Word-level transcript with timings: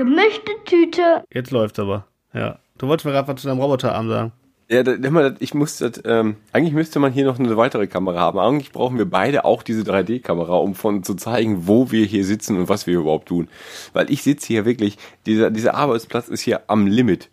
Gemischte 0.00 0.52
Tüte. 0.64 1.24
Jetzt 1.30 1.50
läuft's 1.50 1.78
aber. 1.78 2.06
Ja. 2.32 2.58
Du 2.78 2.88
wolltest 2.88 3.04
mir 3.04 3.12
gerade 3.12 3.28
was 3.28 3.38
zu 3.38 3.48
deinem 3.48 3.60
Roboterarm 3.60 4.08
sagen. 4.08 4.32
Ja, 4.70 4.82
da, 4.82 5.34
ich 5.40 5.52
muss 5.52 5.76
das, 5.76 6.00
ähm, 6.06 6.36
eigentlich 6.54 6.72
müsste 6.72 7.00
man 7.00 7.12
hier 7.12 7.26
noch 7.26 7.38
eine 7.38 7.54
weitere 7.58 7.86
Kamera 7.86 8.18
haben. 8.20 8.38
Eigentlich 8.38 8.72
brauchen 8.72 8.96
wir 8.96 9.04
beide 9.04 9.44
auch 9.44 9.62
diese 9.62 9.82
3D-Kamera, 9.82 10.56
um 10.56 10.74
von 10.74 11.02
zu 11.02 11.16
zeigen, 11.16 11.66
wo 11.66 11.90
wir 11.90 12.06
hier 12.06 12.24
sitzen 12.24 12.56
und 12.56 12.70
was 12.70 12.86
wir 12.86 12.98
überhaupt 12.98 13.28
tun. 13.28 13.48
Weil 13.92 14.10
ich 14.10 14.22
sitze 14.22 14.46
hier 14.46 14.64
wirklich, 14.64 14.96
dieser, 15.26 15.50
dieser 15.50 15.74
Arbeitsplatz 15.74 16.28
ist 16.28 16.40
hier 16.40 16.62
am 16.68 16.86
Limit. 16.86 17.28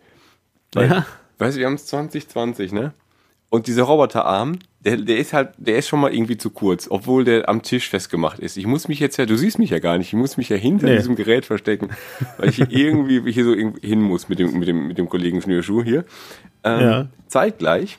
Weil, 0.74 0.90
Ja. 0.90 1.06
Weißt 1.38 1.56
du, 1.56 1.60
wir 1.60 1.68
haben 1.68 1.74
es 1.74 1.86
2020, 1.86 2.72
ne? 2.72 2.92
Und 3.50 3.66
dieser 3.66 3.84
Roboterarm, 3.84 4.58
der, 4.80 4.98
der 4.98 5.16
ist 5.16 5.32
halt, 5.32 5.50
der 5.56 5.76
ist 5.78 5.88
schon 5.88 6.00
mal 6.00 6.12
irgendwie 6.14 6.36
zu 6.36 6.50
kurz, 6.50 6.86
obwohl 6.90 7.24
der 7.24 7.48
am 7.48 7.62
Tisch 7.62 7.88
festgemacht 7.88 8.38
ist. 8.38 8.56
Ich 8.58 8.66
muss 8.66 8.88
mich 8.88 9.00
jetzt 9.00 9.16
ja, 9.16 9.24
du 9.26 9.36
siehst 9.36 9.58
mich 9.58 9.70
ja 9.70 9.78
gar 9.78 9.96
nicht, 9.98 10.08
ich 10.08 10.14
muss 10.14 10.36
mich 10.36 10.48
ja 10.50 10.56
hinter 10.56 10.86
Nee. 10.86 10.96
diesem 10.96 11.16
Gerät 11.16 11.46
verstecken, 11.46 11.88
weil 12.36 12.50
ich 12.50 12.56
hier 12.56 12.68
irgendwie 12.70 13.32
hier 13.32 13.44
so 13.44 13.54
hin 13.54 14.02
muss 14.02 14.28
mit 14.28 14.38
dem, 14.38 14.58
mit 14.58 14.68
dem, 14.68 14.86
mit 14.86 14.98
dem 14.98 15.08
Kollegen 15.08 15.40
Schnürschuh 15.40 15.82
hier. 15.82 16.04
Ähm, 16.62 16.80
Ja. 16.80 17.08
Zeitgleich 17.26 17.98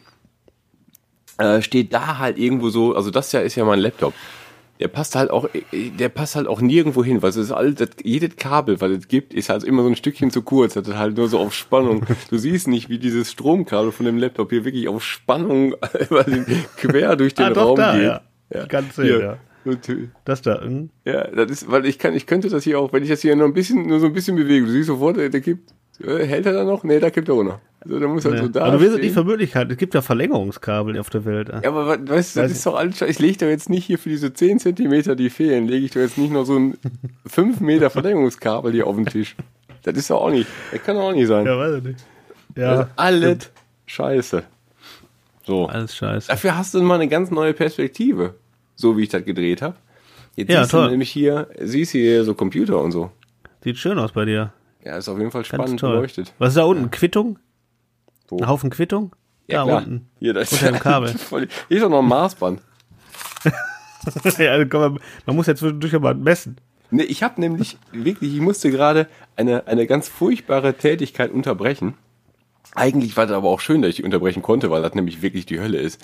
äh, 1.37 1.61
steht 1.61 1.93
da 1.93 2.17
halt 2.19 2.37
irgendwo 2.37 2.69
so, 2.69 2.95
also 2.95 3.09
das 3.11 3.31
ja 3.31 3.39
ist 3.41 3.55
ja 3.55 3.65
mein 3.65 3.79
Laptop. 3.79 4.13
Der 4.79 4.87
passt 4.87 5.15
halt 5.15 5.29
auch, 5.29 5.49
der 5.73 6.07
passt 6.09 6.35
halt 6.37 6.47
auch 6.47 6.61
nirgendwo 6.61 7.03
hin, 7.03 7.21
weil 7.21 7.31
es 7.31 7.35
ist 7.35 7.51
all, 7.51 7.73
das, 7.73 7.89
jedes 8.01 8.37
Kabel, 8.37 8.79
was 8.79 8.91
es 8.91 9.07
gibt, 9.09 9.33
ist 9.33 9.49
halt 9.49 9.65
immer 9.65 9.83
so 9.83 9.89
ein 9.89 9.95
Stückchen 9.97 10.31
zu 10.31 10.41
kurz, 10.41 10.75
das 10.75 10.87
ist 10.87 10.95
halt 10.97 11.17
nur 11.17 11.27
so 11.27 11.37
auf 11.39 11.53
Spannung. 11.53 12.05
Du 12.29 12.37
siehst 12.37 12.67
nicht, 12.69 12.87
wie 12.89 12.97
dieses 12.97 13.29
Stromkabel 13.31 13.91
von 13.91 14.05
dem 14.05 14.17
Laptop 14.17 14.51
hier 14.51 14.63
wirklich 14.63 14.87
auf 14.87 15.03
Spannung 15.03 15.75
quer 16.77 17.15
durch 17.15 17.33
den 17.33 17.45
Ah, 17.47 17.49
doch, 17.49 17.65
Raum 17.69 17.75
da, 17.75 17.93
geht. 17.93 18.03
ja. 18.03 18.21
Ich 18.63 18.69
kann's 18.69 18.95
sehen, 18.95 19.05
Hier. 19.05 19.19
ja. 19.21 19.37
Und, 19.65 19.79
Das 20.25 20.41
da. 20.41 20.61
hm? 20.61 20.89
ja, 21.05 21.27
das 21.27 21.51
ist, 21.51 21.69
weil 21.69 21.85
ich 21.85 21.99
kann, 21.99 22.13
ich 22.15 22.25
könnte 22.25 22.49
das 22.49 22.63
hier 22.63 22.79
auch, 22.79 22.93
wenn 22.93 23.03
ich 23.03 23.09
das 23.09 23.21
hier 23.21 23.35
nur 23.35 23.45
ein 23.45 23.53
bisschen, 23.53 23.85
nur 23.87 23.99
so 23.99 24.05
ein 24.07 24.13
bisschen 24.13 24.37
bewege, 24.37 24.65
du 24.65 24.71
siehst 24.71 24.87
sofort, 24.87 25.17
der, 25.17 25.25
äh, 25.25 25.57
hält 26.03 26.45
er 26.45 26.53
da 26.53 26.63
noch? 26.63 26.83
Nee, 26.83 26.99
da 26.99 27.09
kippt 27.09 27.27
er 27.29 27.35
auch 27.35 27.43
noch. 27.43 27.59
Also, 27.81 27.99
da 27.99 28.07
muss 28.07 28.25
er 28.25 28.33
Ja. 28.35 28.41
so 28.41 28.47
da. 28.49 28.65
Aber 28.65 28.77
du 28.77 28.85
stehen. 28.89 29.01
nicht 29.01 29.13
für 29.13 29.23
Möglichkeiten. 29.23 29.71
Es 29.71 29.77
gibt 29.77 29.93
ja 29.93 30.01
Verlängerungskabel 30.01 30.99
auf 30.99 31.09
der 31.09 31.23
Welt. 31.25 31.49
Ja, 31.49 31.69
aber 31.69 31.87
weißt 32.09 32.35
du, 32.35 32.41
das 32.41 32.51
ist 32.51 32.65
doch 32.65 32.75
alles, 32.75 33.01
ich 33.01 33.19
lege 33.19 33.37
doch 33.37 33.47
jetzt 33.47 33.69
nicht 33.69 33.85
hier 33.85 33.97
für 33.97 34.09
diese 34.09 34.33
10 34.33 34.59
Zentimeter, 34.59 35.15
die 35.15 35.29
fehlen, 35.29 35.67
lege 35.67 35.85
ich 35.85 35.91
doch 35.91 36.01
jetzt 36.01 36.17
nicht 36.17 36.31
noch 36.31 36.43
so 36.45 36.57
ein 36.57 36.77
5 37.25 37.61
Meter 37.61 37.89
Verlängerungskabel 37.89 38.71
hier 38.73 38.85
auf 38.87 38.95
den 38.95 39.05
Tisch. 39.05 39.35
Das 39.83 39.95
ist 39.97 40.09
doch 40.09 40.21
auch 40.21 40.29
nicht, 40.31 40.47
das 40.71 40.83
kann 40.83 40.95
doch 40.97 41.03
auch 41.03 41.13
nicht 41.13 41.27
sein. 41.27 41.45
Ja, 41.45 41.57
weiß 41.57 41.77
ich 41.77 41.83
nicht. 41.83 41.99
das 42.55 42.61
Ja, 42.63 42.81
ist 42.81 42.89
alles 42.97 43.51
scheiße. 43.85 44.43
So. 45.45 45.65
alles 45.67 45.95
scheiße. 45.95 46.27
Dafür 46.27 46.57
hast 46.57 46.73
du 46.73 46.81
mal 46.81 46.95
eine 46.95 47.07
ganz 47.07 47.31
neue 47.31 47.53
Perspektive, 47.53 48.35
so 48.75 48.97
wie 48.97 49.03
ich 49.03 49.09
das 49.09 49.23
gedreht 49.23 49.61
habe. 49.61 49.75
Jetzt 50.35 50.51
Ja, 50.51 50.59
siehst 50.63 50.71
toll. 50.71 50.83
du 50.85 50.91
nämlich 50.91 51.09
hier, 51.11 51.47
siehst 51.61 51.93
hier 51.93 52.23
so 52.25 52.33
Computer 52.35 52.79
und 52.81 52.91
so. 52.91 53.09
Sieht 53.63 53.77
schön 53.77 53.97
aus 53.97 54.11
bei 54.11 54.25
dir. 54.25 54.53
Ja, 54.83 54.97
ist 54.97 55.09
auf 55.09 55.17
jeden 55.17 55.31
Fall 55.31 55.45
spannend 55.45 55.81
beleuchtet. 55.81 56.33
Was 56.37 56.49
ist 56.49 56.57
da 56.57 56.63
unten? 56.63 56.89
Quittung? 56.91 57.37
Wo? 58.27 58.37
Ein 58.37 58.47
Haufen 58.47 58.69
Quittung? 58.69 59.15
Ja, 59.47 59.59
da 59.59 59.63
klar. 59.65 59.77
unten. 59.79 60.09
Hier, 60.19 60.33
das 60.33 60.51
Unter 60.53 60.71
dem 60.71 60.79
Kabel. 60.79 61.09
Voll- 61.17 61.47
Hier 61.67 61.77
ist 61.77 61.83
doch 61.83 61.89
noch 61.89 61.99
ein 61.99 62.07
Maßband. 62.07 62.61
ja, 64.37 64.51
also 64.51 64.77
man, 64.79 64.99
man 65.25 65.35
muss 65.35 65.47
ja 65.47 65.55
zwischendurch 65.55 65.95
aber 65.95 66.13
messen. 66.13 66.57
Nee, 66.91 67.03
ich 67.03 67.21
habe 67.23 67.39
nämlich 67.41 67.77
wirklich, 67.91 68.33
ich 68.33 68.39
musste 68.41 68.71
gerade 68.71 69.07
eine, 69.35 69.67
eine 69.67 69.85
ganz 69.85 70.07
furchtbare 70.07 70.73
Tätigkeit 70.75 71.31
unterbrechen. 71.31 71.95
Eigentlich 72.75 73.17
war 73.17 73.25
das 73.27 73.35
aber 73.35 73.49
auch 73.49 73.59
schön, 73.59 73.81
dass 73.81 73.89
ich 73.89 73.95
die 73.97 74.03
unterbrechen 74.03 74.41
konnte, 74.41 74.69
weil 74.69 74.81
das 74.81 74.93
nämlich 74.93 75.21
wirklich 75.21 75.45
die 75.45 75.59
Hölle 75.59 75.77
ist. 75.79 76.03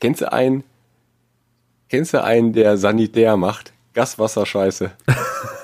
Kennst 0.00 0.20
du 0.22 0.32
einen, 0.32 0.64
kennst 1.88 2.14
du 2.14 2.22
einen, 2.22 2.52
der 2.52 2.76
Sanitär 2.76 3.36
macht? 3.36 3.72
Gaswasserscheiße. 3.94 4.90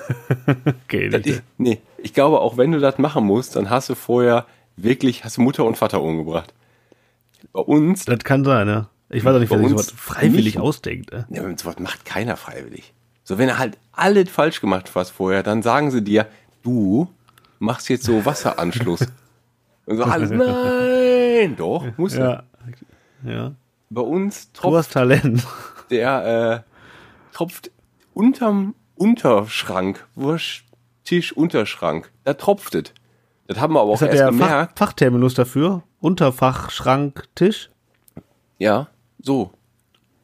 Okay, 0.85 1.07
ist, 1.07 1.43
nee, 1.57 1.79
ich 1.97 2.13
glaube, 2.13 2.39
auch 2.41 2.57
wenn 2.57 2.71
du 2.71 2.79
das 2.79 2.97
machen 2.97 3.25
musst, 3.25 3.55
dann 3.55 3.69
hast 3.69 3.89
du 3.89 3.95
vorher 3.95 4.45
wirklich, 4.75 5.23
hast 5.23 5.37
du 5.37 5.41
Mutter 5.41 5.65
und 5.65 5.77
Vater 5.77 6.01
umgebracht. 6.01 6.53
Bei 7.53 7.61
uns, 7.61 8.05
Das 8.05 8.19
kann 8.19 8.43
sein, 8.43 8.67
ja. 8.67 8.89
Ich 9.09 9.23
weiß 9.23 9.35
auch 9.35 9.39
nicht, 9.39 9.49
wer 9.49 9.59
sich 9.59 9.69
sowas 9.69 9.91
freiwillig 9.91 10.55
nicht. 10.55 10.59
ausdenkt. 10.59 11.11
Ne? 11.11 11.25
Ja, 11.29 11.43
sowas 11.57 11.79
macht 11.79 12.05
keiner 12.05 12.35
freiwillig. 12.35 12.93
So, 13.23 13.37
wenn 13.37 13.49
er 13.49 13.57
halt 13.57 13.77
alles 13.93 14.29
falsch 14.29 14.59
gemacht 14.61 14.91
hast 14.95 15.11
vorher, 15.11 15.43
dann 15.43 15.61
sagen 15.61 15.91
sie 15.91 16.01
dir, 16.03 16.27
du 16.63 17.07
machst 17.59 17.89
jetzt 17.89 18.03
so 18.05 18.25
Wasseranschluss. 18.25 19.01
und 19.85 19.97
so 19.97 20.03
alles, 20.03 20.29
nein, 20.31 21.55
doch, 21.57 21.85
muss 21.97 22.15
er. 22.15 22.43
Ja. 23.23 23.31
Ja. 23.31 23.51
Bei 23.89 24.01
uns 24.01 24.51
Du 24.51 24.61
tropft 24.61 24.77
hast 24.77 24.93
Talent. 24.93 25.45
der, 25.89 26.63
äh, 26.65 27.35
tropft 27.35 27.71
unterm 28.13 28.75
Unterschrank, 28.97 30.05
Wursttisch, 30.15 31.33
Unterschrank, 31.33 32.11
da 32.23 32.33
tropft 32.33 32.75
es. 32.75 32.93
Das 33.47 33.59
haben 33.59 33.73
wir 33.73 33.81
aber 33.81 33.91
auch 33.91 34.01
erst 34.01 34.13
der 34.13 34.27
Fach, 34.27 34.31
gemerkt. 34.31 34.79
Fachterminus 34.79 35.33
dafür? 35.33 35.83
Unterfach, 35.99 36.69
Schrank, 36.69 37.23
Tisch? 37.35 37.69
Ja, 38.57 38.87
so. 39.19 39.51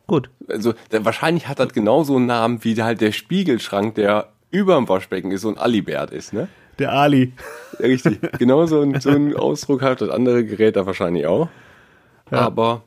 Gut. 0.07 0.29
Also, 0.49 0.73
der, 0.91 1.05
wahrscheinlich 1.05 1.47
hat 1.47 1.59
das 1.59 1.69
genauso 1.69 2.17
einen 2.17 2.25
Namen 2.25 2.63
wie 2.63 2.81
halt 2.81 2.99
der 2.99 3.11
Spiegelschrank, 3.11 3.95
der 3.95 4.29
überm 4.51 4.89
Waschbecken 4.89 5.31
ist, 5.31 5.41
so 5.41 5.49
ein 5.49 5.57
Alibert 5.57 6.11
ist, 6.11 6.33
ne? 6.33 6.49
Der 6.79 6.91
Ali. 6.91 7.33
Ja, 7.79 7.85
Richtig. 7.85 8.19
Genau 8.39 8.65
so 8.65 8.81
ein, 8.81 8.99
so 8.99 9.09
ein 9.09 9.35
Ausdruck 9.35 9.81
hat 9.81 10.01
das 10.01 10.09
andere 10.09 10.43
Gerät 10.43 10.75
da 10.75 10.85
wahrscheinlich 10.85 11.25
auch. 11.25 11.49
Aber, 12.29 12.83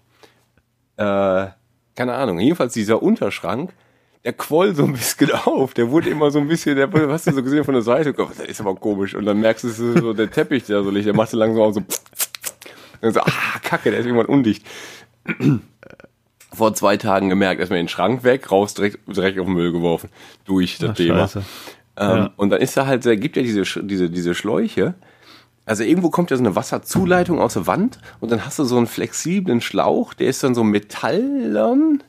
äh, 0.97 1.47
keine 1.94 2.14
Ahnung. 2.14 2.41
Jedenfalls 2.41 2.74
dieser 2.74 3.03
Unterschrank, 3.03 3.72
der 4.26 4.32
quoll 4.32 4.75
so 4.75 4.84
ein 4.84 4.92
bisschen 4.92 5.31
auf. 5.44 5.72
Der 5.72 5.88
wurde 5.88 6.10
immer 6.10 6.32
so 6.32 6.41
ein 6.41 6.48
bisschen, 6.48 6.75
der 6.75 6.92
wurde, 6.92 7.09
hast 7.12 7.28
du 7.28 7.32
so 7.32 7.44
gesehen 7.44 7.62
von 7.62 7.75
der 7.75 7.82
Seite, 7.82 8.12
oh, 8.19 8.28
das 8.37 8.44
ist 8.48 8.60
aber 8.60 8.75
komisch. 8.75 9.14
Und 9.14 9.25
dann 9.25 9.41
merkst 9.41 9.62
du 9.62 9.69
so, 9.69 9.92
so 10.00 10.12
der 10.12 10.28
Teppich, 10.28 10.64
der 10.64 10.82
so 10.82 10.91
liegt, 10.91 11.06
der 11.06 11.14
macht 11.14 11.31
so 11.31 11.37
langsam 11.37 11.62
auch 11.62 11.70
so, 11.70 11.81
und 13.03 13.15
so, 13.15 13.20
ah, 13.20 13.59
kacke, 13.62 13.92
der 13.92 14.00
ist 14.00 14.06
irgendwann 14.06 14.26
undicht. 14.26 14.66
Vor 16.53 16.75
zwei 16.75 16.97
Tagen 16.97 17.28
gemerkt, 17.28 17.60
erstmal 17.60 17.78
den 17.78 17.86
Schrank 17.88 18.25
weg, 18.25 18.50
raus, 18.50 18.75
direkt, 18.75 18.98
direkt 19.06 19.38
auf 19.38 19.47
den 19.47 19.54
Müll 19.54 19.70
geworfen. 19.70 20.10
Durch 20.44 20.78
das 20.78 20.91
Ach, 20.91 20.94
Thema. 20.97 21.31
Ähm, 21.34 21.42
Ja. 21.97 22.32
Und 22.36 22.50
dann 22.50 22.60
ist 22.60 22.76
da 22.76 22.86
halt, 22.86 23.06
da 23.06 23.15
gibt 23.15 23.36
ja 23.36 23.44
diese, 23.44 23.62
diese, 23.84 24.10
diese 24.10 24.34
Schläuche. 24.34 24.94
Also 25.66 25.84
irgendwo 25.84 26.10
kommt 26.10 26.32
ja 26.32 26.36
so 26.36 26.42
eine 26.42 26.56
Wasserzuleitung 26.56 27.38
aus 27.38 27.54
der 27.54 27.69
Wand 27.69 28.00
und 28.19 28.32
dann 28.32 28.44
hast 28.44 28.59
du 28.59 28.65
so 28.65 28.76
einen 28.76 28.88
flexiblen 28.88 29.60
Schlauch, 29.60 30.15
der 30.15 30.26
ist 30.26 30.42
dann 30.42 30.56
so 30.56 30.65
metallern 30.65 32.03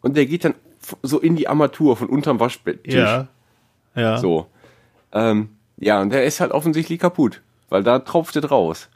und 0.00 0.16
der 0.16 0.26
geht 0.26 0.44
dann 0.44 0.54
so 1.02 1.18
in 1.18 1.36
die 1.36 1.48
Armatur 1.48 1.96
von 1.96 2.08
unterm 2.08 2.40
Waschbetttisch. 2.40 2.94
Ja. 2.94 3.28
Ja. 3.94 4.18
So. 4.18 4.46
Ähm, 5.12 5.50
ja, 5.78 6.00
und 6.00 6.10
der 6.10 6.24
ist 6.24 6.40
halt 6.40 6.52
offensichtlich 6.52 6.98
kaputt, 6.98 7.40
weil 7.68 7.82
da 7.82 7.98
tropft 7.98 8.36
es 8.36 8.50
raus. 8.50 8.88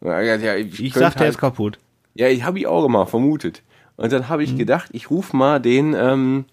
Er 0.00 0.36
Ja, 0.38 0.54
Ich 0.56 0.94
sag, 0.94 1.12
der 1.14 1.20
halt- 1.20 1.30
ist 1.30 1.38
kaputt. 1.38 1.78
ja, 2.14 2.28
ich 2.28 2.42
habe 2.44 2.58
ich 2.58 2.66
auch 2.66 2.86
mal 2.88 3.06
vermutet. 3.06 3.62
Und 3.96 4.12
dann 4.12 4.22
Mhm. 4.22 4.28
habe 4.30 4.42
ich 4.44 4.56
gedacht, 4.56 4.88
ich 4.92 5.10
rufe 5.10 5.36
mal 5.36 5.60
den, 5.60 5.94
ähm, 5.94 6.46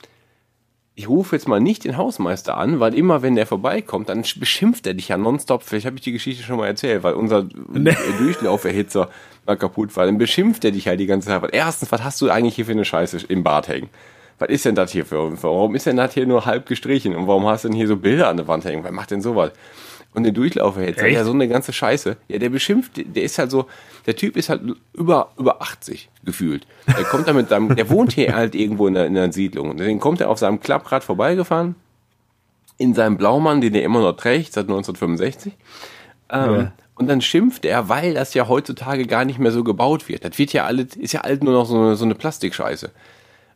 ich 0.95 1.07
rufe 1.07 1.35
jetzt 1.35 1.47
mal 1.47 1.59
nicht 1.61 1.85
den 1.85 1.95
Hausmeister 1.95 2.57
an, 2.57 2.79
weil 2.81 2.93
immer 2.93 3.21
wenn 3.21 3.35
der 3.35 3.45
vorbeikommt, 3.45 4.09
dann 4.09 4.23
beschimpft 4.37 4.85
er 4.87 4.95
dich 4.95 5.07
ja 5.09 5.17
nonstop. 5.17 5.63
Vielleicht 5.63 5.85
habe 5.85 5.95
ich 5.95 6.01
die 6.01 6.11
Geschichte 6.11 6.43
schon 6.43 6.57
mal 6.57 6.67
erzählt, 6.67 7.03
weil 7.03 7.13
unser 7.13 7.43
Durchlauferhitzer 8.19 9.09
mal 9.45 9.55
kaputt 9.57 9.95
war. 9.95 10.05
Dann 10.05 10.17
beschimpft 10.17 10.65
er 10.65 10.71
dich 10.71 10.87
halt 10.87 10.99
die 10.99 11.05
ganze 11.05 11.27
Zeit. 11.29 11.41
Erstens, 11.53 11.91
was 11.91 12.03
hast 12.03 12.19
du 12.21 12.29
eigentlich 12.29 12.55
hier 12.55 12.65
für 12.65 12.71
eine 12.71 12.83
Scheiße 12.85 13.25
im 13.27 13.43
Bad 13.43 13.67
hängen? 13.69 13.89
Was 14.39 14.49
ist 14.49 14.65
denn 14.65 14.75
das 14.75 14.91
hier 14.91 15.05
für, 15.05 15.31
warum 15.41 15.73
ist 15.75 15.85
denn 15.87 15.97
das 15.97 16.13
hier 16.13 16.27
nur 16.27 16.45
halb 16.45 16.67
gestrichen? 16.67 17.15
Und 17.15 17.27
warum 17.27 17.47
hast 17.47 17.63
du 17.63 17.69
denn 17.69 17.77
hier 17.77 17.87
so 17.87 17.97
Bilder 17.97 18.27
an 18.29 18.37
der 18.37 18.47
Wand 18.47 18.65
hängen? 18.65 18.83
Wer 18.83 18.91
macht 18.91 19.11
denn 19.11 19.21
sowas? 19.21 19.51
Und 20.13 20.23
den 20.23 20.33
Durchlauferhitzer, 20.33 21.03
Echt? 21.05 21.15
ja, 21.15 21.23
so 21.23 21.31
eine 21.31 21.47
ganze 21.47 21.73
Scheiße. 21.73 22.17
Ja, 22.27 22.37
der 22.39 22.49
beschimpft, 22.49 22.93
der 22.95 23.23
ist 23.23 23.37
halt 23.37 23.51
so, 23.51 23.65
der 24.05 24.15
Typ 24.15 24.37
ist 24.37 24.49
halt 24.49 24.61
über, 24.93 25.31
über 25.37 25.61
80 25.61 26.09
gefühlt. 26.23 26.65
Der 26.87 27.03
kommt 27.03 27.27
da 27.27 27.33
mit 27.33 27.49
seinem, 27.49 27.75
der 27.75 27.89
wohnt 27.89 28.13
hier 28.13 28.35
halt 28.35 28.55
irgendwo 28.55 28.87
in 28.87 28.93
der, 28.93 29.05
in 29.05 29.13
der 29.15 29.31
Siedlung. 29.31 29.69
Und 29.71 29.79
deswegen 29.79 29.99
kommt 29.99 30.21
er 30.21 30.29
auf 30.29 30.39
seinem 30.39 30.59
Klapprad 30.59 31.03
vorbeigefahren, 31.03 31.75
in 32.77 32.93
seinem 32.93 33.17
Blaumann, 33.17 33.61
den 33.61 33.75
er 33.75 33.83
immer 33.83 34.01
noch 34.01 34.13
trägt, 34.13 34.53
seit 34.53 34.65
1965. 34.65 35.53
Ähm, 36.31 36.55
Ja. 36.55 36.71
Und 36.95 37.07
dann 37.07 37.21
schimpft 37.21 37.63
er, 37.63 37.89
weil 37.89 38.15
das 38.15 38.33
ja 38.33 38.47
heutzutage 38.47 39.05
gar 39.05 39.23
nicht 39.23 39.37
mehr 39.37 39.51
so 39.51 39.63
gebaut 39.63 40.09
wird. 40.09 40.25
Das 40.25 40.39
wird 40.39 40.51
ja 40.51 40.65
alles, 40.65 40.95
ist 40.95 41.13
ja 41.13 41.21
alles 41.21 41.41
nur 41.41 41.53
noch 41.53 41.65
so 41.65 41.77
eine, 41.77 41.95
so 41.95 42.05
eine 42.05 42.15
Plastikscheiße. 42.15 42.89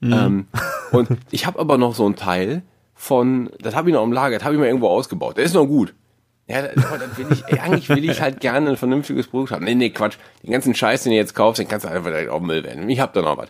Ähm, 0.02 0.48
und 0.92 1.10
ich 1.30 1.46
habe 1.46 1.60
aber 1.60 1.78
noch 1.78 1.94
so 1.96 2.08
ein 2.08 2.16
Teil 2.16 2.64
von, 2.96 3.50
das 3.62 3.76
habe 3.76 3.90
ich 3.90 3.94
noch 3.96 4.04
im 4.04 4.12
Lager, 4.14 4.38
das 4.38 4.44
habe 4.46 4.56
ich 4.56 4.60
mal 4.60 4.68
irgendwo 4.68 4.88
ausgebaut. 4.88 5.38
Der 5.38 5.44
ist 5.44 5.54
noch 5.54 5.66
gut. 5.66 5.94
Ja, 6.48 6.64
das, 6.64 6.74
das 6.76 7.18
will 7.18 7.28
ich, 7.32 7.44
ey, 7.48 7.60
eigentlich 7.60 7.88
will 7.90 8.10
ich 8.10 8.22
halt 8.22 8.42
gerne 8.42 8.72
ein 8.72 8.78
vernünftiges 8.78 9.28
Produkt 9.28 9.52
haben. 9.52 9.64
Nee, 9.64 9.76
nee, 9.76 9.90
Quatsch. 9.92 10.18
Den 10.44 10.52
ganzen 10.52 10.76
Scheiß, 10.76 11.04
den 11.04 11.12
du 11.12 11.18
jetzt 11.18 11.34
kaufst, 11.36 11.60
den 11.60 11.68
kannst 11.68 11.86
du 11.86 11.90
einfach 11.90 12.10
direkt 12.10 12.30
auf 12.30 12.40
den 12.40 12.48
Müll 12.48 12.64
werden. 12.64 12.90
Ich 12.90 13.00
hab 13.00 13.14
da 13.14 13.22
noch 13.22 13.38
was. 13.38 13.50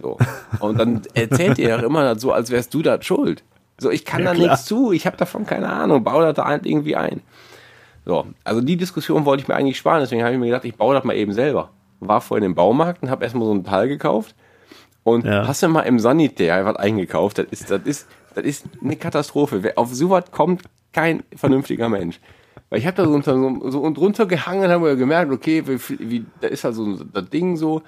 So. 0.00 0.16
Und 0.60 0.78
dann 0.78 1.02
erzählt 1.14 1.58
ihr 1.58 1.68
ja 1.68 1.76
immer 1.76 2.18
so, 2.18 2.32
als 2.32 2.50
wärst 2.50 2.72
du 2.72 2.82
da 2.82 3.02
schuld. 3.02 3.42
So, 3.78 3.90
ich 3.90 4.04
kann 4.04 4.20
Ja, 4.20 4.26
da 4.26 4.34
klar. 4.34 4.48
nichts 4.48 4.64
zu, 4.64 4.92
ich 4.92 5.06
habe 5.06 5.16
davon 5.16 5.44
keine 5.44 5.68
Ahnung, 5.68 6.04
baue 6.04 6.24
das 6.24 6.34
da 6.36 6.46
halt 6.46 6.66
irgendwie 6.66 6.96
ein. 6.96 7.20
So, 8.06 8.26
also 8.44 8.60
die 8.60 8.76
Diskussion 8.76 9.24
wollte 9.24 9.42
ich 9.42 9.48
mir 9.48 9.54
eigentlich 9.54 9.76
sparen, 9.78 10.00
deswegen 10.00 10.22
habe 10.22 10.32
ich 10.32 10.38
mir 10.38 10.46
gedacht, 10.46 10.64
ich 10.64 10.76
baue 10.76 10.94
das 10.94 11.04
mal 11.04 11.16
eben 11.16 11.32
selber. 11.32 11.70
War 12.00 12.20
vorhin 12.22 12.44
im 12.44 12.54
Baumarkt 12.54 13.02
und 13.02 13.10
habe 13.10 13.24
erstmal 13.24 13.46
so 13.46 13.52
ein 13.52 13.64
Teil 13.64 13.88
gekauft 13.88 14.34
und 15.04 15.24
Ja. 15.24 15.46
hast 15.46 15.62
du 15.62 15.68
mal 15.68 15.82
im 15.82 15.98
Sanitär 15.98 16.64
was 16.64 16.76
eingekauft, 16.76 17.38
das 17.38 17.46
ist, 17.50 17.70
das 17.70 17.82
ist, 17.84 18.06
das 18.34 18.44
ist 18.44 18.66
eine 18.82 18.96
Katastrophe. 18.96 19.62
Wer- 19.62 19.78
Auf 19.78 19.92
sowas 19.94 20.24
kommt 20.30 20.62
kein 20.92 21.22
vernünftiger 21.34 21.88
Mensch. 21.88 22.20
Weil 22.68 22.78
ich 22.80 22.86
habe 22.86 22.96
da 22.96 23.04
so, 23.04 23.10
unter, 23.12 23.34
so, 23.34 23.70
so 23.70 23.80
und 23.80 23.96
drunter 23.96 24.26
gehangen 24.26 24.64
und 24.64 24.70
habe 24.70 24.96
gemerkt, 24.96 25.32
okay, 25.32 25.62
wie, 25.66 26.10
wie, 26.10 26.24
da 26.40 26.48
ist 26.48 26.62
halt 26.64 26.74
so 26.74 26.96
das 27.04 27.28
Ding 27.30 27.56
so, 27.56 27.82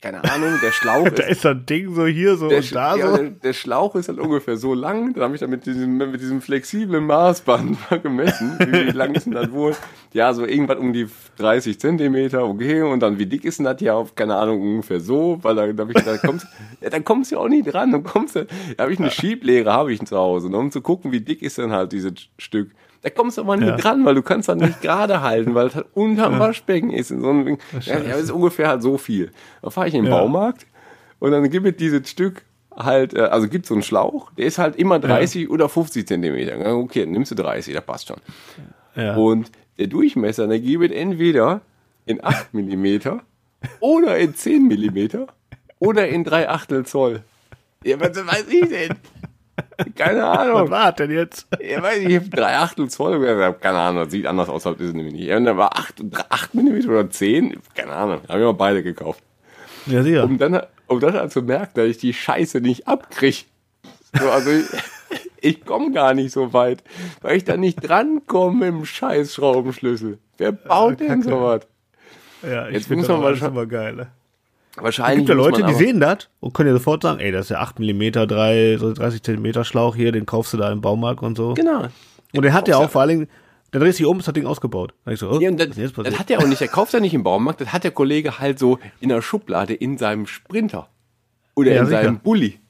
keine 0.00 0.24
Ahnung, 0.24 0.58
der 0.62 0.72
Schlauch 0.72 1.08
Da 1.14 1.24
ist 1.24 1.40
ist 1.40 1.46
ein 1.46 1.66
Ding 1.66 1.94
so 1.94 2.06
hier 2.06 2.36
so 2.36 2.48
und 2.48 2.74
da 2.74 2.96
ja, 2.96 3.10
so. 3.10 3.16
der, 3.16 3.30
der 3.30 3.52
Schlauch 3.52 3.94
ist 3.94 4.08
halt 4.08 4.18
ungefähr 4.18 4.56
so 4.56 4.74
lang. 4.74 5.14
Dann 5.14 5.24
habe 5.24 5.34
ich 5.34 5.40
da 5.40 5.46
mit 5.46 5.66
diesem, 5.66 5.96
mit 5.96 6.20
diesem 6.20 6.40
flexiblen 6.40 7.04
Maßband 7.06 7.78
mal 7.90 8.00
gemessen. 8.00 8.58
Wie, 8.58 8.90
lang 8.90 9.14
ist 9.14 9.26
denn 9.26 9.34
das 9.34 9.50
wohl? 9.52 9.74
Ja, 10.12 10.32
so 10.32 10.46
irgendwas 10.46 10.78
um 10.78 10.92
die 10.92 11.06
30 11.38 11.78
Zentimeter, 11.78 12.44
okay. 12.44 12.82
Und 12.82 13.00
dann, 13.00 13.18
wie 13.18 13.26
dick 13.26 13.44
ist 13.44 13.58
denn 13.58 13.64
das 13.64 13.80
ja 13.80 13.94
auf, 13.94 14.14
keine 14.14 14.36
Ahnung, 14.36 14.60
ungefähr 14.60 15.00
so? 15.00 15.38
Weil 15.42 15.54
da, 15.54 15.72
da, 15.72 15.82
hab 15.84 15.90
ich, 15.90 16.04
da 16.04 16.16
kommst 16.18 16.46
ja, 16.80 16.90
da 16.90 17.00
kommst 17.00 17.30
du 17.30 17.36
ja 17.36 17.40
auch 17.42 17.48
nie 17.48 17.62
dran. 17.62 17.92
Dann 17.92 18.02
kommst 18.02 18.36
du, 18.36 18.46
da 18.76 18.84
habe 18.84 18.92
ich 18.92 18.98
eine 18.98 19.10
Schieblehre, 19.10 19.72
habe 19.72 19.92
ich 19.92 20.04
zu 20.04 20.16
Hause, 20.16 20.50
ne, 20.50 20.56
um 20.56 20.70
zu 20.70 20.80
gucken, 20.80 21.12
wie 21.12 21.20
dick 21.20 21.42
ist 21.42 21.58
denn 21.58 21.72
halt 21.72 21.92
dieses 21.92 22.14
Stück. 22.38 22.70
Da 23.02 23.08
kommst 23.10 23.38
du 23.38 23.42
aber 23.42 23.56
nicht 23.56 23.68
Ja. 23.68 23.76
dran, 23.76 24.04
weil 24.04 24.14
du 24.14 24.22
kannst 24.22 24.48
dann 24.48 24.58
nicht 24.58 24.80
gerade 24.82 25.22
halten, 25.22 25.54
weil 25.54 25.68
es 25.68 25.74
halt 25.74 25.86
unterm 25.94 26.38
Waschbecken 26.38 26.90
ist. 26.90 27.10
In 27.10 27.20
so 27.22 27.30
einem, 27.30 27.58
ja, 27.80 27.98
ja, 27.98 28.00
das 28.10 28.22
ist 28.24 28.30
ungefähr 28.30 28.68
halt 28.68 28.82
so 28.82 28.98
viel. 28.98 29.30
Da 29.62 29.70
fahre 29.70 29.88
ich 29.88 29.94
in 29.94 30.04
den 30.04 30.12
Ja. 30.12 30.18
Baumarkt 30.18 30.66
und 31.18 31.30
dann 31.32 31.48
gibt 31.50 31.66
es 31.66 31.76
dieses 31.76 32.08
Stück 32.10 32.42
halt, 32.76 33.14
äh, 33.14 33.20
also 33.22 33.48
gibt 33.48 33.64
so 33.66 33.74
einen 33.74 33.82
Schlauch, 33.82 34.30
der 34.32 34.46
ist 34.46 34.58
halt 34.58 34.76
immer 34.76 34.98
30 34.98 35.48
oder 35.50 35.68
50 35.68 36.06
Zentimeter. 36.06 36.56
Ja, 36.58 36.72
Okay, 36.74 37.04
dann 37.04 37.12
nimmst 37.12 37.30
du 37.30 37.34
30, 37.36 37.74
das 37.74 37.84
passt 37.84 38.08
schon. 38.08 38.18
Ja. 38.94 39.16
Und 39.16 39.50
der 39.78 39.86
Durchmesser, 39.86 40.46
der 40.46 40.60
gibt 40.60 40.92
entweder 40.92 41.62
in 42.06 42.22
8 42.22 42.52
Millimeter 42.54 43.22
oder 43.80 44.18
in 44.18 44.34
10 44.34 44.68
Millimeter 44.68 45.26
oder 45.78 46.06
in 46.08 46.24
3 46.24 46.48
Achtel 46.50 46.84
Zoll. 46.84 47.22
Ja, 47.82 47.98
was 47.98 48.14
weiß 48.14 48.46
ich 48.48 48.68
denn? 48.68 48.94
Keine 49.96 50.20
Was 50.22 50.38
Ahnung. 50.38 50.70
war 50.70 50.86
das 50.86 50.94
denn 50.96 51.10
jetzt? 51.10 51.46
Ja, 51.60 51.82
weiß 51.82 51.98
ich, 51.98 52.08
ich 52.08 52.16
hab 52.16 52.30
3 52.30 52.56
Achtel 52.58 52.88
Zoll, 52.88 53.24
ja, 53.24 53.52
keine 53.52 53.78
Ahnung, 53.78 54.04
das 54.04 54.12
sieht 54.12 54.26
anders 54.26 54.48
aus, 54.48 54.66
als 54.66 54.80
ist 54.80 54.88
es 54.88 54.94
nämlich 54.94 55.14
nicht. 55.14 55.26
Ja, 55.26 55.36
und 55.36 55.44
da 55.44 55.56
war 55.56 55.76
8, 55.78 56.02
8 56.28 56.54
Millimeter 56.54 56.88
oder 56.90 57.08
10, 57.10 57.58
keine 57.74 57.92
Ahnung, 57.92 58.20
habe 58.28 58.38
ich 58.38 58.44
mal 58.44 58.52
beide 58.52 58.82
gekauft 58.82 59.22
Ja, 59.86 60.02
sicher. 60.02 60.24
um 60.24 60.38
dann, 60.38 60.60
um 60.86 61.00
dann 61.00 61.14
halt 61.14 61.32
zu 61.32 61.42
merken, 61.42 61.72
dass 61.74 61.86
ich 61.86 61.98
die 61.98 62.12
Scheiße 62.12 62.60
nicht 62.60 62.86
abkriege. 62.88 63.44
So, 64.18 64.30
also 64.30 64.50
ich, 64.50 64.66
ich 65.40 65.64
komme 65.64 65.92
gar 65.92 66.14
nicht 66.14 66.32
so 66.32 66.52
weit, 66.52 66.82
weil 67.22 67.36
ich 67.36 67.44
da 67.44 67.56
nicht 67.56 67.76
drankomme 67.86 68.66
im 68.68 68.84
scheiß 68.84 69.34
Schraubenschlüssel. 69.34 70.18
Wer 70.38 70.52
baut 70.52 71.00
denn 71.00 71.22
sowas? 71.22 71.66
ja, 72.42 72.68
ich 72.68 72.74
jetzt 72.74 72.88
finde 72.88 73.06
muss 73.12 73.22
das 73.22 73.40
man 73.40 73.52
immer 73.52 73.66
geil. 73.66 74.08
Wahrscheinlich 74.76 75.26
Gibt 75.26 75.28
ja 75.30 75.34
Leute, 75.34 75.64
die 75.64 75.74
sehen 75.74 76.00
das 76.00 76.28
und 76.38 76.54
können 76.54 76.68
ja 76.68 76.74
sofort 76.74 77.02
sagen, 77.02 77.20
ey, 77.20 77.32
das 77.32 77.46
ist 77.46 77.50
ja 77.50 77.58
8 77.58 77.80
mm, 77.80 78.12
3, 78.12 78.76
so 78.78 78.92
30 78.92 79.22
cm 79.22 79.64
Schlauch 79.64 79.96
hier, 79.96 80.12
den 80.12 80.26
kaufst 80.26 80.52
du 80.52 80.56
da 80.56 80.70
im 80.70 80.80
Baumarkt 80.80 81.22
und 81.22 81.36
so. 81.36 81.54
Genau. 81.54 81.88
Und 82.34 82.42
der 82.42 82.52
hat 82.52 82.68
ja 82.68 82.76
auch 82.76 82.88
vor 82.88 83.00
allen 83.00 83.10
Dingen, 83.10 83.28
der 83.72 83.80
dreht 83.80 83.94
sich 83.96 84.06
um, 84.06 84.18
ist 84.18 84.28
das 84.28 84.34
Ding 84.34 84.46
ausgebaut. 84.46 84.94
Da 85.04 85.10
ich 85.10 85.18
so, 85.18 85.30
oh, 85.30 85.40
Ja, 85.40 85.50
und 85.50 85.58
das, 85.58 85.68
das 85.76 86.18
hat 86.18 86.30
er 86.30 86.38
auch 86.38 86.46
nicht, 86.46 86.60
der 86.60 86.68
kauft 86.68 86.92
ja 86.92 87.00
nicht 87.00 87.14
im 87.14 87.22
Baumarkt, 87.24 87.60
das 87.60 87.72
hat 87.72 87.84
der 87.84 87.90
Kollege 87.90 88.38
halt 88.38 88.58
so 88.58 88.78
in 89.00 89.08
der 89.08 89.22
Schublade 89.22 89.74
in 89.74 89.98
seinem 89.98 90.26
Sprinter. 90.26 90.88
Oder 91.56 91.72
Ja, 91.72 91.80
in 91.80 91.86
sicher. 91.86 92.02
seinem 92.02 92.18
Bulli. 92.20 92.60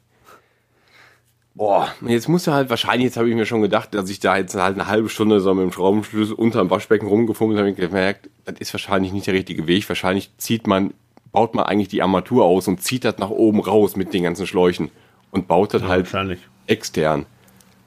Boah, 1.54 1.92
jetzt 2.06 2.28
muss 2.28 2.46
er 2.46 2.54
halt, 2.54 2.70
wahrscheinlich, 2.70 3.06
jetzt 3.06 3.16
habe 3.16 3.28
ich 3.28 3.34
mir 3.34 3.44
schon 3.44 3.60
gedacht, 3.60 3.92
dass 3.92 4.08
ich 4.08 4.20
da 4.20 4.36
jetzt 4.36 4.54
halt 4.54 4.76
eine 4.76 4.86
halbe 4.86 5.08
Stunde 5.08 5.40
so 5.40 5.52
mit 5.52 5.64
dem 5.64 5.72
Schraubenschlüssel 5.72 6.34
unterm 6.34 6.70
Waschbecken 6.70 7.06
rumgefummelt 7.06 7.58
habe, 7.58 7.68
habe 7.70 7.78
ich 7.82 7.88
gemerkt, 7.88 8.30
das 8.44 8.54
ist 8.60 8.72
wahrscheinlich 8.72 9.12
nicht 9.12 9.26
der 9.26 9.34
richtige 9.34 9.66
Weg. 9.66 9.86
Wahrscheinlich 9.88 10.30
zieht 10.38 10.66
man, 10.66 10.94
baut 11.32 11.54
man 11.54 11.64
eigentlich 11.64 11.88
die 11.88 12.02
Armatur 12.02 12.44
aus 12.44 12.68
und 12.68 12.82
zieht 12.82 13.04
das 13.04 13.18
nach 13.18 13.30
oben 13.30 13.60
raus 13.60 13.96
mit 13.96 14.12
den 14.14 14.22
ganzen 14.24 14.46
Schläuchen 14.46 14.90
und 15.30 15.46
baut 15.48 15.74
das 15.74 15.82
halt 15.82 16.06
wahrscheinlich. 16.06 16.40
extern. 16.66 17.26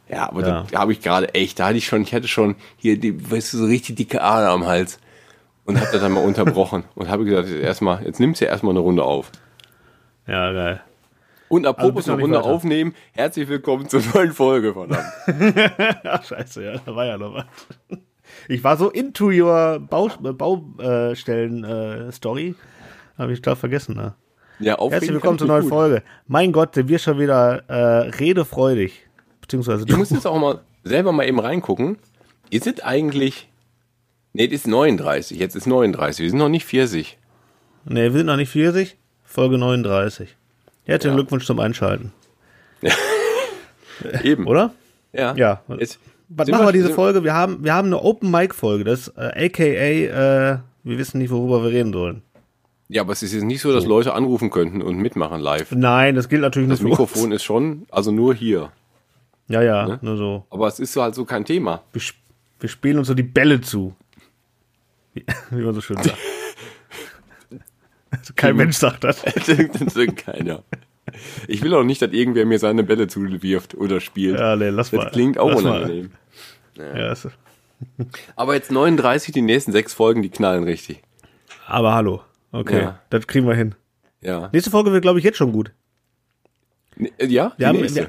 Ja, 0.10 0.30
aber 0.30 0.42
Ja. 0.48 0.66
da 0.72 0.80
habe 0.80 0.92
ich 0.94 1.02
gerade 1.02 1.34
echt, 1.34 1.60
da 1.60 1.68
hatte 1.68 1.78
ich 1.78 1.86
schon, 1.86 2.02
ich 2.04 2.14
hatte 2.14 2.28
schon 2.28 2.56
hier, 2.78 2.98
die, 3.00 3.32
weißt 3.32 3.54
du, 3.54 3.58
so 3.58 3.66
richtig 3.66 3.96
dicke 3.96 4.22
Ader 4.22 4.50
am 4.50 4.66
Hals 4.66 5.00
und 5.66 5.80
habe 5.80 5.90
das 5.92 6.02
dann 6.02 6.12
mal 6.12 6.24
unterbrochen 6.26 6.84
und 6.96 7.10
habe 7.10 7.26
gesagt, 7.26 7.50
jetzt 7.50 7.62
erstmal, 7.62 8.04
jetzt 8.06 8.20
nimmst 8.20 8.42
du 8.42 8.46
erstmal 8.46 8.72
eine 8.74 8.80
Runde 8.82 9.04
auf. 9.04 9.32
Ja, 10.28 10.52
geil. 10.52 10.82
Und 11.50 11.68
apropos 11.68 11.96
bist 11.96 12.08
noch 12.08 12.16
eine 12.16 12.24
Runde 12.24 12.38
weiter. 12.40 12.48
aufnehmen, 12.48 12.96
herzlich 13.12 13.48
willkommen 13.48 13.88
zur 13.88 14.02
neuen 14.14 14.32
Folge, 14.32 14.74
verdammt. 14.74 15.06
Ach, 16.04 16.24
scheiße, 16.24 16.64
ja, 16.64 16.78
da 16.86 16.96
war 16.96 17.06
ja 17.06 17.18
noch 17.18 17.34
was. 17.34 17.46
Ich 18.48 18.64
war 18.64 18.76
so 18.78 18.90
into 18.90 19.30
your 19.32 19.80
Baustellen-Story, 19.80 20.34
Bau, 20.34 20.66
äh, 20.80 22.50
äh, 22.50 22.54
habe 23.18 23.34
ich 23.34 23.42
da 23.42 23.56
vergessen. 23.56 23.96
Ne? 23.96 24.14
Ja, 24.60 24.78
Herzlich 24.80 25.12
willkommen 25.14 25.38
zur 25.40 25.48
neuen 25.48 25.64
gut. 25.64 25.70
Folge. 25.70 26.04
Mein 26.28 26.52
Gott, 26.52 26.76
sind 26.76 26.88
wir 26.90 27.00
schon 27.00 27.20
wieder 27.20 27.64
äh, 27.68 28.10
redefreudig. 28.10 29.08
Beziehungsweise 29.42 29.86
Ich 29.88 29.98
muss 29.98 30.10
jetzt 30.10 30.26
auch 30.28 30.40
mal 30.40 30.62
selber 30.84 31.12
mal 31.12 31.28
eben 31.28 31.40
reingucken. 31.40 31.98
Ist 32.50 32.68
es 32.68 32.82
eigentlich, 32.82 33.50
nee, 34.34 34.48
das 34.48 34.60
ist 34.62 34.68
39, 34.68 35.40
jetzt 35.40 35.56
ist 35.56 35.66
39, 35.68 36.24
wir 36.24 36.30
sind 36.30 36.40
noch 36.40 36.50
nicht 36.50 36.66
40. 36.66 37.18
Ne, 37.86 38.04
wir 38.12 38.18
sind 38.20 38.28
noch 38.28 38.38
nicht 38.38 38.50
40, 38.50 38.98
Folge 39.24 39.58
39. 39.58 40.36
Herzlichen 40.86 41.14
Ja. 41.16 41.20
Glückwunsch 41.22 41.46
zum 41.46 41.60
Einschalten. 41.60 42.12
Eben. 44.24 44.48
Oder? 44.48 44.72
Ja. 45.14 45.34
Ja. 45.36 45.62
Jetzt, 45.80 46.00
Was 46.30 46.46
sind 46.46 46.56
machen 46.56 46.68
wir 46.68 46.72
diese 46.74 46.88
sind- 46.88 46.96
Folge? 46.96 47.24
Wir 47.24 47.34
haben, 47.34 47.64
wir 47.64 47.74
haben 47.74 47.88
eine 47.88 48.02
Open 48.02 48.32
Mic 48.32 48.54
Folge, 48.54 48.84
das 48.84 49.08
äh, 49.18 49.46
aka, 49.46 49.64
äh, 49.64 50.58
wir 50.84 50.98
wissen 50.98 51.20
nicht, 51.20 51.32
worüber 51.32 51.64
wir 51.64 51.72
reden 51.72 51.94
sollen. 51.94 52.22
Ja, 52.90 53.02
aber 53.02 53.14
es 53.14 53.24
ist 53.24 53.34
jetzt 53.34 53.44
nicht 53.44 53.62
so, 53.62 53.72
dass 53.74 53.86
Leute 53.86 54.14
anrufen 54.14 54.50
könnten 54.50 54.82
und 54.82 54.98
mitmachen 54.98 55.40
live. 55.42 55.72
Nein, 55.72 56.16
das 56.16 56.30
gilt 56.30 56.42
natürlich 56.42 56.70
Das 56.70 56.82
nur 56.82 56.92
uns. 56.92 57.00
Mikrofon 57.00 57.32
ist 57.32 57.44
schon, 57.44 57.86
also 57.90 58.12
nur 58.12 58.34
hier. 58.36 58.72
Ja, 59.48 59.62
ja, 59.62 59.88
Ne? 59.88 60.00
nur 60.02 60.18
so. 60.18 60.46
Aber 60.50 60.68
es 60.68 60.80
ist 60.80 60.94
so 60.94 61.02
halt 61.02 61.16
so 61.16 61.26
kein 61.26 61.46
Thema. 61.46 61.84
Wir, 61.94 62.02
wir 62.60 62.70
spielen 62.70 62.98
uns 63.00 63.08
so 63.08 63.14
die 63.14 63.24
Bälle 63.24 63.62
zu. 63.62 63.96
Wie, 65.14 65.26
wie 65.52 65.62
man 65.62 65.74
so 65.74 65.82
schön 65.82 65.98
sagt. 65.98 66.18
Also 68.12 68.34
kein 68.36 68.56
Mensch 68.56 68.78
sagt 68.78 69.04
das. 69.04 69.22
das 69.24 70.16
keiner. 70.16 70.64
Ich 71.48 71.62
will 71.62 71.74
auch 71.74 71.84
nicht, 71.84 72.02
dass 72.02 72.12
irgendwer 72.12 72.46
mir 72.46 72.60
seine 72.60 72.84
Bälle 72.84 73.08
zuwirft 73.08 73.76
oder 73.76 74.00
spielt. 74.00 74.40
Ja, 74.40 74.56
nee, 74.56 74.70
lass 74.70 74.92
das 74.92 74.98
mal. 75.06 75.12
klingt 75.12 75.38
auch 75.38 75.54
unangenehm. 75.54 76.12
Ja, 76.78 77.10
das, 77.10 77.28
Aber 78.36 78.56
jetzt 78.56 78.72
39, 78.72 79.34
die 79.34 79.42
nächsten 79.42 79.72
sechs 79.72 79.94
Folgen, 79.94 80.22
die 80.22 80.30
knallen 80.30 80.64
richtig. 80.64 81.02
aber 81.68 81.94
hallo. 81.94 82.22
Okay, 82.54 82.82
Ja. 82.82 83.00
das 83.10 83.28
kriegen 83.28 83.46
wir 83.48 83.56
hin. 83.56 83.76
Ja. 84.22 84.50
Nächste 84.54 84.70
Folge 84.72 84.92
wird, 84.94 85.02
glaube 85.02 85.20
ich, 85.20 85.26
jetzt 85.26 85.38
schon 85.38 85.52
gut. 85.52 85.72
Äh, 87.18 87.26
Ja, 87.26 87.54
Wir 87.58 87.68
haben, 87.68 87.80
wir, 87.82 88.08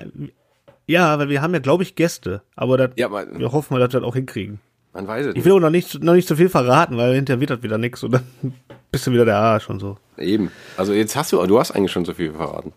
ja, 0.86 1.18
weil 1.18 1.28
wir 1.28 1.42
haben 1.42 1.54
ja, 1.54 1.60
glaube 1.60 1.82
ich, 1.82 1.94
Gäste. 1.96 2.42
Aber 2.54 2.76
das, 2.76 2.90
Ja, 2.96 3.06
aber 3.06 3.26
wir 3.38 3.52
hoffen 3.52 3.74
mal, 3.74 3.80
dass 3.80 3.92
wir 3.92 4.00
das 4.00 4.08
auch 4.08 4.14
hinkriegen. 4.14 4.60
man 4.92 5.06
weiß 5.08 5.26
es 5.26 5.30
Ich 5.30 5.36
nicht. 5.36 5.44
will 5.46 5.52
auch 5.54 5.60
noch 5.60 5.70
nicht, 5.70 6.02
noch 6.04 6.12
nicht 6.14 6.28
zu 6.28 6.36
viel 6.36 6.48
verraten, 6.48 6.96
weil 6.96 7.14
hinterher 7.14 7.40
wird 7.40 7.50
das 7.50 7.62
wieder 7.62 7.78
nix 7.78 8.02
und 8.04 8.12
dann 8.12 8.22
bist 8.92 9.06
du 9.06 9.12
wieder 9.12 9.24
der 9.24 9.36
Arsch 9.38 9.68
und 9.70 9.80
so. 9.80 9.96
Eben. 10.18 10.50
Also 10.76 10.92
jetzt 10.92 11.16
hast 11.16 11.32
du, 11.32 11.44
du 11.46 11.58
hast 11.58 11.72
eigentlich 11.72 11.90
schon 11.92 12.04
so 12.04 12.14
viel 12.14 12.32
verraten. 12.32 12.72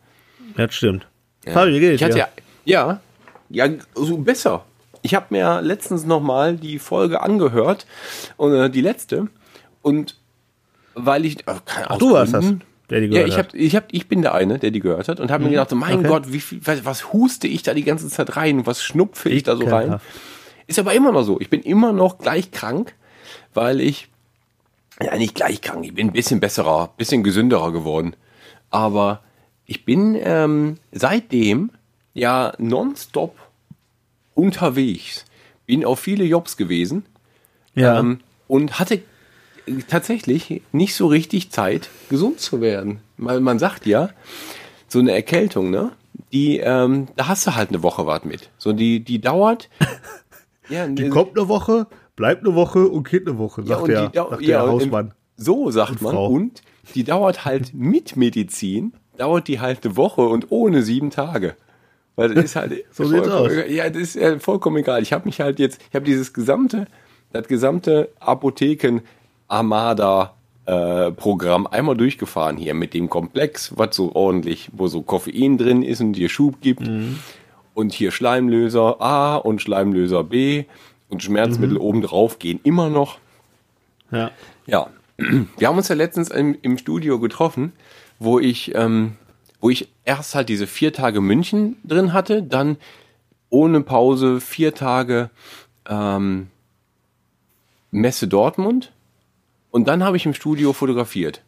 Ja, 0.57 0.65
das 0.65 0.75
stimmt. 0.75 1.07
Ja. 1.45 1.51
Fabi, 1.53 1.73
wie 1.73 1.79
geht's 1.79 1.95
ich 2.01 2.03
hatte 2.03 2.17
ja, 2.17 2.27
ja, 2.65 3.01
ja, 3.49 3.69
so 3.93 4.17
besser. 4.17 4.65
Ich 5.03 5.13
habe 5.13 5.27
mir 5.29 5.61
letztens 5.61 6.05
noch 6.05 6.19
mal 6.21 6.55
die 6.55 6.79
Folge 6.79 7.21
angehört 7.21 7.85
und 8.37 8.53
äh, 8.53 8.69
die 8.69 8.81
letzte 8.81 9.27
und 9.81 10.16
weil 10.97 11.25
ich 11.25 11.37
keine 11.45 11.89
Ach, 11.89 11.97
du 11.97 12.11
warst 12.11 12.33
das, 12.33 12.53
der 12.89 12.99
die 13.01 13.07
Ja, 13.07 13.11
gehört 13.23 13.27
ich 13.29 13.37
hat. 13.37 13.47
hab, 13.47 13.53
ich 13.55 13.75
hab, 13.75 13.85
ich 13.91 14.07
bin 14.07 14.21
der 14.21 14.33
eine, 14.33 14.59
der 14.59 14.71
die 14.71 14.79
gehört 14.79 15.07
hat 15.07 15.19
und 15.19 15.31
habe 15.31 15.43
mir 15.43 15.51
gedacht, 15.51 15.69
so, 15.69 15.75
mein 15.75 15.99
okay. 15.99 16.07
Gott, 16.07 16.31
wie 16.33 16.39
viel, 16.39 16.59
was, 16.65 16.83
was 16.85 17.13
huste 17.13 17.47
ich 17.47 17.63
da 17.63 17.73
die 17.73 17.83
ganze 17.83 18.07
Zeit 18.09 18.35
rein, 18.35 18.65
was 18.65 18.83
schnupfe 18.83 19.29
ich 19.29 19.43
da 19.43 19.55
so 19.55 19.65
rein? 19.65 19.83
Ekelhaft. 19.83 20.05
Ist 20.67 20.79
aber 20.79 20.93
immer 20.93 21.11
noch 21.13 21.23
so. 21.23 21.39
Ich 21.39 21.49
bin 21.49 21.61
immer 21.61 21.93
noch 21.93 22.17
gleich 22.17 22.51
krank, 22.51 22.93
weil 23.53 23.79
ich, 23.79 24.09
ja 25.01 25.15
nicht 25.17 25.35
gleich 25.35 25.61
krank, 25.61 25.85
ich 25.85 25.93
bin 25.93 26.07
ein 26.07 26.13
bisschen 26.13 26.39
besserer, 26.39 26.91
bisschen 26.97 27.23
gesünderer 27.23 27.71
geworden. 27.71 28.15
Aber 28.69 29.21
ich 29.65 29.85
bin 29.85 30.17
ähm, 30.21 30.77
seitdem 30.91 31.71
ja 32.13 32.53
nonstop 32.57 33.37
unterwegs. 34.33 35.25
Bin 35.65 35.85
auf 35.85 35.99
viele 35.99 36.23
Jobs 36.25 36.57
gewesen 36.57 37.05
Ja. 37.75 37.99
ähm, 37.99 38.19
und 38.47 38.79
hatte 38.79 39.01
tatsächlich 39.87 40.61
nicht 40.71 40.95
so 40.95 41.07
richtig 41.07 41.51
Zeit, 41.51 41.89
gesund 42.09 42.39
zu 42.39 42.61
werden. 42.61 42.99
Weil 43.17 43.39
man 43.39 43.59
sagt 43.59 43.85
ja, 43.85 44.09
so 44.87 44.99
eine 44.99 45.11
Erkältung, 45.11 45.69
ne? 45.69 45.91
Die, 46.33 46.57
ähm, 46.57 47.07
da 47.15 47.27
hast 47.27 47.47
du 47.47 47.55
halt 47.55 47.69
eine 47.69 47.83
Woche 47.83 48.05
was 48.05 48.23
mit. 48.25 48.49
So 48.57 48.73
die, 48.73 48.99
die 48.99 49.19
dauert. 49.19 49.69
ja, 50.69 50.87
die 50.87 51.09
kommt 51.09 51.37
eine 51.37 51.47
Woche, 51.47 51.87
bleibt 52.15 52.45
eine 52.45 52.55
Woche 52.55 52.87
und 52.87 53.07
geht 53.07 53.27
eine 53.27 53.37
Woche, 53.37 53.63
sagt 53.63 53.83
und 53.83 53.89
der, 53.89 54.11
sagt 54.13 54.41
ja, 54.41 54.63
der 54.63 54.71
Hausmann. 54.71 55.13
So 55.35 55.71
sagt 55.71 55.91
Und 55.91 56.01
man. 56.01 56.13
Frau. 56.13 56.27
Und 56.27 56.61
die 56.95 57.03
dauert 57.03 57.45
halt 57.45 57.73
mit 57.73 58.15
Medizin, 58.17 58.93
dauert 59.17 59.47
die 59.47 59.59
halt 59.59 59.85
eine 59.85 59.95
Woche 59.95 60.21
und 60.21 60.47
ohne 60.51 60.81
sieben 60.83 61.11
Tage. 61.11 61.55
Weil 62.15 62.33
das 62.33 62.45
ist 62.45 62.55
halt 62.55 62.83
So 62.91 63.05
sieht's 63.05 63.27
aus. 63.27 63.51
Ja, 63.69 63.89
das 63.89 64.01
ist 64.01 64.15
ja 64.15 64.39
vollkommen 64.39 64.77
egal. 64.77 65.01
Ich 65.03 65.13
habe 65.13 65.25
mich 65.25 65.39
halt 65.39 65.59
jetzt, 65.59 65.79
ich 65.89 65.95
habe 65.95 66.05
dieses 66.05 66.33
gesamte, 66.33 66.87
das 67.31 67.47
gesamte 67.47 68.09
Apotheken 68.19 69.01
Armada 69.47 70.33
äh, 70.65 71.11
Programm 71.11 71.65
einmal 71.67 71.95
durchgefahren 71.95 72.57
hier 72.57 72.73
mit 72.73 72.93
dem 72.93 73.09
Komplex, 73.09 73.71
was 73.77 73.95
so 73.95 74.13
ordentlich, 74.15 74.69
wo 74.73 74.87
so 74.87 75.01
Koffein 75.01 75.57
drin 75.57 75.81
ist 75.83 76.01
und 76.01 76.13
dir 76.13 76.29
Schub 76.29 76.61
gibt. 76.61 76.81
Mhm. 76.81 77.19
Und 77.73 77.93
hier 77.93 78.11
Schleimlöser 78.11 79.01
A 79.01 79.35
und 79.35 79.61
Schleimlöser 79.61 80.23
B 80.23 80.65
und 81.09 81.23
Schmerzmittel 81.23 81.75
Mhm. 81.77 81.81
obendrauf 81.81 82.39
gehen 82.39 82.59
immer 82.63 82.89
noch. 82.89 83.19
Ja. 84.11 84.31
Ja, 84.65 84.87
wir 85.57 85.67
haben 85.67 85.77
uns 85.77 85.87
ja 85.87 85.95
letztens 85.95 86.29
im, 86.29 86.57
im 86.61 86.77
Studio 86.77 87.19
getroffen, 87.19 87.71
wo 88.19 88.39
ich, 88.39 88.75
ähm, 88.75 89.15
wo 89.61 89.69
ich 89.69 89.89
erst 90.05 90.35
halt 90.35 90.49
diese 90.49 90.67
vier 90.67 90.91
Tage 90.91 91.21
München 91.21 91.77
drin 91.83 92.13
hatte, 92.13 92.43
dann 92.43 92.77
ohne 93.49 93.81
Pause 93.81 94.41
vier 94.41 94.73
Tage 94.75 95.29
ähm, 95.87 96.47
Messe 97.91 98.27
Dortmund 98.27 98.91
und 99.77 99.87
dann 99.87 100.03
habe 100.03 100.17
ich 100.17 100.25
im 100.25 100.33
Studio 100.33 100.73
fotografiert. 100.73 101.41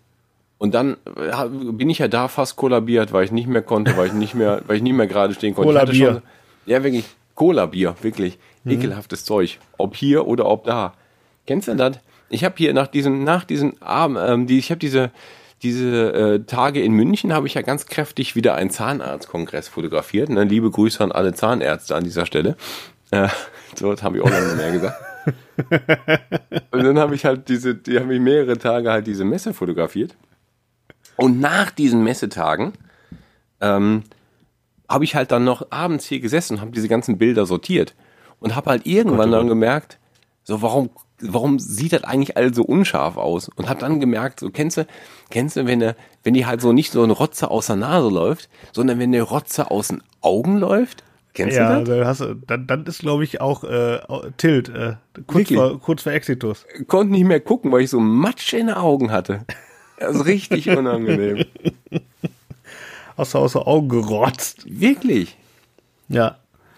Und 0.59 0.75
dann 0.75 0.97
äh, 1.17 1.47
bin 1.49 1.89
ich 1.89 1.97
ja 1.97 2.07
da 2.07 2.27
fast 2.27 2.55
kollabiert, 2.57 3.11
weil 3.11 3.23
ich 3.25 3.31
nicht 3.31 3.47
mehr 3.47 3.63
konnte, 3.63 3.97
weil 3.97 4.05
ich 4.07 4.13
nicht 4.13 4.35
mehr, 4.35 4.61
weil 4.67 4.75
ich 4.77 4.83
nicht 4.83 4.93
mehr 4.93 5.07
gerade 5.07 5.33
stehen 5.33 5.55
konnte. 5.55 5.67
Cola-Bier. 5.73 6.11
schon- 6.13 6.21
Ja, 6.67 6.83
wirklich. 6.83 7.05
Cola-Bier, 7.33 7.95
wirklich. 8.01 8.37
Ekelhaftes 8.67 9.25
Zeug. 9.25 9.57
Ob 9.79 9.95
hier 9.95 10.27
oder 10.27 10.45
ob 10.45 10.65
da. 10.65 10.93
Kennst 11.47 11.67
du 11.69 11.75
das? 11.75 11.93
Ich 12.29 12.43
habe 12.43 12.53
hier 12.57 12.73
nach 12.75 12.85
diesen, 12.87 13.23
nach 13.23 13.45
diesen 13.45 13.81
Abend, 13.81 14.19
ähm, 14.21 14.45
die, 14.45 14.59
ich 14.59 14.69
habe 14.69 14.77
diese, 14.79 15.09
diese 15.63 16.11
äh, 16.13 16.39
Tage 16.45 16.83
in 16.83 16.91
München 16.93 17.33
habe 17.33 17.47
ich 17.47 17.55
ja 17.55 17.63
ganz 17.63 17.87
kräftig 17.87 18.35
wieder 18.35 18.53
einen 18.53 18.69
Zahnarztkongress 18.69 19.69
fotografiert. 19.69 20.29
Ne? 20.29 20.43
Liebe 20.43 20.69
Grüße 20.69 21.03
an 21.03 21.11
alle 21.11 21.33
Zahnärzte 21.33 21.95
an 21.95 22.03
dieser 22.03 22.25
Stelle. 22.27 22.55
Äh, 23.11 23.29
so, 23.75 23.89
das 23.91 24.03
habe 24.03 24.17
ich 24.17 24.23
auch 24.23 24.29
lange 24.29 24.53
mehr 24.55 24.71
gesagt. 24.71 25.01
Und 26.71 26.83
dann 26.83 26.99
habe 26.99 27.15
ich 27.15 27.25
halt 27.25 27.49
diese, 27.49 27.75
die 27.75 27.99
habe 27.99 28.13
ich 28.13 28.21
mehrere 28.21 28.57
Tage 28.57 28.91
halt 28.91 29.07
diese 29.07 29.25
Messe 29.25 29.53
fotografiert. 29.53 30.15
Und 31.17 31.39
nach 31.39 31.71
diesen 31.71 32.03
Messetagen 32.03 32.73
ähm, 33.61 34.03
habe 34.87 35.03
ich 35.03 35.15
halt 35.15 35.31
dann 35.31 35.43
noch 35.43 35.71
abends 35.71 36.05
hier 36.05 36.19
gesessen 36.19 36.55
und 36.55 36.61
habe 36.61 36.71
diese 36.71 36.87
ganzen 36.87 37.17
Bilder 37.17 37.45
sortiert 37.45 37.93
und 38.39 38.55
habe 38.55 38.69
halt 38.69 38.85
irgendwann 38.85 39.31
dann 39.31 39.47
gemerkt, 39.47 39.99
so 40.43 40.61
warum 40.61 40.89
warum 41.21 41.59
sieht 41.59 41.93
das 41.93 42.03
eigentlich 42.03 42.37
all 42.37 42.53
so 42.53 42.63
unscharf 42.63 43.17
aus 43.17 43.49
und 43.49 43.67
habe 43.67 43.81
dann 43.81 43.99
gemerkt, 43.99 44.39
so 44.39 44.49
kennst 44.49 44.77
du 44.77 44.87
kennst 45.29 45.57
du 45.57 45.65
wenn 45.65 45.79
der, 45.79 45.95
wenn 46.23 46.33
die 46.33 46.45
halt 46.45 46.61
so 46.61 46.71
nicht 46.71 46.91
so 46.91 47.03
ein 47.03 47.11
Rotze 47.11 47.51
aus 47.51 47.67
der 47.67 47.75
Nase 47.75 48.09
läuft, 48.09 48.49
sondern 48.71 48.99
wenn 48.99 49.11
der 49.11 49.23
Rotze 49.23 49.69
aus 49.69 49.89
den 49.89 50.01
Augen 50.21 50.57
läuft, 50.57 51.03
kennst 51.33 51.55
Ja, 51.57 51.79
du 51.81 51.85
das? 51.95 52.17
dann, 52.19 52.43
dann, 52.47 52.67
dann 52.67 52.85
ist, 52.85 52.99
glaube 52.99 53.23
ich, 53.23 53.41
auch 53.41 53.63
äh, 53.63 53.99
Tilt, 54.37 54.69
äh, 54.69 54.95
kurz, 55.27 55.51
vor, 55.51 55.79
kurz 55.79 56.03
vor 56.03 56.11
Exitus. 56.11 56.65
Konnte 56.87 57.11
nicht 57.13 57.25
mehr 57.25 57.39
gucken, 57.39 57.71
weil 57.71 57.81
ich 57.81 57.89
so 57.89 57.99
Matsch 57.99 58.53
in 58.53 58.67
den 58.67 58.75
Augen 58.75 59.11
hatte. 59.11 59.45
Das 59.99 60.15
ist 60.15 60.25
richtig 60.25 60.69
unangenehm. 60.77 61.45
Hast 63.17 63.33
du 63.33 63.37
aus 63.39 63.53
den 63.53 63.61
Augen 63.63 63.89
gerotzt. 63.89 64.63
Wirklich. 64.65 65.37
Ja, 66.07 66.37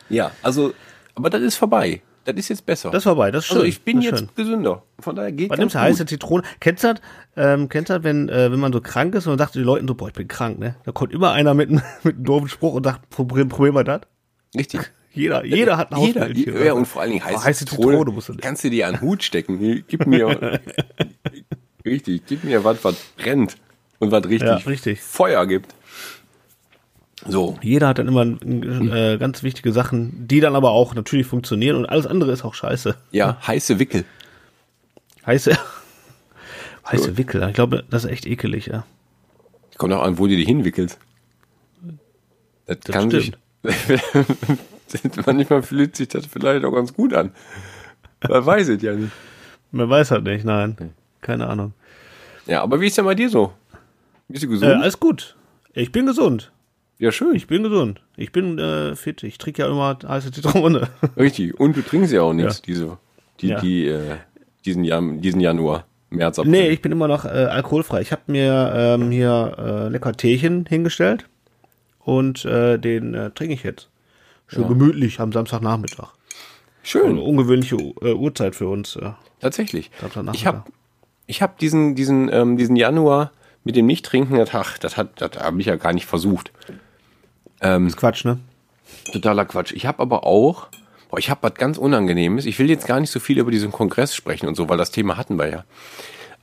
Ja, 0.10 0.32
also, 0.42 0.74
aber 1.16 1.30
das 1.30 1.42
ist 1.42 1.56
vorbei. 1.56 2.02
Das 2.24 2.36
ist 2.36 2.50
jetzt 2.50 2.66
besser. 2.68 2.92
das 2.92 3.00
ist 3.00 3.04
vorbei, 3.06 3.32
das 3.32 3.44
ist 3.44 3.48
schön. 3.48 3.58
also 3.58 3.68
ich 3.68 3.82
bin 3.82 4.00
jetzt 4.02 4.20
schön. 4.20 4.30
gesünder. 4.36 4.84
Von 5.00 5.16
daher 5.16 5.32
geht 5.32 5.50
Man 5.50 5.58
nimmt 5.58 5.74
heiße. 5.74 6.06
Zitrone. 6.06 6.44
Kennst 6.60 6.84
du 6.84 6.94
das, 6.94 7.02
ähm, 7.36 7.68
kennst 7.68 7.90
du 7.90 7.94
das 7.96 8.04
wenn, 8.04 8.30
äh, 8.30 8.52
wenn 8.52 8.60
man 8.60 8.72
so 8.72 8.80
krank 8.80 9.16
ist 9.16 9.26
und 9.26 9.32
man 9.32 9.40
sagt 9.40 9.56
den 9.56 9.64
Leuten 9.64 9.88
so, 9.88 9.96
boah, 9.96 10.08
ich 10.10 10.14
bin 10.14 10.28
krank, 10.28 10.60
ne? 10.60 10.76
Da 10.84 10.92
kommt 10.92 11.14
immer 11.14 11.32
einer 11.32 11.56
mit, 11.56 11.70
einem- 11.70 11.82
mit 12.04 12.16
einem 12.18 12.24
doofen 12.24 12.48
Spruch 12.48 12.76
und 12.76 12.84
sagt, 12.84 13.10
probieren, 13.10 13.50
probieren 13.50 13.74
wir 13.76 13.84
das. 13.84 14.02
Richtig. 14.56 14.82
Jeder, 15.14 15.44
jeder 15.44 15.76
hat 15.76 15.92
ein 15.92 16.00
Jeder, 16.00 16.22
Hausmittelchen. 16.22 16.66
ja, 16.66 16.72
und 16.72 16.86
vor 16.86 17.02
allen 17.02 17.12
Dingen 17.12 17.26
heiße, 17.26 17.36
Oh, 17.38 17.44
heiße 17.44 17.66
Zitrone, 17.66 17.90
Zitrone 17.98 18.12
musst 18.12 18.30
du 18.30 18.32
nehmen. 18.32 18.40
kannst 18.42 18.64
du 18.64 18.70
dir 18.70 18.88
an 18.88 18.94
den 18.94 19.02
Hut 19.02 19.24
stecken. 19.24 19.84
Gib 19.86 20.06
mir, 20.08 20.62
richtig, 21.86 22.22
gib 22.28 22.46
mir 22.46 22.64
was, 22.64 22.82
was 22.86 22.96
brennt 23.18 23.58
und 24.00 24.12
was 24.12 24.24
richtig, 24.24 24.48
Ja, 24.48 24.56
richtig. 24.56 25.02
Feuer 25.02 25.46
gibt. 25.48 25.76
So, 27.28 27.60
Jeder 27.62 27.90
hat 27.90 28.00
dann 28.00 28.08
immer 28.08 28.24
äh, 28.24 29.18
ganz 29.18 29.44
wichtige 29.44 29.74
Sachen, 29.74 30.28
die 30.30 30.40
dann 30.40 30.56
aber 30.56 30.72
auch 30.72 30.96
natürlich 30.96 31.28
funktionieren 31.28 31.76
und 31.76 31.88
alles 31.88 32.08
andere 32.08 32.32
ist 32.32 32.46
auch 32.46 32.54
scheiße. 32.54 32.96
ja, 33.12 33.38
heiße 33.46 33.80
Wickel. 33.80 34.06
Heiße, 35.26 35.58
heiße 36.90 37.18
Wickel, 37.18 37.46
ich 37.50 37.54
glaube, 37.54 37.84
das 37.90 38.06
ist 38.06 38.12
echt 38.12 38.26
ekelig, 38.26 38.68
ja. 38.68 38.86
Kommt 39.78 39.94
auch 39.94 40.04
an, 40.04 40.18
wo 40.18 40.26
du 40.28 40.38
die 40.38 40.46
hinwickelst. 40.46 40.98
Das, 42.66 42.80
Das 42.80 42.94
kann 42.94 43.10
stimmt. 43.12 43.24
sich, 43.26 43.34
manchmal 45.26 45.64
fühlt 45.64 45.96
sich 45.96 46.08
das 46.08 46.26
vielleicht 46.26 46.66
auch 46.66 46.72
ganz 46.72 46.94
gut 46.94 47.14
an. 47.14 47.32
Man 48.28 48.46
weiß 48.46 48.70
es 48.70 48.82
ja 48.82 48.94
nicht. 48.94 49.12
Man 49.72 49.90
weiß 49.90 50.12
halt 50.12 50.24
nicht, 50.24 50.46
nein. 50.46 50.76
Keine 51.22 51.48
Ahnung. 51.48 51.74
Ja, 52.48 52.62
aber 52.62 52.80
wie 52.82 52.88
ist 52.88 52.98
denn 52.98 53.06
bei 53.06 53.16
dir 53.16 53.30
so? 53.30 53.54
Bist 54.28 54.44
du 54.44 54.48
Äh, 54.48 54.52
gesund? 54.52 54.74
alles 54.82 55.00
gut. 55.00 55.36
Ich 55.74 55.92
bin 55.92 56.06
gesund. 56.06 56.52
ja, 57.00 57.12
schön. 57.12 57.36
Ich 57.36 57.48
bin 57.48 57.64
gesund. 57.64 58.02
Ich 58.18 58.32
bin 58.32 58.60
äh, 58.60 58.96
fit. 58.96 59.24
Ich 59.24 59.38
trinke 59.38 59.62
ja 59.64 59.70
immer 59.70 59.98
heiße 60.08 60.32
Zitrone. 60.32 60.88
Richtig. 61.18 61.60
Und 61.60 61.78
du 61.78 61.82
trinkst 61.82 62.12
ja 62.14 62.22
auch 62.24 62.34
nichts, 62.34 62.58
Ja. 62.58 62.64
diese, 62.68 62.98
die, 63.40 63.48
Ja. 63.48 63.60
die, 63.62 63.88
äh, 63.88 64.16
diesen, 64.66 64.84
Jan, 64.84 65.22
diesen 65.22 65.40
Januar, 65.40 65.86
März, 66.10 66.40
April. 66.40 66.52
nee, 66.52 66.68
ich 66.70 66.82
bin 66.82 66.92
immer 66.92 67.08
noch 67.08 67.26
äh, 67.26 67.30
alkoholfrei. 67.30 68.02
Ich 68.02 68.12
habe 68.12 68.24
mir 68.28 68.74
ähm, 68.76 69.10
hier 69.12 69.56
äh, 69.58 69.88
lecker 69.90 70.12
Teechen 70.14 70.66
hingestellt 70.68 71.26
und 72.04 72.46
äh, 72.46 72.78
den 72.78 73.14
äh, 73.14 73.32
trinke 73.32 73.54
ich 73.54 73.64
jetzt. 73.64 73.90
Schön 74.48 74.68
gemütlich 74.68 75.20
am 75.20 75.32
Samstagnachmittag. 75.32 76.10
Schön. 76.84 77.12
Eine 77.12 77.22
ungewöhnliche 77.22 77.78
äh, 77.78 78.14
Uhrzeit 78.14 78.56
für 78.56 78.68
uns. 78.68 78.96
Äh. 78.98 79.12
Tatsächlich. 79.40 79.92
Ich 80.34 80.46
habe 80.46 80.64
ich 81.28 81.42
hab 81.42 81.58
diesen, 81.60 81.96
diesen, 81.96 82.30
ähm, 82.34 82.58
diesen 82.58 82.76
Januar 82.76 83.32
mit 83.64 83.76
dem 83.76 83.86
Nicht-Trinken, 83.86 84.36
das, 84.36 84.50
ach, 84.54 84.78
das, 84.78 84.98
hat, 84.98 85.22
das 85.22 85.42
habe 85.42 85.62
ich 85.62 85.68
ja 85.68 85.78
gar 85.78 85.94
nicht 85.94 86.06
versucht. 86.06 86.52
ist 87.62 87.98
Quatsch, 87.98 88.26
ne? 88.26 88.40
Totaler 89.14 89.46
Quatsch. 89.46 89.72
Ich 89.72 89.86
habe 89.86 90.00
aber 90.00 90.26
auch, 90.26 90.68
boah, 91.10 91.20
ich 91.20 91.30
habe 91.30 91.44
was 91.44 91.54
ganz 91.54 91.78
Unangenehmes. 91.78 92.46
Ich 92.46 92.60
will 92.60 92.70
jetzt 92.70 92.88
gar 92.88 93.00
nicht 93.00 93.12
so 93.12 93.20
viel 93.20 93.38
über 93.38 93.52
diesen 93.52 93.72
Kongress 93.72 94.16
sprechen 94.16 94.48
und 94.48 94.56
so, 94.56 94.68
weil 94.68 94.78
das 94.78 94.92
Thema 94.92 95.16
hatten 95.18 95.38
wir 95.38 95.50
ja. 95.50 95.64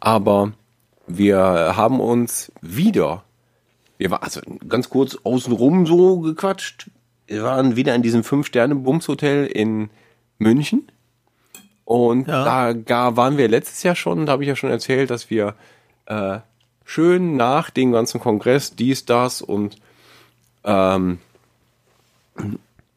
Aber 0.00 0.52
wir 1.06 1.38
haben 1.38 2.00
uns 2.00 2.52
wieder, 2.60 3.24
wir 3.98 4.10
waren 4.10 4.22
also 4.22 4.40
ganz 4.68 4.88
kurz 4.88 5.16
außenrum 5.22 5.86
so 5.86 6.20
gequatscht. 6.20 6.90
Wir 7.26 7.42
waren 7.42 7.76
wieder 7.76 7.94
in 7.94 8.02
diesem 8.02 8.24
Fünf-Sterne-Bums-Hotel 8.24 9.46
in 9.46 9.90
München. 10.38 10.88
Und 11.84 12.28
Ja. 12.28 12.44
da 12.44 12.72
gar 12.72 13.16
waren 13.16 13.36
wir 13.36 13.48
letztes 13.48 13.82
Jahr 13.82 13.96
schon, 13.96 14.26
da 14.26 14.32
habe 14.32 14.44
ich 14.44 14.48
ja 14.48 14.56
schon 14.56 14.70
erzählt, 14.70 15.10
dass 15.10 15.30
wir 15.30 15.54
äh, 16.06 16.38
schön 16.84 17.36
nach 17.36 17.70
dem 17.70 17.92
ganzen 17.92 18.20
Kongress 18.20 18.74
dies, 18.76 19.04
das 19.04 19.42
und 19.42 19.76
ähm, 20.64 21.18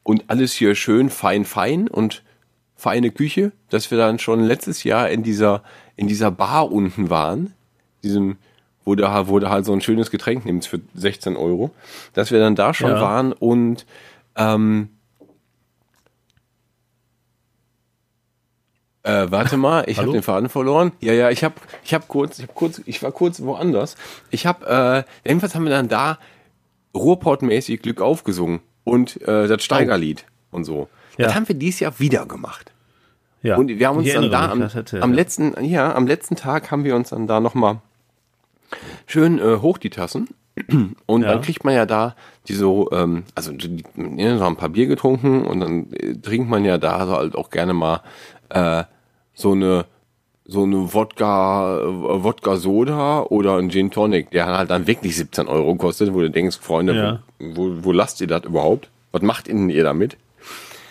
und 0.03 0.23
alles 0.27 0.53
hier 0.53 0.75
schön 0.75 1.09
fein, 1.09 1.45
fein 1.45 1.87
und 1.87 2.23
feine 2.75 3.11
Küche, 3.11 3.51
dass 3.69 3.91
wir 3.91 3.97
dann 3.97 4.19
schon 4.19 4.43
letztes 4.43 4.83
Jahr 4.83 5.09
in 5.09 5.23
dieser, 5.23 5.63
in 5.95 6.07
dieser 6.07 6.31
Bar 6.31 6.71
unten 6.71 7.09
waren, 7.09 7.53
diesem, 8.03 8.37
wo 8.85 8.95
du, 8.95 9.03
wo 9.27 9.39
du 9.39 9.49
halt 9.49 9.65
so 9.65 9.73
ein 9.73 9.81
schönes 9.81 10.11
Getränk 10.11 10.45
nimmst 10.45 10.67
für 10.67 10.79
16 10.95 11.35
Euro, 11.37 11.71
dass 12.13 12.31
wir 12.31 12.39
dann 12.39 12.55
da 12.55 12.73
schon 12.73 12.91
Ja. 12.91 13.01
waren 13.01 13.33
und 13.33 13.85
ähm, 14.35 14.89
äh, 19.03 19.27
warte 19.29 19.57
mal, 19.57 19.83
ich 19.87 19.97
habe 19.99 20.11
den 20.11 20.21
Faden 20.23 20.49
verloren. 20.49 20.91
Ja, 20.99 21.13
ja, 21.13 21.29
ich 21.29 21.43
habe 21.43 21.55
ich 21.83 21.93
hab 21.93 22.07
kurz, 22.07 22.39
ich 22.39 22.47
hab 22.47 22.55
kurz, 22.55 22.81
ich 22.85 23.01
war 23.01 23.11
kurz 23.11 23.41
woanders. 23.41 23.95
Ich 24.29 24.45
habe, 24.45 25.05
äh, 25.25 25.27
jedenfalls 25.27 25.55
haben 25.55 25.63
wir 25.63 25.71
dann 25.71 25.87
da 25.87 26.19
Ruhrpott-mäßig 26.93 27.81
Glück 27.81 28.01
aufgesungen 28.01 28.59
und 28.83 29.21
äh, 29.27 29.47
das 29.47 29.63
Steigerlied 29.63 30.25
und 30.51 30.65
so. 30.65 30.87
Das 31.17 31.31
Ja. 31.31 31.35
haben 31.35 31.47
wir 31.47 31.55
dieses 31.55 31.79
Jahr 31.79 31.99
wieder 31.99 32.25
gemacht. 32.25 32.71
Ja. 33.43 33.57
Und 33.57 33.69
wir 33.69 33.87
haben 33.87 33.97
uns 33.97 34.13
dann 34.13 34.29
da 34.29 34.51
am, 34.51 34.59
das 34.59 34.93
am 34.93 35.13
letzten, 35.13 35.63
ja, 35.65 35.95
am 35.95 36.05
letzten 36.05 36.35
Tag 36.35 36.69
haben 36.69 36.83
wir 36.83 36.95
uns 36.95 37.09
dann 37.09 37.25
da 37.25 37.39
nochmal 37.39 37.81
schön 39.07 39.39
äh, 39.39 39.57
hoch 39.57 39.77
die 39.77 39.89
Tassen. 39.89 40.27
Und 41.05 41.21
Ja. 41.23 41.29
dann 41.29 41.41
kriegt 41.41 41.63
man 41.63 41.73
ja 41.73 41.85
da 41.85 42.15
die 42.47 42.53
so, 42.53 42.89
ähm, 42.91 43.23
also 43.35 43.51
die, 43.51 43.83
ja, 44.17 44.37
so 44.37 44.45
ein 44.45 44.55
paar 44.57 44.69
Bier 44.69 44.87
getrunken 44.87 45.45
und 45.45 45.59
dann 45.59 45.93
äh, 45.93 46.15
trinkt 46.15 46.49
man 46.49 46.65
ja 46.65 46.77
da 46.77 47.05
so 47.05 47.13
halt 47.13 47.35
auch 47.35 47.49
gerne 47.51 47.73
mal 47.73 48.01
äh, 48.49 48.83
so 49.33 49.51
eine 49.53 49.85
so 50.45 50.63
eine 50.63 50.93
Wodka, 50.93 51.77
äh, 51.79 52.23
Wodka 52.23 52.57
Soda 52.57 53.21
oder 53.21 53.57
ein 53.57 53.69
Gin 53.69 53.91
Tonic, 53.91 54.31
der 54.31 54.47
halt 54.47 54.69
dann 54.71 54.87
wirklich 54.87 55.15
17 55.15 55.47
Euro 55.47 55.75
kostet, 55.75 56.13
wo 56.13 56.19
du 56.19 56.29
denkst, 56.29 56.57
Freunde, 56.59 56.95
Ja. 56.95 57.19
wo, 57.39 57.71
wo 57.83 57.91
lasst 57.93 58.19
ihr 58.19 58.27
das 58.27 58.43
überhaupt? 58.43 58.89
Was 59.13 59.21
macht 59.21 59.47
denn 59.47 59.69
ihr 59.69 59.83
damit? 59.85 60.17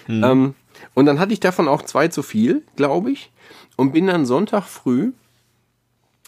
Ähm, 0.08 0.54
Und 0.94 1.06
dann 1.06 1.18
hatte 1.18 1.32
ich 1.34 1.40
davon 1.40 1.68
auch 1.68 1.82
zwei 1.82 2.08
zu 2.08 2.22
viel, 2.22 2.62
glaube 2.76 3.10
ich. 3.10 3.30
Und 3.76 3.92
bin 3.92 4.06
dann 4.06 4.24
Sonntag 4.24 4.64
früh 4.64 5.12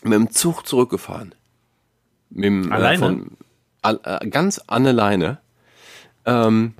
mit 0.02 0.12
dem 0.12 0.30
Zug 0.30 0.66
zurückgefahren. 0.66 1.34
Mit 2.34 2.44
dem, 2.44 2.72
Alleine? 2.72 2.94
Äh, 2.96 2.98
von, 2.98 3.30
all, 3.82 4.00
äh, 4.04 4.26
ganz 4.28 4.60
an 4.66 4.84
der 4.84 4.92
Leine. 4.92 5.38
Ähm, 6.24 6.74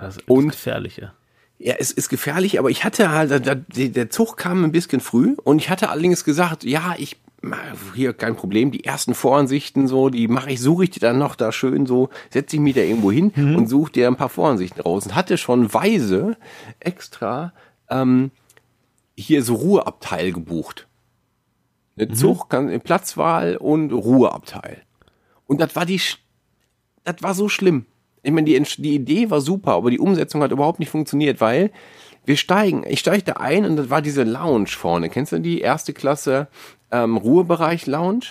Das 0.00 0.16
ist 0.16 0.28
Und- 0.28 0.46
das 0.48 0.56
Gefährliche. 0.56 1.12
ja, 1.58 1.74
es 1.78 1.90
ist 1.92 2.08
gefährlich, 2.08 2.58
aber 2.58 2.68
ich 2.70 2.84
hatte 2.84 3.10
halt, 3.10 3.46
der, 3.46 3.54
der 3.56 4.10
Zug 4.10 4.36
kam 4.36 4.64
ein 4.64 4.72
bisschen 4.72 5.00
früh 5.00 5.36
und 5.44 5.58
ich 5.58 5.70
hatte 5.70 5.88
allerdings 5.88 6.24
gesagt, 6.24 6.64
ja, 6.64 6.94
ich 6.98 7.16
hier 7.94 8.14
kein 8.14 8.36
Problem, 8.36 8.70
die 8.70 8.84
ersten 8.84 9.14
Voransichten 9.14 9.86
so, 9.86 10.08
die 10.08 10.28
mache 10.28 10.50
ich, 10.50 10.60
suche 10.62 10.84
ich 10.84 10.90
die 10.90 10.98
dann 11.00 11.18
noch 11.18 11.36
da 11.36 11.52
schön 11.52 11.84
so, 11.84 12.08
setze 12.30 12.56
ich 12.56 12.62
mich 12.62 12.74
da 12.74 12.80
irgendwo 12.80 13.12
hin 13.12 13.30
und 13.36 13.68
suche 13.68 13.92
dir 13.92 14.08
ein 14.08 14.16
paar 14.16 14.30
Voransichten 14.30 14.80
raus 14.80 15.04
und 15.04 15.14
hatte 15.14 15.36
schon 15.36 15.72
weise 15.74 16.38
extra 16.80 17.52
ähm, 17.90 18.30
hier 19.16 19.42
so 19.42 19.54
Ruheabteil 19.56 20.32
gebucht. 20.32 20.88
Eine 21.96 22.08
Zug, 22.12 22.48
kann, 22.50 22.80
Platzwahl 22.80 23.56
und 23.56 23.92
Ruheabteil. 23.92 24.82
Und 25.46 25.60
das 25.60 25.76
war 25.76 25.86
die, 25.86 26.00
das 27.04 27.16
war 27.20 27.34
so 27.34 27.48
schlimm. 27.48 27.86
Ich 28.22 28.32
meine, 28.32 28.46
die, 28.46 28.60
die 28.78 28.94
Idee 28.94 29.30
war 29.30 29.40
super, 29.40 29.72
aber 29.72 29.90
die 29.90 29.98
Umsetzung 29.98 30.42
hat 30.42 30.50
überhaupt 30.50 30.78
nicht 30.80 30.90
funktioniert, 30.90 31.40
weil 31.40 31.70
wir 32.24 32.36
steigen, 32.36 32.84
ich 32.88 33.00
steige 33.00 33.22
da 33.22 33.32
ein 33.34 33.64
und 33.66 33.76
das 33.76 33.90
war 33.90 34.00
diese 34.00 34.22
Lounge 34.24 34.68
vorne. 34.68 35.10
Kennst 35.10 35.32
du 35.32 35.40
die 35.40 35.60
erste 35.60 35.92
Klasse 35.92 36.48
ähm, 36.90 37.16
Ruhebereich 37.18 37.86
Lounge? 37.86 38.24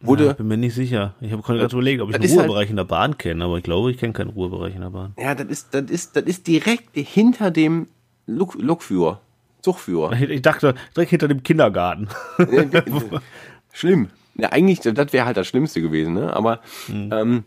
Wurde, 0.00 0.26
Ja, 0.28 0.32
bin 0.32 0.48
mir 0.48 0.56
nicht 0.56 0.74
sicher. 0.74 1.14
Ich 1.20 1.30
habe 1.30 1.42
gerade 1.42 1.62
überlegt, 1.64 2.00
ob 2.00 2.08
ich 2.08 2.16
einen 2.16 2.24
halt- 2.28 2.38
Ruhebereich 2.38 2.70
in 2.70 2.76
der 2.76 2.84
Bahn 2.84 3.18
kenne, 3.18 3.44
aber 3.44 3.58
ich 3.58 3.62
glaube, 3.62 3.90
ich 3.90 3.98
kenne 3.98 4.14
keinen 4.14 4.30
Ruhebereich 4.30 4.74
in 4.74 4.80
der 4.80 4.90
Bahn. 4.90 5.12
ja, 5.18 5.34
das 5.34 5.46
ist, 5.46 5.74
das 5.74 5.84
ist, 5.90 6.16
das 6.16 6.24
ist 6.24 6.46
direkt 6.48 6.88
hinter 6.96 7.50
dem 7.52 7.86
Lok 8.26 8.56
Lokführer, 8.58 9.20
Zugführer. 9.62 10.12
Ich, 10.20 10.42
dachte, 10.42 10.74
direkt 10.94 11.10
hinter 11.10 11.28
dem 11.28 11.42
Kindergarten. 11.42 12.08
Schlimm. 13.72 14.10
Ja, 14.34 14.50
eigentlich, 14.50 14.80
das 14.80 15.12
wäre 15.12 15.26
halt 15.26 15.36
das 15.36 15.46
Schlimmste 15.46 15.80
gewesen, 15.82 16.14
ne? 16.14 16.34
Aber 16.34 16.60
ähm, 16.88 17.44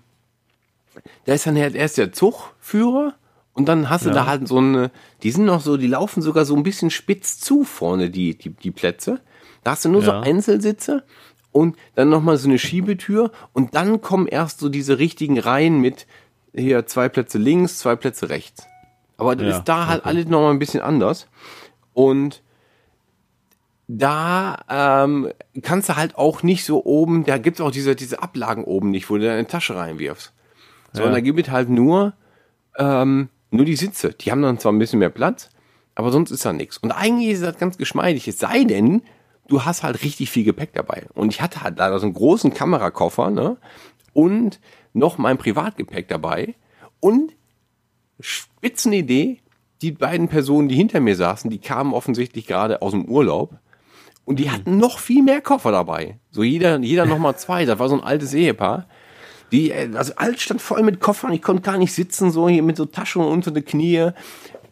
da 1.26 1.34
ist 1.34 1.46
dann 1.48 1.58
halt 1.58 1.76
erst 1.76 1.98
der 1.98 2.14
Zugführer 2.14 3.16
und 3.54 3.68
dann 3.68 3.90
hast 3.90 4.06
du 4.06 4.12
da 4.12 4.26
halt 4.26 4.48
so 4.48 4.58
eine, 4.60 4.92
die 5.24 5.32
sind 5.32 5.46
noch 5.46 5.62
so, 5.62 5.78
die 5.78 5.88
laufen 5.88 6.22
sogar 6.22 6.46
so 6.46 6.56
ein 6.56 6.64
bisschen 6.64 6.90
spitz 6.92 7.40
zu 7.40 7.64
vorne, 7.64 8.10
die, 8.10 8.38
die, 8.38 8.50
die 8.50 8.72
Plätze. 8.72 9.20
Da 9.64 9.72
hast 9.72 9.86
du 9.86 9.90
nur 9.90 10.02
so 10.04 10.12
Ja. 10.12 10.22
Einzelsitze 10.22 11.04
und 11.52 11.76
dann 11.96 12.10
nochmal 12.10 12.38
so 12.38 12.48
eine 12.48 12.60
Schiebetür 12.60 13.32
und 13.54 13.74
dann 13.76 14.02
kommen 14.02 14.28
erst 14.28 14.60
so 14.60 14.70
diese 14.70 15.00
richtigen 15.00 15.40
Reihen 15.40 15.80
mit 15.82 16.06
hier 16.54 16.86
zwei 16.86 17.10
Plätze 17.10 17.38
links, 17.38 17.80
zwei 17.80 17.96
Plätze 17.96 18.30
rechts. 18.30 18.68
Aber 19.18 19.36
das 19.36 19.48
Ja, 19.48 19.58
ist 19.58 19.64
da 19.66 19.88
halt 19.88 20.06
alles 20.06 20.28
nochmal 20.28 20.52
ein 20.52 20.60
bisschen 20.60 20.82
anders. 20.82 21.28
Und 21.96 22.44
da 23.88 24.60
ähm, 24.70 25.32
kannst 25.62 25.90
du 25.90 25.96
halt 25.96 26.18
auch 26.18 26.44
nicht 26.44 26.66
so 26.66 26.84
oben, 26.84 27.24
da 27.24 27.38
gibt's 27.38 27.62
auch 27.62 27.72
diese, 27.72 27.96
diese 27.96 28.22
Ablagen 28.22 28.66
oben 28.66 28.92
nicht, 28.92 29.10
wo 29.10 29.18
du 29.18 29.25
deine 29.25 29.48
Tasche 29.48 29.75
reinwirfst. 29.75 30.34
Sondern 30.92 31.14
da 31.14 31.20
gibt 31.22 31.40
es 31.40 31.50
halt 31.50 31.70
nur, 31.70 32.14
ähm, 32.78 33.30
nur 33.50 33.66
die 33.66 33.75
Sitze. 33.75 34.10
Die 34.14 34.32
haben 34.32 34.42
dann 34.42 34.60
zwar 34.60 34.72
ein 34.72 34.80
bisschen 34.80 35.00
mehr 35.00 35.10
Platz, 35.10 35.50
aber 35.94 36.12
sonst 36.12 36.32
ist 36.32 36.46
da 36.46 36.54
nichts. 36.54 36.78
Und 36.78 36.92
eigentlich 36.92 37.30
ist 37.30 37.44
das 37.44 37.58
ganz 37.58 37.78
geschmeidig. 37.78 38.28
Es 38.28 38.40
sei 38.40 38.66
denn, 38.66 39.02
du 39.48 39.64
hast 39.64 39.84
halt 39.84 40.04
richtig 40.04 40.30
viel 40.30 40.44
Gepäck 40.44 40.74
dabei. 40.74 41.06
Und 41.14 41.34
ich 41.34 41.42
hatte 41.42 41.62
halt 41.62 41.78
leider 41.78 42.00
so 42.00 42.06
einen 42.06 42.14
großen 42.14 42.54
Kamerakoffer, 42.54 43.30
ne? 43.30 43.58
Und 44.14 44.60
noch 44.94 45.18
mein 45.18 45.38
Privatgepäck 45.38 46.08
dabei. 46.08 46.56
Und 47.00 47.34
Spitzenidee, 48.20 49.42
die 49.82 49.91
beiden 49.91 50.27
Personen, 50.27 50.67
die 50.67 50.75
hinter 50.75 51.00
mir 51.00 51.15
saßen, 51.15 51.50
die 51.50 51.60
kamen 51.60 51.94
offensichtlich 51.94 52.48
gerade 52.48 52.82
aus 52.82 52.91
dem 52.91 53.05
Urlaub. 53.05 53.58
Und 54.24 54.39
die 54.39 54.50
hatten 54.50 54.77
noch 54.77 54.98
viel 54.98 55.22
mehr 55.22 55.41
Koffer 55.41 55.72
dabei. 55.72 56.17
So 56.32 56.41
jeder, 56.41 56.79
jeder 56.79 57.05
noch 57.05 57.20
mal 57.20 57.35
zwei. 57.35 57.66
Das 57.66 57.77
war 57.77 57.90
so 57.90 57.96
ein 57.96 58.03
altes 58.03 58.33
Ehepaar. 58.33 58.88
Die, 59.51 59.72
äh, 59.72 59.92
also 59.96 60.14
alles 60.16 60.42
stand 60.42 60.61
voll 60.61 60.81
mit 60.81 61.00
Koffern. 61.00 61.31
Ich 61.31 61.44
konnte 61.44 61.61
gar 61.61 61.77
nicht 61.77 61.94
sitzen, 61.94 62.31
so 62.31 62.50
hier 62.50 62.64
mit 62.64 62.77
so 62.77 62.85
Taschen 62.85 63.24
unter 63.24 63.51
die 63.51 63.61
Knie. 63.61 64.09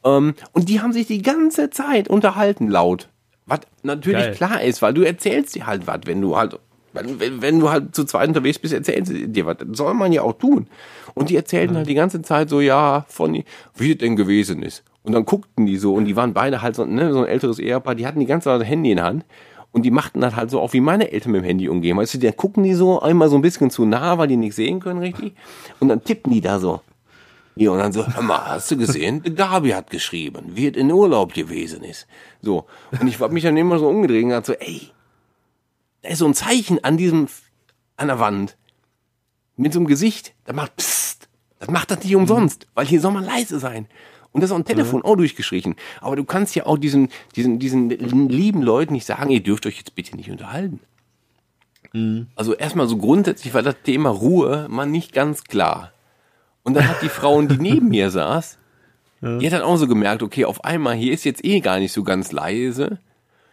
Ähm, 0.03 0.33
und 0.53 0.69
die 0.69 0.81
haben 0.81 0.91
sich 0.91 1.07
die 1.07 1.21
ganze 1.21 1.69
Zeit 1.69 2.07
unterhalten 2.07 2.67
laut. 2.67 3.09
Was 3.45 3.59
natürlich 3.83 4.25
Geil. 4.25 4.35
klar 4.35 4.61
ist, 4.63 4.81
weil 4.81 4.93
du 4.93 5.03
erzählst 5.03 5.53
dir 5.53 5.67
halt 5.67 5.85
was, 5.85 6.01
wenn 6.05 6.21
du 6.21 6.35
halt, 6.35 6.57
wenn, 6.93 7.41
wenn, 7.41 7.59
du 7.59 7.69
halt 7.69 7.93
zu 7.93 8.05
zweit 8.05 8.29
unterwegs 8.29 8.57
bist, 8.57 8.73
erzählst 8.73 9.11
du 9.11 9.27
dir 9.27 9.45
was. 9.45 9.57
Das 9.57 9.77
soll 9.77 9.93
man 9.93 10.13
ja 10.13 10.21
auch 10.21 10.33
tun. 10.33 10.67
Und 11.13 11.29
die 11.29 11.35
erzählten 11.35 11.75
halt 11.75 11.87
die 11.87 11.93
ganze 11.93 12.21
Zeit 12.21 12.49
so, 12.49 12.61
ja, 12.61 13.05
von, 13.07 13.43
wie 13.75 13.91
es 13.91 13.97
denn 13.97 14.15
gewesen 14.15 14.63
ist. 14.63 14.83
Und 15.03 15.13
dann 15.13 15.25
guckten 15.25 15.65
die 15.65 15.77
so 15.77 15.93
und 15.93 16.05
die 16.05 16.15
waren 16.15 16.33
beide 16.33 16.61
halt 16.61 16.75
so, 16.75 16.85
ne, 16.85 17.11
so 17.13 17.19
ein 17.19 17.27
älteres 17.27 17.59
Ehepaar, 17.59 17.95
die 17.95 18.07
hatten 18.07 18.19
die 18.19 18.25
ganze 18.25 18.45
Zeit 18.45 18.63
Handy 18.65 18.91
in 18.91 18.97
der 18.97 19.05
Hand. 19.05 19.25
Und 19.71 19.81
die 19.83 19.91
machten 19.91 20.21
das 20.21 20.35
halt 20.35 20.51
so 20.51 20.61
auch 20.61 20.73
wie 20.73 20.81
meine 20.81 21.11
Eltern 21.11 21.31
mit 21.31 21.41
dem 21.41 21.45
Handy 21.45 21.67
umgehen. 21.67 21.97
Weißt 21.97 22.13
du, 22.13 22.19
da 22.19 22.31
gucken 22.31 22.63
die 22.63 22.75
so 22.75 23.01
einmal 23.01 23.29
so 23.29 23.35
ein 23.35 23.41
bisschen 23.41 23.71
zu 23.71 23.85
nah, 23.85 24.17
weil 24.19 24.27
die 24.27 24.37
nicht 24.37 24.55
sehen 24.55 24.79
können 24.79 24.99
richtig. 24.99 25.33
Und 25.79 25.89
dann 25.89 26.03
tippen 26.03 26.31
die 26.31 26.41
da 26.41 26.59
so. 26.59 26.81
Ja, 27.55 27.71
und 27.71 27.79
dann 27.79 27.91
so, 27.91 28.05
hör 28.05 28.21
mal, 28.21 28.45
hast 28.49 28.69
du 28.71 28.77
gesehen? 28.77 29.23
Gabi 29.35 29.71
hat 29.71 29.89
geschrieben, 29.89 30.51
wie 30.53 30.67
es 30.67 30.77
in 30.77 30.91
Urlaub 30.91 31.33
gewesen 31.33 31.83
ist. 31.83 32.07
So. 32.41 32.65
Und 32.99 33.07
ich 33.07 33.19
hab 33.19 33.31
mich 33.31 33.43
dann 33.43 33.57
immer 33.57 33.79
so 33.79 33.87
umgedreht 33.89 34.23
und 34.23 34.29
gesagt 34.29 34.45
so, 34.45 34.53
ey, 34.53 34.89
da 36.03 36.09
ist 36.09 36.19
so 36.19 36.25
ein 36.25 36.33
Zeichen 36.33 36.83
an 36.83 36.97
diesem, 36.97 37.27
an 37.97 38.07
der 38.07 38.19
Wand. 38.19 38.57
Mit 39.55 39.73
so 39.73 39.79
einem 39.79 39.87
Gesicht. 39.87 40.33
Das 40.45 40.55
macht 40.55 40.75
psst. 40.77 41.29
Das 41.59 41.69
macht 41.69 41.91
das 41.91 42.03
nicht 42.03 42.15
umsonst. 42.15 42.67
Weil 42.73 42.85
hier 42.85 43.01
soll 43.01 43.11
man 43.11 43.23
leise 43.23 43.59
sein. 43.59 43.87
Und 44.33 44.41
das 44.41 44.49
ist 44.49 44.53
auch 44.53 44.59
ein 44.59 44.65
Telefon 44.65 45.03
auch 45.03 45.15
durchgeschrieben. 45.15 45.75
Aber 46.01 46.15
du 46.15 46.23
kannst 46.25 46.55
ja 46.55 46.65
auch 46.65 46.77
diesen, 46.77 47.09
diesen, 47.35 47.59
diesen 47.59 47.89
lieben 48.29 48.61
Leuten 48.61 48.93
nicht 48.93 49.05
sagen, 49.05 49.29
ihr 49.29 49.41
dürft 49.43 49.65
euch 49.65 49.77
jetzt 49.77 49.95
bitte 49.95 50.15
nicht 50.17 50.29
unterhalten. 50.31 50.79
Also 52.35 52.55
erstmal 52.55 52.87
so 52.87 52.97
grundsätzlich 52.97 53.53
war 53.53 53.61
das 53.61 53.75
Thema 53.83 54.09
Ruhe 54.09 54.65
mal 54.69 54.87
nicht 54.87 55.13
ganz 55.13 55.43
klar. 55.43 55.91
Und 56.63 56.73
dann 56.75 56.87
hat 56.87 57.03
die 57.03 57.09
Frau, 57.09 57.39
die 57.43 57.57
neben 57.57 57.89
mir 57.89 58.09
saß, 58.09 58.57
die 59.21 59.45
hat 59.45 59.53
dann 59.53 59.61
auch 59.61 59.77
so 59.77 59.87
gemerkt, 59.87 60.23
okay, 60.23 60.45
auf 60.45 60.63
einmal, 60.65 60.95
hier 60.95 61.13
ist 61.13 61.23
jetzt 61.23 61.45
eh 61.45 61.59
gar 61.59 61.77
nicht 61.79 61.91
so 61.93 62.03
ganz 62.03 62.31
leise. 62.31 62.97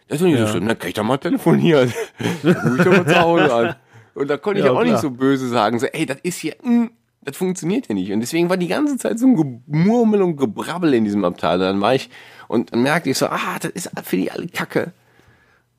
Das 0.07 0.15
ist 0.15 0.21
doch 0.23 0.27
nicht 0.27 0.39
so 0.39 0.47
schlimm, 0.47 0.67
dann 0.67 0.77
kann 0.79 0.89
ich 0.89 0.95
doch 0.95 1.03
mal 1.03 1.17
telefonieren. 1.17 1.93
Ruf 2.43 2.77
ich 2.79 2.83
doch 2.83 2.91
mal 2.91 3.05
zu 3.07 3.19
Hause 3.21 3.53
an. 3.53 3.75
Und 4.15 4.27
da 4.29 4.37
konnte 4.37 4.59
ich 4.59 4.65
Ja, 4.65 4.71
auch 4.71 4.81
nicht 4.81 4.89
klar. 4.89 5.01
so 5.01 5.11
böse 5.11 5.47
sagen, 5.47 5.79
so, 5.79 5.85
ey, 5.85 6.05
das 6.07 6.17
ist 6.23 6.39
hier, 6.39 6.55
mm, 6.63 6.87
das 7.21 7.37
funktioniert 7.37 7.87
hier 7.87 7.95
nicht. 7.95 8.11
Und 8.11 8.19
deswegen 8.19 8.49
war 8.49 8.57
die 8.57 8.67
ganze 8.67 8.97
Zeit 8.97 9.19
so 9.19 9.27
ein 9.27 9.35
Gemurmel 9.67 10.21
und 10.21 10.37
Gebrabbel 10.37 10.93
in 10.93 11.03
diesem 11.03 11.23
Abteil. 11.23 11.55
Und 11.55 11.61
dann 11.65 11.81
war 11.81 11.93
ich, 11.95 12.09
und 12.47 12.73
dann 12.73 12.83
merkte 12.83 13.09
ich 13.09 13.17
so, 13.17 13.27
ah, 13.27 13.59
das 13.59 13.71
ist 13.71 13.91
für 14.03 14.17
die 14.17 14.31
alle 14.31 14.47
Kacke. 14.47 14.91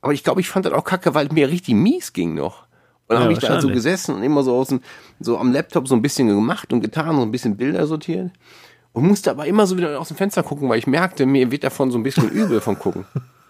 Aber 0.00 0.12
ich 0.12 0.24
glaube, 0.24 0.40
ich 0.40 0.48
fand 0.48 0.66
das 0.66 0.72
auch 0.72 0.84
kacke, 0.84 1.14
weil 1.14 1.26
es 1.26 1.32
mir 1.32 1.48
richtig 1.48 1.74
mies 1.74 2.12
ging 2.12 2.34
noch. 2.34 2.62
Und 3.08 3.14
dann 3.14 3.18
Ja, 3.18 3.22
habe 3.24 3.32
ich 3.32 3.38
da 3.40 3.60
so 3.60 3.68
gesessen 3.74 4.14
und 4.14 4.22
immer 4.22 4.42
so 4.42 4.54
aus 4.56 4.68
dem, 4.68 4.80
so 5.20 5.38
am 5.38 5.52
Laptop 5.52 5.86
so 5.86 5.94
ein 5.94 6.02
bisschen 6.02 6.28
gemacht 6.28 6.72
und 6.72 6.80
getan, 6.80 7.16
so 7.16 7.22
ein 7.22 7.30
bisschen 7.30 7.56
Bilder 7.56 7.86
sortiert. 7.86 8.30
Und 8.92 9.06
musste 9.06 9.30
aber 9.30 9.46
immer 9.46 9.66
so 9.66 9.76
wieder 9.76 9.98
aus 10.00 10.08
dem 10.08 10.16
Fenster 10.16 10.42
gucken, 10.42 10.68
weil 10.68 10.78
ich 10.78 10.86
merkte, 10.86 11.24
mir 11.26 11.50
wird 11.50 11.64
davon 11.64 11.90
so 11.90 11.98
ein 11.98 12.02
bisschen 12.02 12.28
übel 12.30 12.60
vom 12.60 12.78
Gucken. 12.78 13.04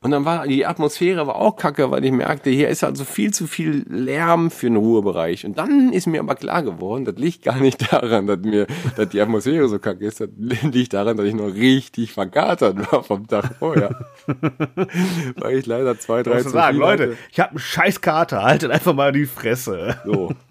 Und 0.00 0.12
dann 0.12 0.24
war 0.24 0.46
die 0.46 0.64
Atmosphäre 0.64 1.26
war 1.26 1.36
auch 1.36 1.56
kacke, 1.56 1.90
weil 1.90 2.04
ich 2.04 2.12
merkte, 2.12 2.50
hier 2.50 2.68
ist 2.68 2.84
also 2.84 3.04
viel 3.04 3.32
zu 3.34 3.48
viel 3.48 3.84
Lärm 3.88 4.50
für 4.50 4.68
einen 4.68 4.76
Ruhebereich. 4.76 5.44
Und 5.44 5.58
dann 5.58 5.92
ist 5.92 6.06
mir 6.06 6.20
aber 6.20 6.36
klar 6.36 6.62
geworden, 6.62 7.04
das 7.04 7.16
liegt 7.16 7.42
gar 7.42 7.58
nicht 7.58 7.92
daran, 7.92 8.28
dass 8.28 8.38
mir, 8.38 8.68
dass 8.96 9.08
die 9.08 9.20
Atmosphäre 9.20 9.68
so 9.68 9.80
kacke 9.80 10.04
ist. 10.04 10.20
Das 10.20 10.28
liegt 10.36 10.92
daran, 10.92 11.16
dass 11.16 11.26
ich 11.26 11.34
noch 11.34 11.52
richtig 11.52 12.12
verkatert 12.12 12.92
war 12.92 13.02
vom 13.02 13.26
Tag 13.26 13.56
vorher. 13.58 14.06
weil 15.36 15.58
ich 15.58 15.66
leider 15.66 15.98
zwei, 15.98 16.22
drei 16.22 16.42
zu 16.42 16.50
sagen, 16.50 16.78
Leute, 16.78 17.02
hatte. 17.02 17.16
ich 17.32 17.40
habe 17.40 17.50
einen 17.50 17.58
scheiß 17.58 18.00
Kater, 18.00 18.44
haltet 18.44 18.70
einfach 18.70 18.94
mal 18.94 19.10
die 19.10 19.26
Fresse. 19.26 19.96
So. 20.04 20.32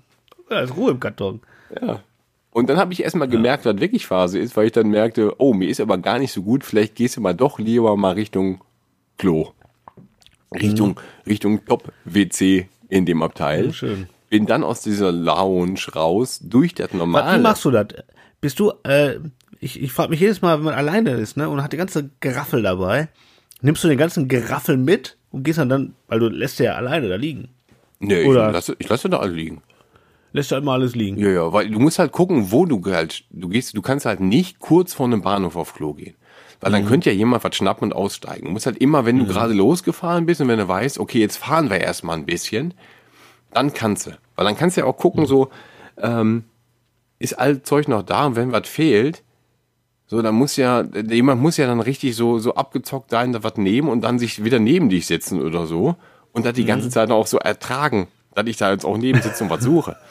Da 0.49 0.61
ist 0.61 0.77
Ruhe 0.77 0.91
im 0.91 1.01
Karton. 1.01 1.41
Ja. 1.81 1.99
Und 2.51 2.69
dann 2.69 2.77
habe 2.77 2.93
ich 2.93 3.03
erstmal 3.03 3.27
gemerkt, 3.27 3.65
was 3.65 3.79
wirklich 3.79 4.07
Phase 4.07 4.39
ist, 4.39 4.55
weil 4.55 4.67
ich 4.67 4.71
dann 4.71 4.89
merkte, 4.89 5.33
oh, 5.39 5.53
mir 5.53 5.67
ist 5.69 5.81
aber 5.81 5.97
gar 5.97 6.19
nicht 6.19 6.31
so 6.31 6.41
gut, 6.41 6.63
vielleicht 6.63 6.95
gehst 6.95 7.17
du 7.17 7.21
mal 7.21 7.35
doch 7.35 7.59
lieber 7.59 7.95
mal 7.97 8.13
Richtung 8.13 8.61
Klo. 9.17 9.51
Richtung, 10.53 10.99
Richtung 11.25 11.65
Top-WC 11.65 12.67
in 12.89 13.05
dem 13.05 13.21
Abteil. 13.21 13.73
Schön. 13.73 14.07
Bin 14.29 14.45
dann 14.45 14.63
aus 14.63 14.81
dieser 14.81 15.11
Lounge 15.11 15.79
raus, 15.95 16.39
durch 16.43 16.73
das 16.73 16.87
Was, 16.87 16.93
wie 16.93 16.97
normale. 16.97 17.41
machst 17.41 17.65
du 17.65 17.71
das? 17.71 17.87
Bist 18.41 18.59
du, 18.59 18.71
äh, 18.83 19.15
ich, 19.59 19.81
ich 19.81 19.91
frage 19.91 20.09
mich 20.11 20.19
jedes 20.19 20.41
Mal, 20.41 20.57
wenn 20.57 20.65
man 20.65 20.73
alleine 20.73 21.11
ist, 21.11 21.37
ne, 21.37 21.49
und 21.49 21.63
hat 21.63 21.73
die 21.73 21.77
ganze 21.77 22.09
Geraffel 22.19 22.61
dabei, 22.61 23.09
nimmst 23.61 23.83
du 23.83 23.87
den 23.87 23.97
ganzen 23.97 24.27
Geraffel 24.27 24.77
mit 24.77 25.17
und 25.31 25.43
gehst 25.43 25.59
dann 25.59 25.69
dann, 25.69 25.93
weil 26.07 26.19
du 26.19 26.27
lässt 26.29 26.59
ja 26.59 26.73
alleine 26.75 27.09
da 27.09 27.15
liegen. 27.15 27.49
nee, 27.99 28.21
ich 28.21 28.27
oder- 28.27 28.51
lasse, 28.51 28.75
ich 28.79 28.87
lasse 28.87 29.09
da 29.09 29.17
alle 29.19 29.33
liegen. 29.33 29.61
Lässt 30.33 30.51
ja 30.51 30.57
immer 30.57 30.73
alles 30.73 30.93
liegen. 30.93 31.17
Ja, 31.17 31.29
ja, 31.29 31.53
weil 31.53 31.69
du 31.69 31.79
musst 31.79 31.99
halt 31.99 32.11
gucken, 32.11 32.51
wo 32.51 32.65
du 32.65 32.83
halt, 32.85 33.23
du 33.31 33.47
gehst, 33.47 33.75
du 33.75 33.81
kannst 33.81 34.05
halt 34.05 34.19
nicht 34.19 34.59
kurz 34.59 34.93
vor 34.93 35.05
einem 35.07 35.21
Bahnhof 35.21 35.55
auf 35.55 35.73
Klo 35.73 35.93
gehen. 35.93 36.15
Weil 36.59 36.71
Mhm. 36.71 36.73
dann 36.75 36.85
könnte 36.87 37.09
ja 37.11 37.15
jemand 37.15 37.43
was 37.43 37.55
schnappen 37.55 37.91
und 37.91 37.93
aussteigen. 37.93 38.45
Du 38.45 38.51
musst 38.51 38.65
halt 38.65 38.77
immer, 38.77 39.05
wenn 39.05 39.19
du 39.19 39.25
gerade 39.25 39.53
losgefahren 39.53 40.25
bist 40.25 40.41
und 40.41 40.47
wenn 40.47 40.59
du 40.59 40.67
weißt, 40.67 40.99
okay, 40.99 41.19
jetzt 41.19 41.37
fahren 41.37 41.69
wir 41.69 41.79
erstmal 41.79 42.17
ein 42.17 42.25
bisschen, 42.25 42.73
dann 43.53 43.73
kannst 43.73 44.07
du. 44.07 44.11
Weil 44.35 44.45
dann 44.45 44.57
kannst 44.57 44.77
du 44.77 44.81
ja 44.81 44.87
auch 44.87 44.97
gucken, 44.97 45.21
Mhm. 45.23 45.27
so, 45.27 45.49
ähm, 46.01 46.43
ist 47.19 47.37
all 47.39 47.61
Zeug 47.63 47.87
noch 47.87 48.03
da 48.03 48.25
und 48.27 48.35
wenn 48.35 48.51
was 48.51 48.67
fehlt, 48.67 49.23
So, 50.09 50.21
dann 50.21 50.35
muss 50.35 50.55
ja, 50.55 50.83
jemand 51.09 51.41
muss 51.41 51.57
ja 51.57 51.67
dann 51.67 51.81
richtig 51.81 52.15
so, 52.15 52.39
so 52.39 52.55
abgezockt 52.55 53.09
sein, 53.09 53.33
da 53.33 53.43
was 53.43 53.57
nehmen 53.57 53.89
und 53.89 53.99
dann 54.05 54.19
sich 54.19 54.41
wieder 54.41 54.57
neben 54.57 54.87
dich 54.87 55.05
setzen 55.05 55.41
oder 55.41 55.65
so. 55.67 55.95
Und 56.31 56.45
das 56.45 56.53
die 56.53 56.63
ganze 56.63 56.89
Zeit 56.89 57.11
auch 57.11 57.27
so 57.27 57.39
ertragen, 57.39 58.07
dass 58.33 58.45
ich 58.47 58.55
da 58.55 58.71
jetzt 58.71 58.85
auch 58.85 58.97
neben 58.97 59.21
sitze 59.21 59.43
und 59.43 59.49
was 59.49 59.61
suche. 59.63 59.97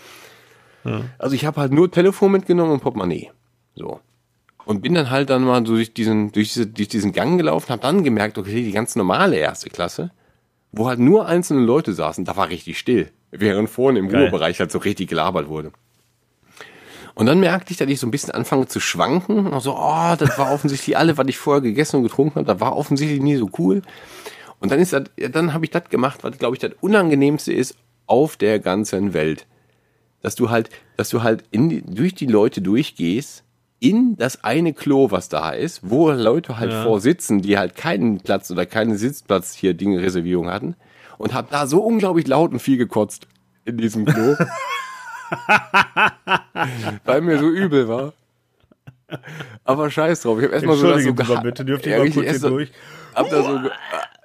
Also 1.19 1.35
ich 1.35 1.45
habe 1.47 1.61
halt 1.61 1.73
nur 1.73 1.91
Telefon 1.91 2.31
mitgenommen 2.33 2.73
und 2.73 2.81
Portemonnaie. 2.81 3.31
So. 3.75 4.01
Und 4.67 4.83
bin 4.83 4.95
dann 4.95 5.11
halt 5.11 5.31
dann 5.31 5.45
mal 5.45 5.63
durch 5.63 5.95
diesen, 5.95 6.33
durch, 6.33 6.53
diese, 6.53 6.67
durch 6.67 6.89
diesen 6.89 7.13
Gang 7.13 7.39
gelaufen, 7.39 7.71
habe 7.71 7.83
dann 7.83 8.03
gemerkt, 8.03 8.37
okay, 8.37 8.65
die 8.65 8.73
ganz 8.73 8.97
normale 8.97 9.37
erste 9.37 9.71
Klasse, 9.71 10.11
wo 10.73 10.89
halt 10.89 10.99
nur 10.99 11.27
einzelne 11.27 11.61
Leute 11.61 11.93
saßen, 11.93 12.25
da 12.25 12.37
war 12.37 12.49
richtig 12.49 12.79
still. 12.79 13.11
Während 13.31 13.71
vorne 13.71 14.01
im 14.01 14.09
Geil. 14.09 14.25
Ruhebereich 14.25 14.59
halt 14.61 14.73
so 14.73 14.79
richtig 14.79 15.09
gelabert 15.09 15.49
wurde. 15.49 15.71
Und 17.15 17.27
dann 17.27 17.41
merkte 17.41 17.71
ich, 17.71 17.79
dass 17.79 17.89
ich 17.89 17.99
so 17.99 18.07
ein 18.07 18.11
bisschen 18.11 18.33
anfange 18.33 18.67
zu 18.67 18.79
schwanken. 18.79 19.47
Und 19.47 19.61
so, 19.61 19.75
oh, 19.75 20.17
das 20.19 20.37
war 20.37 20.53
offensichtlich 20.53 20.99
alle, 20.99 21.17
was 21.17 21.27
ich 21.29 21.39
vorher 21.39 21.63
gegessen 21.63 21.97
und 21.97 22.03
getrunken 22.03 22.35
habe, 22.35 22.47
das 22.47 22.61
war 22.61 22.77
offensichtlich 22.77 23.23
nie 23.23 23.37
so 23.37 23.49
cool. 23.59 23.81
Und 24.61 24.71
dann 24.73 24.81
ist 24.81 24.93
das, 24.93 25.05
ja, 25.17 25.29
dann 25.29 25.55
habe 25.55 25.65
ich 25.65 25.71
das 25.71 25.89
gemacht, 25.89 26.25
was 26.25 26.37
glaube 26.39 26.57
ich 26.57 26.61
das 26.61 26.73
unangenehmste 26.81 27.53
ist 27.53 27.77
auf 28.07 28.37
der 28.37 28.59
ganzen 28.59 29.15
Welt. 29.15 29.47
Dass 30.23 30.35
du 30.35 30.51
halt, 30.51 30.71
dass 30.97 31.09
du 31.09 31.23
halt 31.23 31.45
in 31.53 31.69
die, 31.69 31.83
durch 31.83 32.15
die 32.15 32.27
Leute 32.27 32.61
durchgehst, 32.61 33.45
in 33.79 34.17
das 34.17 34.43
eine 34.45 34.73
Klo, 34.73 35.11
was 35.11 35.29
da 35.29 35.51
ist, 35.51 35.81
wo 35.91 36.11
Leute 36.11 36.59
halt 36.59 36.73
Ja. 36.73 36.83
vorsitzen, 36.83 37.43
die 37.43 37.59
halt 37.59 37.77
keinen 37.77 38.21
Platz 38.21 38.51
oder 38.51 38.65
keinen 38.67 38.97
Sitzplatz 38.97 39.53
hier 39.55 39.75
Dinge 39.75 40.01
Reservierung 40.01 40.49
hatten 40.51 40.77
und 41.19 41.35
hab 41.35 41.51
da 41.51 41.67
so 41.67 41.81
unglaublich 41.83 42.27
laut 42.27 42.53
und 42.53 42.61
viel 42.61 42.79
gekotzt 42.79 43.27
in 43.65 43.77
diesem 43.77 44.05
Klo. 44.07 44.35
weil 47.05 47.21
mir 47.21 47.39
so 47.39 47.49
übel 47.49 47.89
war. 47.89 48.13
Aber 49.65 49.91
scheiß 49.91 50.23
drauf, 50.23 50.39
ich 50.39 50.45
habe 50.45 50.55
erstmal 50.55 50.77
so, 50.77 50.83
das 50.91 51.03
so 51.03 51.09
Entschuldigen 51.11 51.27
Sie 51.27 51.33
mal 51.33 51.39
geha- 51.41 51.43
bitte, 51.45 51.65
dürfte 51.65 51.89
ich 51.89 51.93
Ja, 51.97 51.99
mal 52.03 52.11
kurz 52.11 52.27
hier 52.31 52.39
so- 52.39 52.49
durch? 52.49 52.73
hab 53.15 53.31
da 53.31 53.43
so, 53.43 53.61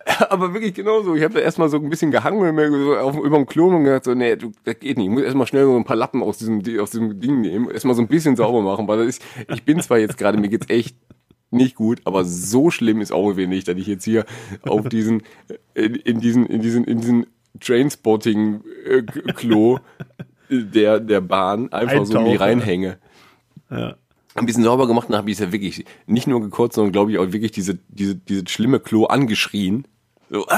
aber 0.30 0.54
wirklich 0.54 0.74
genauso. 0.74 1.16
Ich 1.16 1.24
habe 1.24 1.36
da 1.36 1.40
erstmal 1.40 1.70
so 1.70 1.78
ein 1.78 1.90
bisschen 1.90 2.12
gehangen 2.12 2.56
mir 2.56 2.72
so 2.72 2.98
auf, 2.98 3.18
über 3.18 3.38
dem 3.38 3.46
Klo 3.46 3.68
und 3.68 3.84
gesagt 3.84 4.06
so, 4.06 4.14
nee, 4.14 4.36
du, 4.36 4.52
das 4.64 4.80
geht 4.80 4.98
nicht. 4.98 5.08
Ich 5.08 5.12
muss 5.12 5.24
erstmal 5.24 5.48
schnell 5.48 5.66
so 5.66 5.76
ein 5.76 5.84
paar 5.84 5.96
Lappen 5.96 6.24
aus 6.24 6.38
diesem, 6.38 6.62
aus 6.80 6.92
diesem 6.92 7.20
Ding 7.20 7.42
nehmen, 7.42 7.70
erstmal 7.70 7.96
so 7.96 8.02
ein 8.02 8.08
bisschen 8.08 8.36
sauber 8.36 8.62
machen, 8.62 8.88
weil 8.88 9.00
das 9.00 9.08
ist, 9.08 9.24
ich 9.54 9.64
bin 9.64 9.80
zwar 9.82 10.00
jetzt 10.00 10.18
gerade, 10.18 10.38
mir 10.38 10.50
geht's 10.50 10.70
echt 10.70 10.96
nicht 11.52 11.76
gut, 11.76 12.02
aber 12.06 12.26
so 12.26 12.72
schlimm 12.72 13.02
ist 13.02 13.12
auch 13.12 13.28
irgendwie 13.28 13.48
nicht, 13.48 13.68
dass 13.68 13.76
ich 13.76 13.88
jetzt 13.88 14.06
hier 14.06 14.26
auf 14.64 14.88
diesen, 14.90 15.24
in, 15.74 15.96
in 15.96 16.22
diesen, 16.22 16.46
in 16.46 16.62
diesen, 16.62 16.86
in 16.86 17.02
diesen 17.02 17.28
Trainspotting-Klo 17.60 19.80
der, 20.50 21.00
der 21.00 21.22
Bahn 21.22 21.72
einfach 21.72 22.06
so 22.06 22.18
Eintauche. 22.18 22.32
mir 22.32 22.40
reinhänge 22.40 22.98
Ja. 23.70 23.98
Ein 24.36 24.46
bisschen 24.46 24.64
sauber 24.64 24.88
gemacht 24.88 25.10
und 25.10 25.16
habe 25.16 25.30
ich 25.30 25.38
es 25.38 25.42
ja 25.44 25.52
wirklich 25.52 25.86
nicht 26.06 26.28
nur 26.28 26.42
gekotzt, 26.42 26.76
sondern 26.76 26.92
glaube 26.92 27.12
ich 27.12 27.18
auch 27.18 27.32
wirklich 27.32 27.52
diese, 27.52 27.78
diese, 27.90 28.16
diese 28.16 28.48
schlimme 28.48 28.80
Klo 28.80 29.06
angeschrien. 29.06 29.86
So. 30.30 30.46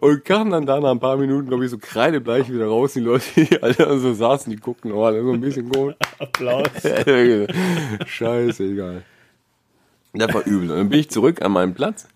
und 0.00 0.24
kam 0.24 0.50
dann 0.50 0.66
da 0.66 0.80
nach 0.80 0.90
ein 0.90 1.00
paar 1.00 1.16
Minuten, 1.16 1.48
glaube 1.48 1.64
ich, 1.64 1.70
so 1.70 1.78
kreidebleich 1.78 2.52
wieder 2.52 2.66
raus. 2.66 2.92
Die 2.92 3.00
Leute, 3.00 3.24
die 3.36 3.62
alle 3.62 3.98
so 3.98 4.12
saßen, 4.12 4.50
die 4.50 4.58
guckten, 4.58 4.92
oh, 4.92 5.06
das 5.06 5.16
ist 5.16 5.24
so 5.24 5.32
ein 5.32 5.40
bisschen 5.40 5.70
komisch. 5.70 5.96
Applaus. 6.18 6.68
Scheiße, 8.06 8.64
egal. 8.64 9.02
Das 10.12 10.34
war 10.34 10.44
übel. 10.44 10.70
Und 10.70 10.76
dann 10.76 10.88
bin 10.88 11.00
ich 11.00 11.10
zurück 11.10 11.42
an 11.42 11.52
meinen 11.52 11.74
Platz, 11.74 12.08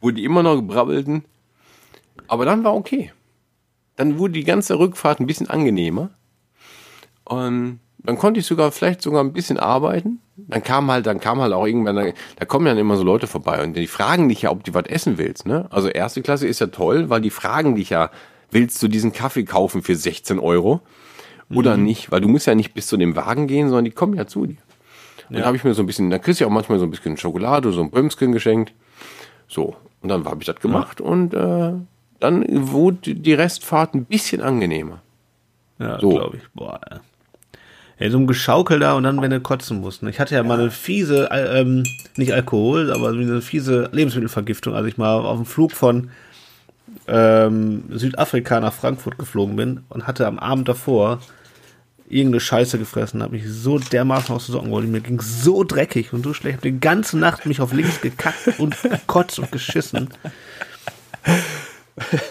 wo 0.00 0.10
die 0.10 0.24
immer 0.24 0.42
noch 0.42 0.56
gebrabbelten. 0.56 1.24
Aber 2.26 2.44
dann 2.44 2.64
war 2.64 2.74
okay. 2.74 3.12
Dann 3.96 4.18
wurde 4.18 4.34
die 4.34 4.44
ganze 4.44 4.78
Rückfahrt 4.78 5.20
ein 5.20 5.26
bisschen 5.26 5.48
angenehmer. 5.48 6.10
Und 7.28 7.80
dann 7.98 8.16
konnte 8.16 8.40
ich 8.40 8.46
sogar 8.46 8.70
vielleicht 8.72 9.02
sogar 9.02 9.22
ein 9.22 9.32
bisschen 9.32 9.58
arbeiten. 9.58 10.20
Dann 10.36 10.62
kam 10.62 10.90
halt, 10.90 11.06
dann 11.06 11.20
kam 11.20 11.40
halt 11.40 11.52
auch 11.52 11.66
irgendwann, 11.66 11.96
da, 11.96 12.04
da 12.36 12.44
kommen 12.44 12.64
dann 12.66 12.78
immer 12.78 12.96
so 12.96 13.02
Leute 13.02 13.26
vorbei 13.26 13.62
und 13.62 13.74
die 13.74 13.86
fragen 13.86 14.28
dich 14.28 14.42
ja, 14.42 14.50
ob 14.50 14.64
du 14.64 14.72
was 14.72 14.86
essen 14.86 15.18
willst. 15.18 15.46
Ne? 15.46 15.66
Also 15.70 15.88
erste 15.88 16.22
Klasse 16.22 16.46
ist 16.46 16.60
ja 16.60 16.68
toll, 16.68 17.10
weil 17.10 17.20
die 17.20 17.30
fragen 17.30 17.74
dich 17.74 17.90
ja, 17.90 18.10
willst 18.50 18.82
du 18.82 18.88
diesen 18.88 19.12
Kaffee 19.12 19.44
kaufen 19.44 19.82
für 19.82 19.94
16 19.96 20.38
Euro 20.38 20.80
oder 21.52 21.76
nicht? 21.76 22.10
Weil 22.12 22.20
du 22.20 22.28
musst 22.28 22.46
ja 22.46 22.54
nicht 22.54 22.72
bis 22.72 22.86
zu 22.86 22.96
dem 22.96 23.16
Wagen 23.16 23.46
gehen, 23.46 23.68
sondern 23.68 23.84
die 23.84 23.90
kommen 23.90 24.14
ja 24.14 24.26
zu 24.26 24.46
dir. 24.46 24.56
Und 25.28 25.36
dann 25.36 25.44
habe 25.44 25.56
ich 25.56 25.64
mir 25.64 25.74
so 25.74 25.82
ein 25.82 25.86
bisschen, 25.86 26.08
dann 26.08 26.22
kriegst 26.22 26.40
du 26.40 26.44
ja 26.44 26.48
auch 26.48 26.54
manchmal 26.54 26.78
so 26.78 26.84
ein 26.86 26.90
bisschen 26.90 27.16
Schokolade, 27.16 27.72
so 27.72 27.82
ein 27.82 27.90
Bömskin 27.90 28.32
geschenkt. 28.32 28.72
So, 29.48 29.76
und 30.00 30.08
dann 30.08 30.24
habe 30.24 30.38
ich 30.40 30.46
das 30.46 30.56
gemacht 30.60 31.00
und 31.00 31.34
äh, 31.34 31.72
dann 32.20 32.44
wurde 32.72 33.14
die 33.14 33.34
Restfahrt 33.34 33.94
ein 33.94 34.04
bisschen 34.04 34.40
angenehmer. 34.40 35.02
Ja, 35.78 35.98
So. 36.00 36.10
glaube 36.10 36.38
ich. 36.38 36.42
Boah. 36.54 36.80
Ey, 38.00 38.10
so 38.10 38.18
ein 38.18 38.28
Geschaukel 38.28 38.78
da 38.78 38.94
und 38.94 39.02
dann, 39.02 39.20
wenn 39.20 39.30
du 39.30 39.40
kotzen 39.40 39.80
musst. 39.80 40.02
ne? 40.02 40.10
Ich 40.10 40.20
hatte 40.20 40.34
ja 40.34 40.42
mal 40.44 40.60
eine 40.60 40.70
fiese, 40.70 41.30
äh, 41.32 41.60
ähm, 41.60 41.84
nicht 42.16 42.32
Alkohol, 42.32 42.92
aber 42.92 43.08
eine 43.08 43.42
fiese 43.42 43.88
Lebensmittelvergiftung, 43.90 44.74
als 44.74 44.86
ich 44.86 44.98
mal 44.98 45.14
auf 45.14 45.36
dem 45.36 45.46
Flug 45.46 45.72
von 45.72 46.10
ähm, 47.08 47.84
Südafrika 47.90 48.60
nach 48.60 48.72
Frankfurt 48.72 49.18
geflogen 49.18 49.56
bin 49.56 49.80
und 49.88 50.06
hatte 50.06 50.26
am 50.26 50.38
Abend 50.38 50.68
davor 50.68 51.18
irgendeine 52.08 52.40
Scheiße 52.40 52.78
gefressen, 52.78 53.22
habe 53.22 53.32
mich 53.32 53.44
so 53.46 53.78
dermaßen 53.78 54.34
aus 54.34 54.46
den 54.46 54.52
Socken 54.52 54.68
geholt. 54.68 54.88
Mir 54.88 55.00
ging 55.00 55.20
so 55.20 55.64
dreckig 55.64 56.12
und 56.12 56.24
so 56.24 56.32
schlecht. 56.32 56.58
Ich 56.58 56.60
habe 56.62 56.72
die 56.72 56.80
ganze 56.80 57.18
Nacht 57.18 57.46
mich 57.46 57.60
auf 57.60 57.72
links 57.72 58.00
gekackt 58.00 58.58
und 58.58 58.80
gekotzt 58.82 59.38
und 59.38 59.52
geschissen. 59.52 60.08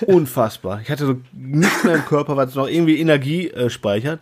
Unfassbar. 0.08 0.82
Ich 0.82 0.89
hatte 0.89 1.06
so 1.06 1.17
nichts 1.34 1.84
mehr 1.84 1.95
im 1.95 2.06
Körper, 2.06 2.38
was 2.38 2.56
noch 2.56 2.67
irgendwie 2.67 2.99
Energie 2.99 3.49
äh, 3.49 3.69
speichert. 3.69 4.21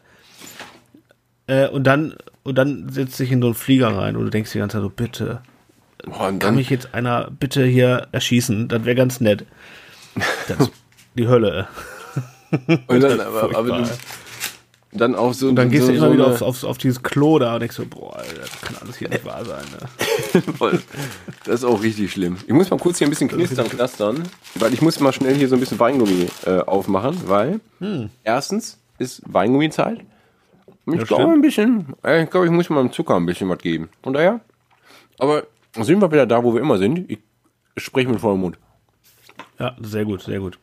Äh, 1.47 1.67
und 1.67 1.85
dann 1.85 2.15
und 2.43 2.57
dann 2.57 2.89
setzt 2.89 3.17
sich 3.17 3.31
in 3.31 3.41
so 3.41 3.47
einen 3.47 3.55
Flieger 3.55 3.89
rein 3.97 4.15
und 4.15 4.25
du 4.25 4.29
denkst 4.29 4.51
die 4.51 4.59
ganze 4.59 4.77
Zeit 4.77 4.83
so, 4.83 4.89
bitte, 4.89 5.41
Boah, 6.05 6.27
kann 6.27 6.39
dann, 6.39 6.55
mich 6.55 6.69
jetzt 6.69 6.93
einer 6.93 7.31
bitte 7.31 7.65
hier 7.65 8.07
erschießen? 8.11 8.67
Das 8.67 8.85
wäre 8.85 8.95
ganz 8.95 9.19
nett. 9.19 9.45
Das 10.47 10.59
ist 10.59 10.71
die 11.15 11.27
Hölle. 11.27 11.67
und 12.87 13.01
dann, 13.01 13.19
aber, 13.19 13.57
aber 13.57 13.63
du, 13.63 13.89
dann 14.91 15.15
auch 15.15 15.33
so. 15.33 15.49
Und 15.49 15.55
dann 15.55 15.69
gehst 15.69 15.87
so, 15.87 15.91
du 15.91 15.97
immer 15.97 16.07
so 16.07 16.13
wieder 16.13 16.27
auf, 16.27 16.41
auf, 16.41 16.63
auf 16.63 16.77
dieses 16.77 17.01
Klo 17.01 17.39
da 17.39 17.55
und 17.55 17.61
denkst 17.61 17.75
so, 17.75 17.85
boah, 17.85 18.17
Alter, 18.17 18.41
das 18.41 18.61
kann 18.61 18.75
alles 18.81 18.97
hier 18.97 19.09
nicht 19.09 19.25
wahr 19.25 19.43
sein. 19.43 19.63
Ne? 19.71 20.41
Das 21.45 21.55
ist 21.55 21.63
auch 21.63 21.81
richtig 21.81 22.11
schlimm. 22.11 22.37
Ich 22.45 22.53
muss 22.53 22.69
mal 22.69 22.77
kurz 22.77 22.97
hier 22.97 23.07
ein 23.07 23.09
bisschen 23.09 23.29
knistern, 23.29 23.69
knastern, 23.69 24.23
weil 24.55 24.73
ich 24.73 24.81
muss 24.81 24.99
mal 24.99 25.13
schnell 25.13 25.35
hier 25.35 25.47
so 25.47 25.55
ein 25.55 25.59
bisschen 25.59 25.79
Weingummi 25.79 26.27
äh, 26.45 26.59
aufmachen, 26.59 27.17
weil 27.27 27.59
erstens 28.23 28.79
ist 28.97 29.21
Weingummi-Zeit. 29.25 29.99
Ich 30.87 30.93
Ja, 30.93 31.03
glaube 31.03 31.23
stimmt. 31.23 31.33
ein 31.35 31.41
bisschen, 31.41 31.95
äh, 32.03 32.23
ich 32.23 32.29
glaube, 32.29 32.45
ich 32.45 32.51
muss 32.51 32.69
meinem 32.69 32.91
Zucker 32.91 33.15
ein 33.15 33.25
bisschen 33.25 33.49
was 33.49 33.57
geben. 33.59 33.89
Von 34.03 34.13
daher, 34.13 34.39
aber 35.19 35.43
sind 35.81 36.01
wir 36.01 36.11
wieder 36.11 36.25
da, 36.27 36.43
wo 36.43 36.53
wir 36.53 36.61
immer 36.61 36.77
sind. 36.77 37.09
Ich 37.09 37.19
spreche 37.77 38.07
mit 38.09 38.19
vollem 38.19 38.41
Mund. 38.41 38.57
Ja, 39.59 39.75
sehr 39.81 40.05
gut, 40.05 40.21
sehr 40.21 40.39
gut. 40.39 40.59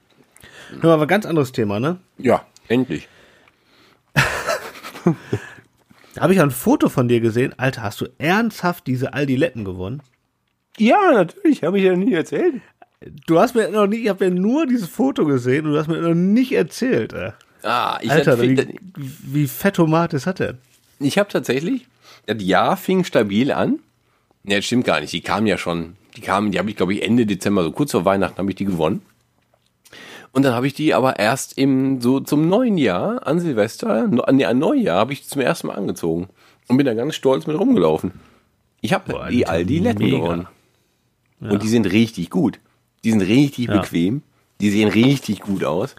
Hör 0.81 0.91
mal, 0.91 0.95
aber 0.95 1.07
ganz 1.07 1.27
anderes 1.27 1.53
Thema, 1.53 1.81
ne? 1.81 1.99
Ja, 2.19 2.47
endlich. 2.69 3.09
Da 4.15 4.23
habe 6.21 6.33
ich 6.35 6.41
ein 6.41 6.51
Foto 6.51 6.89
von 6.89 7.09
dir 7.09 7.21
gesehen. 7.21 7.55
Alter, 7.59 7.83
hast 7.83 8.01
du 8.01 8.07
ernsthaft 8.19 8.87
diese 8.87 9.13
Aldi-Letten 9.15 9.65
gewonnen? 9.65 10.03
Ja, 10.79 11.13
natürlich, 11.13 11.63
habe 11.65 11.79
ich 11.79 11.85
ja 11.85 11.97
nie 11.97 12.13
erzählt. 12.15 12.61
Du 13.27 13.41
hast 13.41 13.55
mir 13.55 13.69
noch 13.71 13.87
nicht, 13.89 14.03
ich 14.05 14.09
habe 14.09 14.27
ja 14.27 14.31
nur 14.31 14.67
dieses 14.67 14.89
Foto 14.89 15.25
gesehen 15.27 15.67
und 15.67 15.73
du 15.73 15.79
hast 15.79 15.89
mir 15.89 16.01
noch 16.01 16.15
nicht 16.15 16.53
erzählt. 16.53 17.13
Ey. 17.13 17.33
Ah, 17.63 17.99
ich 18.03 18.11
Alter, 18.11 18.41
wie, 18.41 18.57
wie 18.97 19.47
fettomat 19.47 20.15
ist 20.15 20.27
das 20.27 20.35
denn? 20.37 20.59
Ich 20.99 21.19
habe 21.19 21.29
tatsächlich, 21.29 21.87
das 22.27 22.43
Jahr 22.43 22.77
fing 22.77 23.05
stabil 23.05 23.53
an. 23.53 23.79
Ne, 24.45 24.57
das 24.57 24.65
stimmt 24.65 24.85
gar 24.85 25.01
nicht. 25.01 25.13
Die 25.13 25.21
kamen 25.21 25.47
ja 25.47 25.59
schon, 25.59 25.97
die 26.17 26.21
kamen, 26.21 26.51
die 26.53 26.59
habe 26.59 26.71
ich 26.71 26.77
glaube 26.77 26.95
ich 26.95 27.03
Ende 27.03 27.27
Dezember, 27.27 27.63
so 27.63 27.73
kurz 27.73 27.93
vor 27.93 28.05
Weihnachten 28.05 28.39
habe 28.39 28.51
ich 28.51 28.57
die 28.57 28.65
gewonnen. 28.65 29.03
Und 30.33 30.45
dann 30.45 30.55
habe 30.55 30.67
ich 30.67 30.75
die 30.75 30.95
aber 30.95 31.19
erst 31.19 31.59
im, 31.59 32.01
so 32.01 32.19
zum 32.19 32.49
neuen 32.49 32.79
Jahr, 32.79 33.27
an 33.27 33.39
Silvester, 33.39 34.09
nee, 34.09 34.45
an 34.47 34.59
Neujahr, 34.59 34.99
habe 34.99 35.13
ich 35.13 35.23
die 35.23 35.29
zum 35.29 35.43
ersten 35.43 35.67
Mal 35.67 35.75
angezogen. 35.75 36.29
Und 36.69 36.79
bin 36.79 36.87
da 36.87 36.95
ganz 36.95 37.15
stolz 37.15 37.47
mit 37.47 37.59
rumgelaufen. 37.59 38.13
Ich 38.81 38.93
habe 38.95 39.29
die 39.31 39.47
Aldi 39.47 39.79
Letten 39.81 40.09
gewonnen. 40.09 40.47
Und 41.41 41.63
die 41.63 41.69
sind 41.69 41.87
richtig 41.91 42.31
gut. 42.31 42.61
Die 43.05 43.11
sind 43.11 43.21
richtig 43.21 43.67
Ja. 43.69 43.81
bequem. 43.81 44.23
Die 44.61 44.71
sehen 44.71 44.89
richtig 44.89 45.41
gut 45.41 45.65
aus. 45.65 45.97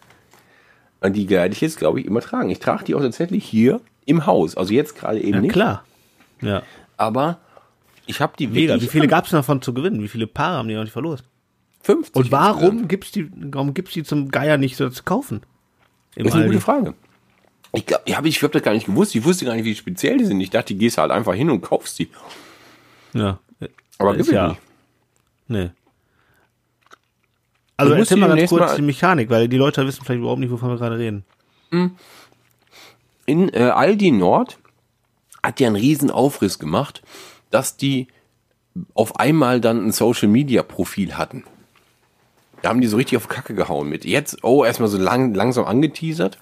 Die 1.09 1.29
werde 1.29 1.53
ich 1.53 1.61
jetzt, 1.61 1.77
glaube 1.77 1.99
ich, 1.99 2.05
immer 2.05 2.21
tragen. 2.21 2.49
Ich 2.49 2.59
trage 2.59 2.85
die 2.85 2.95
auch 2.95 3.01
tatsächlich 3.01 3.43
hier 3.45 3.81
im 4.05 4.25
Haus. 4.25 4.55
Also 4.55 4.73
jetzt 4.73 4.95
gerade 4.95 5.19
eben 5.19 5.33
Ja, 5.35 5.41
nicht. 5.41 5.51
klar. 5.51 5.83
Ja, 6.41 6.63
Aber 6.97 7.39
ich 8.05 8.19
habe 8.21 8.33
die 8.37 8.47
mega. 8.47 8.79
Wie 8.81 8.87
viele 8.87 9.07
gab 9.07 9.25
es 9.25 9.31
davon 9.31 9.61
zu 9.61 9.73
gewinnen? 9.73 10.01
Wie 10.01 10.07
viele 10.07 10.27
Paare 10.27 10.57
haben 10.57 10.67
die 10.67 10.75
noch 10.75 10.83
nicht 10.83 10.91
verlost? 10.93 11.23
50 11.83 12.15
Und 12.15 12.31
warum 12.31 12.87
gibt's 12.87 13.11
die, 13.11 13.29
warum 13.35 13.73
gibt's 13.73 13.93
die 13.93 14.03
zum 14.03 14.29
Geier 14.31 14.57
nicht 14.57 14.75
so 14.77 14.89
zu 14.89 15.03
kaufen? 15.03 15.41
Im 16.15 16.23
Das 16.23 16.31
ist 16.31 16.35
eine 16.35 16.43
Aldi? 16.45 16.55
gute 16.55 16.63
Frage. 16.65 16.93
Ich 17.73 17.85
glaube, 17.85 18.03
ich 18.05 18.15
habe 18.15 18.27
ich 18.27 18.41
hab 18.43 18.51
das 18.51 18.61
gar 18.61 18.73
nicht 18.73 18.85
gewusst. 18.85 19.15
Ich 19.15 19.23
wusste 19.23 19.45
gar 19.45 19.55
nicht, 19.55 19.65
wie 19.65 19.75
speziell 19.75 20.17
die 20.17 20.25
sind. 20.25 20.39
Ich 20.41 20.49
dachte, 20.51 20.73
die 20.73 20.77
gehst 20.77 20.97
halt 20.97 21.11
einfach 21.11 21.33
hin 21.33 21.49
und 21.49 21.61
kaufst 21.61 21.97
die. 21.99 22.09
Ja. 23.13 23.39
Aber 23.97 24.11
gibt 24.15 24.27
es 24.27 24.33
ja. 24.33 24.49
nicht. 24.49 24.61
Nee. 25.47 25.69
Also 27.77 27.93
erzähl 27.93 28.17
mal 28.17 28.35
ganz 28.35 28.49
kurz 28.49 28.61
mal- 28.61 28.75
die 28.75 28.81
Mechanik, 28.83 29.29
weil 29.29 29.47
die 29.47 29.57
Leute 29.57 29.85
wissen 29.85 30.03
vielleicht 30.05 30.19
überhaupt 30.19 30.39
nicht, 30.39 30.51
wovon 30.51 30.69
wir 30.69 30.77
gerade 30.77 30.97
reden. 30.97 31.25
In 33.25 33.49
äh, 33.53 33.71
Aldi 33.73 34.11
Nord 34.11 34.59
hat 35.41 35.59
ja 35.59 35.67
einen 35.67 35.75
riesen 35.75 36.11
Aufriss 36.11 36.59
gemacht, 36.59 37.01
dass 37.49 37.77
die 37.77 38.07
auf 38.93 39.19
einmal 39.19 39.59
dann 39.61 39.85
ein 39.85 39.91
Social 39.91 40.27
Media 40.27 40.63
Profil 40.63 41.17
hatten. 41.17 41.43
Da 42.61 42.69
haben 42.69 42.81
die 42.81 42.87
so 42.87 42.97
richtig 42.97 43.17
auf 43.17 43.27
Kacke 43.27 43.53
gehauen 43.55 43.89
mit. 43.89 44.05
Jetzt, 44.05 44.43
oh, 44.43 44.63
erstmal 44.63 44.87
so 44.89 44.97
lang, 44.97 45.33
langsam 45.33 45.65
angeteasert. 45.65 46.37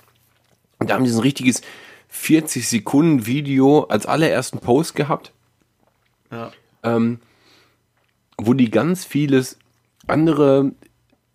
Und 0.80 0.90
da 0.90 0.96
haben 0.96 1.04
die 1.04 1.10
so 1.10 1.20
ein 1.20 1.24
richtiges 1.24 1.62
40 2.10 2.68
Sekunden 2.68 3.26
Video 3.26 3.84
als 3.84 4.06
allerersten 4.06 4.60
Post 4.60 4.96
gehabt. 4.96 5.32
Ja. 6.32 6.52
Ähm, 6.84 7.20
wo 8.38 8.54
die 8.54 8.70
ganz 8.70 9.06
vieles 9.06 9.58
andere 10.08 10.72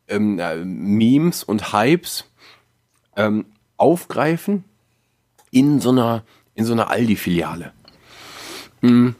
ähm, 0.08 0.38
äh, 0.38 0.56
Memes 0.56 1.44
und 1.44 1.72
Hypes 1.72 2.24
ähm, 3.16 3.46
aufgreifen 3.76 4.64
in 5.50 5.80
so 5.80 5.90
einer, 5.90 6.22
in 6.54 6.64
so 6.64 6.72
einer 6.72 6.90
Aldi-Filiale. 6.90 7.72
Mhm. 8.80 9.14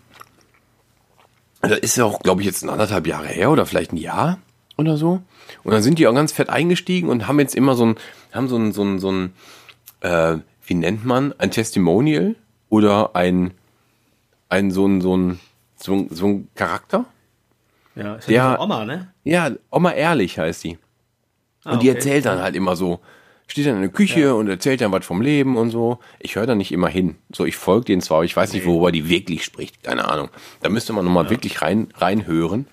Das 1.63 1.79
ist 1.79 1.97
ja 1.97 2.05
auch, 2.05 2.21
glaube 2.21 2.43
ich, 2.43 2.47
jetzt 2.47 2.63
anderthalb 2.65 3.07
Jahre 3.07 3.29
her 3.29 3.51
oder 3.51 3.67
vielleicht 3.67 3.93
ein 3.93 3.97
Jahr 3.97 4.39
oder 4.77 4.97
so. 4.97 5.23
Und 5.65 5.73
dann 5.73 5.83
sind 5.83 5.99
die 5.99 6.07
auch 6.07 6.15
ganz 6.15 6.33
fett 6.33 6.49
eingestiegen 6.49 7.09
und 7.09 7.27
haben 7.27 7.41
jetzt 7.41 7.55
immer 7.55 7.75
so 7.75 7.87
ein, 7.87 7.97
haben 8.33 8.49
so 8.49 8.57
ein, 8.57 8.73
so 8.73 8.85
ein, 8.85 8.99
so 8.99 9.11
ein 9.11 9.33
äh, 10.01 10.39
wie 10.67 10.75
nennt 10.75 11.05
man, 11.05 11.35
ein 11.39 11.51
Testimonial 11.51 12.37
oder 12.69 13.17
ein, 13.17 13.53
ein 14.49 14.71
so 14.71 14.87
ein, 14.87 15.01
so 15.01 15.17
ein, 15.17 15.41
so 15.77 15.95
ein, 15.95 16.09
so 16.11 16.27
ein 16.27 16.49
Charakter. 16.55 17.07
Ja, 17.97 18.15
ist 18.17 18.29
Der- 18.29 18.37
ja 18.37 18.61
Oma, 18.61 18.85
ne? 18.85 19.09
Ja, 19.25 19.51
Oma 19.71 19.93
Ehrlich 19.93 20.39
heißt 20.39 20.63
die. 20.65 20.79
Ah, 21.65 21.73
Und 21.73 21.83
die 21.83 21.89
okay. 21.89 21.97
erzählt 21.99 22.27
dann 22.27 22.41
halt 22.41 22.55
immer 22.55 22.77
so, 22.77 23.01
steht 23.49 23.67
dann 23.67 23.77
in 23.77 23.81
der 23.83 23.91
Küche 23.91 24.35
und 24.35 24.49
erzählt 24.49 24.81
dann 24.81 24.93
was 24.93 25.05
vom 25.05 25.21
Leben 25.23 25.57
und 25.57 25.71
so. 25.71 25.99
Ich 26.21 26.37
höre 26.37 26.47
da 26.47 26.55
nicht 26.55 26.73
immer 26.73 26.89
hin. 26.89 27.17
So, 27.33 27.45
ich 27.45 27.57
folge 27.57 27.87
denen 27.87 28.03
zwar, 28.03 28.19
aber 28.19 28.25
ich 28.25 28.37
weiß 28.37 28.53
nicht, 28.53 28.67
worüber 28.67 28.93
die 28.93 29.09
wirklich 29.09 29.45
spricht. 29.45 29.83
Keine 29.83 30.07
Ahnung. 30.09 30.29
Da 30.63 30.69
müsste 30.69 30.93
man 30.93 31.05
nochmal 31.05 31.31
wirklich 31.31 31.63
rein, 31.63 31.89
reinhören. 31.97 32.67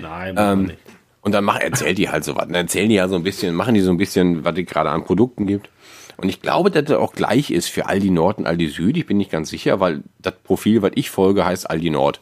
Nein, 0.00 0.34
Ähm, 0.38 0.62
nicht. 0.66 0.78
und 1.22 1.32
dann 1.32 1.42
mach, 1.44 1.58
erzählt 1.58 1.98
die 1.98 2.08
halt 2.10 2.22
so 2.24 2.36
was. 2.36 2.44
Dann 2.44 2.54
erzählen 2.54 2.88
die 2.88 2.96
ja 2.96 3.08
so 3.08 3.16
ein 3.16 3.22
bisschen, 3.22 3.54
machen 3.54 3.74
die 3.74 3.80
so 3.80 3.90
ein 3.90 3.96
bisschen, 3.96 4.44
was 4.44 4.56
es 4.58 4.66
gerade 4.66 4.90
an 4.90 5.04
Produkten 5.04 5.46
gibt. 5.46 5.70
Und 6.18 6.28
ich 6.28 6.40
glaube, 6.40 6.70
dass 6.70 6.84
das 6.84 6.96
auch 6.98 7.12
gleich 7.12 7.50
ist 7.50 7.68
für 7.68 7.86
Aldi 7.86 8.10
Nord 8.10 8.38
und 8.38 8.46
Aldi 8.46 8.68
Süd. 8.68 8.96
Ich 8.96 9.06
bin 9.06 9.16
nicht 9.18 9.30
ganz 9.30 9.48
sicher, 9.50 9.80
weil 9.80 10.02
das 10.18 10.34
Profil, 10.44 10.82
was 10.82 10.92
ich 10.94 11.10
folge, 11.10 11.44
heißt 11.44 11.68
Aldi 11.68 11.90
Nord. 11.90 12.20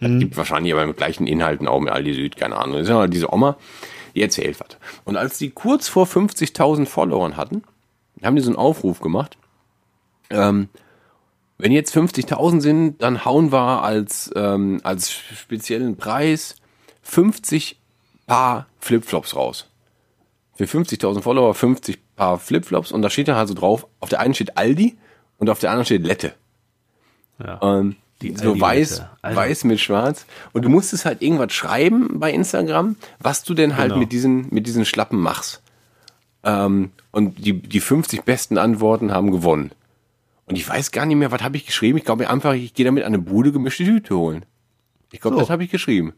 Das 0.00 0.10
gibt 0.18 0.36
wahrscheinlich 0.36 0.72
aber 0.72 0.86
mit 0.86 0.96
gleichen 0.96 1.26
Inhalten 1.26 1.66
auch 1.66 1.80
mit 1.80 1.92
Aldi 1.92 2.14
Süd, 2.14 2.36
keine 2.36 2.56
Ahnung. 2.56 2.74
Das 2.74 2.82
ist 2.82 2.88
ja 2.88 3.06
diese 3.08 3.32
Oma, 3.32 3.56
die 4.14 4.22
erzählt 4.22 4.60
was. 4.60 4.78
Und 5.04 5.16
als 5.16 5.38
die 5.38 5.50
kurz 5.50 5.88
vor 5.88 6.06
50.000 6.06 6.86
Followern 6.86 7.36
hatten, 7.36 7.62
haben 8.22 8.36
die 8.36 8.42
so 8.42 8.50
einen 8.50 8.56
Aufruf 8.56 9.00
gemacht. 9.00 9.36
Ähm, 10.30 10.68
wenn 11.56 11.72
jetzt 11.72 11.94
50.000 11.94 12.60
sind, 12.60 13.02
dann 13.02 13.24
hauen 13.24 13.50
wir 13.50 13.82
als, 13.82 14.30
ähm, 14.36 14.80
als 14.84 15.10
speziellen 15.10 15.96
Preis 15.96 16.56
50 17.02 17.80
Paar 18.26 18.66
Flipflops 18.78 19.34
raus. 19.34 19.68
Für 20.54 20.64
50.000 20.64 21.22
Follower 21.22 21.54
50 21.54 21.98
Paar 22.14 22.38
Flipflops 22.38 22.92
und 22.92 23.02
da 23.02 23.10
steht 23.10 23.28
dann 23.28 23.36
halt 23.36 23.48
so 23.48 23.54
drauf, 23.54 23.86
auf 24.00 24.08
der 24.08 24.20
einen 24.20 24.34
steht 24.34 24.56
Aldi 24.56 24.98
und 25.38 25.50
auf 25.50 25.58
der 25.58 25.70
anderen 25.70 25.86
steht 25.86 26.04
Lette. 26.04 26.34
Ja. 27.38 27.60
Ähm, 27.62 27.96
Die 28.22 28.34
so 28.34 28.60
weiß, 28.60 29.02
Also- 29.22 29.36
weiß 29.36 29.64
mit 29.64 29.78
schwarz. 29.80 30.26
Und 30.52 30.64
du 30.64 30.68
musstest 30.68 31.04
halt 31.04 31.22
irgendwas 31.22 31.52
schreiben 31.52 32.18
bei 32.18 32.32
Instagram, 32.32 32.96
was 33.20 33.44
du 33.44 33.54
denn 33.54 33.76
halt 33.76 33.90
Genau. 33.90 34.00
mit 34.00 34.10
diesen, 34.12 34.48
mit 34.50 34.66
diesen 34.66 34.84
Schlappen 34.84 35.20
machst. 35.20 35.62
Ähm, 36.42 36.90
und 37.12 37.44
die, 37.44 37.52
die 37.60 37.80
50 37.80 38.24
besten 38.24 38.58
Antworten 38.58 39.12
haben 39.12 39.30
gewonnen. 39.30 39.70
Und 40.46 40.56
ich 40.56 40.68
weiß 40.68 40.90
gar 40.92 41.04
nicht 41.06 41.16
mehr, 41.16 41.30
was 41.30 41.42
habe 41.42 41.56
ich 41.56 41.66
geschrieben. 41.66 41.98
Ich 41.98 42.04
glaube 42.04 42.28
einfach, 42.28 42.54
ich 42.54 42.74
gehe 42.74 42.86
damit 42.86 43.04
an 43.04 43.08
eine 43.08 43.18
Bude 43.18 43.52
gemischte 43.52 43.84
Tüte 43.84 44.16
holen. 44.16 44.44
Ich 45.12 45.20
glaube, 45.20 45.36
So. 45.36 45.40
das 45.40 45.50
habe 45.50 45.62
ich 45.64 45.70
geschrieben. 45.70 46.12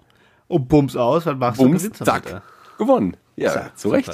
Und 0.48 0.68
bums 0.68 0.96
aus, 0.96 1.26
was 1.26 1.36
machst 1.36 1.58
Bums, 1.60 1.82
du? 1.82 1.88
Gewinnst 1.90 2.04
zack, 2.04 2.42
gewonnen. 2.78 3.16
Ja, 3.36 3.52
Zack, 3.52 3.78
zu 3.78 3.88
Recht. 3.90 4.08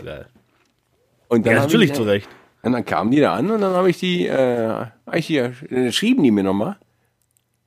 Und 1.28 1.46
dann 1.46 1.54
Ja, 1.54 1.60
natürlich 1.60 1.90
ich, 1.90 1.96
zu 1.96 2.02
Recht. 2.02 2.28
Und 2.62 2.72
dann 2.72 2.84
kamen 2.84 3.10
die 3.10 3.20
da 3.20 3.34
an 3.34 3.50
und 3.50 3.60
dann 3.60 3.74
habe 3.74 3.90
ich 3.90 3.98
die, 3.98 4.26
äh, 4.26 4.86
ich 5.14 5.26
hier, 5.26 5.52
äh, 5.70 5.92
schrieben 5.92 6.22
die 6.24 6.30
mir 6.30 6.42
nochmal. 6.44 6.76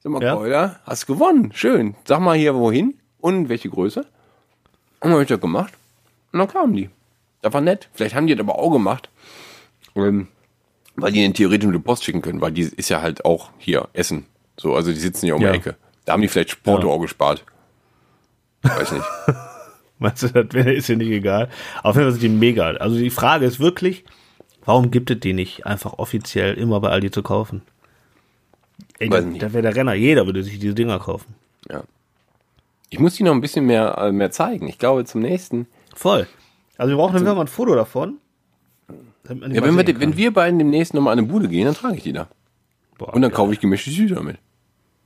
Sag 0.02 0.12
mal, 0.12 0.22
Ja. 0.24 0.36
Keuler, 0.36 0.80
hast 0.86 1.08
gewonnen, 1.08 1.52
schön. 1.54 1.96
Sag 2.06 2.20
mal 2.22 2.38
hier 2.38 2.56
wohin 2.56 2.96
und 3.20 3.50
welche 3.50 3.70
Größe. 3.70 4.02
Und 4.02 4.08
dann 5.02 5.12
habe 5.12 5.24
ich 5.24 5.28
das 5.30 5.42
gemacht. 5.42 5.74
Und 6.32 6.40
dann 6.40 6.48
kamen 6.48 6.74
die. 6.74 6.90
Das 7.42 7.54
war 7.54 7.62
nett. 7.62 7.90
Vielleicht 7.94 8.16
haben 8.16 8.28
die 8.28 8.36
das 8.36 8.44
aber 8.46 8.58
auch 8.60 8.70
gemacht, 8.72 9.10
ähm, 9.96 10.28
weil 10.96 11.12
die 11.12 11.22
den 11.22 11.34
theoretisch 11.34 11.66
mit 11.66 11.76
der 11.76 11.80
Post 11.80 12.04
schicken 12.04 12.22
können, 12.22 12.42
weil 12.42 12.52
die 12.52 12.62
ist 12.64 12.90
ja 12.90 13.02
halt 13.02 13.24
auch 13.26 13.50
hier 13.58 13.88
Essen. 13.94 14.26
So, 14.58 14.76
also 14.76 14.92
die 14.92 15.00
sitzen 15.00 15.26
ja 15.28 15.36
um 15.36 15.42
Ja. 15.42 15.52
die 15.52 15.58
Ecke. 15.58 15.76
Da 16.06 16.14
haben 16.14 16.22
die 16.22 16.28
vielleicht 16.28 16.64
Porto 16.64 16.88
Ja. 16.88 16.94
auch 16.94 17.00
gespart. 17.00 17.46
Weiß 18.62 18.92
nicht. 18.92 19.06
Meinst 20.00 20.24
du, 20.24 20.28
das 20.30 20.54
wär- 20.54 20.74
ist 20.76 20.88
ja 20.90 20.96
nicht 20.96 21.10
egal. 21.10 21.50
Auf 21.84 21.96
jeden 21.96 22.06
Fall 22.10 22.12
sind 22.20 22.22
die 22.22 22.30
mega. 22.30 22.70
Also 22.72 22.98
die 22.98 23.10
Frage 23.10 23.46
ist 23.46 23.60
wirklich, 23.60 24.04
warum 24.66 24.92
gibt 24.92 25.12
es 25.12 25.20
die 25.20 25.34
nicht 25.34 25.66
einfach 25.66 25.94
offiziell 26.00 26.54
immer 26.56 26.80
bei 26.82 26.90
Aldi 26.90 27.12
zu 27.12 27.22
kaufen? 27.24 27.62
Ey, 29.00 29.10
Weiß 29.10 29.24
da, 29.24 29.30
nicht. 29.30 29.42
da 29.42 29.54
wäre 29.54 29.64
der 29.64 29.76
Renner. 29.76 29.94
Jeder 29.94 30.26
würde 30.26 30.44
sich 30.44 30.60
diese 30.60 30.74
Dinger 30.76 31.00
kaufen. 31.00 31.34
Ja. 31.70 31.84
Ich 32.90 33.00
muss 33.00 33.16
die 33.16 33.24
noch 33.24 33.32
ein 33.34 33.42
bisschen 33.42 33.66
mehr, 33.66 33.98
äh, 33.98 34.12
mehr 34.12 34.32
zeigen. 34.32 34.68
Ich 34.68 34.78
glaube, 34.78 35.06
zum 35.06 35.22
nächsten. 35.22 35.68
Voll. 35.96 36.28
Also 36.78 36.92
wir 36.92 36.98
brauchen 36.98 37.24
dann 37.24 37.36
mal 37.36 37.42
ein 37.42 37.48
Foto 37.48 37.76
davon. 37.76 38.18
Ja, 38.90 38.96
wenn 39.30 39.78
wir, 39.78 40.00
wenn 40.00 40.18
wir 40.18 40.34
beiden 40.34 40.58
demnächst 40.58 40.94
nochmal 40.94 41.14
an 41.14 41.20
eine 41.20 41.28
Bude 41.28 41.48
gehen, 41.48 41.66
dann 41.66 41.76
trage 41.76 41.98
ich 41.98 42.04
die 42.04 42.14
da. 42.14 42.28
Boah, 42.98 43.14
Und 43.14 43.22
dann 43.22 43.30
geil. 43.32 43.36
kaufe 43.38 43.54
ich 43.54 43.60
gemischte 43.60 43.92
Süße 43.92 44.16
damit. 44.16 44.38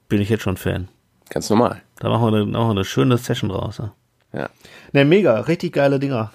bin 0.07 0.21
ich 0.21 0.29
jetzt 0.29 0.43
schon 0.43 0.57
Fan. 0.57 0.87
Ganz 1.29 1.49
normal. 1.49 1.81
Da 1.99 2.09
machen 2.09 2.21
wir 2.21 2.27
eine, 2.41 2.45
machen 2.45 2.67
wir 2.67 2.71
eine 2.71 2.85
schöne 2.85 3.17
Session 3.17 3.49
draus. 3.49 3.79
Ja. 3.79 3.93
Ja. 4.33 4.49
Ne, 4.93 5.03
mega, 5.05 5.39
richtig 5.41 5.73
geile 5.73 5.99
Dinger. 5.99 6.31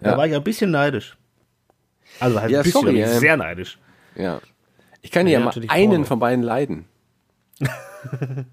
Da 0.00 0.10
Ja. 0.12 0.18
war 0.18 0.26
ich 0.26 0.34
ein 0.34 0.42
bisschen 0.44 0.70
neidisch. 0.70 1.16
Also 2.18 2.40
halt 2.40 2.50
Ja, 2.50 2.58
ein 2.60 2.64
bisschen, 2.64 2.80
sorry, 2.82 3.00
ähm, 3.02 3.18
sehr 3.20 3.36
neidisch. 3.36 3.78
Ja. 4.16 4.40
Ich 5.02 5.10
kann 5.10 5.26
dir 5.26 5.32
ja, 5.32 5.38
Ja, 5.38 5.44
mal 5.46 5.54
einen 5.68 6.04
von 6.04 6.18
beiden 6.18 6.42
leiden. 6.44 6.84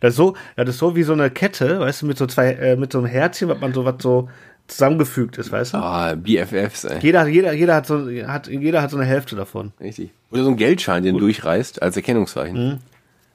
Das 0.00 0.10
ist 0.14 0.16
so, 0.16 0.34
das 0.56 0.68
ist 0.70 0.78
so 0.78 0.96
wie 0.96 1.02
so 1.02 1.12
eine 1.12 1.30
Kette, 1.30 1.80
weißt 1.80 2.02
du, 2.02 2.06
mit 2.06 2.16
so 2.18 2.26
zwei, 2.26 2.52
äh, 2.52 2.76
mit 2.76 2.92
so 2.92 2.98
einem 2.98 3.06
Herzchen, 3.06 3.48
was 3.48 3.60
man 3.60 3.74
so 3.74 3.84
was 3.84 3.96
so 4.00 4.28
zusammengefügt 4.68 5.36
ist, 5.38 5.52
weißt 5.52 5.74
du? 5.74 5.78
Ah, 5.78 6.14
BFFs, 6.14 6.84
ey. 6.84 6.98
Jeder, 7.00 7.26
jeder, 7.26 7.52
jeder 7.52 7.74
hat 7.76 7.86
so, 7.86 8.08
hat, 8.26 8.48
jeder 8.48 8.82
hat 8.82 8.90
so 8.90 8.96
eine 8.96 9.06
Hälfte 9.06 9.36
davon. 9.36 9.72
Richtig. 9.78 10.10
Oder 10.30 10.44
so 10.44 10.50
ein 10.50 10.56
Geldschein, 10.56 11.02
den 11.02 11.14
du 11.14 11.20
durchreißt 11.20 11.82
als 11.82 11.96
Erkennungszeichen. 11.96 12.80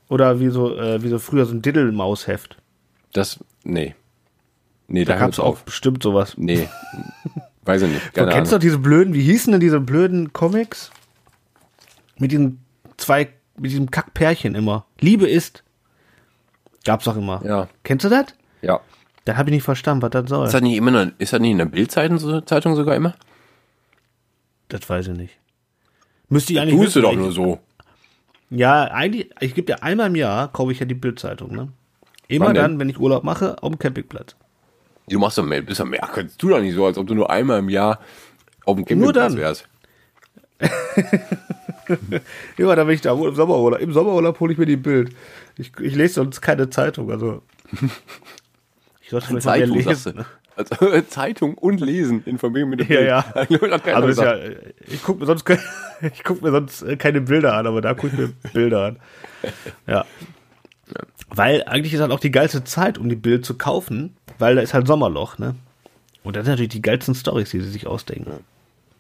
Oder 0.10 0.40
wie 0.40 0.50
so, 0.50 0.76
äh, 0.78 1.02
wie 1.04 1.10
so 1.10 1.20
früher 1.20 1.46
so 1.46 1.54
ein 1.54 1.62
Diddle-Mausheft. 1.62 2.58
Das, 3.14 3.40
nee. 3.64 3.96
Nee, 4.88 5.06
Da 5.06 5.14
da 5.14 5.20
gab's 5.20 5.40
auch 5.40 5.60
bestimmt 5.60 6.04
sowas. 6.04 6.34
Nee. 6.38 6.68
Weiß 7.66 7.84
ich 7.84 7.90
nicht. 7.90 8.08
Du 8.08 8.12
Keine 8.22 8.32
kennst 8.32 8.52
doch 8.52 8.56
Ahnung. 8.58 8.62
diese 8.62 8.80
blöden, 8.80 9.14
wie 9.14 9.22
hießen 9.22 9.52
denn 9.52 9.62
diese 9.62 9.80
blöden 9.80 10.34
Comics? 10.34 10.92
Mit 12.18 12.32
diesen 12.32 12.60
zwei, 12.98 13.30
mit 13.62 13.72
diesem 13.72 13.92
Kackpärchen 13.92 14.56
immer. 14.56 14.86
Liebe 15.00 15.28
ist. 15.30 15.64
Gab's 16.84 17.06
doch 17.06 17.16
immer. 17.16 17.42
Ja. 17.46 17.68
Kennst 17.84 18.06
du 18.06 18.10
das? 18.10 18.26
Ja. 18.62 18.80
Da 19.26 19.38
habe 19.38 19.50
ich 19.50 19.54
nicht 19.56 19.64
verstanden, 19.64 20.02
was 20.02 20.10
das 20.10 20.28
soll. 20.30 20.46
Ist 20.48 20.54
das 20.54 20.62
nicht 20.62 20.76
immer, 20.76 20.92
noch- 20.92 21.12
ist 21.20 21.32
das 21.32 21.40
nicht 21.40 21.52
in 21.52 21.60
der 21.60 21.66
Bildzeitung 21.66 22.46
Zeitung 22.48 22.76
sogar 22.76 22.96
immer? 22.96 23.14
Das 24.70 24.90
weiß 24.90 25.08
ich 25.10 25.18
nicht. 25.18 25.38
Müsste 26.30 26.54
ich 26.54 26.60
eigentlich 26.60 26.76
Tust 26.76 26.96
du 26.96 27.02
doch 27.02 27.14
nur 27.14 27.32
so. 27.32 27.60
Ja, 28.50 28.86
eigentlich, 28.86 29.30
ich 29.40 29.54
gebe 29.54 29.72
ja 29.74 29.78
einmal 29.80 30.08
im 30.08 30.16
Jahr, 30.16 30.52
kaufe 30.52 30.72
ich 30.72 30.80
ja 30.80 30.86
die 30.86 30.96
Bildzeitung, 30.96 31.56
ne? 31.56 31.70
Immer 32.28 32.54
dann, 32.54 32.80
wenn 32.80 32.90
ich 32.90 32.98
Urlaub 33.00 33.24
mache, 33.24 33.62
auf 33.62 33.70
dem 33.70 33.78
Campingplatz. 33.80 34.36
Du 35.08 35.20
machst 35.20 35.38
doch 35.38 35.44
mehr, 35.44 35.62
bist 35.62 35.80
doch 35.82 35.86
mehr. 35.86 36.00
Kannst 36.14 36.42
du 36.42 36.50
doch 36.50 36.60
nicht 36.62 36.74
so, 36.74 36.86
als 36.86 36.98
ob 36.98 37.06
du 37.08 37.14
nur 37.14 37.30
einmal 37.30 37.60
im 37.60 37.70
Jahr 37.70 38.00
auf 38.66 38.76
dem 38.78 38.86
Nur 39.00 39.14
Campingplatz 39.14 39.34
dann. 39.34 39.38
wärst. 39.38 39.68
Immer 42.58 42.76
dann, 42.76 42.88
wenn 42.88 42.96
ich 42.96 43.02
da 43.02 43.14
im 43.14 43.36
Sommerurlaub, 43.36 43.80
im 43.80 43.94
Sommerurlaub 43.94 44.40
hole 44.40 44.54
ich 44.54 44.60
mir 44.60 44.66
die 44.66 44.78
Bild. 44.78 45.14
Ich, 45.58 45.72
ich 45.80 45.96
lese 45.96 46.16
sonst 46.16 46.42
keine 46.42 46.70
Zeitung, 46.70 47.12
also. 47.12 47.42
Ich 49.04 49.10
sollte 49.10 49.28
vielleicht 49.28 49.46
mehr 49.46 49.54
Zeitung, 49.76 49.82
sagst 49.82 50.06
lesen. 50.06 50.18
du. 50.18 50.26
Also, 50.56 51.02
Zeitung 51.10 51.54
und 51.58 51.82
Lesen 51.82 52.24
in 52.26 52.38
Verbindung 52.38 52.70
mit 52.72 52.80
dem 52.82 52.88
Ja, 52.92 53.22
Bild. 53.22 53.62
ja. 53.62 53.78
Also 53.94 54.08
ja, 54.08 54.36
gesagt. 54.36 54.42
ich 54.88 55.04
gucke 55.04 55.20
mir 55.20 55.26
sonst 55.26 55.46
ich 56.14 56.24
guck 56.24 56.42
mir 56.42 56.52
sonst 56.52 56.82
äh, 56.84 56.96
keine 56.96 57.20
Bilder 57.22 57.56
an, 57.56 57.68
aber 57.68 57.82
da 57.82 57.94
gucke 57.94 58.08
ich 58.08 58.14
mir 58.14 58.30
Bilder 58.54 58.86
an. 58.86 58.96
Ja. 59.86 60.06
Weil 61.30 61.64
eigentlich 61.66 61.94
ist 61.94 62.00
halt 62.02 62.12
auch 62.12 62.20
die 62.20 62.32
geilste 62.32 62.64
Zeit, 62.64 62.98
um 62.98 63.10
die 63.10 63.16
Bild 63.16 63.46
zu 63.46 63.58
kaufen, 63.58 64.16
weil 64.40 64.56
da 64.56 64.62
ist 64.62 64.74
halt 64.74 64.88
Sommerloch, 64.88 65.38
ne? 65.38 65.56
Und 66.24 66.36
das 66.36 66.46
sind 66.46 66.54
natürlich 66.54 66.70
die 66.72 66.82
geilsten 66.82 67.16
Stories, 67.16 67.50
die 67.50 67.60
sie 67.62 67.70
sich 67.70 67.88
ausdenken. 67.88 68.32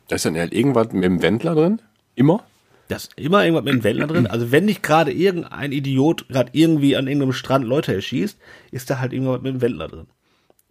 Da 0.07 0.15
ist 0.15 0.25
dann 0.25 0.35
halt 0.37 0.53
irgendwas 0.53 0.91
mit 0.91 1.03
dem 1.03 1.21
Wendler 1.21 1.55
drin. 1.55 1.81
Immer. 2.15 2.43
Da 2.91 2.97
ist 2.97 3.13
immer 3.15 3.43
irgendwas 3.43 3.63
mit 3.63 3.73
dem 3.73 3.83
Wendler 3.83 4.07
drin. 4.07 4.27
Also 4.27 4.51
wenn 4.51 4.65
nicht 4.65 4.83
gerade 4.83 5.11
irgendein 5.13 5.71
Idiot 5.71 6.27
gerade 6.27 6.49
irgendwie 6.53 6.97
an 6.97 7.07
irgendeinem 7.07 7.31
Strand 7.33 7.65
Leute 7.65 7.93
erschießt, 7.93 8.37
ist 8.71 8.89
da 8.89 8.99
halt 8.99 9.13
irgendwas 9.13 9.41
mit 9.41 9.53
dem 9.53 9.61
Wendler 9.61 9.87
drin. 9.87 10.07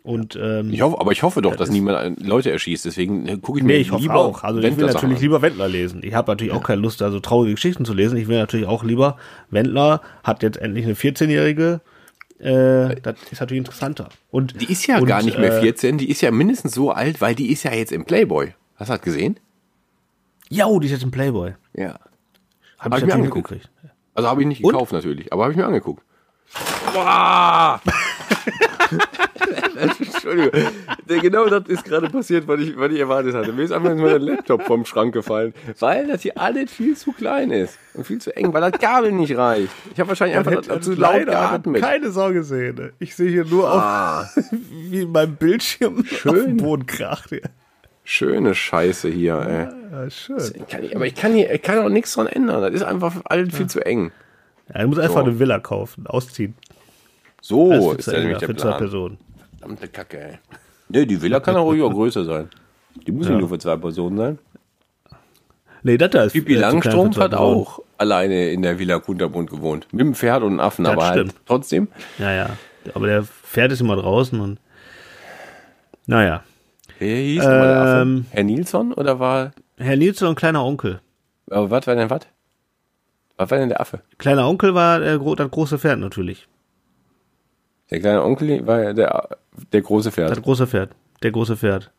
Und 0.02 0.38
ähm, 0.40 0.70
Ich 0.70 0.82
hoffe, 0.82 0.98
aber 1.00 1.12
ich 1.12 1.22
hoffe 1.22 1.42
doch, 1.42 1.56
dass 1.56 1.70
niemand 1.70 2.22
Leute 2.26 2.50
erschießt. 2.50 2.84
Deswegen 2.84 3.26
äh, 3.26 3.36
gucke 3.38 3.58
ich 3.58 3.64
mir 3.64 3.74
Nee, 3.74 3.80
ich 3.80 3.92
lieber 3.92 4.16
auch. 4.16 4.44
Also 4.44 4.60
ich 4.60 4.76
will 4.76 4.86
natürlich 4.86 5.16
an. 5.16 5.22
lieber 5.22 5.42
Wendler 5.42 5.68
lesen. 5.68 6.00
Ich 6.02 6.14
habe 6.14 6.30
natürlich 6.30 6.52
auch 6.52 6.62
keine 6.62 6.80
Lust, 6.82 7.00
da 7.00 7.10
so 7.10 7.20
traurige 7.20 7.54
Geschichten 7.54 7.84
zu 7.84 7.94
lesen. 7.94 8.16
Ich 8.16 8.28
will 8.28 8.38
natürlich 8.38 8.66
auch 8.66 8.84
lieber, 8.84 9.16
Wendler 9.50 10.02
hat 10.22 10.42
jetzt 10.42 10.58
endlich 10.58 10.84
eine 10.84 10.94
14-Jährige. 10.94 11.80
Äh, 12.38 12.96
das 13.02 13.16
ist 13.30 13.40
natürlich 13.40 13.58
interessanter. 13.58 14.08
Und, 14.30 14.60
Die 14.60 14.72
ist 14.72 14.86
ja 14.86 14.98
und, 14.98 15.06
gar 15.06 15.22
nicht 15.22 15.38
mehr 15.38 15.58
äh, 15.58 15.60
14, 15.60 15.98
die 15.98 16.10
ist 16.10 16.22
ja 16.22 16.30
mindestens 16.30 16.74
so 16.74 16.90
alt, 16.90 17.20
weil 17.20 17.34
die 17.34 17.50
ist 17.50 17.62
ja 17.64 17.72
jetzt 17.74 17.92
im 17.92 18.04
Playboy. 18.04 18.54
Hast 18.76 18.88
du 18.88 18.94
das 18.94 19.02
gesehen? 19.02 19.38
Ja, 20.48 20.66
oh, 20.66 20.80
die 20.80 20.86
ist 20.86 20.92
jetzt 20.92 21.04
ein 21.04 21.10
Playboy. 21.10 21.52
Ja. 21.74 21.98
Hab, 22.80 22.92
Hab 22.92 22.98
ich 22.98 23.06
mir 23.06 23.14
angeguckt. 23.14 23.50
mitgekriegt. 23.50 23.70
Also 24.14 24.28
habe 24.28 24.40
ich 24.42 24.46
nicht 24.48 24.64
Und? 24.64 24.72
gekauft 24.72 24.92
natürlich, 24.92 25.32
aber 25.32 25.42
habe 25.44 25.52
ich 25.52 25.56
mir 25.58 25.66
angeguckt. 25.66 26.02
Boah! 26.92 27.80
Entschuldigung. 29.76 30.50
Genau 31.06 31.46
das 31.48 31.64
ist 31.68 31.84
gerade 31.84 32.08
passiert, 32.10 32.46
was 32.48 32.60
ich, 32.60 32.76
was 32.76 32.90
ich 32.92 32.98
erwartet 33.00 33.34
hatte. 33.34 33.52
Mir 33.52 33.62
ist 33.62 33.72
einfach 33.72 33.94
nur 33.94 34.08
der 34.08 34.18
Laptop 34.18 34.62
vom 34.64 34.84
Schrank 34.84 35.12
gefallen, 35.14 35.54
weil 35.78 36.06
das 36.08 36.22
hier 36.22 36.36
alles 36.38 36.70
viel 36.70 36.96
zu 36.96 37.12
klein 37.12 37.50
ist 37.50 37.78
und 37.94 38.06
viel 38.06 38.20
zu 38.20 38.34
eng, 38.36 38.52
weil 38.52 38.68
das 38.70 38.80
Kabel 38.80 39.12
nicht 39.12 39.36
reicht. 39.36 39.70
Ich 39.92 40.00
habe 40.00 40.08
wahrscheinlich 40.08 40.36
einfach 40.38 40.52
Hätte 40.52 40.80
zu 40.80 40.94
laut 40.94 41.24
geatmet. 41.26 41.82
keine 41.82 42.10
Sau 42.10 42.32
gesehen. 42.32 42.76
ne? 42.76 42.92
Ich 42.98 43.14
sehe 43.14 43.30
hier 43.30 43.44
nur 43.44 43.72
auf, 43.72 44.36
wie 44.90 45.02
in 45.02 45.12
meinem 45.12 45.36
Bildschirm 45.36 46.00
auf 46.00 46.22
dem 46.34 46.56
Boden 46.56 46.86
kracht. 46.86 47.30
Ja, 47.32 47.38
Schöne 48.12 48.56
Scheiße 48.56 49.08
hier, 49.08 49.36
ey. 49.36 49.68
ja 50.04 50.10
schön. 50.10 50.66
Kann 50.68 50.82
ich, 50.82 50.96
aber 50.96 51.06
ich 51.06 51.14
kann 51.14 51.32
hier 51.32 51.52
ich 51.54 51.62
kann 51.62 51.78
auch 51.78 51.88
nichts 51.88 52.12
dran 52.14 52.26
ändern. 52.26 52.60
Das 52.60 52.72
ist 52.74 52.82
einfach 52.82 53.14
alles 53.24 53.54
viel 53.56 53.68
zu 53.68 53.86
eng. 53.86 54.10
Ja, 54.74 54.82
du 54.82 54.88
musst 54.88 55.00
einfach 55.00 55.20
So. 55.20 55.26
eine 55.26 55.38
Villa 55.38 55.60
kaufen, 55.60 56.08
ausziehen. 56.08 56.54
So 57.40 57.92
ist 57.92 58.06
ja 58.08 58.18
nämlich 58.18 58.38
der 58.38 58.48
für 58.48 58.56
zwei 58.56 58.68
Plan. 58.70 58.78
Personen. 58.78 59.18
Verdammte 59.60 59.86
Kacke, 59.86 60.18
ey. 60.20 60.38
Nee, 60.88 61.06
die 61.06 61.22
Villa 61.22 61.38
kann 61.38 61.54
auch 61.54 61.66
ruhig 61.66 61.82
auch 61.82 61.92
größer 61.92 62.24
sein. 62.24 62.48
Die 63.06 63.12
muss 63.12 63.26
Ja. 63.26 63.32
nicht 63.34 63.40
nur 63.42 63.48
für 63.48 63.58
zwei 63.60 63.76
Personen 63.76 64.16
sein. 64.16 64.38
Nee, 65.84 65.96
das 65.96 66.10
da 66.10 66.24
ist 66.24 66.32
Pippi 66.32 66.56
äh, 66.56 66.58
Langstrumpf 66.58 67.16
hat 67.16 67.32
auch 67.34 67.78
alleine 67.96 68.50
in 68.50 68.62
der 68.62 68.80
Villa 68.80 68.98
Kunterbund 68.98 69.50
gewohnt. 69.50 69.86
Mit 69.92 70.00
dem 70.00 70.14
Pferd 70.16 70.42
und 70.42 70.48
einem 70.50 70.60
Affen, 70.60 70.84
Das 70.84 70.94
aber 70.94 71.06
halt 71.06 71.28
stimmt. 71.28 71.34
trotzdem. 71.46 71.86
Ja, 72.18 72.32
ja. 72.32 72.50
Aber 72.92 73.06
der 73.06 73.22
Pferd 73.22 73.70
ist 73.70 73.80
immer 73.80 73.94
draußen 73.94 74.40
und. 74.40 74.58
Naja. 76.06 76.42
Wer 77.00 77.16
hieß 77.16 77.42
nochmal 77.42 77.66
der 77.68 77.80
Affe? 77.80 78.02
Ähm, 78.02 78.26
Herr 78.30 78.44
Nilsson 78.44 78.92
oder 78.92 79.18
war. 79.18 79.50
Herr 79.78 79.96
Nilsson 79.96 80.28
und 80.28 80.34
kleiner 80.36 80.64
Onkel. 80.64 81.00
Aber 81.50 81.70
was 81.70 81.86
war 81.86 81.96
denn 81.96 82.10
was? 82.10 82.20
Was 83.36 83.50
war 83.50 83.58
denn 83.58 83.70
der 83.70 83.80
Affe? 83.80 84.00
Kleiner 84.18 84.46
Onkel 84.46 84.74
war 84.74 85.00
der, 85.00 85.18
gro 85.18 85.34
das 85.34 85.50
große 85.50 85.78
Pferd 85.78 85.98
natürlich. 85.98 86.46
Der 87.90 88.00
kleine 88.00 88.22
Onkel 88.22 88.66
war 88.66 88.82
ja 88.82 88.92
der, 88.92 89.28
der 89.72 89.80
große 89.82 90.10
Das 90.10 90.14
Pferd. 90.14 90.42
große 90.42 90.66
Pferd. 90.66 90.90
Der 91.22 91.30
große 91.32 91.56
Pferd. 91.56 91.90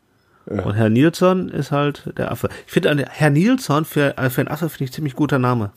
Und 0.46 0.74
Herr 0.74 0.90
Nilsson 0.90 1.50
ist 1.50 1.72
halt 1.72 2.14
der 2.18 2.32
Affe. 2.32 2.50
Ich 2.66 2.72
finde, 2.72 3.06
Herr 3.10 3.30
Nilsson 3.30 3.86
für, 3.86 4.18
äh, 4.18 4.30
für 4.30 4.42
einen 4.42 4.48
Affe 4.48 4.70
finde 4.70 4.86
ich 4.86 4.92
ziemlich 4.94 5.16
guter 5.16 5.38
Name. 5.40 5.72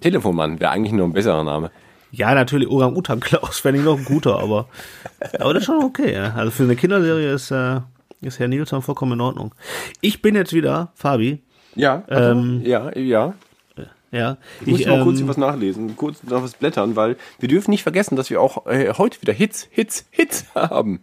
Telefonmann 0.00 0.60
wäre 0.60 0.70
eigentlich 0.72 0.92
nur 0.92 1.06
ein 1.06 1.12
besserer 1.12 1.42
Name. 1.44 1.70
Ja, 2.10 2.34
natürlich 2.34 2.68
Orang-Utan 2.68 3.20
Klaus 3.20 3.58
fände 3.60 3.80
ich 3.80 3.84
noch 3.84 3.98
ein 3.98 4.04
guter, 4.04 4.38
aber, 4.38 4.68
aber 5.38 5.54
das 5.54 5.62
ist 5.62 5.66
schon 5.66 5.82
okay. 5.84 6.12
Ja. 6.14 6.34
Also 6.34 6.50
für 6.50 6.62
eine 6.64 6.76
Kinderserie 6.76 7.32
ist, 7.32 7.50
äh, 7.50 7.80
ist 8.20 8.38
Herr 8.38 8.48
Nilsson 8.48 8.82
vollkommen 8.82 9.12
in 9.12 9.20
Ordnung. 9.20 9.54
Ich 10.00 10.22
bin 10.22 10.34
jetzt 10.34 10.52
wieder, 10.52 10.90
Fabi, 10.94 11.42
Ja, 11.74 12.02
Ähm, 12.08 12.62
ja, 12.64 12.96
ja. 12.96 13.34
ja. 14.10 14.36
Ich 14.60 14.66
muss 14.66 14.86
mal 14.86 14.98
ähm, 14.98 15.04
kurz 15.04 15.26
was 15.26 15.36
nachlesen, 15.36 15.96
kurz 15.96 16.22
noch 16.24 16.42
was 16.42 16.54
blättern, 16.54 16.96
weil 16.96 17.16
wir 17.38 17.48
dürfen 17.48 17.70
nicht 17.70 17.82
vergessen, 17.82 18.16
dass 18.16 18.30
wir 18.30 18.40
auch 18.40 18.66
äh, 18.66 18.92
heute 18.94 19.20
wieder 19.22 19.32
Hits, 19.32 19.68
Hits, 19.70 20.06
Hits 20.10 20.46
haben. 20.54 21.02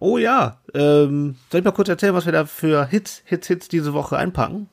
Oh 0.00 0.18
ja, 0.18 0.58
ähm, 0.74 1.36
soll 1.50 1.60
ich 1.60 1.64
mal 1.64 1.70
kurz 1.72 1.88
erzählen, 1.88 2.14
was 2.14 2.26
wir 2.26 2.32
da 2.32 2.44
für 2.44 2.84
Hits, 2.86 3.22
Hits, 3.24 3.46
Hits 3.46 3.68
diese 3.68 3.94
Woche 3.94 4.16
einpacken? 4.18 4.68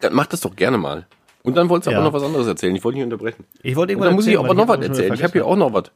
Dann 0.00 0.12
mach 0.12 0.26
das 0.26 0.40
doch 0.40 0.54
gerne 0.56 0.76
mal. 0.78 1.06
Und 1.44 1.56
dann 1.56 1.68
wolltest 1.68 1.86
du 1.86 1.90
Ja. 1.92 1.98
aber 1.98 2.06
noch 2.06 2.12
was 2.12 2.22
anderes 2.22 2.46
erzählen. 2.46 2.74
Ich 2.74 2.84
wollte 2.84 2.96
nicht 2.98 3.04
unterbrechen. 3.04 3.44
Ich 3.62 3.76
wollte 3.76 3.92
irgendwas 3.92 4.08
dann 4.08 4.16
muss 4.16 4.26
ich 4.26 4.38
aber 4.38 4.52
noch 4.54 4.66
was 4.68 4.80
erzählen. 4.80 5.14
Ich 5.14 5.22
habe 5.22 5.32
hier 5.32 5.46
auch 5.46 5.56
noch 5.56 5.72
was. 5.72 5.90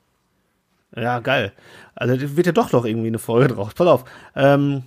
Ja, 0.96 1.20
geil. 1.20 1.52
Also 1.94 2.16
das 2.16 2.36
wird 2.36 2.46
ja 2.46 2.52
doch 2.52 2.70
noch 2.72 2.84
irgendwie 2.84 3.08
eine 3.08 3.18
Folge 3.18 3.48
draus. 3.54 3.74
Pass 3.74 3.86
auf. 3.86 4.04
Ähm, 4.36 4.84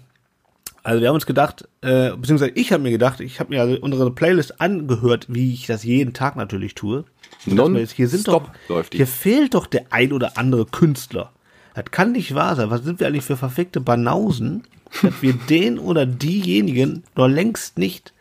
also 0.84 1.02
wir 1.02 1.08
haben 1.10 1.16
uns 1.16 1.26
gedacht, 1.26 1.68
äh, 1.82 2.12
beziehungsweise 2.16 2.52
ich 2.56 2.72
habe 2.72 2.82
mir 2.84 2.92
gedacht, 2.92 3.20
ich 3.20 3.40
habe 3.40 3.52
mir 3.54 3.62
also 3.62 3.78
unsere 3.82 4.12
Playlist 4.12 4.60
angehört, 4.62 5.26
wie 5.30 5.54
ich 5.54 5.68
das 5.68 5.84
jeden 5.84 6.14
Tag 6.14 6.36
natürlich 6.36 6.74
tue. 6.76 7.06
Mir 7.46 7.80
jetzt, 7.80 7.92
hier 7.94 8.08
sind 8.08 8.28
doch, 8.28 8.50
läuft 8.70 8.94
die. 8.94 8.98
hier 8.98 9.08
fehlt 9.08 9.54
doch 9.54 9.68
der 9.68 9.86
ein 9.92 10.12
oder 10.14 10.38
andere 10.38 10.66
Künstler. 10.66 11.32
Das 11.76 11.86
kann 11.92 12.12
nicht 12.14 12.36
wahr 12.36 12.56
sein. 12.56 12.70
Was 12.70 12.84
sind 12.84 13.00
wir 13.00 13.08
eigentlich 13.08 13.24
für 13.24 13.38
verfickte 13.38 13.80
Banausen, 13.80 14.64
dass 15.02 15.22
wir 15.22 15.34
den 15.50 15.80
oder 15.80 16.06
diejenigen 16.06 17.04
noch 17.16 17.28
längst 17.28 17.78
nicht 17.78 18.14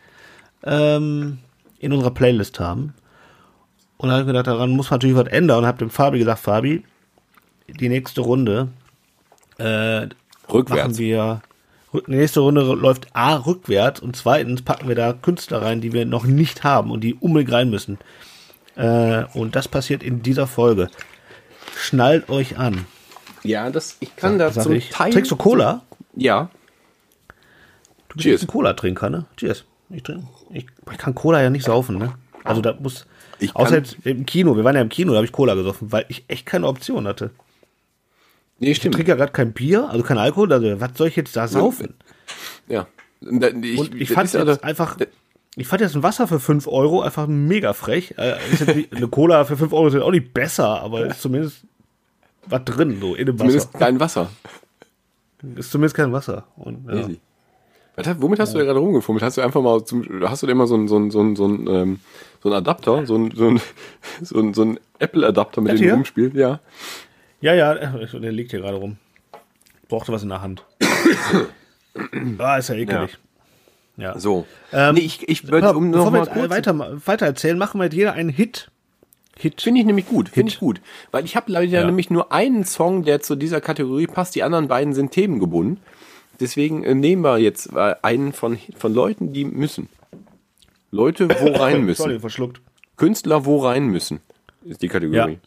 ähm, 0.63 1.39
in 1.79 1.93
unserer 1.93 2.13
Playlist 2.13 2.61
haben? 2.61 2.95
Und 3.97 4.09
da 4.09 4.13
habe 4.15 4.23
ich 4.23 4.27
gedacht, 4.29 4.47
daran 4.47 4.71
muss 4.71 4.91
man 4.91 4.97
natürlich 4.99 5.17
was 5.17 5.27
ändern 5.29 5.59
und 5.61 5.67
habe 5.67 5.79
dem 5.79 5.91
Fabi 5.91 6.19
gesagt, 6.19 6.41
Fabi, 6.41 6.85
die 7.69 7.89
nächste 7.89 8.21
Runde 8.23 8.69
äh, 9.59 10.01
machen 10.03 10.13
Rückwärts. 10.51 10.99
wir, 10.99 11.19
rück- 11.23 11.41
die 11.93 12.03
nächste 12.07 12.41
Runde 12.41 12.63
läuft 12.63 13.09
A 13.15 13.35
rückwärts 13.35 14.01
und 14.01 14.17
zweitens 14.17 14.63
packen 14.63 14.89
wir 14.89 14.95
da 14.95 15.13
Künstler 15.13 15.63
rein, 15.63 15.81
die 15.81 15.93
wir 15.93 16.07
noch 16.07 16.25
nicht 16.25 16.65
haben 16.65 16.91
und 16.91 17.03
die 17.03 17.15
unbedingt 17.15 17.53
rein 17.53 17.71
müssen. 17.71 17.99
Äh, 18.77 19.25
und 19.35 19.57
das 19.57 19.69
passiert 19.69 20.03
in 20.03 20.23
dieser 20.23 20.47
Folge. 20.47 20.89
Schnallt 21.77 22.29
euch 22.29 22.59
an. 22.59 22.87
Ja, 23.43 23.71
das, 23.71 23.97
ich 24.01 24.15
kann 24.17 24.39
da 24.39 24.53
zum 24.53 24.73
ich. 24.73 24.91
Teil. 24.91 25.13
Trinkst 25.13 25.31
du 25.31 25.37
Cola? 25.37 25.83
Ja. 26.15 26.51
Du 28.09 28.17
bist 28.17 28.25
Cheers. 28.25 28.43
ein 28.43 28.47
Cola-Trinker, 28.49 29.11
ne? 29.11 29.27
Cheers. 29.37 29.65
Ich, 29.89 30.03
trink, 30.03 30.25
ich, 30.53 30.67
ich 30.91 30.99
kann 30.99 31.15
Cola 31.15 31.43
ja 31.43 31.51
nicht 31.51 31.65
saufen, 31.65 31.99
ne? 31.99 32.15
Also 32.45 32.61
da 32.61 32.75
muss. 32.79 33.07
Ich 33.39 33.57
außer 33.57 33.83
im 34.05 34.27
Kino, 34.27 34.57
wir 34.57 34.65
waren 34.65 34.77
ja 34.77 34.83
im 34.83 34.89
Kino, 34.89 35.13
da 35.13 35.17
habe 35.17 35.27
ich 35.27 35.33
Cola 35.33 35.55
gesoffen, 35.55 35.91
weil 35.93 36.05
ich 36.09 36.25
echt 36.29 36.47
keine 36.47 36.67
Option 36.67 37.09
hatte. 37.09 37.31
Nee, 38.61 38.71
Ich 38.73 38.77
stimmt. 38.77 38.95
trinke 38.95 39.11
ja 39.11 39.17
gerade 39.17 39.33
kein 39.33 39.53
Bier, 39.53 39.89
also 39.91 40.05
kein 40.05 40.19
Alkohol, 40.19 40.53
also 40.53 40.81
was 40.81 40.91
soll 40.97 41.09
ich 41.09 41.17
jetzt 41.17 41.35
da 41.35 41.49
saufen? 41.49 41.95
Ja. 42.69 42.87
Ich, 43.21 43.29
Und 43.79 43.95
ich 43.95 44.09
das 44.09 44.15
fand 44.15 44.25
ist 44.27 44.35
ja 44.35 44.45
jetzt 44.45 44.63
da- 44.63 44.67
einfach, 44.67 44.97
ich 45.57 45.67
fand 45.67 45.81
jetzt 45.83 45.97
ein 45.97 46.03
Wasser 46.03 46.29
für 46.29 46.39
5 46.41 46.67
Euro 46.69 47.01
einfach 47.03 47.27
mega 47.27 47.73
frech. 47.73 48.15
Äh, 48.19 48.35
eine 48.95 49.09
Cola 49.09 49.45
für 49.45 49.57
5 49.57 49.73
Euro 49.73 49.89
ist 49.89 49.97
auch 49.97 50.11
nicht 50.11 50.33
besser, 50.33 50.81
aber 50.81 51.07
ist 51.07 51.21
zumindest 51.21 51.63
was 52.47 52.65
drin, 52.65 52.99
so 53.01 53.15
in 53.15 53.27
dem 53.27 53.35
Wasser. 53.39 53.49
Zumindest 53.49 53.73
kein 53.75 54.01
Wasser. 54.01 54.31
Ist 55.57 55.71
zumindest 55.71 55.97
kein 55.97 56.13
Wasser. 56.13 56.45
Und, 56.57 56.87
ja. 56.87 56.95
Easy. 57.01 57.21
Hat- 57.97 58.21
womit 58.23 58.41
hast 58.41 58.55
du 58.55 58.59
da 58.59 58.65
gerade 58.65 58.79
rumgefummelt? 58.79 59.23
Hast 59.23 59.37
du 59.37 59.41
einfach 59.43 59.61
mal 59.61 59.85
zum, 59.85 60.07
hast 60.23 60.43
du 60.43 60.47
dir 60.47 60.55
mal 60.55 60.67
so 60.67 60.75
ein, 60.77 60.89
so 60.89 61.11
so 61.11 61.21
ein, 61.21 61.37
so 61.37 61.47
ein, 61.47 61.67
ähm, 61.67 62.01
so 62.43 62.49
ein 62.51 62.55
Adapter, 62.55 63.05
so 63.07 63.17
ein, 63.17 63.31
so 63.35 63.49
ein, 63.49 63.61
so 64.23 64.39
ein, 64.39 64.55
so 64.55 64.63
ein 64.63 64.81
Apple-Adapter, 64.99 65.61
mit 65.61 65.73
Das 65.73 65.81
dem 65.81 65.89
du 65.89 65.95
rumspielst? 65.97 66.37
Ja. 66.37 66.61
Ja, 67.41 67.55
ja, 67.55 67.75
der 68.13 68.33
liegt 68.33 68.51
hier 68.51 68.61
gerade 68.61 68.77
rum. 68.77 68.97
Brauchte 69.89 70.13
was 70.13 70.23
in 70.23 70.29
der 70.29 70.41
Hand. 70.41 70.65
ah, 72.39 72.57
ist 72.57 72.69
ja 72.69 72.77
ekelig. 72.77 73.19
Ja. 73.97 74.19
So. 74.19 74.47
Ähm, 74.73 74.95
nee, 74.95 75.01
ich, 75.01 75.29
ich 75.29 75.49
würde, 75.49 75.75
um 75.75 75.91
noch 75.91 76.11
mal 76.11 76.27
kurz, 76.27 76.51
weiter, 76.51 76.79
weiter 77.07 77.27
erzählen, 77.27 77.59
machen 77.59 77.79
wir 77.81 77.85
jetzt 77.85 77.97
jeder 77.97 78.13
einen 78.15 78.31
Hit. 78.31 78.71
Hit. 79.37 79.61
Finde 79.63 79.81
ich 79.81 79.87
nämlich 79.87 80.07
gut, 80.07 80.29
finde 80.29 80.53
ich 80.53 80.59
gut. 80.59 80.81
Weil 81.11 81.25
ich 81.25 81.35
habe 81.35 81.51
leider 81.51 81.81
Ja. 81.81 81.85
nämlich 81.85 82.11
nur 82.11 82.31
einen 82.33 82.65
Song, 82.65 83.05
der 83.05 83.21
zu 83.21 83.37
dieser 83.37 83.61
Kategorie 83.61 84.07
passt. 84.07 84.35
Die 84.35 84.43
anderen 84.43 84.69
beiden 84.69 84.93
sind 84.95 85.13
themengebunden. 85.13 85.81
Deswegen 86.41 86.85
äh, 86.85 86.95
nehmen 86.95 87.23
wir 87.23 87.39
jetzt 87.39 87.73
äh, 87.75 87.95
einen 88.03 88.33
von, 88.33 88.59
von 88.77 88.95
Leuten, 88.95 89.33
die 89.33 89.45
müssen. 89.45 89.89
Leute, 90.91 91.29
wo 91.29 91.47
rein 91.53 91.55
Sorry, 91.95 92.13
müssen. 92.15 92.21
verschluckt. 92.21 92.61
Künstler, 92.97 93.45
wo 93.45 93.59
rein 93.59 93.87
müssen. 93.87 94.21
Ist 94.65 94.83
die 94.83 94.89
Kategorie. 94.89 95.33
Ja. 95.33 95.39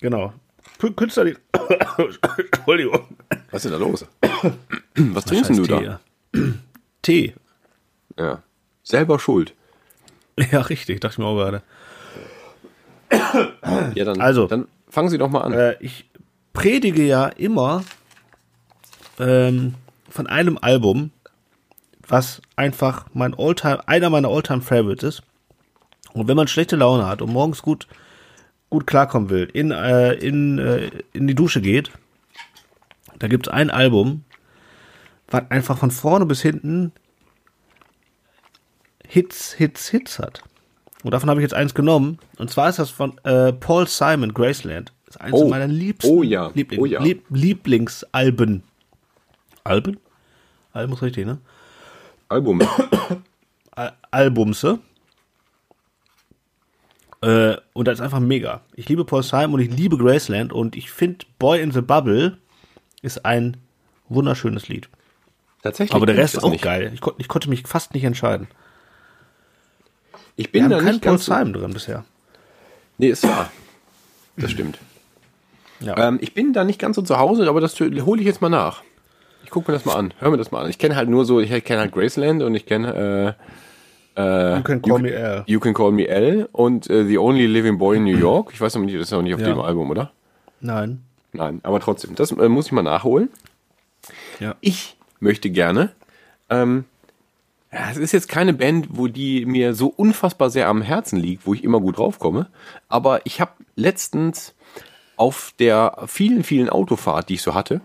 Genau. 0.00 0.32
Kü- 0.82 0.94
Künstler, 0.94 1.24
die. 1.26 1.36
Entschuldigung. 2.38 3.06
Was 3.52 3.64
ist 3.64 3.70
denn 3.72 3.80
da 3.80 3.86
los? 3.86 4.04
Was 4.96 5.24
trinkst 5.24 5.50
du 5.56 5.62
da? 5.66 5.78
Tee, 5.78 5.84
ja. 5.84 6.00
Tee. 7.02 7.34
Ja. 8.18 8.42
Selber 8.82 9.18
schuld. 9.20 9.54
Ja, 10.50 10.60
richtig, 10.62 11.00
dachte 11.00 11.14
ich 11.14 11.18
mir 11.18 11.26
auch 11.26 11.36
gerade. 11.36 11.62
Ja, 13.94 14.04
dann, 14.04 14.20
Also. 14.20 14.46
dann 14.46 14.66
fangen 14.88 15.08
Sie 15.10 15.18
doch 15.18 15.28
mal 15.30 15.42
an. 15.42 15.52
Äh, 15.52 15.76
ich 15.80 16.06
predige 16.52 17.04
ja 17.04 17.26
immer 17.28 17.84
ähm, 19.20 19.74
von 20.08 20.26
einem 20.26 20.58
Album, 20.60 21.10
was 22.08 22.40
einfach 22.56 23.06
mein 23.12 23.34
Alltime, 23.38 23.86
einer 23.86 24.10
meiner 24.10 24.28
Alltime 24.28 24.62
Favorites 24.62 25.04
ist. 25.04 25.22
Und 26.14 26.26
wenn 26.28 26.36
man 26.36 26.48
schlechte 26.48 26.76
Laune 26.76 27.06
hat 27.06 27.22
und 27.22 27.30
morgens 27.32 27.62
gut, 27.62 27.86
gut 28.72 28.86
klarkommen 28.86 29.28
will, 29.28 29.48
in, 29.52 29.70
äh, 29.70 30.14
in, 30.14 30.58
äh, 30.58 30.90
in 31.12 31.26
die 31.26 31.34
Dusche 31.34 31.60
geht, 31.60 31.90
da 33.18 33.28
gibt's 33.28 33.48
ein 33.48 33.70
Album, 33.70 34.24
was 35.28 35.44
einfach 35.50 35.76
von 35.76 35.90
vorne 35.90 36.24
bis 36.24 36.40
hinten 36.40 36.92
Hits, 39.06 39.52
Hits, 39.52 39.88
Hits 39.90 40.18
hat. 40.18 40.42
Und 41.04 41.10
davon 41.12 41.28
habe 41.28 41.40
ich 41.40 41.42
jetzt 41.44 41.52
eins 41.54 41.74
genommen. 41.74 42.18
Und 42.38 42.50
zwar 42.50 42.70
ist 42.70 42.78
das 42.78 42.88
von 42.90 43.18
äh, 43.24 43.52
Paul 43.52 43.86
Simon, 43.86 44.32
Graceland. 44.32 44.92
Das 45.04 45.16
ist 45.16 45.20
eines 45.20 45.40
Oh. 45.40 45.48
meiner 45.48 45.66
liebsten 45.66 46.10
Oh 46.10 46.22
ja. 46.22 46.50
Liebling, 46.54 46.80
Oh 46.80 46.86
ja. 46.86 47.02
Lieb, 47.02 47.24
Lieblingsalben. 47.28 48.62
Alben? 49.64 49.98
Alben 50.72 50.92
ist 50.94 51.02
richtig, 51.02 51.26
ne? 51.26 51.38
Album. 52.30 52.62
Al 53.72 53.92
Albumse. 54.10 54.78
Äh, 57.22 57.56
und 57.72 57.86
das 57.86 57.94
ist 57.94 58.00
einfach 58.00 58.20
mega. 58.20 58.62
Ich 58.74 58.88
liebe 58.88 59.04
Paul 59.04 59.22
Simon 59.22 59.54
und 59.54 59.60
ich 59.60 59.70
liebe 59.70 59.96
Graceland 59.96 60.52
und 60.52 60.76
ich 60.76 60.90
finde 60.90 61.24
Boy 61.38 61.60
in 61.62 61.70
the 61.70 61.80
Bubble 61.80 62.38
ist 63.00 63.24
ein 63.24 63.56
wunderschönes 64.08 64.68
Lied. 64.68 64.88
Tatsächlich. 65.62 65.94
Aber 65.94 66.06
der 66.06 66.16
Rest 66.16 66.34
ist 66.34 66.44
auch 66.44 66.50
nicht. 66.50 66.62
geil. 66.62 66.90
Ich, 66.92 67.00
kon 67.00 67.14
ich 67.18 67.28
konnte 67.28 67.48
mich 67.48 67.66
fast 67.66 67.94
nicht 67.94 68.04
entscheiden. 68.04 68.48
Ich 70.34 70.46
Wir 70.46 70.52
bin 70.52 70.64
haben 70.64 70.70
da 70.70 70.78
Paul 70.78 70.98
ganz 70.98 71.24
so, 71.24 71.32
Simon 71.32 71.52
drin 71.52 71.72
bisher. 71.72 72.04
Nee, 72.98 73.08
ist 73.08 73.22
wahr. 73.22 73.50
Das 74.36 74.50
stimmt. 74.50 74.78
Ja. 75.80 76.08
Ähm, 76.08 76.18
ich 76.20 76.34
bin 76.34 76.52
da 76.52 76.64
nicht 76.64 76.78
ganz 76.78 76.96
so 76.96 77.02
zu 77.02 77.18
Hause, 77.18 77.48
aber 77.48 77.60
das 77.60 77.78
hole 77.78 78.20
ich 78.20 78.26
jetzt 78.26 78.40
mal 78.40 78.48
nach. 78.48 78.82
Ich 79.44 79.50
gucke 79.50 79.70
mir 79.70 79.76
das 79.76 79.84
mal 79.84 79.94
an. 79.94 80.14
Hör 80.18 80.30
mir 80.30 80.36
das 80.38 80.50
mal 80.50 80.64
an. 80.64 80.70
Ich 80.70 80.78
kenne 80.78 80.96
halt 80.96 81.08
nur 81.08 81.24
so, 81.24 81.40
ich 81.40 81.50
kenne 81.64 81.80
halt 81.80 81.92
Graceland 81.92 82.42
und 82.42 82.54
ich 82.54 82.66
kenne 82.66 83.36
äh, 83.38 83.44
you 84.16 84.62
can 84.62 84.82
call 84.82 84.98
me 84.98 85.16
Al. 85.16 85.44
You 85.46 85.60
Can 85.60 85.74
Call 85.74 85.92
Me 85.92 86.06
L 86.08 86.48
und 86.52 86.88
äh, 86.90 87.04
The 87.04 87.18
Only 87.18 87.46
Living 87.46 87.78
Boy 87.78 87.96
in 87.96 88.04
New 88.04 88.16
York. 88.18 88.50
Ich 88.52 88.60
weiß 88.60 88.74
noch 88.74 88.82
nicht, 88.82 88.94
das 88.96 89.02
ist 89.08 89.12
noch 89.12 89.22
nicht 89.22 89.34
auf 89.34 89.40
Ja. 89.40 89.48
dem 89.48 89.60
Album, 89.60 89.90
oder? 89.90 90.12
Nein. 90.60 91.02
Nein, 91.32 91.60
aber 91.62 91.80
trotzdem, 91.80 92.14
das 92.14 92.30
äh, 92.32 92.48
muss 92.48 92.66
ich 92.66 92.72
mal 92.72 92.82
nachholen. 92.82 93.30
Ja. 94.38 94.54
Ich 94.60 94.96
möchte 95.20 95.48
gerne, 95.50 95.92
ähm, 96.50 96.84
ja, 97.72 97.90
es 97.90 97.96
ist 97.96 98.12
jetzt 98.12 98.28
keine 98.28 98.52
Band, 98.52 98.88
wo 98.90 99.06
die 99.06 99.46
mir 99.46 99.74
so 99.74 99.86
unfassbar 99.88 100.50
sehr 100.50 100.68
am 100.68 100.82
Herzen 100.82 101.18
liegt, 101.18 101.46
wo 101.46 101.54
ich 101.54 101.64
immer 101.64 101.80
gut 101.80 101.96
draufkomme, 101.96 102.48
aber 102.88 103.24
ich 103.24 103.40
habe 103.40 103.52
letztens 103.76 104.54
auf 105.16 105.54
der 105.58 105.96
vielen, 106.06 106.42
vielen 106.44 106.68
Autofahrt, 106.68 107.28
die 107.30 107.34
ich 107.34 107.42
so 107.42 107.54
hatte, 107.54 107.80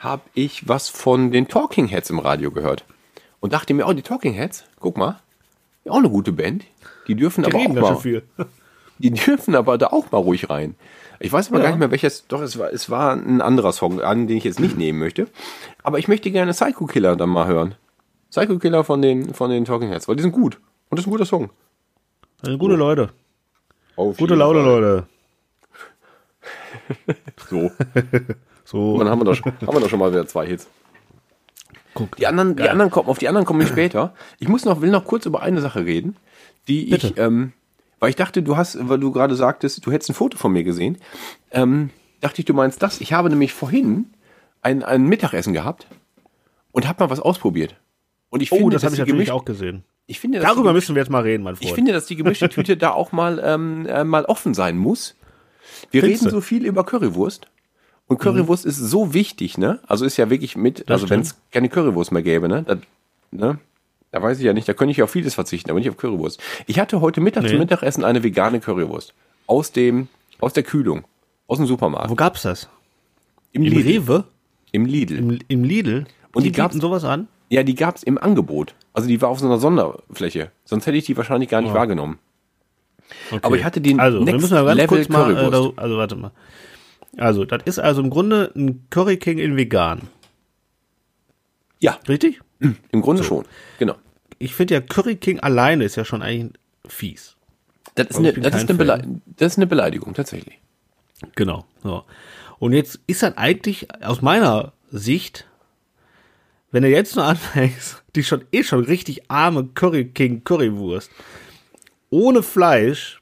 habe 0.00 0.22
ich 0.34 0.66
was 0.68 0.88
von 0.88 1.30
den 1.30 1.46
Talking 1.46 1.86
Heads 1.86 2.10
im 2.10 2.18
Radio 2.18 2.50
gehört 2.50 2.84
und 3.38 3.52
dachte 3.52 3.74
mir, 3.74 3.86
oh, 3.86 3.92
die 3.92 4.02
Talking 4.02 4.32
Heads, 4.32 4.64
guck 4.80 4.96
mal, 4.96 5.20
ja, 5.88 5.92
auch 5.92 5.98
eine 5.98 6.10
gute 6.10 6.32
Band. 6.32 6.64
Die 7.06 7.14
dürfen 7.14 7.44
Die 7.44 7.50
aber 7.52 7.58
auch 7.58 7.90
mal, 7.92 7.96
viel. 7.96 8.22
die 8.98 9.10
dürfen 9.10 9.54
aber 9.54 9.78
da 9.78 9.88
auch 9.88 10.10
mal 10.10 10.18
ruhig 10.18 10.48
rein. 10.50 10.74
Ich 11.20 11.32
weiß 11.32 11.48
aber 11.48 11.58
Ja. 11.58 11.64
gar 11.64 11.70
nicht 11.70 11.78
mehr 11.80 11.90
welches, 11.90 12.26
doch 12.28 12.40
es 12.42 12.58
war, 12.58 12.72
es 12.72 12.90
war 12.90 13.12
ein 13.14 13.40
anderer 13.40 13.72
Song, 13.72 14.00
an 14.00 14.26
den 14.28 14.36
ich 14.36 14.44
jetzt 14.44 14.60
nicht 14.60 14.76
nehmen 14.78 14.98
möchte. 14.98 15.26
Aber 15.82 15.98
ich 15.98 16.06
möchte 16.08 16.30
gerne 16.30 16.52
Psycho 16.52 16.86
Killer 16.86 17.16
dann 17.16 17.28
mal 17.30 17.46
hören. 17.46 17.74
Psycho 18.30 18.58
Killer 18.58 18.84
von 18.84 19.02
den, 19.02 19.34
von 19.34 19.50
den 19.50 19.64
Talking 19.64 19.88
Heads, 19.88 20.06
weil 20.06 20.16
die 20.16 20.22
sind 20.22 20.32
gut. 20.32 20.60
Und 20.90 20.98
das 20.98 21.00
ist 21.00 21.08
ein 21.08 21.10
guter 21.10 21.24
Song. 21.26 21.50
Das 22.40 22.50
sind 22.50 22.58
gute 22.58 22.76
Leute. 22.76 23.10
Auf 23.96 24.16
Gute 24.16 24.34
Laune. 24.36 24.62
Leute. 24.62 25.06
So. 27.48 27.70
So. 28.64 28.98
Dann 28.98 29.08
haben 29.08 29.20
wir 29.20 29.24
doch, 29.24 29.42
haben 29.42 29.72
wir 29.74 29.80
doch 29.80 29.88
schon 29.88 29.98
mal 29.98 30.10
wieder 30.12 30.26
zwei 30.26 30.46
Hits. 30.46 30.68
Guck. 31.94 32.16
Die 32.16 32.26
anderen, 32.26 32.56
die 32.56 32.62
Geil. 32.62 32.70
anderen 32.70 32.90
kommen, 32.90 33.08
auf 33.08 33.18
die 33.18 33.28
anderen 33.28 33.46
komme 33.46 33.62
ich 33.64 33.68
später. 33.68 34.14
Ich 34.38 34.48
muss 34.48 34.64
noch, 34.64 34.80
will 34.80 34.90
noch 34.90 35.04
kurz 35.04 35.26
über 35.26 35.42
eine 35.42 35.60
Sache 35.60 35.84
reden, 35.84 36.16
die 36.68 36.84
ich, 36.94 37.02
Bitte. 37.02 37.20
ähm, 37.20 37.52
weil 37.98 38.10
ich 38.10 38.16
dachte, 38.16 38.42
du 38.42 38.56
hast, 38.56 38.78
weil 38.88 38.98
du 39.00 39.10
gerade 39.10 39.34
sagtest, 39.34 39.84
du 39.84 39.90
hättest 39.90 40.10
ein 40.10 40.14
Foto 40.14 40.36
von 40.38 40.52
mir 40.52 40.62
gesehen, 40.64 40.98
ähm, 41.50 41.90
dachte 42.20 42.40
ich, 42.40 42.44
du 42.44 42.54
meinst 42.54 42.82
das. 42.82 43.00
Ich 43.00 43.12
habe 43.12 43.30
nämlich 43.30 43.52
vorhin 43.52 44.06
ein, 44.62 44.82
ein 44.84 45.04
Mittagessen 45.06 45.52
gehabt 45.52 45.86
und 46.72 46.86
habe 46.86 47.02
mal 47.04 47.10
was 47.10 47.20
ausprobiert. 47.20 47.74
Und 48.30 48.42
ich 48.42 48.52
Oh, 48.52 48.56
finde, 48.56 48.74
das 48.74 48.82
habe 48.84 48.92
ich 48.92 48.96
die 48.96 49.00
natürlich 49.02 49.28
gemischt- 49.28 49.32
auch 49.32 49.44
gesehen. 49.44 49.82
Ich 50.10 50.20
finde, 50.20 50.40
Darüber 50.40 50.70
die, 50.70 50.74
müssen 50.74 50.94
wir 50.94 51.02
jetzt 51.02 51.10
mal 51.10 51.22
reden, 51.22 51.42
mein 51.42 51.54
ich 51.54 51.60
Freund. 51.60 51.74
finde, 51.74 51.92
dass 51.92 52.06
die 52.06 52.16
gemischte 52.16 52.48
Tüte 52.50 52.76
da 52.76 52.90
auch 52.92 53.12
mal, 53.12 53.42
ähm, 53.44 53.86
äh, 53.86 54.04
mal 54.04 54.24
offen 54.24 54.54
sein 54.54 54.76
muss. 54.78 55.16
Wir 55.90 56.00
Findest 56.02 56.24
reden 56.24 56.30
so 56.30 56.40
viel 56.40 56.64
über 56.64 56.84
Currywurst. 56.84 57.48
Und 58.08 58.18
Currywurst 58.18 58.64
ist 58.64 58.78
so 58.78 59.12
wichtig, 59.14 59.58
ne? 59.58 59.80
Also 59.86 60.04
ist 60.06 60.16
ja 60.16 60.30
wirklich 60.30 60.56
mit, 60.56 60.90
also 60.90 61.08
wenn 61.10 61.20
es 61.20 61.36
keine 61.50 61.68
Currywurst 61.68 62.10
mehr 62.10 62.22
gäbe, 62.22 62.48
ne? 62.48 62.62
Da, 62.66 62.76
ne? 63.30 63.58
Da 64.10 64.22
weiß 64.22 64.38
ich 64.38 64.44
ja 64.44 64.54
nicht, 64.54 64.66
da 64.66 64.72
könnte 64.72 64.92
ich 64.92 65.02
auf 65.02 65.10
vieles 65.10 65.34
verzichten, 65.34 65.70
aber 65.70 65.78
nicht 65.78 65.90
auf 65.90 65.98
Currywurst. 65.98 66.40
Ich 66.66 66.78
hatte 66.80 67.02
heute 67.02 67.20
Mittag 67.20 67.42
Nee. 67.42 67.50
zum 67.50 67.58
Mittagessen 67.58 68.04
eine 68.04 68.22
vegane 68.24 68.60
Currywurst. 68.60 69.12
Aus 69.46 69.72
dem, 69.72 70.08
aus 70.40 70.54
der 70.54 70.62
Kühlung. 70.62 71.04
Aus 71.46 71.58
dem 71.58 71.66
Supermarkt. 71.66 72.08
Wo 72.08 72.14
gab's 72.14 72.42
das? 72.42 72.68
Im, 73.52 73.64
Im 73.64 73.72
Lidl. 73.74 73.88
Rewe? 73.88 74.24
Im 74.72 74.86
Lidl. 74.86 75.16
Im, 75.18 75.38
im 75.48 75.64
Lidl? 75.64 76.06
Und 76.34 76.44
die 76.44 76.50
die 76.52 76.56
gab's- 76.56 76.76
sowas 76.76 77.04
an? 77.04 77.28
ja, 77.50 77.62
die 77.62 77.74
gab's 77.74 78.02
im 78.02 78.16
Angebot. 78.18 78.74
Also 78.94 79.08
die 79.08 79.20
war 79.20 79.28
auf 79.28 79.38
so 79.40 79.46
einer 79.46 79.58
Sonderfläche. 79.58 80.50
Sonst 80.64 80.86
hätte 80.86 80.96
ich 80.96 81.04
die 81.04 81.16
wahrscheinlich 81.16 81.48
gar 81.50 81.60
nicht 81.60 81.74
wahrgenommen. 81.74 82.18
Okay. 83.30 83.40
Aber 83.42 83.56
ich 83.56 83.64
hatte 83.64 83.80
den 83.80 84.00
Also, 84.00 84.18
wir 84.18 84.24
Next 84.26 84.40
müssen 84.42 84.54
mal 84.54 84.64
ganz 84.64 84.76
Level 84.76 84.98
kurz 84.98 85.08
mal, 85.08 85.32
äh, 85.34 85.72
also 85.76 85.96
warte 85.96 86.16
mal. 86.16 86.30
Also, 87.16 87.44
das 87.44 87.62
ist 87.64 87.78
also 87.78 88.02
im 88.02 88.10
Grunde 88.10 88.52
ein 88.54 88.86
Curry 88.90 89.16
King 89.16 89.38
in 89.38 89.56
vegan. 89.56 90.02
Ja, 91.80 91.98
Richtig? 92.08 92.40
im 92.60 93.02
Grunde 93.02 93.22
schon. 93.22 93.44
Genau. 93.78 93.94
Ich 94.38 94.54
finde 94.54 94.74
ja 94.74 94.80
Curry 94.80 95.16
King 95.16 95.40
alleine 95.40 95.84
ist 95.84 95.96
ja 95.96 96.04
schon 96.04 96.22
eigentlich 96.22 96.52
fies. 96.86 97.36
Das 97.94 98.08
ist, 98.08 98.16
eine, 98.16 98.32
bin 98.32 98.42
das, 98.42 98.62
ist. 98.62 98.70
Belei- 98.70 99.20
das 99.26 99.52
ist 99.52 99.58
eine 99.58 99.66
Beleidigung, 99.66 100.14
tatsächlich. 100.14 100.58
Genau. 101.34 101.64
So. 101.82 102.04
Und 102.58 102.72
jetzt 102.72 103.00
ist 103.06 103.22
das 103.22 103.36
eigentlich 103.36 103.88
aus 104.04 104.22
meiner 104.22 104.72
Sicht, 104.90 105.46
wenn 106.70 106.82
du 106.82 106.88
jetzt 106.88 107.16
nur 107.16 107.24
anfängst, 107.26 108.02
die 108.14 108.22
schon 108.24 108.44
eh 108.52 108.62
schon 108.64 108.84
richtig 108.84 109.30
arme 109.30 109.64
Curry 109.74 110.06
King 110.06 110.44
Currywurst 110.44 111.10
ohne 112.10 112.42
Fleisch 112.42 113.20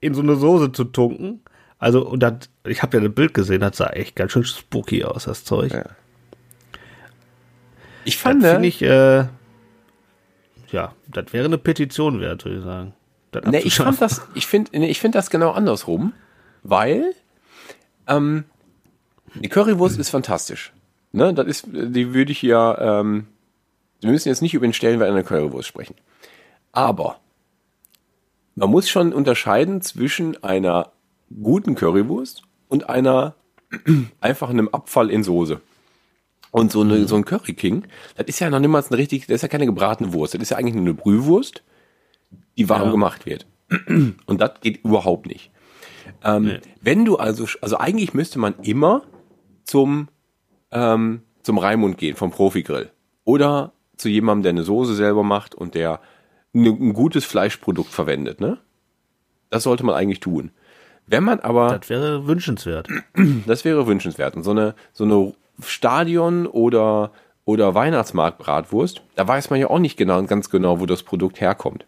in 0.00 0.14
so 0.14 0.20
eine 0.22 0.36
Soße 0.36 0.72
zu 0.72 0.84
tunken. 0.84 1.40
Also, 1.80 2.06
und 2.06 2.20
das, 2.20 2.34
ich 2.64 2.82
habe 2.82 2.98
ja 2.98 3.02
ein 3.02 3.14
Bild 3.14 3.32
gesehen, 3.32 3.62
das 3.62 3.78
sah 3.78 3.88
echt 3.88 4.14
ganz 4.14 4.32
schön 4.32 4.44
spooky 4.44 5.02
aus, 5.02 5.24
das 5.24 5.44
Zeug. 5.44 5.72
Ja. 5.72 5.86
Ich 8.04 8.16
Das 8.16 8.22
fand, 8.22 8.44
finde 8.44 8.68
ich, 8.68 8.82
äh, 8.82 9.24
ja, 10.70 10.94
das 11.08 11.32
wäre 11.32 11.46
eine 11.46 11.58
Petition 11.58 12.20
wert, 12.20 12.44
würde 12.44 12.58
ich 12.58 12.64
sagen. 12.64 12.94
Das 13.32 13.44
ne, 13.46 13.60
ich 13.60 13.76
fand 13.76 14.00
das, 14.00 14.22
ich 14.34 14.46
finde, 14.46 14.78
nee, 14.78 14.88
ich 14.88 15.00
finde 15.00 15.16
das 15.16 15.30
genau 15.30 15.52
andersrum, 15.52 16.12
weil 16.62 17.14
ähm, 18.06 18.44
die 19.34 19.48
Currywurst 19.48 19.98
ist 19.98 20.10
fantastisch. 20.10 20.72
Ne, 21.12 21.32
das 21.32 21.46
ist, 21.46 21.66
die 21.72 22.12
würde 22.12 22.32
ich 22.32 22.42
ja, 22.42 23.00
ähm, 23.00 23.26
wir 24.00 24.10
müssen 24.10 24.28
jetzt 24.28 24.42
nicht 24.42 24.54
über 24.54 24.66
den 24.66 24.74
Stellenwert 24.74 25.08
einer 25.08 25.22
Currywurst 25.22 25.68
sprechen. 25.68 25.94
Aber 26.72 27.20
man 28.54 28.70
muss 28.70 28.90
schon 28.90 29.12
unterscheiden 29.14 29.80
zwischen 29.80 30.42
einer 30.42 30.92
guten 31.42 31.74
Currywurst 31.74 32.42
und 32.68 32.88
einer 32.88 33.34
einfach 34.20 34.50
einem 34.50 34.68
Abfall 34.68 35.10
in 35.10 35.22
Soße. 35.22 35.60
Und 36.52 36.72
so, 36.72 36.80
eine, 36.80 37.06
so 37.06 37.14
ein 37.14 37.24
Curry 37.24 37.54
King, 37.54 37.84
das 38.16 38.26
ist 38.26 38.40
ja 38.40 38.50
noch 38.50 38.58
niemals 38.58 38.88
eine 38.90 38.98
richtig, 38.98 39.26
das 39.28 39.36
ist 39.36 39.42
ja 39.42 39.48
keine 39.48 39.66
gebratene 39.66 40.12
Wurst, 40.12 40.34
das 40.34 40.42
ist 40.42 40.50
ja 40.50 40.56
eigentlich 40.56 40.74
nur 40.74 40.82
eine 40.84 40.94
Brühwurst, 40.94 41.62
die 42.58 42.68
warm 42.68 42.86
Ja. 42.86 42.90
gemacht 42.90 43.24
wird. 43.24 43.46
Und 44.26 44.40
das 44.40 44.60
geht 44.60 44.84
überhaupt 44.84 45.26
nicht. 45.26 45.52
Ähm, 46.24 46.58
Wenn 46.80 47.04
du 47.04 47.18
also, 47.18 47.46
also 47.60 47.78
eigentlich 47.78 48.14
müsste 48.14 48.40
man 48.40 48.54
immer 48.62 49.02
zum, 49.62 50.08
ähm, 50.72 51.22
zum 51.44 51.58
Raimund 51.58 51.98
gehen, 51.98 52.16
vom 52.16 52.32
Profigrill. 52.32 52.90
Oder 53.24 53.72
zu 53.96 54.08
jemandem, 54.08 54.42
der 54.42 54.50
eine 54.50 54.62
Soße 54.64 54.94
selber 54.94 55.22
macht 55.22 55.54
und 55.54 55.74
der 55.76 56.00
ein 56.52 56.94
gutes 56.94 57.24
Fleischprodukt 57.24 57.92
verwendet, 57.92 58.40
ne? 58.40 58.58
Das 59.50 59.62
sollte 59.62 59.84
man 59.84 59.94
eigentlich 59.94 60.18
tun. 60.20 60.50
Wenn 61.10 61.24
man 61.24 61.40
aber 61.40 61.76
Das 61.80 61.90
wäre 61.90 62.28
wünschenswert. 62.28 62.88
das 63.46 63.64
wäre 63.64 63.88
wünschenswert. 63.88 64.36
Und 64.36 64.44
so 64.44 64.52
eine, 64.52 64.76
so 64.92 65.02
eine 65.02 65.34
Stadion- 65.60 66.46
oder, 66.46 67.10
oder 67.44 67.74
Weihnachtsmarktbratwurst, 67.74 69.02
da 69.16 69.26
weiß 69.26 69.50
man 69.50 69.58
ja 69.58 69.68
auch 69.68 69.80
nicht 69.80 69.96
genau, 69.96 70.22
ganz 70.22 70.50
genau, 70.50 70.78
wo 70.78 70.86
das 70.86 71.02
Produkt 71.02 71.40
herkommt. 71.40 71.84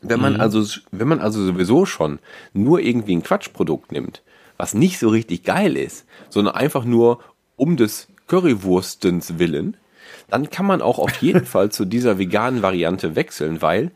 Wenn 0.00 0.20
man 0.20 0.40
also, 0.40 0.64
wenn 0.90 1.08
man 1.08 1.20
also 1.20 1.44
sowieso 1.44 1.84
schon 1.84 2.18
nur 2.54 2.80
irgendwie 2.80 3.14
ein 3.14 3.22
Quatschprodukt 3.22 3.92
nimmt, 3.92 4.22
was 4.56 4.72
nicht 4.72 4.98
so 4.98 5.10
richtig 5.10 5.44
geil 5.44 5.76
ist, 5.76 6.06
sondern 6.30 6.54
einfach 6.54 6.86
nur 6.86 7.20
um 7.56 7.76
des 7.76 8.08
Currywurstens 8.26 9.38
willen, 9.38 9.76
dann 10.30 10.48
kann 10.48 10.64
man 10.64 10.80
auch 10.80 10.98
auf 10.98 11.14
jeden 11.20 11.44
Fall 11.54 11.70
zu 11.70 11.84
dieser 11.84 12.18
veganen 12.18 12.62
Variante 12.62 13.16
wechseln, 13.16 13.60
weil 13.60 13.90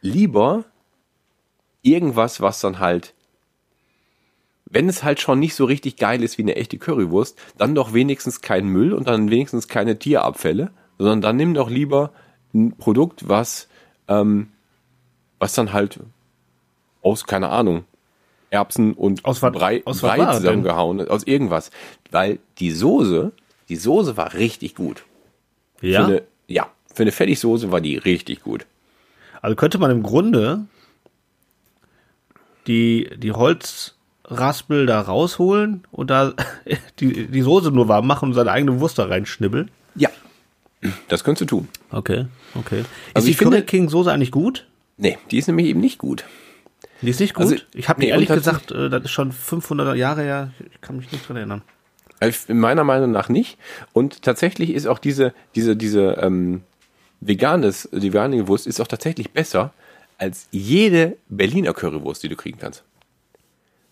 lieber 0.00 0.64
irgendwas, 1.82 2.40
was 2.40 2.60
dann 2.60 2.78
halt 2.78 3.12
wenn 4.68 4.88
es 4.88 5.04
halt 5.04 5.20
schon 5.20 5.38
nicht 5.38 5.54
so 5.54 5.64
richtig 5.64 5.96
geil 5.96 6.22
ist 6.22 6.38
wie 6.38 6.42
eine 6.42 6.56
echte 6.56 6.78
Currywurst, 6.78 7.38
dann 7.56 7.74
doch 7.74 7.94
wenigstens 7.94 8.40
kein 8.40 8.66
Müll 8.66 8.92
und 8.92 9.08
dann 9.08 9.30
wenigstens 9.30 9.68
keine 9.68 9.98
Tierabfälle, 9.98 10.70
sondern 10.98 11.20
dann 11.20 11.36
nimm 11.36 11.54
doch 11.54 11.70
lieber 11.70 12.12
ein 12.52 12.76
Produkt, 12.76 13.28
was, 13.28 13.68
ähm, 14.08 14.48
was 15.38 15.54
dann 15.54 15.72
halt 15.72 16.00
aus, 17.02 17.24
keine 17.24 17.50
Ahnung, 17.50 17.84
Erbsen 18.50 18.94
und 18.94 19.24
Aus 19.24 19.40
Brei, 19.40 19.82
aus 19.84 20.00
Brei 20.00 20.16
denn? 20.16 20.34
zusammengehauen, 20.34 21.00
ist, 21.00 21.10
aus 21.10 21.24
irgendwas. 21.24 21.70
Weil 22.10 22.38
die 22.58 22.70
Soße, 22.70 23.32
die 23.68 23.76
Soße 23.76 24.16
war 24.16 24.34
richtig 24.34 24.74
gut. 24.74 25.04
Ja. 25.80 26.04
Für 26.04 26.06
eine, 26.06 26.22
ja, 26.46 26.70
für 26.92 27.02
eine 27.02 27.12
Fertigsoße 27.12 27.70
war 27.70 27.80
die 27.80 27.96
richtig 27.96 28.42
gut. 28.42 28.66
Also 29.42 29.56
könnte 29.56 29.78
man 29.78 29.90
im 29.90 30.02
Grunde 30.02 30.66
die, 32.66 33.10
die 33.16 33.30
Holzraspel 34.28 34.86
da 34.86 35.00
rausholen 35.00 35.84
und 35.90 36.10
da 36.10 36.34
die, 37.00 37.26
die 37.26 37.42
Soße 37.42 37.70
nur 37.70 37.88
warm 37.88 38.06
machen 38.06 38.30
und 38.30 38.34
seine 38.34 38.50
eigene 38.50 38.80
Wurst 38.80 38.98
da 38.98 39.06
reinschnibbeln. 39.06 39.70
Das 41.08 41.24
könntest 41.24 41.50
du 41.50 41.56
tun. 41.56 41.68
Okay, 41.90 42.26
okay. 42.54 42.80
Ist 42.80 42.86
Also 43.14 43.26
die 43.26 43.30
ich 43.32 43.38
finde- 43.38 43.56
Curry 43.56 43.66
King 43.66 43.88
Soße 43.88 44.12
eigentlich 44.12 44.30
gut? 44.30 44.66
Nee, 44.98 45.18
die 45.30 45.38
ist 45.38 45.48
nämlich 45.48 45.66
eben 45.66 45.80
nicht 45.80 45.98
gut. 45.98 46.24
Die 47.02 47.10
ist 47.10 47.18
nicht 47.18 47.34
gut. 47.34 47.44
Also, 47.44 47.56
ich 47.74 47.88
habe 47.88 47.98
mir 48.00 48.06
nee, 48.06 48.10
ehrlich 48.12 48.30
und 48.30 48.36
gesagt, 48.36 48.70
äh, 48.70 48.88
das 48.88 49.04
ist 49.04 49.10
schon 49.10 49.32
500 49.32 49.96
Jahre 49.96 50.22
her. 50.22 50.52
Ich 50.72 50.80
kann 50.80 50.96
mich 50.98 51.10
nicht 51.10 51.26
dran 51.28 51.38
erinnern. 51.38 51.62
Also 52.20 52.52
Meiner 52.54 52.84
Meinung 52.84 53.10
nach 53.10 53.28
nicht. 53.28 53.58
Und 53.94 54.22
tatsächlich 54.22 54.70
ist 54.70 54.86
auch 54.86 54.98
diese, 54.98 55.34
diese, 55.56 55.76
diese 55.76 56.18
ähm, 56.20 56.62
veganes, 57.20 57.88
die 57.92 58.12
vegane 58.12 58.46
Wurst 58.46 58.66
ist 58.66 58.80
auch 58.80 58.86
tatsächlich 58.86 59.32
besser 59.32 59.72
als 60.18 60.46
jede 60.52 61.16
Berliner 61.28 61.72
Currywurst, 61.72 62.22
die 62.22 62.28
du 62.28 62.36
kriegen 62.36 62.58
kannst. 62.58 62.84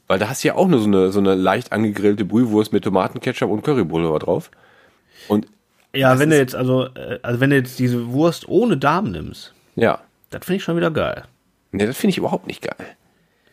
Weil 0.06 0.18
da 0.18 0.28
hast 0.28 0.44
du 0.44 0.48
ja 0.48 0.54
auch 0.56 0.68
nur 0.68 0.80
so 0.80 0.86
eine, 0.86 1.12
so 1.12 1.18
eine 1.20 1.34
leicht 1.34 1.72
angegrillte 1.72 2.24
Brühwurst 2.24 2.72
mit 2.72 2.84
Tomatenketchup 2.84 3.50
und 3.50 3.62
Currypulver 3.62 4.18
drauf. 4.18 4.50
Und 5.28 5.46
Ja, 5.94 6.18
wenn 6.18 6.30
du 6.30 6.36
jetzt 6.36 6.54
also, 6.54 6.86
äh, 6.94 7.18
also 7.22 7.40
wenn 7.40 7.50
du 7.50 7.56
jetzt 7.56 7.78
diese 7.78 8.08
Wurst 8.12 8.48
ohne 8.48 8.76
Darm 8.76 9.10
nimmst, 9.12 9.54
ja, 9.76 10.00
das 10.30 10.44
finde 10.44 10.56
ich 10.58 10.64
schon 10.64 10.76
wieder 10.76 10.90
geil. 10.90 11.24
nee, 11.72 11.86
das 11.86 11.96
finde 11.96 12.10
ich 12.10 12.18
überhaupt 12.18 12.46
nicht 12.46 12.62
geil. 12.62 12.86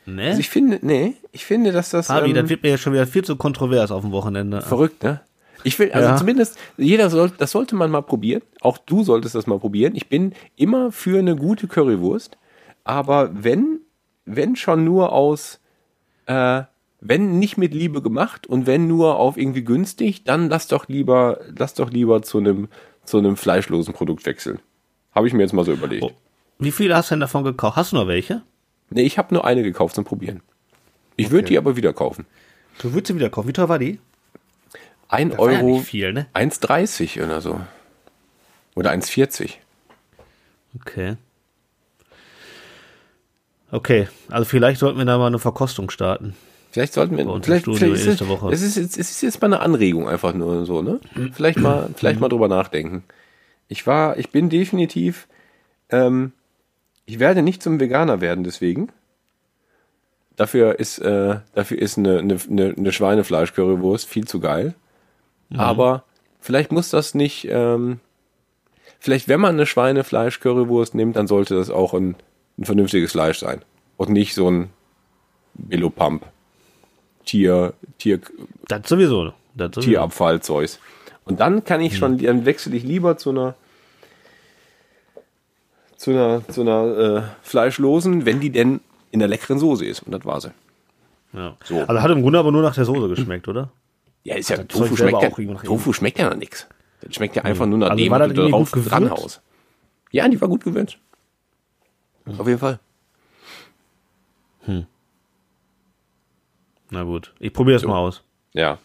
Ne? 0.06 0.30
Also 0.30 0.40
ich 0.40 0.50
finde, 0.50 0.80
nee, 0.82 1.14
ich 1.32 1.46
finde, 1.46 1.72
dass 1.72 1.92
das 1.92 2.08
Fabi, 2.08 2.30
ähm, 2.30 2.36
das 2.36 2.50
wird 2.50 2.64
mir 2.64 2.70
jetzt 2.70 2.82
schon 2.82 2.94
wieder 2.94 3.06
viel 3.08 3.24
zu 3.24 3.36
kontrovers 3.36 3.92
auf 3.92 4.02
dem 4.02 4.12
Wochenende. 4.12 4.62
verrückt, 4.62 5.04
ne? 5.04 5.22
Ich 5.64 5.78
will, 5.78 5.92
also 5.92 6.10
Ja. 6.10 6.16
zumindest, 6.18 6.58
jeder 6.76 7.10
soll, 7.12 7.32
das 7.38 7.52
sollte 7.52 7.76
man 7.76 7.92
mal 7.92 8.02
probieren. 8.02 8.42
Auch 8.62 8.80
du 8.80 9.04
solltest 9.04 9.36
das 9.36 9.46
mal 9.46 9.60
probieren. 9.60 9.96
Ich 9.96 10.10
bin 10.10 10.34
immer 10.56 10.92
für 10.92 11.20
eine 11.20 11.36
gute 11.36 11.68
Currywurst. 11.68 12.36
Aber 12.84 13.30
wenn, 13.32 13.80
wenn 14.26 14.56
schon 14.56 14.84
nur 14.84 15.14
aus, 15.14 15.60
äh, 16.26 16.64
wenn 17.00 17.40
nicht 17.40 17.58
mit 17.58 17.74
Liebe 17.74 18.02
gemacht 18.02 18.46
und 18.48 18.68
wenn 18.68 18.88
nur 18.88 19.18
auf 19.18 19.38
irgendwie 19.38 19.64
günstig, 19.64 20.24
dann 20.24 20.50
lass 20.50 20.68
doch 20.68 20.88
lieber, 20.88 21.40
lass 21.58 21.74
doch 21.74 21.90
lieber 21.90 22.22
zu 22.22 22.38
einem, 22.38 22.68
zu 23.04 23.18
einem 23.18 23.38
fleischlosen 23.38 23.94
Produkt 23.94 24.26
wechseln. 24.26 24.60
Habe 25.14 25.28
ich 25.28 25.34
mir 25.34 25.42
jetzt 25.42 25.54
mal 25.54 25.66
so 25.66 25.74
überlegt. 25.74 26.04
Oh. 26.04 26.12
Wie 26.60 26.72
viele 26.72 26.96
hast 26.96 27.10
du 27.10 27.16
denn 27.16 27.22
davon 27.22 27.44
gekauft? 27.44 27.76
Hast 27.76 27.92
du 27.92 27.96
noch 27.96 28.08
welche? 28.08 28.44
Nee, 28.92 29.02
ich 29.02 29.18
habe 29.18 29.34
nur 29.34 29.46
eine 29.46 29.64
gekauft 29.64 29.96
zum 29.96 30.06
Probieren. 30.06 30.42
Ich 31.16 31.32
würde 31.32 31.48
die 31.48 31.58
aber 31.58 31.76
wieder 31.76 31.92
kaufen. 31.92 32.26
Du 32.80 32.94
würdest 32.94 33.08
sie 33.08 33.16
wieder 33.16 33.30
kaufen. 33.30 33.48
Wie 33.48 33.54
teuer 33.54 33.70
war 33.70 33.80
die? 33.80 34.00
Ein 35.08 35.38
War 35.38 35.52
ja 35.52 35.60
Euro, 35.60 35.78
nicht 35.78 35.86
viel, 35.86 36.14
ne? 36.14 36.28
1,30 36.34 37.24
oder 37.24 37.42
so. 37.42 37.60
Oder 38.76 38.92
1,40. 38.92 39.56
Okay. 40.80 41.18
Okay, 43.72 44.08
also 44.30 44.46
vielleicht 44.46 44.80
sollten 44.80 44.98
wir 44.98 45.06
da 45.06 45.18
mal 45.18 45.28
eine 45.28 45.40
Verkostung 45.40 45.90
starten. 45.90 46.36
Vielleicht 46.72 46.94
sollten 46.94 47.18
wir, 47.18 47.26
vielleicht, 47.44 47.64
Studio 47.64 47.78
vielleicht 47.80 48.02
ist, 48.02 48.06
nächste 48.08 48.24
es- 48.26 48.30
Woche. 48.30 48.50
Es 48.54 48.62
ist, 48.62 48.78
jetzt, 48.78 48.98
es 48.98 49.12
ist 49.12 49.22
jetzt 49.22 49.42
mal 49.42 49.48
eine 49.48 49.60
Anregung 49.60 50.08
einfach 50.08 50.34
nur 50.34 50.66
so, 50.66 50.82
ne? 50.82 51.00
Vielleicht 51.34 51.60
mal, 51.60 51.90
vielleicht 51.96 52.20
mal 52.20 52.30
drüber 52.30 52.48
nachdenken. 52.48 53.04
Ich 53.68 53.86
war, 53.88 54.18
ich 54.18 54.30
bin 54.32 54.50
definitiv, 54.50 55.28
ähm, 55.90 56.32
ich 57.06 57.20
werde 57.20 57.42
nicht 57.42 57.62
zum 57.64 57.80
Veganer 57.80 58.22
werden 58.22 58.44
deswegen. 58.44 58.90
Dafür 60.38 60.80
ist, 60.80 61.00
äh, 61.00 61.40
dafür 61.54 61.78
ist 61.80 61.98
eine, 61.98 62.20
eine, 62.20 62.38
eine, 62.50 62.74
eine 62.78 62.92
Schweinefleisch-Currywurst 62.92 64.08
viel 64.08 64.26
zu 64.28 64.40
geil. 64.40 64.74
Aber 65.56 66.06
vielleicht 66.40 66.72
muss 66.72 66.90
das 66.90 67.14
nicht, 67.14 67.46
ähm, 67.50 68.00
vielleicht 69.00 69.28
wenn 69.28 69.42
man 69.42 69.56
eine 69.56 69.66
Schweinefleisch-Currywurst 69.66 70.96
nimmt, 70.96 71.18
dann 71.18 71.28
sollte 71.28 71.56
das 71.56 71.70
auch 71.70 71.94
ein, 71.94 72.16
ein 72.62 72.66
vernünftiges 72.66 73.12
Fleisch 73.12 73.40
sein. 73.40 73.62
Und 73.98 74.10
nicht 74.10 74.34
so 74.34 74.50
ein 74.50 74.70
Billo-Pump. 75.56 76.26
Tier, 77.26 77.74
Tier, 77.98 78.20
Das 78.68 78.88
sowieso. 78.88 79.34
Das 79.56 79.72
sowieso. 79.76 79.82
Tierabfallzeug. 79.82 80.70
Und 81.26 81.40
dann 81.40 81.64
kann 81.64 81.82
ich 81.82 81.98
schon, 81.98 82.18
dann 82.18 82.46
wechsle 82.46 82.76
ich 82.76 82.84
lieber 82.84 83.18
zu 83.18 83.30
einer 83.32 83.56
zu 85.98 86.12
einer, 86.12 86.48
zu 86.48 86.62
einer 86.62 86.98
äh, 86.98 87.22
fleischlosen, 87.44 88.26
wenn 88.26 88.40
die 88.40 88.50
denn 88.50 88.80
in 89.12 89.20
der 89.20 89.28
leckeren 89.28 89.60
Soße 89.60 89.86
ist. 89.86 90.02
Und 90.02 90.12
das 90.14 90.26
war 90.26 90.42
sie. 90.42 90.52
Ja. 91.34 91.56
So. 91.64 91.80
Also 91.82 92.02
hat 92.02 92.10
im 92.12 92.24
Grunde 92.24 92.40
aber 92.40 92.52
nur 92.52 92.64
nach 92.64 92.74
der 92.74 92.86
Soße 92.86 93.08
geschmeckt, 93.08 93.48
oder? 93.48 93.70
Ja, 94.24 94.36
ist 94.36 94.50
ja, 94.50 94.58
das 94.58 94.68
Tofu 94.68 94.96
schmeckt, 94.96 95.16
auch 95.16 95.38
ja, 95.40 95.54
Tofu 95.56 95.94
schmeckt 95.94 96.18
ja 96.18 96.34
nichts. 96.34 96.68
Das 97.02 97.16
schmeckt 97.16 97.36
ja 97.36 97.44
einfach 97.44 97.66
nur 97.68 97.78
nach 97.78 97.92
Also 97.92 98.04
dem, 98.04 98.12
war 98.12 98.20
was 98.20 98.34
du 98.34 98.50
drauf 98.50 98.72
gewürzt? 98.72 98.92
dranhaust. 98.92 99.42
Ja, 100.12 100.28
die 100.28 100.42
war 100.42 100.48
gut 100.48 100.64
gewünscht. 102.24 102.42
Auf 102.42 102.48
jeden 102.48 102.60
Fall. 102.60 102.80
Na 106.92 107.04
gut, 107.04 107.34
ich 107.40 107.54
probiere 107.54 107.78
das 107.78 107.88
mal 107.88 107.98
aus. 107.98 108.22
Ja. 108.54 108.78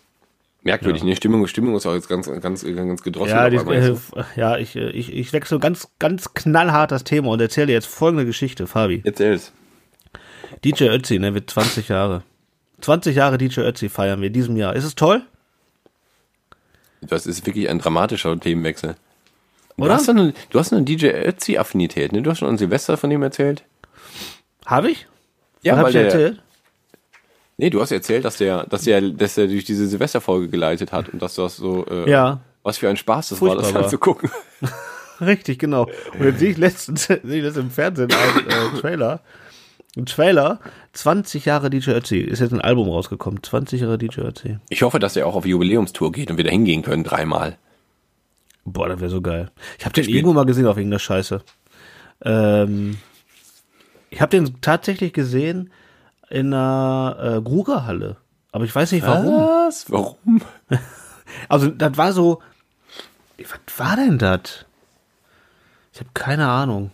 Merkwürdig, 0.63 1.05
ne? 1.05 1.15
Stimmung, 1.15 1.47
Stimmung 1.47 1.77
ist 1.77 1.87
auch 1.87 1.95
jetzt 1.95 2.09
ganz, 2.09 2.29
ganz, 2.41 2.65
ganz 2.65 3.03
gedrosselt. 3.03 3.37
Ja, 3.37 3.51
die, 3.51 3.57
äh, 3.57 3.89
jetzt. 3.89 4.13
ja 4.35 4.57
ich, 4.57 4.75
äh, 4.75 4.91
ich, 4.91 5.13
ich 5.13 5.33
wechsle 5.33 5.61
ganz, 5.61 5.89
ganz 6.01 6.35
knallhart 6.35 6.91
das 6.91 7.05
Thema 7.05 7.29
und 7.29 7.41
erzähle 7.41 7.69
dir 7.69 7.75
jetzt 7.75 7.87
folgende 7.87 8.27
Geschichte, 8.27 8.67
Fabi. 8.67 9.03
Erzähl's. 9.05 9.53
DJ 10.65 10.85
Ötzi, 10.85 11.21
ne, 11.21 11.35
wird 11.35 11.51
20 11.51 11.89
Jahre. 11.89 12.25
20 12.81 13.15
Jahre 13.15 13.39
DJ 13.39 13.61
Ötzi 13.61 13.89
feiern 13.89 14.21
wir 14.21 14.27
in 14.27 14.33
diesem 14.33 14.57
Jahr. 14.57 14.75
Ist 14.75 14.85
es 14.85 14.97
toll? 14.97 15.23
Das 17.01 17.27
ist 17.27 17.47
wirklich 17.47 17.69
ein 17.69 17.79
dramatischer 17.79 18.39
Themenwechsel. 18.39 18.97
Du 19.77 19.85
Oder? 19.85 19.95
hast, 19.95 20.09
eine, 20.09 20.33
du 20.51 20.59
hast 20.59 20.73
eine 20.73 20.83
DJ 20.85 21.09
Ötzi-Affinität, 21.09 22.13
ne? 22.13 22.23
Du 22.23 22.31
hast 22.31 22.39
schon 22.39 22.49
an 22.49 22.57
Silvester 22.59 22.97
von 22.97 23.11
ihm 23.11 23.23
erzählt. 23.23 23.65
Habe 24.65 24.91
ich? 24.91 25.07
Ja, 25.63 25.73
Was 25.75 25.79
hab 25.79 25.85
weil 25.85 25.91
ich 25.91 25.95
der, 25.95 26.05
erzählt? 26.05 26.43
Nee, 27.59 27.71
du 27.71 27.81
hast 27.81 27.91
erzählt, 27.93 28.25
dass 28.25 28.37
der, 28.39 28.65
dass 28.65 28.83
der, 28.83 29.01
dass 29.03 29.37
er 29.39 29.47
durch 29.49 29.65
diese 29.65 29.87
Silvesterfolge 29.87 30.49
geleitet 30.49 30.93
hat 30.93 31.09
und 31.11 31.21
dass 31.21 31.35
das 31.35 31.57
so, 31.57 31.87
äh, 31.87 32.11
Ja. 32.11 32.41
was 32.63 32.79
für 32.79 32.89
ein 32.89 32.97
Spaß 32.97 33.31
das 33.31 33.41
war, 33.41 33.49
Furchtbar 33.49 33.63
das 33.65 33.75
war. 33.75 33.85
anzugucken. 33.85 34.31
Richtig, 35.21 35.59
genau. 35.59 35.85
Und 36.19 36.25
jetzt 36.25 36.39
sehe 36.41 36.51
ich 36.51 36.57
letztens, 36.59 37.05
sehe 37.07 37.21
ich 37.23 37.43
das 37.45 37.57
im 37.57 37.71
Fernsehen, 37.71 38.11
ein 38.13 38.47
äh, 38.77 38.81
Trailer. 38.81 39.21
Ein 39.97 40.05
Trailer, 40.05 40.61
20 40.93 41.47
Jahre 41.47 41.71
DJ 41.71 41.93
Ötzi. 41.93 42.19
Ist 42.19 42.41
jetzt 42.41 42.53
ein 42.53 42.61
Album 42.61 42.89
rausgekommen. 42.91 43.43
20 43.43 43.81
Jahre 43.81 43.97
DJ 43.97 44.21
Ötzi. 44.21 44.59
Ich 44.69 44.83
hoffe, 44.83 44.99
dass 44.99 45.17
er 45.17 45.27
auch 45.27 45.35
auf 45.35 45.47
Jubiläumstour 45.47 46.13
geht 46.13 46.31
und 46.31 46.37
wir 46.37 46.45
da 46.45 46.51
hingehen 46.51 46.83
können, 46.83 47.03
dreimal. 47.03 47.57
Boah, 48.67 48.89
das 48.89 49.01
wäre 49.01 49.11
so 49.11 49.23
geil. 49.23 49.51
Ich 49.79 49.85
habe 49.85 49.95
den 49.95 50.09
irgendwo 50.09 50.33
mal 50.33 50.45
gesehen 50.45 50.67
auf 50.67 50.77
irgendeiner 50.77 50.99
Scheiße. 50.99 51.41
Ähm, 52.25 52.97
ich 54.11 54.21
habe 54.21 54.31
den 54.31 54.61
tatsächlich 54.61 55.13
gesehen 55.13 55.71
in 56.29 56.53
einer 56.53 57.37
äh, 57.39 57.41
Grugerhalle. 57.43 58.17
Aber 58.53 58.65
ich 58.65 58.75
weiß 58.75 58.91
nicht 58.93 59.07
warum. 59.07 59.35
Was? 59.37 59.91
Warum? 59.91 60.43
Also, 61.49 61.69
das 61.69 61.97
war 61.99 62.13
so. 62.13 62.41
Was 63.39 63.79
war 63.79 63.97
denn 63.97 64.17
das? 64.17 64.65
Ich 65.93 65.99
habe 66.01 66.11
keine 66.15 66.47
Ahnung. 66.49 66.93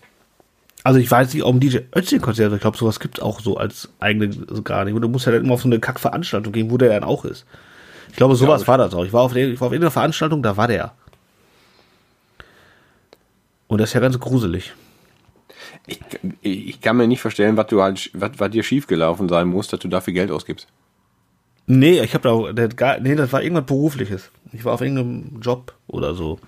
Also, 0.84 0.98
ich 0.98 1.08
weiß 1.10 1.32
nicht, 1.34 1.44
ob 1.44 1.54
ein 1.54 1.60
DJ 1.60 1.78
Ötzi-Konzert, 1.94 2.52
ich 2.52 2.60
glaube, 2.60 2.76
sowas 2.78 2.98
gibt 2.98 3.18
es 3.18 3.22
auch 3.22 3.40
so 3.40 3.56
als 3.58 3.90
eigene 4.00 4.34
also 4.48 4.62
gar 4.62 4.84
nicht. 4.84 4.96
Du 5.00 5.08
musst 5.08 5.26
ja 5.26 5.32
dann 5.32 5.44
immer 5.44 5.54
auf 5.54 5.62
so 5.62 5.68
eine 5.68 5.78
Kackveranstaltung 5.80 6.52
gehen, 6.52 6.70
wo 6.70 6.78
der 6.78 6.88
dann 6.88 7.04
auch 7.04 7.24
ist. 7.26 7.44
Ich 8.10 8.16
glaube, 8.16 8.34
sowas 8.36 8.62
ich. 8.62 8.68
war 8.68 8.78
das 8.78 8.94
auch. 8.94 9.04
Ich 9.04 9.12
war, 9.12 9.20
auf, 9.20 9.32
der- 9.34 9.48
ich 9.48 9.60
war 9.60 9.66
auf 9.68 9.72
irgendeiner 9.72 9.92
Veranstaltung, 9.92 10.42
da 10.42 10.56
war 10.56 10.66
der. 10.66 10.92
Und 13.72 13.78
das 13.78 13.88
ist 13.88 13.94
ja 13.94 14.00
ganz 14.00 14.20
gruselig. 14.20 14.74
Ich, 15.86 15.98
ich 16.42 16.80
kann 16.82 16.98
mir 16.98 17.08
nicht 17.08 17.22
vorstellen, 17.22 17.56
was 17.56 17.68
du 17.68 17.80
halt, 17.80 18.10
was, 18.12 18.32
was 18.36 18.50
dir 18.50 18.62
schiefgelaufen 18.62 19.30
sein 19.30 19.48
muss, 19.48 19.68
dass 19.68 19.80
du 19.80 19.88
dafür 19.88 20.12
Geld 20.12 20.30
ausgibst. 20.30 20.66
Nee, 21.66 21.98
ich 22.00 22.12
habe 22.12 22.24
da 22.28 22.32
auch, 22.32 22.76
gar, 22.76 23.00
nee, 23.00 23.14
das 23.14 23.32
war 23.32 23.42
irgendwas 23.42 23.64
Berufliches. 23.64 24.30
Ich 24.52 24.66
war 24.66 24.74
auf 24.74 24.82
irgendeinem 24.82 25.40
Job 25.40 25.74
oder 25.86 26.12
so. 26.12 26.38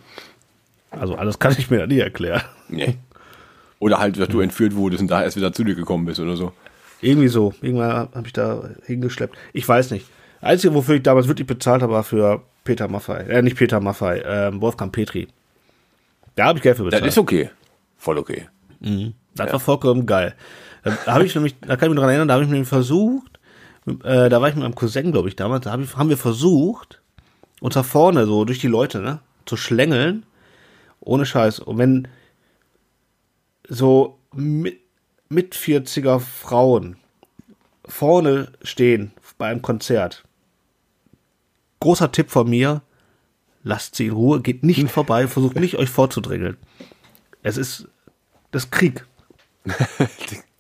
Also 0.91 1.15
alles 1.15 1.39
kann 1.39 1.55
ich 1.57 1.71
mir 1.71 1.79
ja 1.79 1.87
nie 1.87 2.01
erklären. 2.01 2.43
Nee. 2.69 2.99
Oder 3.79 4.01
halt, 4.01 4.21
dass 4.21 4.29
du 4.29 4.41
entführt 4.41 4.75
wurdest 4.77 5.01
und 5.01 5.11
da 5.11 5.23
erst 5.23 5.39
wieder 5.39 5.55
zu 5.55 5.65
dir 5.65 5.77
gekommen 5.77 6.05
bist 6.05 6.21
oder 6.21 6.37
so. 6.37 6.53
Irgendwie 7.01 7.29
so. 7.29 7.55
Irgendwann 7.63 8.11
habe 8.15 8.27
ich 8.27 8.35
da 8.35 8.69
hingeschleppt. 8.85 9.35
Ich 9.55 9.67
weiß 9.67 9.93
nicht. 9.93 10.05
Einzige, 10.43 10.75
wofür 10.75 10.97
ich 10.97 11.03
damals 11.03 11.27
wirklich 11.27 11.47
bezahlt 11.47 11.81
habe, 11.81 11.95
war 11.95 12.05
für 12.05 12.43
Peter 12.65 12.87
Maffei. 12.87 13.21
Äh, 13.21 13.41
nicht 13.41 13.57
Peter 13.57 13.81
Maffei, 13.81 14.23
ähm, 14.27 14.61
Wolfgang 14.61 14.93
Petri. 14.93 15.29
Da 16.35 16.47
habe 16.47 16.59
ich 16.59 16.63
Geld 16.63 16.77
für 16.77 16.85
Das 16.85 16.91
bezahlt. 16.93 17.07
ist 17.09 17.19
okay. 17.19 17.51
Voll 17.97 18.19
okay. 18.19 18.49
Das 19.35 19.53
war 19.53 19.61
vollkommen 19.61 20.07
geil. 20.07 20.35
Da 20.83 21.15
habe 21.15 21.25
ich 21.25 21.35
nämlich, 21.35 21.59
da 21.61 21.77
kann 21.77 21.87
ich 21.89 21.91
mich 21.95 21.99
dran 21.99 22.11
erinnern, 22.11 22.29
da 22.29 22.35
habe 22.35 22.45
ich 22.45 22.51
mir 22.51 22.65
versucht, 22.65 23.41
äh, 24.03 24.29
da 24.29 24.41
war 24.43 24.49
ich 24.49 24.55
mit 24.55 24.63
meinem 24.63 24.75
Cousin, 24.75 25.13
glaube 25.13 25.29
ich, 25.29 25.37
damals, 25.37 25.65
da 25.65 25.73
hab 25.73 25.81
ich, 25.81 25.97
haben 25.97 26.11
wir 26.11 26.19
versucht, 26.19 27.01
uns 27.61 27.75
da 27.75 27.83
vorne 27.83 28.27
so 28.27 28.45
durch 28.45 28.59
die 28.59 28.67
Leute, 28.69 29.01
ne, 29.01 29.21
zu 29.47 29.57
schlängeln, 29.57 30.27
ohne 31.01 31.25
Scheiß. 31.25 31.61
Und 31.61 31.79
wenn 31.79 32.09
so 33.69 34.19
mit, 34.35 34.81
mit 35.31 35.55
40er 35.55 36.21
Frauen 36.21 36.97
vorne 37.87 38.53
stehen 38.63 39.13
bei 39.39 39.47
einem 39.47 39.63
Konzert, 39.63 40.25
großer 41.81 42.13
Tipp 42.13 42.31
von 42.31 42.49
mir, 42.49 42.83
lasst 43.65 43.97
sie 43.97 44.07
in 44.07 44.13
Ruhe, 44.13 44.41
geht 44.41 44.63
nicht 44.63 44.89
vorbei, 44.91 45.27
versucht 45.27 45.57
nicht 45.57 45.77
euch 45.77 45.89
vorzudrängeln. 45.91 46.57
Es 47.43 47.57
ist 47.57 47.89
das 48.53 48.71
Krieg. 48.71 49.05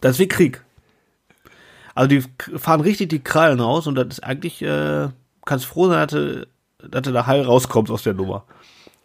Das 0.00 0.16
ist 0.16 0.18
wie 0.18 0.28
Krieg. 0.28 0.62
Also 1.94 2.08
die 2.08 2.22
fahren 2.58 2.82
richtig 2.82 3.08
die 3.08 3.20
Krallen 3.24 3.58
raus 3.60 3.86
und 3.86 3.94
das 3.94 4.06
ist 4.08 4.20
eigentlich, 4.20 4.60
äh, 4.60 5.08
kannst 5.46 5.64
froh 5.64 5.88
sein, 5.88 5.96
dass 5.98 6.10
du, 6.10 6.46
dass 6.90 7.02
du 7.02 7.12
da 7.12 7.26
heil 7.26 7.40
rauskommst 7.40 7.90
aus 7.90 8.02
der 8.02 8.12
Nummer. 8.12 8.44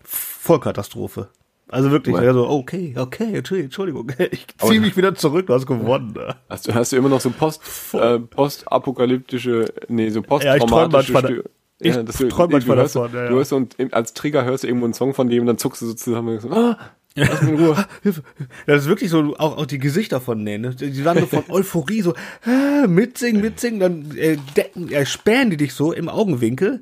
Vollkatastrophe. 0.04 1.30
Also 1.70 1.92
wirklich, 1.92 2.16
Well. 2.16 2.26
ja, 2.26 2.34
so, 2.34 2.50
okay, 2.50 2.96
okay, 2.98 3.36
Entschuldigung, 3.38 4.12
ich 4.32 4.48
ziehe 4.58 4.80
mich 4.82 4.98
wieder 4.98 5.14
zurück, 5.16 5.46
du 5.48 5.54
hast 5.54 5.68
gewonnen. 5.68 6.16
Hast 6.50 6.68
du, 6.68 6.74
hast 6.74 6.92
du 6.92 6.96
immer 6.98 7.10
noch 7.10 7.22
so 7.22 7.30
Post, 7.30 7.62
äh, 7.94 8.20
postapokalyptische, 8.20 9.66
nee, 9.88 10.10
so 10.10 10.20
Ja, 10.20 10.56
ich 10.56 10.64
träum 10.64 10.70
posttraumatische 10.70 11.14
manchmal- 11.14 11.32
Stö- 11.34 11.46
ich 11.80 11.96
dass 11.96 12.18
träum 12.18 12.52
manchmal 12.52 12.78
hörst, 12.78 12.96
davon, 12.96 13.14
ja, 13.14 13.24
ja. 13.24 13.30
Du 13.30 13.36
hörst 13.36 13.54
und 13.54 13.76
als 13.92 14.14
Trigger 14.14 14.44
hörst 14.44 14.64
du 14.64 14.68
irgendwo 14.68 14.86
einen 14.86 14.94
Song 14.94 15.14
von 15.14 15.30
dem 15.30 15.42
und 15.42 15.48
dann 15.48 15.58
zuckst 15.58 15.82
du 15.82 15.88
so 15.88 15.94
zusammen 15.94 16.36
und 16.36 16.42
so, 16.42 16.52
ah, 16.52 16.78
lass 17.16 17.42
mich 17.42 17.52
in 17.52 17.66
Ruhe. 17.66 17.86
Das 18.66 18.84
ist 18.84 18.90
wirklich 18.90 19.10
so, 19.10 19.36
auch, 19.38 19.58
auch 19.58 19.66
die 19.66 19.80
Gesichter 19.80 20.20
von 20.20 20.44
denen, 20.44 20.76
ne? 20.76 20.76
die 20.76 21.06
waren 21.06 21.20
so 21.20 21.26
von 21.26 21.44
Euphorie 21.50 22.02
so, 22.02 22.14
ah, 22.46 22.88
mitsingen, 22.88 23.42
mitsingen, 23.42 23.80
dann 23.80 24.18
äh, 24.18 24.38
decken, 24.56 24.92
äh, 24.92 25.06
sperren 25.06 25.50
die 25.50 25.58
dich 25.58 25.74
so 25.74 25.94
im 25.94 26.10
Augenwinkel. 26.10 26.82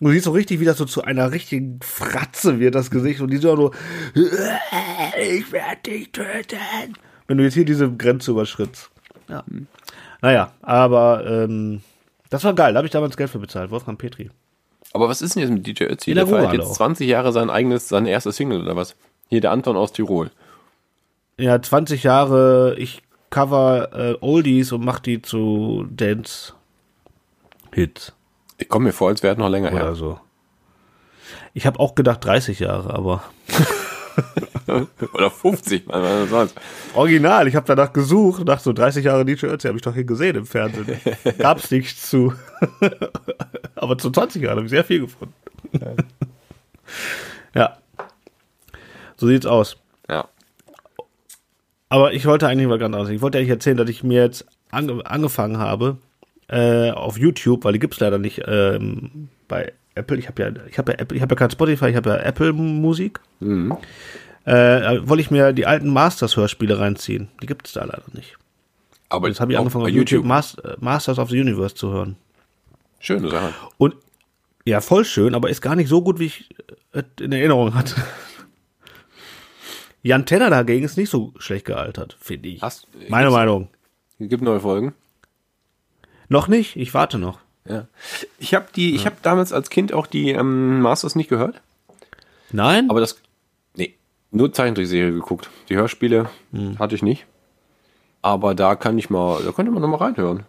Und 0.00 0.08
du 0.08 0.14
siehst 0.14 0.24
so 0.24 0.32
richtig, 0.32 0.58
wie 0.58 0.64
das 0.64 0.78
so 0.78 0.84
zu 0.84 1.02
einer 1.04 1.30
richtigen 1.30 1.78
Fratze 1.80 2.58
wird, 2.58 2.74
das 2.74 2.90
Gesicht. 2.90 3.20
Und 3.20 3.30
die 3.30 3.36
sind 3.36 3.50
auch 3.50 3.56
so, 3.56 3.72
äh, 4.16 5.38
ich 5.38 5.52
werde 5.52 5.80
dich 5.86 6.10
töten. 6.10 6.96
Wenn 7.28 7.38
du 7.38 7.44
jetzt 7.44 7.54
hier 7.54 7.64
diese 7.64 7.88
Grenze 7.92 8.32
überschrittst. 8.32 8.90
Ja. 9.28 9.44
Naja, 10.20 10.52
aber 10.60 11.24
ähm, 11.26 11.82
das 12.32 12.44
war 12.44 12.54
geil, 12.54 12.72
da 12.72 12.78
habe 12.78 12.86
ich 12.86 12.92
damals 12.92 13.18
Geld 13.18 13.28
für 13.28 13.38
bezahlt, 13.38 13.70
Wolfgang 13.70 13.98
Petri. 13.98 14.30
Aber 14.94 15.06
was 15.06 15.20
ist 15.20 15.34
denn 15.34 15.42
jetzt 15.42 15.50
mit 15.52 15.66
DJ 15.66 15.84
Ötzi? 15.84 16.14
Der 16.14 16.26
feiert 16.26 16.54
jetzt 16.54 16.64
auch. 16.64 16.72
20 16.72 17.06
Jahre 17.06 17.30
sein 17.30 17.50
eigenes, 17.50 17.90
sein 17.90 18.06
erstes 18.06 18.36
Single 18.36 18.62
oder 18.62 18.74
was? 18.74 18.96
Hier 19.28 19.42
der 19.42 19.50
Anton 19.50 19.76
aus 19.76 19.92
Tirol. 19.92 20.30
Ja, 21.36 21.60
20 21.60 22.04
Jahre, 22.04 22.74
ich 22.78 23.02
cover 23.28 23.90
äh, 23.92 24.16
Oldies 24.22 24.72
und 24.72 24.82
mach 24.82 24.98
die 24.98 25.20
zu 25.20 25.86
Dance-Hits. 25.90 26.54
Ich 28.56 28.70
komme 28.70 28.86
mir 28.86 28.92
vor, 28.92 29.08
als 29.08 29.22
wäre 29.22 29.34
es 29.34 29.38
noch 29.38 29.50
länger 29.50 29.70
oder 29.70 29.84
her. 29.84 29.94
so. 29.94 30.18
Ich 31.52 31.66
habe 31.66 31.80
auch 31.80 31.94
gedacht 31.94 32.24
30 32.24 32.60
Jahre, 32.60 32.94
aber 32.94 33.24
Oder 35.12 35.30
50, 35.30 35.86
man 35.86 36.02
was 36.02 36.30
soll's. 36.30 36.54
original. 36.94 37.48
Ich 37.48 37.56
habe 37.56 37.66
danach 37.66 37.92
gesucht, 37.92 38.44
nach 38.44 38.60
so 38.60 38.72
30 38.72 39.04
Jahre 39.04 39.24
DJ 39.24 39.46
Ötzi 39.46 39.68
habe 39.68 39.78
ich 39.78 39.82
doch 39.82 39.94
hier 39.94 40.04
gesehen 40.04 40.36
im 40.36 40.46
Fernsehen. 40.46 40.86
Gab's 41.38 41.70
nichts 41.70 42.08
zu. 42.08 42.32
aber 43.74 43.98
zu 43.98 44.10
20 44.10 44.42
Jahren 44.42 44.56
habe 44.56 44.66
ich 44.66 44.70
sehr 44.70 44.84
viel 44.84 45.00
gefunden. 45.00 45.34
ja. 47.54 47.76
So 49.16 49.26
sieht's 49.26 49.46
aus. 49.46 49.76
Ja. 50.08 50.28
Aber 51.88 52.12
ich 52.14 52.26
wollte 52.26 52.48
eigentlich 52.48 52.68
was 52.68 52.78
ganz 52.78 52.94
anderes. 52.94 53.10
Ich 53.10 53.20
wollte 53.20 53.38
eigentlich 53.38 53.50
erzählen, 53.50 53.76
dass 53.76 53.90
ich 53.90 54.02
mir 54.02 54.22
jetzt 54.22 54.46
ange 54.70 55.04
angefangen 55.04 55.58
habe 55.58 55.98
äh, 56.48 56.90
auf 56.90 57.18
YouTube, 57.18 57.64
weil 57.64 57.74
die 57.74 57.78
gibt's 57.78 58.00
leider 58.00 58.18
nicht 58.18 58.42
ähm, 58.46 59.28
bei 59.48 59.72
Apple. 59.94 60.18
Ich 60.18 60.28
habe 60.28 60.42
ja, 60.42 60.50
ich 60.68 60.78
habe 60.78 60.92
ja 60.92 60.98
Apple, 60.98 61.16
ich 61.16 61.22
habe 61.22 61.34
ja 61.34 61.38
kein 61.38 61.50
Spotify, 61.50 61.86
ich 61.88 61.96
habe 61.96 62.10
ja 62.10 62.16
Apple 62.16 62.52
Musik. 62.52 63.20
Mhm. 63.40 63.76
Äh, 64.44 65.06
wollte 65.06 65.20
ich 65.20 65.30
mir 65.30 65.52
die 65.52 65.66
alten 65.66 65.88
Masters 65.88 66.36
Hörspiele 66.36 66.78
reinziehen. 66.78 67.28
Die 67.42 67.46
gibt 67.46 67.66
es 67.68 67.72
da 67.74 67.84
leider 67.84 68.02
nicht. 68.12 68.36
Aber 69.08 69.28
Jetzt 69.28 69.40
habe 69.40 69.52
ich 69.52 69.58
angefangen 69.58 69.84
auf 69.84 69.90
YouTube, 69.90 70.24
äh, 70.24 70.76
Masters 70.80 71.18
of 71.18 71.30
the 71.30 71.40
Universe 71.40 71.74
zu 71.74 71.92
hören. 71.92 72.16
Schöne 72.98 73.30
Sache. 73.30 73.52
Und 73.78 73.94
ja, 74.64 74.80
voll 74.80 75.04
schön, 75.04 75.34
aber 75.34 75.50
ist 75.50 75.60
gar 75.60 75.76
nicht 75.76 75.88
so 75.88 76.02
gut, 76.02 76.18
wie 76.18 76.26
ich 76.26 76.48
es 76.92 77.04
in 77.20 77.32
Erinnerung 77.32 77.74
hatte. 77.74 77.96
Jan 80.02 80.26
Tenner 80.26 80.50
dagegen 80.50 80.84
ist 80.84 80.96
nicht 80.96 81.10
so 81.10 81.32
schlecht 81.38 81.66
gealtert, 81.66 82.16
finde 82.20 82.48
ich. 82.48 82.62
Hast- 82.62 82.86
Meine 83.08 83.26
gibt's- 83.26 83.36
Meinung. 83.36 83.68
Gibt 84.18 84.42
neue 84.42 84.60
Folgen. 84.60 84.94
Noch 86.28 86.48
nicht, 86.48 86.76
ich 86.76 86.94
warte 86.94 87.18
noch. 87.18 87.38
Ja. 87.68 87.86
Ich 88.38 88.54
habe 88.54 88.66
die, 88.74 88.94
ich 88.94 89.06
habe 89.06 89.16
damals 89.22 89.52
als 89.52 89.70
Kind 89.70 89.92
auch 89.92 90.06
die 90.06 90.30
ähm, 90.30 90.80
Masters 90.80 91.14
nicht 91.14 91.28
gehört, 91.30 91.60
Nein? 92.50 92.90
aber 92.90 93.00
das, 93.00 93.20
nee, 93.76 93.94
nur 94.32 94.52
Zeichentrickserie 94.52 95.12
geguckt. 95.12 95.48
Die 95.68 95.76
Hörspiele 95.76 96.28
Hm. 96.52 96.78
hatte 96.78 96.94
ich 96.96 97.02
nicht. 97.02 97.26
Aber 98.20 98.54
da 98.54 98.74
kann 98.76 98.98
ich 98.98 99.10
mal, 99.10 99.42
da 99.44 99.52
könnte 99.52 99.70
man 99.72 99.80
noch 99.82 99.88
mal 99.88 99.96
reinhören, 99.98 100.44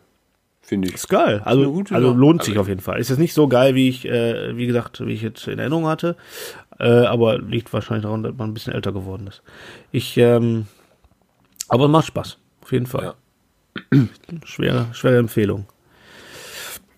finde 0.62 0.88
ich. 0.90 0.96
ist 0.96 1.08
geil. 1.10 1.42
Also, 1.46 1.72
gute 1.72 1.94
also 1.96 2.10
Sache. 2.10 2.20
lohnt 2.20 2.44
sich 2.44 2.58
auf 2.58 2.68
jeden 2.68 2.82
Fall. 2.82 3.00
Ist 3.00 3.10
jetzt 3.10 3.20
nicht 3.20 3.34
so 3.34 3.48
geil, 3.48 3.74
wie 3.76 3.90
ich, 3.90 4.06
äh, 4.06 4.56
wie 4.58 4.66
gesagt, 4.68 5.06
wie 5.06 5.14
ich 5.14 5.22
jetzt 5.22 5.48
in 5.48 5.60
Erinnerung 5.60 5.88
hatte. 5.88 6.16
Äh, 6.80 7.06
aber 7.06 7.38
liegt 7.40 7.72
wahrscheinlich 7.74 8.04
daran, 8.04 8.24
dass 8.24 8.34
man 8.36 8.50
ein 8.50 8.54
bisschen 8.56 8.74
älter 8.74 8.92
geworden 8.92 9.28
ist. 9.28 9.44
Ich, 9.92 10.18
ähm, 10.18 10.66
aber 11.68 11.88
macht 11.88 12.08
Spaß. 12.08 12.38
Auf 12.64 12.72
jeden 12.72 12.88
Fall. 12.88 13.14
Schwere, 14.46 14.88
schwere 14.94 15.18
Empfehlung. 15.18 15.66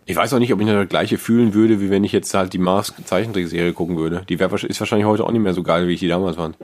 Ich 0.07 0.15
weiß 0.15 0.33
auch 0.33 0.39
nicht, 0.39 0.53
ob 0.53 0.61
ich 0.61 0.67
noch 0.67 0.73
das 0.73 0.87
gleiche 0.87 1.17
fühlen 1.17 1.53
würde, 1.53 1.81
wie 1.81 1.89
wenn 1.89 2.03
ich 2.03 2.11
jetzt 2.11 2.33
halt 2.33 2.53
die 2.53 2.59
Mars 2.59 2.93
Zeichentrickserie 3.05 3.73
gucken 3.73 3.97
würde. 3.97 4.23
Die 4.29 4.39
wär, 4.39 4.51
ist 4.51 4.79
wahrscheinlich 4.79 5.07
heute 5.07 5.23
auch 5.23 5.31
nicht 5.31 5.41
mehr 5.41 5.55
so 5.55 5.63
geil, 5.63 5.87
wie 5.87 5.93
ich 5.93 5.99
die 5.99 6.07
damals 6.07 6.35
fand. 6.35 6.57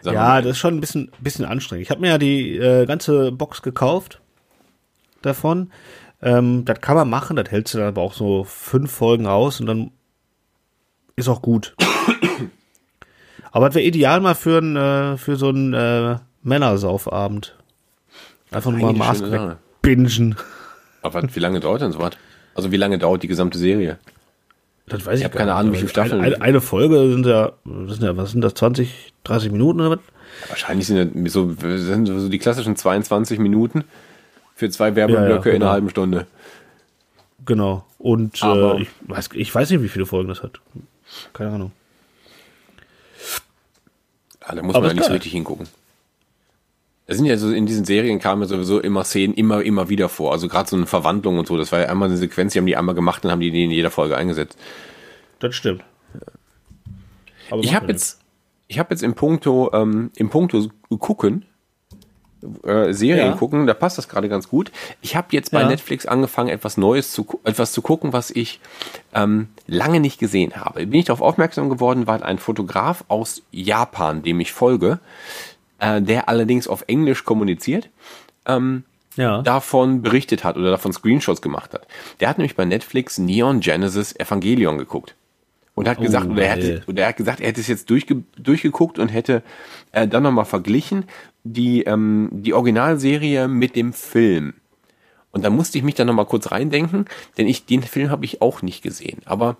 Sagen 0.00 0.16
Ja, 0.16 0.40
das 0.40 0.52
ist 0.52 0.58
schon 0.58 0.74
ein 0.74 0.80
bisschen, 0.80 1.10
bisschen 1.20 1.44
anstrengend. 1.44 1.82
Ich 1.82 1.90
habe 1.90 2.00
mir 2.00 2.08
ja 2.08 2.18
die 2.18 2.56
äh, 2.56 2.86
ganze 2.86 3.30
Box 3.30 3.60
gekauft 3.60 4.20
davon. 5.20 5.70
Ähm, 6.22 6.64
das 6.64 6.80
kann 6.80 6.96
man 6.96 7.10
machen, 7.10 7.36
das 7.36 7.50
hältst 7.50 7.74
du 7.74 7.78
dann 7.78 7.88
aber 7.88 8.02
auch 8.02 8.14
so 8.14 8.44
fünf 8.44 8.90
Folgen 8.90 9.26
aus 9.26 9.60
und 9.60 9.66
dann 9.66 9.90
ist 11.16 11.28
auch 11.28 11.42
gut. 11.42 11.76
aber 13.52 13.66
das 13.66 13.74
wäre 13.74 13.84
ideal 13.84 14.20
mal 14.20 14.34
für, 14.34 14.58
ein, 14.58 14.76
äh, 14.76 15.18
für 15.18 15.36
so 15.36 15.48
einen 15.48 15.74
äh, 15.74 16.16
Männersaufabend. 16.42 17.54
Einfach 18.50 18.70
nur 18.70 18.94
mal 18.94 19.14
Sache. 19.14 19.58
wegbingen. 19.82 20.36
Aber 21.02 21.22
wie 21.34 21.40
lange 21.40 21.60
dauert 21.60 21.82
denn 21.82 21.92
sowas? 21.92 22.12
Also 22.54 22.72
wie 22.72 22.76
lange 22.76 22.98
dauert 22.98 23.22
die 23.22 23.28
gesamte 23.28 23.58
Serie? 23.58 23.98
Das 24.86 25.04
weiß 25.04 25.18
ich, 25.18 25.24
hab 25.24 25.32
gar 25.32 25.40
keine. 25.40 25.54
Ahnung, 25.54 25.72
wie 25.74 25.76
viele 25.78 25.90
Staffeln- 25.90 26.20
Eine, 26.22 26.40
eine, 26.40 26.60
Folge 26.60 27.10
sind 27.12 27.26
ja, 27.26 27.52
sind 27.64 28.02
ja, 28.02 28.16
was 28.16 28.32
sind 28.32 28.40
das, 28.40 28.54
20, 28.54 29.12
30 29.24 29.52
Minuten 29.52 29.80
oder 29.80 29.90
was? 29.90 29.98
Wahrscheinlich 30.48 30.86
sind 30.86 31.24
das 31.24 31.32
so, 31.32 31.52
sind 31.60 32.06
so 32.06 32.28
die 32.28 32.38
klassischen 32.38 32.74
22 32.76 33.38
Minuten 33.38 33.84
für 34.54 34.70
zwei 34.70 34.96
Werbeblöcke 34.96 35.28
Ja, 35.28 35.34
ja, 35.34 35.36
in 35.36 35.42
einer 35.46 35.52
genau. 35.58 35.70
halben 35.70 35.90
Stunde. 35.90 36.26
Genau. 37.44 37.84
Und 37.98 38.42
Aber- 38.42 38.78
äh, 38.78 38.82
ich, 38.82 38.88
weiß, 39.06 39.28
ich 39.34 39.54
weiß 39.54 39.70
nicht, 39.70 39.82
wie 39.82 39.88
viele 39.88 40.06
Folgen 40.06 40.28
das 40.28 40.42
hat. 40.42 40.58
Keine 41.32 41.50
Ahnung. 41.52 41.72
Ja, 44.46 44.54
da 44.54 44.62
muss 44.62 44.74
Aber 44.74 44.86
man 44.86 44.96
ja 44.96 45.00
nicht 45.00 45.06
so 45.06 45.12
richtig 45.12 45.32
hingucken. 45.32 45.68
Da 47.08 47.14
sind 47.14 47.24
ja 47.24 47.38
so 47.38 47.50
in 47.50 47.64
diesen 47.64 47.86
Serien 47.86 48.18
kamen 48.18 48.42
ja 48.42 48.48
sowieso 48.48 48.80
immer 48.80 49.02
Szenen 49.02 49.32
immer, 49.34 49.62
immer 49.62 49.88
wieder 49.88 50.10
vor. 50.10 50.30
Also 50.32 50.46
gerade 50.46 50.68
so 50.68 50.76
eine 50.76 50.86
Verwandlung 50.86 51.38
und 51.38 51.48
so. 51.48 51.56
Das 51.56 51.72
war 51.72 51.80
ja 51.80 51.86
einmal 51.86 52.08
eine 52.08 52.18
Sequenz, 52.18 52.52
die 52.52 52.58
haben 52.58 52.66
die 52.66 52.76
einmal 52.76 52.94
gemacht 52.94 53.24
und 53.24 53.30
haben 53.30 53.40
die 53.40 53.48
in 53.64 53.70
jeder 53.70 53.90
Folge 53.90 54.14
eingesetzt. 54.16 54.58
Das 55.38 55.54
stimmt. 55.54 55.82
Aber 57.50 57.62
Ich 57.64 57.74
habe 57.74 57.86
jetzt, 57.90 58.20
ich 58.66 58.78
habe 58.78 58.90
jetzt 58.92 59.02
im 59.02 59.14
Punkto, 59.14 59.70
ähm, 59.72 60.10
im 60.16 60.28
Punkto 60.28 60.68
gucken, 60.98 61.46
äh, 62.64 62.92
Serien 62.92 63.28
Ja. 63.28 63.32
gucken, 63.36 63.66
da 63.66 63.72
passt 63.72 63.96
das 63.96 64.08
gerade 64.10 64.28
ganz 64.28 64.48
gut. 64.50 64.70
Ich 65.00 65.16
habe 65.16 65.28
jetzt 65.30 65.50
bei 65.50 65.62
Ja. 65.62 65.68
Netflix 65.68 66.04
angefangen, 66.04 66.50
etwas 66.50 66.76
Neues 66.76 67.10
zu, 67.12 67.40
etwas 67.44 67.72
zu 67.72 67.80
gucken, 67.80 68.12
was 68.12 68.30
ich 68.30 68.60
ähm, 69.14 69.48
lange 69.66 70.00
nicht 70.00 70.20
gesehen 70.20 70.56
habe. 70.56 70.86
Bin 70.86 71.00
ich 71.00 71.06
darauf 71.06 71.22
aufmerksam 71.22 71.70
geworden, 71.70 72.06
weil 72.06 72.22
ein 72.22 72.36
Fotograf 72.38 73.04
aus 73.08 73.42
Japan, 73.50 74.22
dem 74.22 74.40
ich 74.40 74.52
folge, 74.52 75.00
äh, 75.78 76.00
der 76.02 76.28
allerdings 76.28 76.68
auf 76.68 76.84
Englisch 76.86 77.24
kommuniziert, 77.24 77.90
ähm, 78.46 78.84
Ja. 79.16 79.42
davon 79.42 80.02
berichtet 80.02 80.44
hat 80.44 80.56
oder 80.56 80.70
davon 80.70 80.92
Screenshots 80.92 81.42
gemacht 81.42 81.74
hat. 81.74 81.86
Der 82.20 82.28
hat 82.28 82.38
nämlich 82.38 82.56
bei 82.56 82.64
Netflix 82.64 83.18
Neon 83.18 83.60
Genesis 83.60 84.14
Evangelion 84.14 84.78
geguckt. 84.78 85.14
Und 85.74 85.88
hat 85.88 86.00
gesagt, 86.00 86.26
oder 86.28 86.42
er, 86.42 86.50
hätte, 86.56 86.82
oder 86.88 87.02
er 87.02 87.08
hat 87.10 87.16
gesagt, 87.16 87.38
er 87.40 87.46
hätte 87.46 87.60
es 87.60 87.68
jetzt 87.68 87.88
durchge, 87.88 88.24
durchgeguckt 88.36 88.98
und 88.98 89.10
hätte 89.10 89.44
äh, 89.92 90.08
dann 90.08 90.24
nochmal 90.24 90.44
verglichen 90.44 91.04
die, 91.44 91.82
ähm, 91.84 92.30
die 92.32 92.52
Originalserie 92.52 93.46
mit 93.46 93.76
dem 93.76 93.92
Film. 93.92 94.54
Und 95.30 95.44
da 95.44 95.50
musste 95.50 95.78
ich 95.78 95.84
mich 95.84 95.94
dann 95.94 96.08
nochmal 96.08 96.26
kurz 96.26 96.50
reindenken, 96.50 97.04
denn 97.36 97.46
ich, 97.46 97.64
den 97.64 97.84
Film 97.84 98.10
habe 98.10 98.24
ich 98.24 98.42
auch 98.42 98.60
nicht 98.60 98.82
gesehen. 98.82 99.20
Aber 99.24 99.56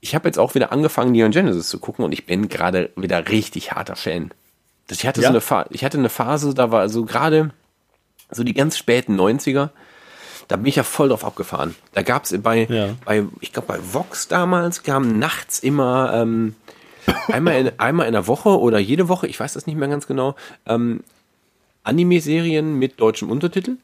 ich 0.00 0.14
habe 0.14 0.26
jetzt 0.26 0.38
auch 0.38 0.54
wieder 0.54 0.72
angefangen, 0.72 1.12
Neon 1.12 1.32
Genesis 1.32 1.68
zu 1.68 1.80
gucken 1.80 2.02
und 2.04 2.12
ich 2.12 2.24
bin 2.24 2.48
gerade 2.48 2.90
wieder 2.96 3.28
richtig 3.28 3.72
harter 3.72 3.96
Fan. 3.96 4.30
Das- 4.86 4.98
Ich 4.98 5.06
hatte, 5.06 5.20
Ja? 5.20 5.28
so 5.28 5.32
eine 5.32 5.40
Fa 5.40 5.66
ich 5.70 5.84
hatte 5.84 5.98
eine 5.98 6.08
Phase, 6.08 6.54
da 6.54 6.70
war 6.70 6.88
so 6.88 7.04
gerade 7.04 7.50
so 8.30 8.42
die 8.44 8.54
ganz 8.54 8.76
späten 8.78 9.16
90er, 9.16 9.70
da 10.48 10.56
bin 10.56 10.66
ich 10.66 10.76
ja 10.76 10.82
voll 10.84 11.08
drauf 11.08 11.24
abgefahren. 11.24 11.74
Da 11.92 12.02
gab 12.02 12.24
es 12.24 12.34
bei, 12.42 12.66
Ja. 12.70 12.90
bei, 13.04 13.24
ich 13.40 13.52
glaube 13.52 13.68
bei 13.68 13.78
Vox 13.92 14.28
damals, 14.28 14.82
kamen 14.82 15.18
nachts 15.18 15.58
immer 15.58 16.12
ähm, 16.14 16.54
einmal, 17.28 17.54
in, 17.60 17.78
einmal 17.78 18.06
in 18.06 18.12
der 18.12 18.26
Woche 18.26 18.58
oder 18.60 18.78
jede 18.78 19.08
Woche, 19.08 19.26
ich 19.26 19.38
weiß 19.40 19.54
das 19.54 19.66
nicht 19.66 19.76
mehr 19.76 19.88
ganz 19.88 20.06
genau, 20.06 20.34
ähm, 20.66 21.02
Anime-Serien 21.84 22.78
mit 22.78 23.00
deutschem 23.00 23.30
Untertitel. 23.30 23.76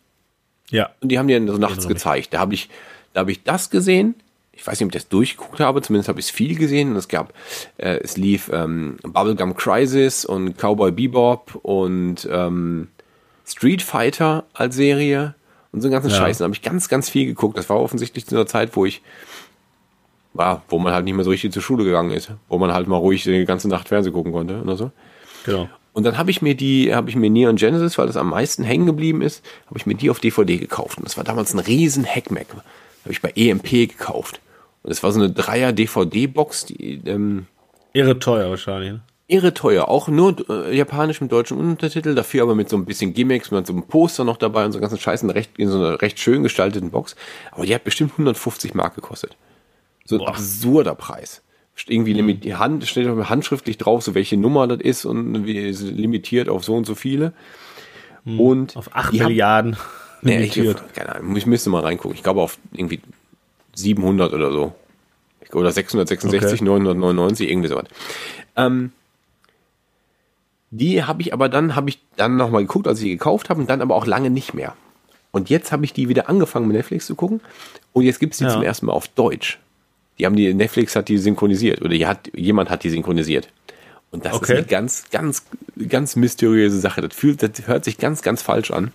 Ja. 0.71 0.91
Und 1.01 1.11
die 1.11 1.19
haben 1.19 1.29
die 1.29 1.35
dann 1.35 1.47
so 1.47 1.59
nachts 1.59 1.87
gezeigt. 1.87 2.33
Da 2.35 2.41
habe 2.41 2.55
ich, 2.55 2.69
da 3.13 3.21
habe 3.21 3.31
ich 3.31 3.43
das 3.45 3.71
gesehen. 3.71 4.15
Ich 4.53 4.67
weiß 4.67 4.79
nicht, 4.79 4.87
ob 4.87 4.95
ich 4.95 5.03
das 5.03 5.09
durchgeguckt 5.09 5.61
habe, 5.61 5.83
zumindest 5.83 6.09
habe 6.09 6.21
ich 6.21 6.27
es 6.27 6.31
viel 6.31 6.57
gesehen. 6.57 6.91
Und 6.91 6.97
es 6.97 7.09
gab, 7.09 7.33
äh, 7.79 7.99
es 8.03 8.17
lief 8.17 8.51
ähm, 8.53 8.97
Bubblegum 9.03 9.55
Crisis 9.57 10.25
und 10.25 10.57
Cowboy 10.59 10.93
Bebop 10.93 11.59
und 11.63 12.29
ähm, 12.31 12.89
Street 13.47 13.83
Fighter 13.83 14.45
als 14.53 14.77
Serie 14.77 15.35
und 15.73 15.81
so 15.81 15.89
einen 15.89 15.93
ganzen 15.93 16.11
Ja. 16.11 16.17
Scheiß. 16.17 16.39
Da 16.39 16.45
habe 16.45 16.55
ich 16.55 16.63
ganz, 16.63 16.89
ganz 16.89 17.09
viel 17.09 17.27
geguckt. 17.27 17.57
Das 17.57 17.69
war 17.71 17.81
offensichtlich 17.81 18.27
zu 18.27 18.37
einer 18.37 18.47
Zeit, 18.47 18.77
wo 18.77 18.85
ich 18.85 19.03
war, 20.35 20.63
wo 20.69 20.79
man 20.79 20.93
halt 20.95 21.05
nicht 21.05 21.15
mehr 21.15 21.25
so 21.25 21.31
richtig 21.31 21.53
zur 21.53 21.63
Schule 21.63 21.85
gegangen 21.85 22.11
ist, 22.11 22.31
wo 22.49 22.59
man 22.59 22.73
halt 22.73 22.87
mal 22.89 22.97
ruhig 22.97 23.23
die 23.25 23.45
ganze 23.45 23.69
Nacht 23.69 23.89
Fernsehen 23.89 24.13
gucken 24.13 24.33
konnte 24.33 24.63
oder 24.63 24.77
so. 24.77 24.91
Genau. 25.45 25.69
Und 25.93 26.05
dann 26.05 26.17
habe 26.17 26.31
ich 26.31 26.41
mir 26.41 26.55
die, 26.55 26.95
habe 26.95 27.11
ich 27.11 27.17
mir 27.17 27.29
Neon 27.29 27.57
Genesis, 27.57 27.99
weil 27.99 28.07
das 28.07 28.17
am 28.17 28.31
meisten 28.31 28.65
hängen 28.65 28.87
geblieben 28.87 29.21
ist, 29.21 29.45
habe 29.67 29.79
ich 29.79 29.85
mir 29.85 29.95
die 29.95 30.09
auf 30.09 30.21
DVD 30.21 30.57
gekauft. 30.57 30.97
Und 30.97 31.05
das 31.05 31.19
war 31.19 31.25
damals 31.25 31.53
ein 31.53 31.59
riesen 31.59 32.07
Hackmack. 32.07 32.47
Habe 33.03 33.13
ich 33.13 33.23
bei 33.23 33.33
EMP 33.35 33.71
gekauft. 33.89 34.41
Und 34.83 34.91
das 34.91 35.03
war 35.03 35.13
so 35.13 35.21
eine 35.21 35.31
Dreier 35.31 35.73
DVD-Box, 35.73 36.67
die 36.67 37.01
ähm, 37.07 37.47
Irre 37.93 38.19
teuer 38.19 38.51
wahrscheinlich. 38.51 38.93
Ne? 38.93 39.01
irre 39.29 39.55
teuer. 39.55 39.89
Auch 39.89 40.09
nur 40.09 40.37
äh, 40.51 40.77
japanisch 40.77 41.23
mit 41.23 41.33
deutschen 41.33 41.57
Untertitel, 41.57 42.15
dafür 42.15 42.43
aber 42.43 42.55
mit 42.55 42.69
so 42.69 42.77
ein 42.77 42.85
bisschen 42.85 43.15
Gimmicks, 43.15 43.51
mit 43.51 43.67
so 43.67 43.73
einem 43.73 43.85
Poster 43.85 44.25
noch 44.25 44.37
dabei 44.37 44.67
und 44.67 44.73
so 44.73 44.81
ganzen 44.81 44.99
Scheißen 44.99 45.31
recht, 45.31 45.53
in 45.57 45.69
so 45.69 45.79
einer 45.79 46.03
recht 46.03 46.19
schön 46.21 46.43
gestalteten 46.43 46.91
Box. 46.91 47.17
Aber 47.51 47.65
die 47.65 47.75
hat 47.75 47.83
bestimmt 47.85 48.13
150 48.13 48.75
Mark 48.75 48.95
gekostet. 48.95 49.37
So 50.05 50.17
ein 50.17 50.19
Boah. 50.19 50.29
absurder 50.29 50.95
Preis. 50.95 51.41
Irgendwie 51.87 52.13
limit, 52.13 52.45
die 52.45 52.57
Hand, 52.57 52.87
steht 52.87 53.09
auch 53.09 53.31
handschriftlich 53.31 53.79
drauf, 53.79 54.03
so 54.03 54.15
welche 54.15 54.37
Nummer 54.37 54.67
das 54.67 54.81
ist 54.81 55.07
und 55.07 55.47
wie 55.47 55.71
limitiert 55.71 56.51
auf 56.51 56.63
so 56.65 56.75
und 56.75 56.85
so 56.85 56.95
viele. 56.95 57.33
Und 58.27 58.77
Auf 58.77 58.95
8 58.95 59.15
die 59.15 59.43
haben- 59.43 59.77
Nee, 60.23 60.43
ich, 60.45 60.55
limitiert. 60.55 60.83
keine 60.95 61.17
Ahnung, 61.17 61.37
ich 61.37 61.47
müsste 61.47 61.69
mal 61.71 61.83
reingucken. 61.83 62.17
Ich 62.17 62.23
glaube 62.23 62.41
auf 62.41 62.59
irgendwie 62.73 63.01
700 63.75 64.33
oder 64.33 64.51
so. 64.53 64.75
Oder 65.53 65.71
666, 65.73 66.61
Okay. 66.61 66.65
999, 66.65 67.51
irgendwie 67.51 67.69
sowas. 67.69 67.85
Ähm, 68.57 68.93
die 70.71 71.03
habe 71.05 71.21
ich 71.23 71.33
aber 71.35 71.49
dann, 71.49 71.77
habe 71.77 71.91
ich 71.91 71.99
dann 72.17 72.37
nochmal 72.37 72.63
geguckt, 72.63 72.87
als 72.89 72.99
ich 73.01 73.05
die 73.05 73.11
gekauft 73.11 73.51
habe 73.51 73.61
und 73.61 73.69
dann 73.69 73.83
aber 73.83 73.95
auch 73.95 74.07
lange 74.07 74.31
nicht 74.31 74.55
mehr. 74.55 74.75
Und 75.31 75.51
jetzt 75.51 75.73
habe 75.73 75.85
ich 75.85 75.93
die 75.93 76.09
wieder 76.09 76.29
angefangen 76.29 76.67
mit 76.69 76.77
Netflix 76.77 77.07
zu 77.07 77.15
gucken 77.15 77.41
und 77.93 78.05
jetzt 78.05 78.21
gibt 78.21 78.33
es 78.35 78.39
die 78.39 78.45
Ja. 78.45 78.51
zum 78.51 78.63
ersten 78.63 78.87
Mal 78.87 78.93
auf 78.93 79.09
Deutsch. 79.09 79.59
Die 80.19 80.27
haben 80.27 80.37
die, 80.37 80.53
Netflix 80.55 80.95
hat 80.97 81.09
die 81.09 81.19
synchronisiert 81.19 81.83
oder 81.83 81.95
hat, 82.07 82.31
jemand 82.35 82.71
hat 82.71 82.85
die 82.85 82.91
synchronisiert. 82.91 83.49
Und 84.11 84.25
das 84.27 84.35
Okay. 84.35 84.53
ist 84.53 84.59
eine 84.59 84.67
ganz, 84.67 85.05
ganz, 85.11 85.45
ganz 85.89 86.17
mysteriöse 86.17 86.79
Sache. 86.79 87.01
Das 87.01 87.15
fühlt, 87.15 87.43
das 87.43 87.67
hört 87.67 87.85
sich 87.85 87.97
ganz, 87.99 88.21
ganz 88.23 88.43
falsch 88.43 88.71
an 88.71 88.93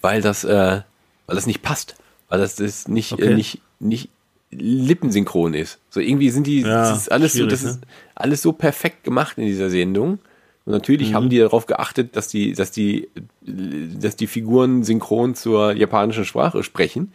weil 0.00 0.20
das, 0.22 0.44
äh, 0.44 0.80
weil 1.26 1.36
das 1.36 1.46
nicht 1.46 1.62
passt, 1.62 1.96
weil 2.28 2.38
das, 2.40 2.56
das 2.56 2.88
nicht, 2.88 3.12
Okay. 3.12 3.32
äh, 3.32 3.34
nicht, 3.34 3.60
nicht 3.80 4.08
lippensynchron 4.50 5.54
ist. 5.54 5.78
So 5.90 6.00
irgendwie 6.00 6.30
sind 6.30 6.46
die, 6.46 6.62
Ja, 6.62 6.90
das 6.90 6.98
ist 7.02 7.12
alles 7.12 7.34
so, 7.34 7.46
das 7.46 7.62
ne? 7.62 7.70
ist 7.70 7.80
alles 8.14 8.42
so 8.42 8.52
perfekt 8.52 9.04
gemacht 9.04 9.36
in 9.38 9.46
dieser 9.46 9.70
Sendung. 9.70 10.18
Und 10.64 10.72
natürlich 10.72 11.10
Mhm. 11.10 11.14
haben 11.14 11.28
die 11.30 11.38
darauf 11.38 11.66
geachtet, 11.66 12.16
dass 12.16 12.28
die, 12.28 12.52
dass 12.52 12.70
die, 12.70 13.08
dass 13.42 14.16
die 14.16 14.26
Figuren 14.26 14.84
synchron 14.84 15.34
zur 15.34 15.72
japanischen 15.72 16.24
Sprache 16.24 16.62
sprechen. 16.62 17.12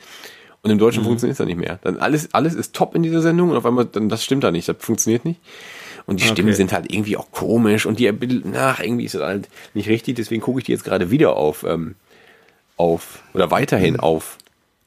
Und 0.61 0.71
im 0.71 0.77
Mhm. 0.77 0.79
Deutschen 0.79 1.03
funktioniert 1.03 1.33
es 1.33 1.37
dann 1.39 1.47
nicht 1.47 1.59
mehr. 1.59 1.77
Dann 1.83 1.97
alles, 1.97 2.33
alles 2.33 2.53
ist 2.55 2.73
top 2.73 2.95
in 2.95 3.03
dieser 3.03 3.21
Sendung 3.21 3.49
und 3.49 3.57
auf 3.57 3.65
einmal, 3.65 3.85
dann, 3.85 4.09
das 4.09 4.23
stimmt 4.23 4.43
da 4.43 4.51
nicht, 4.51 4.67
das 4.69 4.77
funktioniert 4.79 5.25
nicht. 5.25 5.39
Und 6.05 6.19
die 6.19 6.23
Okay. 6.25 6.33
Stimmen 6.33 6.53
sind 6.53 6.71
halt 6.73 6.91
irgendwie 6.91 7.17
auch 7.17 7.31
komisch 7.31 7.85
und 7.85 7.99
die, 7.99 8.11
nach, 8.43 8.79
irgendwie 8.79 9.05
ist 9.05 9.15
das 9.15 9.21
halt 9.21 9.49
nicht 9.73 9.87
richtig, 9.89 10.15
deswegen 10.15 10.41
gucke 10.41 10.59
ich 10.59 10.65
die 10.65 10.71
jetzt 10.71 10.83
gerade 10.83 11.11
wieder 11.11 11.35
auf, 11.35 11.63
ähm, 11.63 11.95
auf, 12.77 13.23
oder 13.33 13.51
weiterhin 13.51 13.99
auf 13.99 14.37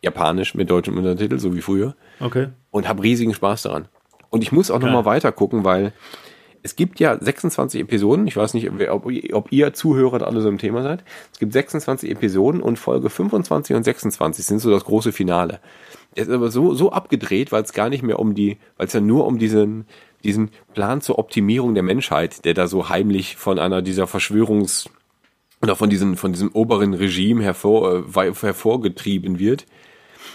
Japanisch 0.02 0.54
mit 0.54 0.70
deutschem 0.70 0.96
Untertitel, 0.98 1.38
so 1.38 1.54
wie 1.54 1.60
früher 1.62 1.94
Okay. 2.20 2.48
und 2.70 2.88
habe 2.88 3.02
riesigen 3.02 3.34
Spaß 3.34 3.62
daran. 3.62 3.88
Und 4.30 4.42
ich 4.42 4.52
muss 4.52 4.70
auch 4.70 4.78
noch 4.80 4.90
mal 4.92 5.04
weiter 5.04 5.32
gucken, 5.32 5.64
weil 5.64 5.92
es 6.62 6.74
gibt 6.76 6.98
ja 6.98 7.16
26 7.18 7.80
Episoden. 7.80 8.26
Ich 8.26 8.36
weiß 8.36 8.52
nicht, 8.54 8.68
ob, 8.90 9.10
ihr- 9.10 9.34
ob 9.36 9.52
ihr 9.52 9.72
Zuhörer 9.72 10.26
alle 10.26 10.40
so 10.40 10.48
im 10.48 10.58
Thema 10.58 10.82
seid. 10.82 11.04
Es 11.32 11.38
gibt 11.38 11.52
26 11.52 12.10
Episoden 12.10 12.60
und 12.60 12.76
Folge 12.78 13.08
25 13.08 13.76
und 13.76 13.84
26 13.84 14.44
sind 14.44 14.58
so 14.58 14.70
das 14.70 14.84
große 14.84 15.12
Finale. 15.12 15.60
Der 16.16 16.24
ist 16.24 16.30
aber 16.30 16.50
so, 16.50 16.74
so 16.74 16.90
abgedreht, 16.92 17.52
weil 17.52 17.62
es 17.62 17.72
gar 17.72 17.88
nicht 17.88 18.02
mehr 18.02 18.18
um 18.18 18.34
die, 18.34 18.58
weil 18.76 18.86
es 18.88 18.92
ja 18.92 19.00
nur 19.00 19.26
um 19.26 19.38
diesen, 19.38 19.86
diesen 20.24 20.50
Plan 20.74 21.00
zur 21.00 21.18
Optimierung 21.20 21.74
der 21.74 21.84
Menschheit, 21.84 22.44
der 22.44 22.54
da 22.54 22.66
so 22.66 22.88
heimlich 22.88 23.36
von 23.36 23.58
einer 23.60 23.80
dieser 23.80 24.04
Verschwörungs- 24.06 24.88
oder 25.66 25.76
von 25.76 25.90
diesem, 25.90 26.16
von 26.16 26.32
diesem 26.32 26.50
oberen 26.52 26.94
Regime 26.94 27.42
hervor, 27.42 28.04
äh, 28.16 28.32
hervorgetrieben 28.32 29.38
wird. 29.38 29.66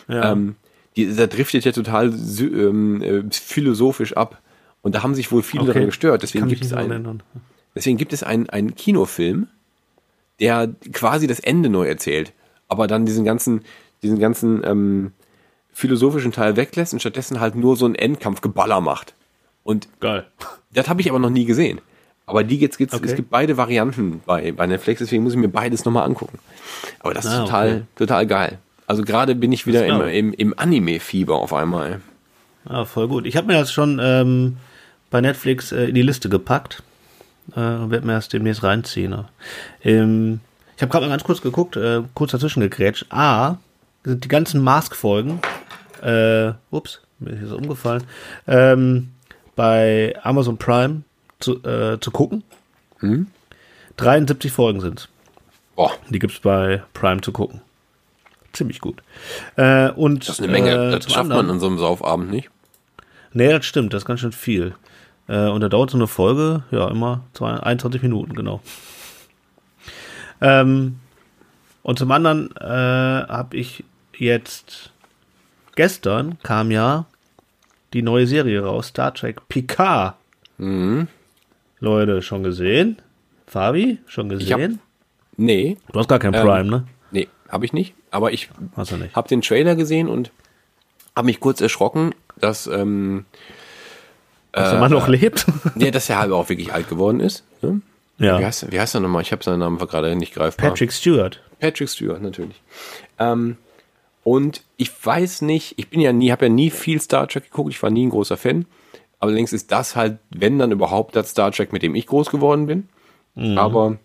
Ja. 0.07 0.31
Ähm, 0.31 0.55
die, 0.95 1.15
da 1.15 1.27
driftet 1.27 1.63
ja 1.63 1.71
total 1.71 2.13
ähm, 2.39 3.01
äh, 3.01 3.23
philosophisch 3.31 4.15
ab. 4.17 4.41
Und 4.81 4.95
da 4.95 5.03
haben 5.03 5.15
sich 5.15 5.31
wohl 5.31 5.43
viele 5.43 5.63
Okay. 5.63 5.73
daran 5.73 5.85
gestört. 5.87 6.23
Deswegen 6.23 6.47
gibt 6.47 6.65
es 6.65 6.73
einen, 6.73 7.23
deswegen 7.75 7.97
gibt 7.97 8.13
es 8.13 8.23
einen, 8.23 8.49
einen 8.49 8.75
Kinofilm, 8.75 9.47
der 10.39 10.69
quasi 10.91 11.27
das 11.27 11.39
Ende 11.39 11.69
neu 11.69 11.87
erzählt, 11.87 12.33
aber 12.67 12.87
dann 12.87 13.05
diesen 13.05 13.23
ganzen, 13.23 13.61
diesen 14.01 14.19
ganzen 14.19 14.61
ähm, 14.65 15.11
philosophischen 15.71 16.31
Teil 16.31 16.57
weglässt 16.57 16.93
und 16.93 16.99
stattdessen 16.99 17.39
halt 17.39 17.55
nur 17.55 17.77
so 17.77 17.85
einen 17.85 17.95
Endkampfgeballer 17.95 18.81
macht. 18.81 19.13
Und 19.63 19.87
Geil. 19.99 20.25
das 20.73 20.89
habe 20.89 21.01
ich 21.01 21.09
aber 21.09 21.19
noch 21.19 21.29
nie 21.29 21.45
gesehen. 21.45 21.79
Aber 22.31 22.43
die 22.43 22.57
jetzt 22.57 22.77
gibt's, 22.77 22.95
Okay. 22.95 23.05
es 23.07 23.15
gibt 23.15 23.29
beide 23.29 23.57
Varianten 23.57 24.21
bei, 24.25 24.51
bei 24.51 24.65
Netflix, 24.67 24.99
deswegen 24.99 25.23
muss 25.23 25.33
ich 25.33 25.39
mir 25.39 25.47
beides 25.49 25.85
nochmal 25.85 26.05
angucken. 26.05 26.39
Aber 26.99 27.13
das 27.13 27.25
ist 27.25 27.31
Ah, 27.31 27.43
total, 27.43 27.67
okay. 27.69 27.83
total 27.95 28.27
geil. 28.27 28.57
Also 28.87 29.03
gerade 29.03 29.35
bin 29.35 29.51
ich 29.51 29.67
wieder 29.67 29.85
im, 29.85 30.01
im, 30.01 30.33
im 30.33 30.53
Anime-Fieber 30.57 31.35
auf 31.35 31.53
einmal. 31.53 32.01
Ah, 32.65 32.85
voll 32.85 33.07
gut. 33.07 33.25
Ich 33.25 33.37
habe 33.37 33.47
mir 33.47 33.53
das 33.53 33.71
schon 33.71 33.99
ähm, 34.01 34.57
bei 35.09 35.21
Netflix 35.21 35.71
äh, 35.71 35.85
in 35.85 35.95
die 35.95 36.01
Liste 36.01 36.27
gepackt 36.29 36.83
äh, 37.53 37.55
werde 37.59 38.05
mir 38.05 38.13
das 38.13 38.29
demnächst 38.29 38.63
reinziehen. 38.63 39.11
ne? 39.11 39.25
Ähm, 39.83 40.39
ich 40.75 40.81
habe 40.81 40.91
gerade 40.91 41.05
mal 41.05 41.11
ganz 41.11 41.23
kurz 41.23 41.41
geguckt, 41.41 41.75
äh, 41.75 42.01
kurz 42.13 42.31
dazwischen 42.31 42.61
gegrätscht. 42.61 43.07
A, 43.09 43.57
sind 44.03 44.23
die 44.23 44.27
ganzen 44.29 44.61
Mask-Folgen, 44.61 45.39
äh, 46.01 46.51
ups, 46.69 47.01
mir 47.19 47.31
ist 47.31 47.51
umgefallen, 47.51 48.03
ähm, 48.47 49.09
bei 49.55 50.15
Amazon 50.23 50.57
Prime 50.57 51.01
zu, 51.41 51.63
äh, 51.63 51.99
zu 51.99 52.11
gucken. 52.11 52.43
73 53.97 54.51
Folgen 54.51 54.79
sind 54.81 55.09
Boah, 55.75 55.91
Die 56.09 56.19
gibt's 56.19 56.39
bei 56.39 56.83
Prime 56.93 57.21
zu 57.21 57.31
gucken. 57.31 57.61
Ziemlich 58.53 58.79
gut. 58.81 59.01
Äh, 59.55 59.89
und, 59.91 60.27
das 60.27 60.39
ist 60.39 60.43
eine 60.43 60.51
Menge. 60.51 60.69
Äh, 60.71 60.91
das 60.91 61.05
schafft 61.05 61.27
man 61.29 61.31
anderen- 61.31 61.49
an 61.51 61.59
so 61.59 61.67
einem 61.67 61.77
Saufabend 61.79 62.29
nicht. 62.29 62.49
Nee, 63.33 63.49
das 63.49 63.65
stimmt, 63.65 63.93
das 63.93 64.03
ist 64.03 64.05
ganz 64.07 64.19
schön 64.19 64.33
viel. 64.33 64.75
Äh, 65.27 65.47
und 65.47 65.61
da 65.61 65.69
dauert 65.69 65.89
so 65.89 65.97
eine 65.97 66.07
Folge, 66.07 66.63
ja, 66.71 66.89
immer 66.89 67.21
zwei, 67.33 67.53
21 67.53 68.01
Minuten, 68.03 68.33
genau. 68.33 68.61
Ähm, 70.41 70.99
und 71.83 71.97
zum 71.97 72.11
anderen 72.11 72.55
äh, 72.57 72.63
habe 73.27 73.55
ich 73.57 73.83
jetzt 74.17 74.91
gestern 75.75 76.37
kam 76.43 76.71
ja 76.71 77.05
die 77.93 78.01
neue 78.01 78.27
Serie 78.27 78.63
raus, 78.63 78.87
Star 78.87 79.13
Trek 79.13 79.47
Picard. 79.47 80.15
Mhm. 80.57 81.07
Leute, 81.81 82.21
schon 82.21 82.43
gesehen? 82.43 82.97
Fabi, 83.47 83.97
schon 84.05 84.31
hab- 84.31 84.39
gesehen? 84.39 84.79
Nee, 85.35 85.77
du 85.91 85.99
hast 85.99 86.07
gar 86.07 86.19
kein 86.19 86.33
ähm, 86.33 86.41
Prime, 86.41 86.69
ne? 86.69 86.87
nee, 87.11 87.27
habe 87.49 87.65
ich 87.65 87.73
nicht. 87.73 87.93
Aber 88.11 88.31
ich 88.31 88.49
habe 89.13 89.27
den 89.27 89.41
Trailer 89.41 89.75
gesehen 89.75 90.07
und 90.07 90.31
habe 91.15 91.25
mich 91.25 91.39
kurz 91.39 91.59
erschrocken, 91.59 92.13
dass, 92.39 92.67
ähm, 92.67 93.25
Dass 94.51 94.71
der 94.71 94.79
Mann 94.79 94.91
noch 94.91 95.07
lebt? 95.07 95.45
nee, 95.75 95.91
dass 95.91 96.09
er 96.09 96.19
halt 96.19 96.31
auch 96.31 96.47
wirklich 96.49 96.71
alt 96.71 96.87
geworden 96.87 97.19
ist. 97.19 97.43
Ne? 97.61 97.81
ja. 98.19 98.39
Wie, 98.39 98.45
heißt, 98.45 98.71
wie 98.71 98.79
heißt 98.79 98.95
er 98.95 99.01
nochmal? 99.01 99.23
Ich 99.23 99.31
habe 99.31 99.43
seinen 99.43 99.59
Namen 99.59 99.77
gerade 99.79 100.15
nicht 100.15 100.33
greifbar. 100.33 100.69
Patrick 100.69 100.91
Stewart. 100.93 101.41
Patrick 101.59 101.89
Stewart, 101.89 102.21
natürlich. 102.21 102.61
Ähm, 103.17 103.57
und 104.23 104.61
ich 104.77 104.91
weiß 105.03 105.41
nicht, 105.41 105.73
ich 105.77 105.89
bin 105.89 105.99
ja 105.99 106.13
nie, 106.13 106.31
habe 106.31 106.45
ja 106.45 106.51
nie 106.51 106.69
viel 106.69 107.01
Star 107.01 107.27
Trek 107.27 107.45
geguckt, 107.45 107.71
ich 107.71 107.81
war 107.81 107.89
nie 107.89 108.05
ein 108.05 108.11
großer 108.11 108.37
Fan. 108.37 108.65
Allerdings 109.21 109.53
ist 109.53 109.71
das 109.71 109.95
halt, 109.95 110.17
wenn 110.29 110.59
dann 110.59 110.71
überhaupt 110.73 111.15
das 111.15 111.29
Star 111.29 111.51
Trek, 111.51 111.71
mit 111.71 111.83
dem 111.83 111.95
ich 111.95 112.07
groß 112.07 112.29
geworden 112.29 112.65
bin. 112.65 112.89
Aber 113.57 113.97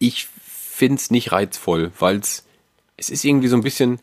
ich 0.00 0.26
finde 0.26 0.96
es 0.96 1.12
nicht 1.12 1.30
reizvoll, 1.30 1.92
weil 2.00 2.16
es 2.16 2.44
ist 2.96 3.24
irgendwie 3.24 3.46
so 3.46 3.54
ein 3.56 3.62
bisschen. 3.62 4.00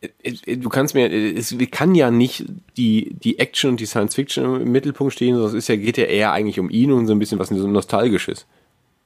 äh, 0.00 0.08
äh, 0.24 0.56
Du 0.56 0.68
kannst 0.68 0.94
mir, 0.94 1.08
äh, 1.08 1.34
es 1.34 1.54
kann 1.70 1.94
ja 1.94 2.10
nicht 2.10 2.46
die, 2.76 3.14
die 3.22 3.38
Action 3.38 3.70
und 3.70 3.78
die 3.80 3.86
Science 3.86 4.16
Fiction 4.16 4.60
im 4.60 4.72
Mittelpunkt 4.72 5.12
stehen, 5.12 5.34
sondern 5.36 5.50
es 5.50 5.54
ist 5.54 5.68
ja, 5.68 5.76
geht 5.76 5.98
ja 5.98 6.04
eher 6.04 6.32
eigentlich 6.32 6.58
um 6.58 6.68
ihn 6.68 6.90
und 6.90 7.06
so 7.06 7.12
ein 7.14 7.18
bisschen 7.20 7.38
was 7.38 7.50
so 7.50 7.68
Nostalgisches. 7.68 8.46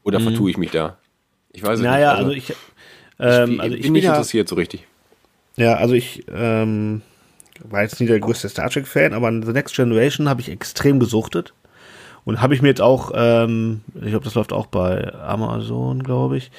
Oder 0.02 0.20
vertue 0.20 0.50
ich 0.50 0.56
mich 0.56 0.70
da? 0.70 0.96
Ich 1.52 1.62
weiß 1.62 1.80
es 1.80 1.84
Naja, 1.84 2.12
nicht. 2.12 2.18
also 2.18 2.30
ich, 2.30 2.50
ich, 2.50 2.56
ähm, 3.18 3.60
also 3.60 3.74
bin 3.74 3.84
ich 3.84 3.90
nicht 3.90 4.04
ja, 4.04 4.12
interessiert 4.12 4.48
so 4.48 4.54
richtig. 4.54 4.86
Ja, 5.56 5.74
also 5.74 5.94
ich 5.94 6.24
ähm, 6.32 7.02
war 7.64 7.82
jetzt 7.82 8.00
nie 8.00 8.06
der 8.06 8.20
größte 8.20 8.48
Star 8.48 8.70
Trek-Fan, 8.70 9.12
aber 9.12 9.30
The 9.30 9.52
Next 9.52 9.74
Generation 9.74 10.28
habe 10.28 10.40
ich 10.40 10.50
extrem 10.50 11.00
gesuchtet. 11.00 11.54
Und 12.24 12.40
habe 12.42 12.54
ich 12.54 12.62
mir 12.62 12.68
jetzt 12.68 12.80
auch, 12.80 13.12
ähm, 13.14 13.82
ich 13.94 14.10
glaube, 14.10 14.24
das 14.24 14.34
läuft 14.34 14.52
auch 14.52 14.66
bei 14.66 15.14
Amazon, 15.14 16.02
glaube 16.02 16.36
ich, 16.36 16.50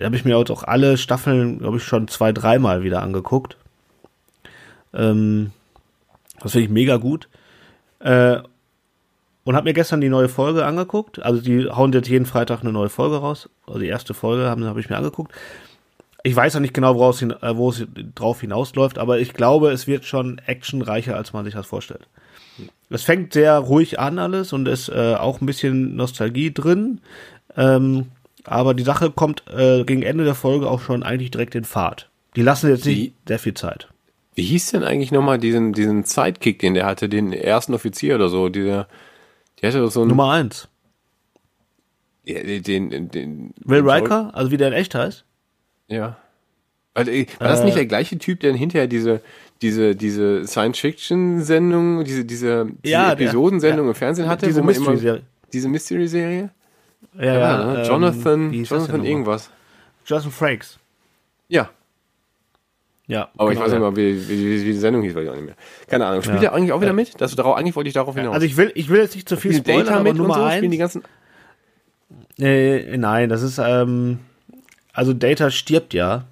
habe 0.00 0.14
ich 0.14 0.24
mir 0.24 0.38
jetzt 0.38 0.50
auch 0.50 0.62
alle 0.62 0.96
Staffeln, 0.96 1.58
glaube 1.58 1.78
ich, 1.78 1.82
schon 1.82 2.06
zwei, 2.06 2.32
dreimal 2.32 2.84
wieder 2.84 3.02
angeguckt. 3.02 3.56
Ähm, 4.94 5.50
das 6.40 6.52
finde 6.52 6.66
ich 6.66 6.70
mega 6.70 6.98
gut. 6.98 7.28
Äh, 7.98 8.38
und 9.44 9.56
habe 9.56 9.64
mir 9.64 9.72
gestern 9.72 10.00
die 10.00 10.08
neue 10.08 10.28
Folge 10.28 10.64
angeguckt. 10.64 11.20
Also 11.20 11.42
die 11.42 11.68
hauen 11.68 11.92
jetzt 11.92 12.08
jeden 12.08 12.26
Freitag 12.26 12.60
eine 12.60 12.72
neue 12.72 12.88
Folge 12.88 13.16
raus. 13.16 13.48
Also 13.66 13.80
die 13.80 13.88
erste 13.88 14.14
Folge 14.14 14.48
habe 14.48 14.64
hab 14.66 14.76
ich 14.76 14.88
mir 14.88 14.96
angeguckt. 14.96 15.32
Ich 16.24 16.36
weiß 16.36 16.54
ja 16.54 16.60
nicht 16.60 16.74
genau, 16.74 16.94
woraus 16.94 17.18
hin, 17.18 17.32
äh, 17.42 17.56
wo 17.56 17.70
es 17.70 17.84
drauf 18.14 18.40
hinausläuft, 18.40 18.98
aber 18.98 19.18
ich 19.18 19.32
glaube, 19.32 19.70
es 19.70 19.86
wird 19.86 20.04
schon 20.04 20.38
actionreicher, 20.46 21.16
als 21.16 21.32
man 21.32 21.44
sich 21.44 21.54
das 21.54 21.66
vorstellt. 21.66 22.06
Es 22.90 23.02
fängt 23.02 23.32
sehr 23.32 23.58
ruhig 23.58 23.98
an 23.98 24.18
alles 24.18 24.52
und 24.52 24.68
ist 24.68 24.88
äh, 24.88 25.14
auch 25.14 25.40
ein 25.40 25.46
bisschen 25.46 25.96
Nostalgie 25.96 26.52
drin. 26.52 27.00
Ähm, 27.56 28.08
aber 28.44 28.74
die 28.74 28.82
Sache 28.82 29.10
kommt 29.10 29.44
äh, 29.48 29.84
gegen 29.84 30.02
Ende 30.02 30.24
der 30.24 30.34
Folge 30.34 30.68
auch 30.68 30.80
schon 30.80 31.02
eigentlich 31.02 31.30
direkt 31.30 31.54
in 31.54 31.64
Fahrt. 31.64 32.10
Die 32.36 32.42
lassen 32.42 32.68
jetzt 32.68 32.86
nicht 32.86 32.98
Wie? 32.98 33.12
sehr 33.26 33.38
viel 33.38 33.54
Zeit. 33.54 33.88
Wie 34.34 34.42
hieß 34.42 34.70
denn 34.70 34.84
eigentlich 34.84 35.12
nochmal 35.12 35.38
diesen, 35.38 35.72
diesen 35.72 36.04
Sidekick, 36.04 36.58
den 36.58 36.74
der 36.74 36.86
hatte, 36.86 37.08
den 37.08 37.32
ersten 37.32 37.74
Offizier 37.74 38.14
oder 38.14 38.28
so, 38.28 38.48
dieser, 38.48 38.88
der 39.60 39.68
hatte 39.68 39.80
doch 39.80 39.90
so 39.90 40.00
einen, 40.00 40.08
Nummer 40.08 40.32
eins. 40.32 40.68
Ja, 42.24 42.42
den, 42.42 42.90
den, 42.90 43.08
den, 43.10 43.54
Will 43.64 43.88
Riker, 43.88 44.30
also 44.34 44.50
wie 44.50 44.56
der 44.56 44.68
in 44.68 44.74
echt 44.74 44.94
heißt? 44.94 45.24
Ja. 45.88 46.16
War, 46.94 47.06
war 47.06 47.14
das 47.38 47.60
Äh. 47.60 47.64
nicht 47.64 47.76
der 47.76 47.86
gleiche 47.86 48.18
Typ, 48.18 48.40
der 48.40 48.50
dann 48.50 48.58
hinterher 48.58 48.86
diese, 48.86 49.20
diese, 49.62 49.94
diese 49.96 50.46
Science-Fiction-Sendung, 50.46 52.04
diese, 52.04 52.24
diese, 52.24 52.66
diese 52.84 52.92
Ja, 52.92 53.12
Episodensendung 53.12 53.86
ja. 53.86 53.90
im 53.92 53.94
Fernsehen 53.94 54.28
hatte? 54.28 54.46
Diese 54.46 54.62
Mystery-Serie. 54.62 55.22
Diese 55.52 55.68
Mystery-Serie? 55.68 56.50
Ja, 57.18 57.24
Ja, 57.24 57.64
ne? 57.64 57.80
ähm, 57.82 57.88
Jonathan, 57.88 58.52
denn 58.52 58.64
Jonathan 58.64 59.04
irgendwas. 59.04 59.50
Jonathan 60.06 60.32
Frakes. 60.32 60.78
Ja, 61.48 61.70
Ja. 63.06 63.28
aber 63.36 63.50
ich 63.52 63.56
genau 63.56 63.66
weiß 63.66 63.72
nicht 63.72 63.80
mal, 63.82 63.96
wie, 63.96 64.28
wie, 64.28 64.60
wie, 64.60 64.64
die 64.64 64.72
Sendung 64.74 65.02
hieß, 65.02 65.14
weiß 65.14 65.24
ich 65.24 65.30
auch 65.30 65.34
nicht 65.34 65.44
mehr. 65.46 65.56
Keine 65.88 66.06
Ahnung. 66.06 66.22
Spielt 66.22 66.42
Ja. 66.42 66.50
er 66.50 66.54
eigentlich 66.54 66.72
auch 66.72 66.80
wieder 66.80 66.92
mit? 66.92 67.20
Das, 67.20 67.34
darauf, 67.36 67.56
eigentlich 67.56 67.76
wollte 67.76 67.88
ich 67.88 67.94
darauf 67.94 68.14
hinaus. 68.16 68.34
Also 68.34 68.46
ich 68.46 68.56
will, 68.56 68.70
ich 68.74 68.88
will 68.88 69.00
jetzt 69.00 69.14
nicht 69.14 69.28
zu 69.28 69.36
viel 69.36 69.52
Spielt 69.52 69.66
spoilern, 69.66 69.84
Data 69.86 69.94
aber 69.96 70.02
mit 70.04 70.12
und 70.12 70.18
Nummer 70.18 70.34
so? 70.34 70.42
eins. 70.42 70.56
Spielen 70.56 70.70
die 70.72 70.78
ganzen, 70.78 71.02
Äh, 72.38 72.96
nein, 72.96 73.28
das 73.28 73.42
ist, 73.42 73.58
ähm, 73.58 74.18
also 74.92 75.12
Data 75.12 75.50
stirbt 75.50 75.94
ja. 75.94 76.24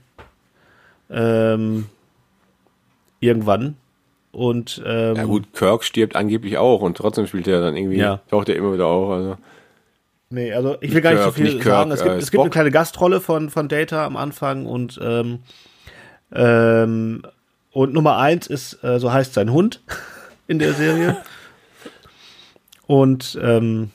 Ähm, 1.10 1.86
irgendwann. 3.20 3.76
Und, 4.32 4.80
ähm, 4.86 5.16
ja 5.16 5.24
gut, 5.24 5.52
Kirk 5.54 5.82
stirbt 5.82 6.14
angeblich 6.14 6.56
auch 6.56 6.82
und 6.82 6.96
trotzdem 6.96 7.26
spielt 7.26 7.48
er 7.48 7.60
dann 7.60 7.76
irgendwie, 7.76 7.98
Ja. 7.98 8.20
taucht 8.30 8.48
er 8.48 8.56
immer 8.56 8.72
wieder 8.72 8.86
auf. 8.86 9.10
Also. 9.10 9.36
Nee, 10.30 10.52
also 10.52 10.76
ich 10.80 10.94
will 10.94 11.00
gar 11.00 11.10
nicht 11.10 11.20
so 11.22 11.24
Kirk, 11.32 11.34
viel 11.34 11.44
nicht 11.46 11.62
Kirk, 11.62 11.74
sagen. 11.74 11.90
Es 11.90 12.02
gibt, 12.02 12.14
äh, 12.14 12.18
es 12.18 12.30
gibt 12.30 12.40
eine 12.42 12.50
kleine 12.50 12.70
Gastrolle 12.70 13.20
von, 13.20 13.50
von 13.50 13.68
Data 13.68 14.06
am 14.06 14.16
Anfang 14.16 14.66
und, 14.66 15.00
ähm, 15.02 15.40
ähm, 16.32 17.22
und 17.72 17.92
Nummer 17.92 18.18
eins 18.18 18.46
ist, 18.46 18.84
äh, 18.84 19.00
so 19.00 19.12
heißt 19.12 19.34
sein 19.34 19.52
Hund 19.52 19.82
in 20.46 20.60
der 20.60 20.74
Serie. 20.74 21.16
und, 22.86 23.36
ähm, 23.42 23.90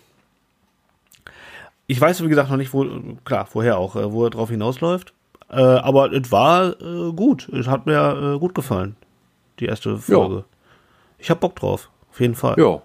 ich 1.87 1.99
weiß, 1.99 2.23
wie 2.23 2.27
gesagt, 2.29 2.49
noch 2.49 2.57
nicht, 2.57 2.73
wo, 2.73 2.85
klar, 3.25 3.45
vorher 3.45 3.77
auch, 3.77 3.95
äh, 3.95 4.11
wo 4.11 4.23
er 4.25 4.29
drauf 4.29 4.49
hinausläuft. 4.49 5.13
Äh, 5.49 5.61
aber 5.61 6.11
es 6.11 6.31
war 6.31 6.79
äh, 6.81 7.11
gut. 7.13 7.47
Es 7.49 7.67
hat 7.67 7.85
mir 7.85 8.33
äh, 8.35 8.39
gut 8.39 8.55
gefallen, 8.55 8.95
die 9.59 9.65
erste 9.65 9.97
Folge. 9.97 10.45
Ich 11.19 11.29
hab 11.29 11.39
Bock 11.39 11.55
drauf, 11.55 11.89
auf 12.11 12.19
jeden 12.19 12.35
Fall. 12.35 12.55
Ja. 12.57 12.81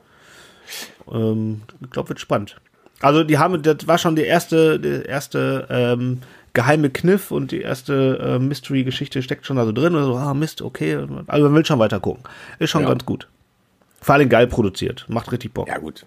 Ähm, 1.10 1.62
ich 1.80 1.90
glaube, 1.90 2.10
wird 2.10 2.20
spannend. 2.20 2.60
Also 3.00 3.24
die 3.24 3.38
haben, 3.38 3.62
das 3.62 3.86
war 3.86 3.96
schon 3.96 4.14
die 4.14 4.22
erste, 4.24 4.78
der 4.78 5.08
erste 5.08 5.66
ähm, 5.70 6.20
geheime 6.52 6.90
Kniff 6.90 7.30
und 7.30 7.50
die 7.50 7.62
erste 7.62 8.18
äh, 8.18 8.38
Mystery-Geschichte 8.38 9.22
steckt 9.22 9.46
schon 9.46 9.56
da 9.56 9.64
so 9.64 9.72
drin. 9.72 9.94
Und 9.94 10.04
so, 10.04 10.16
ah 10.16 10.34
Mist, 10.34 10.60
okay. 10.60 10.96
Also 11.26 11.44
man 11.46 11.54
will 11.54 11.64
schon 11.64 11.78
weiter 11.78 11.98
gucken. 11.98 12.24
Ist 12.58 12.70
schon 12.70 12.82
Ja. 12.82 12.88
ganz 12.88 13.06
gut. 13.06 13.26
Vor 14.02 14.14
allem 14.14 14.28
geil 14.28 14.46
produziert. 14.46 15.06
Macht 15.08 15.32
richtig 15.32 15.54
Bock. 15.54 15.68
Ja 15.68 15.78
gut. 15.78 16.04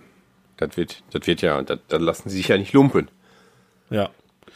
Das 0.67 0.77
wird, 0.77 1.03
das 1.11 1.27
wird 1.27 1.41
ja, 1.41 1.61
das, 1.61 1.79
das 1.87 2.01
lassen 2.01 2.29
sie 2.29 2.37
sich 2.37 2.47
ja 2.47 2.57
nicht 2.57 2.73
lumpen. 2.73 3.09
Ja. 3.89 4.09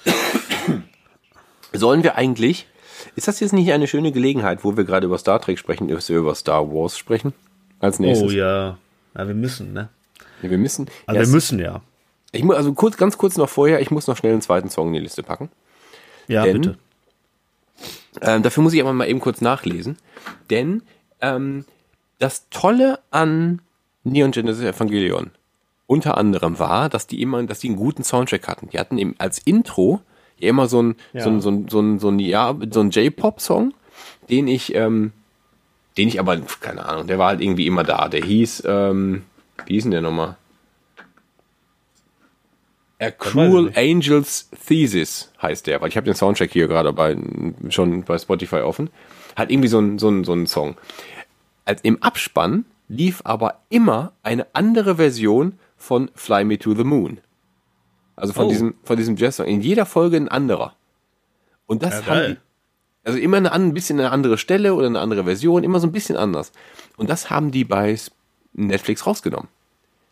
Sollen 1.74 2.04
wir 2.04 2.16
eigentlich, 2.16 2.68
ist 3.16 3.28
das 3.28 3.40
jetzt 3.40 3.54
nicht 3.54 3.72
eine 3.72 3.88
schöne 3.88 4.12
Gelegenheit, 4.12 4.64
wo 4.64 4.76
wir 4.78 4.84
gerade 4.84 5.06
über 5.06 5.18
Star 5.18 5.42
Trek 5.42 5.60
sprechen, 5.60 5.88
dass 5.88 6.10
wir 6.10 6.18
über 6.18 6.34
Star 6.36 6.72
Wars 6.72 6.98
sprechen? 6.98 7.34
Als 7.80 8.00
nächstes. 8.00 8.28
Oh 8.32 8.32
ja. 8.32 8.78
Ja, 9.16 9.28
wir 9.28 9.36
müssen, 9.36 9.74
ne? 9.74 9.90
Ja, 10.42 10.50
wir 10.50 10.58
müssen. 10.58 10.88
Also 11.06 11.20
ja, 11.20 11.26
wir 11.28 11.34
müssen 11.34 11.60
ja. 11.60 11.82
Ich 12.32 12.44
muss, 12.44 12.56
also 12.56 12.74
kurz, 12.74 12.98
ganz 12.98 13.18
kurz 13.18 13.38
noch 13.38 13.50
vorher, 13.50 13.80
ich 13.82 13.92
muss 13.92 14.08
noch 14.08 14.18
schnell 14.18 14.34
einen 14.34 14.42
zweiten 14.42 14.70
Song 14.70 14.88
in 14.88 14.94
die 14.94 15.00
Liste 15.00 15.24
packen. 15.24 15.50
Ja, 16.28 16.44
Denn- 16.44 16.62
bitte. 16.62 16.78
Ähm, 18.22 18.42
dafür 18.42 18.64
muss 18.64 18.74
ich 18.74 18.82
aber 18.82 18.94
mal 18.94 19.08
eben 19.08 19.20
kurz 19.20 19.42
nachlesen. 19.42 19.98
Denn 20.50 20.82
ähm, 21.22 21.66
das 22.18 22.50
Tolle 22.50 23.00
an 23.12 23.62
Neon 24.04 24.32
Genesis 24.32 24.64
Evangelion 24.66 25.32
unter 25.88 26.18
anderem 26.18 26.60
war, 26.60 26.90
dass 26.90 27.08
die 27.08 27.22
immer, 27.22 27.44
dass 27.44 27.60
die 27.60 27.68
einen 27.70 27.78
guten 27.78 28.04
Soundtrack 28.04 28.48
hatten. 28.48 28.70
Die 28.70 28.80
hatten 28.80 28.98
eben 28.98 29.16
als 29.18 29.40
Intro 29.40 30.02
ja 30.38 30.50
immer 30.50 30.68
so 30.68 30.82
ein, 30.84 30.96
Ja. 31.14 31.24
so 31.24 31.30
ein, 31.30 31.42
so 31.42 31.50
ein, 31.50 31.68
so 31.70 31.80
ein, 31.80 32.00
so 32.00 32.10
ein, 32.10 32.20
ja, 32.20 32.56
so 32.72 32.82
ein 32.82 32.92
J-Pop-Song, 32.92 33.74
den 34.30 34.48
ich, 34.48 34.76
ähm, 34.76 35.14
den 35.98 36.08
ich 36.10 36.20
aber, 36.20 36.38
keine 36.60 36.86
Ahnung, 36.86 37.08
der 37.08 37.18
war 37.18 37.30
halt 37.30 37.42
irgendwie 37.42 37.66
immer 37.66 37.84
da. 37.84 38.08
Der 38.10 38.22
hieß, 38.24 38.64
ähm, 38.68 39.24
wie 39.66 39.74
hieß 39.74 39.84
denn 39.84 39.92
der 39.92 40.02
nochmal? 40.02 40.36
A 43.00 43.12
Cruel. 43.12 43.72
Angels 43.76 44.50
Thesis 44.68 45.32
heißt 45.42 45.68
der, 45.68 45.82
weil 45.82 45.90
ich 45.90 45.98
habe 45.98 46.06
den 46.06 46.16
Soundtrack 46.16 46.52
hier 46.52 46.68
gerade 46.68 46.92
bei, 46.94 47.16
schon 47.70 48.04
bei 48.04 48.18
Spotify 48.18 48.58
offen. 48.58 48.90
Hat 49.36 49.52
irgendwie 49.52 49.68
so 49.70 49.80
ein, 49.80 50.00
so 50.00 50.10
ein, 50.10 50.24
so 50.24 50.34
ein 50.34 50.48
Song. 50.48 50.76
Als 51.64 51.82
im 51.82 52.02
Abspann 52.02 52.66
lief 52.90 53.22
aber 53.24 53.60
immer 53.70 54.14
eine 54.24 54.48
andere 54.54 54.96
Version 54.96 55.60
von 55.78 56.10
Fly 56.16 56.44
Me 56.44 56.58
to 56.58 56.74
the 56.76 56.84
Moon. 56.84 57.20
Also 58.16 58.34
von 58.34 58.46
Oh. 58.46 58.50
diesem, 58.50 58.76
von 58.84 58.98
diesem 58.98 59.16
Jazz-Song. 59.16 59.46
In 59.46 59.62
jeder 59.62 59.86
Folge 59.86 60.18
ein 60.18 60.28
anderer. 60.28 60.74
Und 61.68 61.84
das 61.84 62.02
Ja, 62.02 62.06
haben 62.08 62.28
die, 62.34 62.38
also 63.04 63.20
immer 63.20 63.38
eine, 63.38 63.52
ein 63.52 63.74
bisschen 63.74 64.00
eine 64.00 64.12
andere 64.12 64.38
Stelle 64.38 64.74
oder 64.74 64.88
eine 64.88 65.00
andere 65.00 65.24
Version, 65.26 65.64
immer 65.64 65.80
so 65.80 65.88
ein 65.88 65.92
bisschen 65.92 66.18
anders. 66.18 66.52
Und 66.98 67.10
das 67.10 67.30
haben 67.30 67.52
die 67.52 67.64
bei 67.64 67.96
Netflix 68.54 69.06
rausgenommen. 69.06 69.48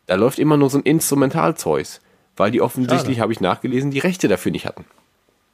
Da 0.06 0.16
läuft 0.16 0.38
immer 0.38 0.56
nur 0.56 0.70
so 0.70 0.78
ein 0.78 0.84
Instrumentalzeus, 0.84 2.00
weil 2.38 2.52
die 2.52 2.62
offensichtlich, 2.62 3.20
habe 3.20 3.34
ich 3.34 3.42
nachgelesen, 3.42 3.90
die 3.90 4.00
Rechte 4.00 4.28
dafür 4.28 4.52
nicht 4.52 4.66
hatten. 4.68 4.86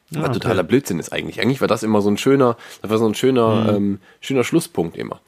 Was 0.10 0.24
okay. 0.26 0.40
totaler 0.40 0.64
Blödsinn 0.64 1.00
ist 1.00 1.14
eigentlich. 1.14 1.40
Eigentlich 1.40 1.62
war 1.62 1.70
das 1.70 1.84
immer 1.84 2.02
so 2.02 2.10
ein 2.10 2.18
schöner, 2.18 2.58
das 2.82 2.92
war 2.92 2.98
so 2.98 3.06
ein 3.08 3.16
schöner, 3.16 3.62
Mhm. 3.64 3.70
ähm, 3.78 4.00
schöner 4.20 4.44
Schlusspunkt 4.44 4.98
immer. 4.98 5.22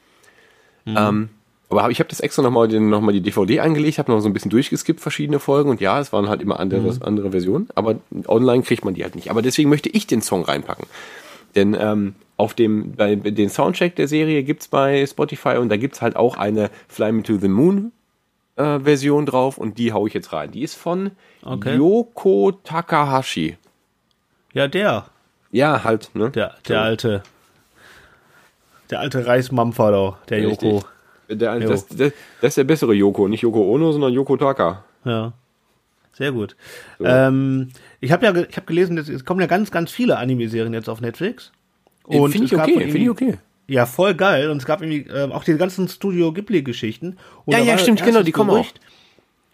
Ähm, 0.84 1.30
aber 1.70 1.82
hab, 1.82 1.90
ich 1.90 1.98
habe 1.98 2.08
das 2.08 2.20
extra 2.20 2.42
nochmal 2.42 2.68
noch 2.68 3.00
mal 3.00 3.12
die 3.12 3.20
DVD 3.20 3.60
eingelegt, 3.60 3.98
habe 3.98 4.12
noch 4.12 4.20
so 4.20 4.28
ein 4.28 4.32
bisschen 4.32 4.50
durchgeskippt, 4.50 5.00
verschiedene 5.00 5.38
Folgen 5.40 5.70
und 5.70 5.80
ja, 5.80 5.98
es 6.00 6.12
waren 6.12 6.28
halt 6.28 6.40
immer 6.42 6.60
andere, 6.60 6.92
Mhm. 6.92 6.98
andere 7.02 7.30
Versionen, 7.30 7.68
aber 7.74 7.96
online 8.26 8.62
kriegt 8.62 8.84
man 8.84 8.94
die 8.94 9.02
halt 9.02 9.14
nicht. 9.14 9.30
Aber 9.30 9.42
deswegen 9.42 9.70
möchte 9.70 9.88
ich 9.88 10.06
den 10.06 10.22
Song 10.22 10.44
reinpacken. 10.44 10.86
Denn 11.56 11.76
ähm, 11.78 12.14
auf 12.36 12.54
dem, 12.54 12.92
bei 12.92 13.14
den 13.14 13.48
Soundtrack 13.48 13.94
der 13.96 14.08
Serie 14.08 14.42
gibt's 14.42 14.68
bei 14.68 15.06
Spotify 15.06 15.56
und 15.56 15.68
da 15.68 15.76
gibt's 15.76 16.02
halt 16.02 16.16
auch 16.16 16.36
eine 16.36 16.70
Fly 16.88 17.12
Me 17.12 17.22
to 17.22 17.38
the 17.38 17.48
Moon 17.48 17.92
äh, 18.56 18.80
Version 18.80 19.24
drauf 19.26 19.56
und 19.58 19.78
die 19.78 19.92
hau 19.92 20.06
ich 20.06 20.14
jetzt 20.14 20.32
rein. 20.32 20.50
Die 20.50 20.62
ist 20.62 20.74
von 20.74 21.12
Okay. 21.42 21.76
Yoko 21.76 22.52
Takahashi. 22.64 23.56
Ja, 24.52 24.66
der. 24.68 25.06
Ja, 25.52 25.84
halt, 25.84 26.10
ne? 26.14 26.30
Der, 26.30 26.54
der 26.68 26.80
alte. 26.82 27.22
Der 28.90 29.00
alte 29.00 29.26
Reismampfer 29.26 29.90
da, 29.90 30.18
der 30.28 30.46
Richtig. 30.48 30.72
Joko. 30.72 30.86
Der, 31.28 31.58
das, 31.60 31.86
das, 31.88 32.12
das 32.40 32.48
ist 32.50 32.56
der 32.58 32.64
bessere 32.64 32.94
Yoko, 32.94 33.28
nicht 33.28 33.42
Yoko 33.42 33.72
Ono, 33.72 33.92
sondern 33.92 34.12
Yoko 34.12 34.36
Taka. 34.36 34.84
Ja. 35.04 35.32
Sehr 36.12 36.30
gut. 36.32 36.54
Ähm, 37.02 37.70
ich 38.00 38.12
habe 38.12 38.24
ja 38.26 38.34
ich 38.48 38.56
hab 38.56 38.66
gelesen, 38.66 38.96
es- 38.98 39.24
kommen 39.24 39.40
ja 39.40 39.46
ganz, 39.46 39.70
ganz 39.70 39.90
viele 39.90 40.16
Anime-Serien 40.18 40.72
jetzt 40.72 40.88
auf 40.88 41.00
Netflix. 41.00 41.50
Finde 42.08 42.28
ich 42.36 42.42
es 42.44 42.50
gab 42.50 42.68
okay, 42.68 42.80
finde 42.82 42.98
ich 42.98 43.10
okay. 43.10 43.38
Ja, 43.66 43.86
voll 43.86 44.14
geil. 44.14 44.50
Und 44.50 44.58
es 44.58 44.66
gab 44.66 44.82
irgendwie 44.82 45.10
ähm, 45.10 45.32
auch 45.32 45.42
die 45.42 45.56
ganzen 45.56 45.88
Studio 45.88 46.32
Ghibli-Geschichten. 46.32 47.16
Und 47.46 47.52
Ja, 47.54 47.58
ja, 47.60 47.78
stimmt, 47.78 48.04
genau, 48.04 48.22
die 48.22 48.30
kommen 48.30 48.50
auch. 48.50 48.54
Gerücht- 48.56 48.80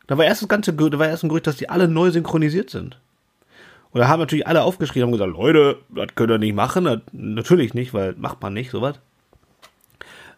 Da 0.09 0.19
war 0.19 0.25
erst 0.25 0.43
das 0.43 0.49
ganze, 0.49 0.73
da 0.75 0.99
war 0.99 1.09
erst 1.09 1.23
ein 1.25 1.29
Gerücht, 1.29 1.47
dass 1.47 1.57
die 1.57 1.69
alle 1.71 1.87
neu 1.89 2.11
synchronisiert 2.11 2.69
sind. 2.71 2.99
Und 3.93 4.01
da 4.01 4.09
haben 4.09 4.21
natürlich 4.21 4.47
alle 4.47 4.63
aufgeschrieben 4.63 5.07
und 5.09 5.13
gesagt, 5.13 5.33
Leute, 5.33 5.79
das 5.89 6.09
könnt 6.15 6.31
ihr 6.31 6.39
nicht 6.39 6.55
machen. 6.55 6.85
Das, 6.85 6.99
natürlich 7.13 7.73
nicht, 7.75 7.95
weil 7.95 8.15
macht 8.19 8.43
man 8.43 8.53
nicht, 8.53 8.71
sowas. 8.71 9.01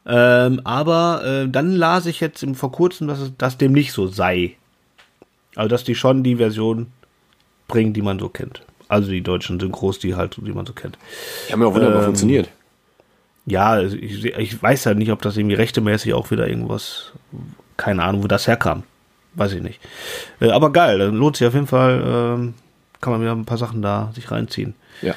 Ähm, 0.04 0.60
aber 0.64 1.22
äh, 1.24 1.48
dann 1.48 1.72
las 1.72 2.06
ich 2.06 2.20
jetzt 2.20 2.42
im, 2.42 2.54
vor 2.54 2.72
kurzem, 2.72 3.06
dass 3.06 3.20
es 3.20 3.32
dass 3.38 3.58
dem 3.58 3.72
nicht 3.72 3.92
so 3.92 4.06
sei. 4.08 4.56
Also 5.54 5.68
dass 5.68 5.84
die 5.84 5.94
schon 5.94 6.22
die 6.24 6.36
Version 6.36 6.88
bringen, 7.68 7.92
die 7.92 8.02
man 8.02 8.18
so 8.18 8.28
kennt. 8.28 8.62
Also 8.88 9.10
die 9.10 9.22
deutschen 9.22 9.60
Synchros, 9.60 9.98
die 9.98 10.14
halt, 10.14 10.36
die 10.38 10.52
man 10.52 10.66
so 10.66 10.72
kennt. 10.72 10.98
Die 11.48 11.52
haben 11.52 11.60
ja 11.62 11.68
auch 11.68 11.74
wunderbar 11.74 11.98
Ähm, 12.00 12.04
funktioniert. 12.06 12.48
Ja, 13.46 13.70
also 13.70 13.96
ich, 13.96 14.24
ich 14.24 14.62
weiß 14.62 14.84
ja 14.84 14.94
nicht, 14.94 15.10
ob 15.10 15.22
das 15.22 15.36
irgendwie 15.36 15.56
rechtemäßig 15.56 16.14
auch 16.14 16.30
wieder 16.30 16.46
irgendwas, 16.48 17.12
keine 17.76 18.02
Ahnung, 18.02 18.22
wo 18.22 18.28
das 18.28 18.46
herkam. 18.46 18.82
Weiß 19.34 19.52
ich 19.52 19.62
nicht. 19.62 19.80
Äh, 20.40 20.50
aber 20.50 20.72
geil, 20.72 20.98
dann 20.98 21.14
lohnt 21.16 21.36
sich 21.36 21.46
auf 21.46 21.54
jeden 21.54 21.66
Fall, 21.66 22.02
ähm, 22.04 22.54
kann 23.00 23.12
man 23.12 23.22
wieder 23.22 23.32
ein 23.32 23.44
paar 23.46 23.58
Sachen 23.58 23.82
da 23.82 24.10
sich 24.14 24.30
reinziehen. 24.30 24.74
Ja, 25.00 25.14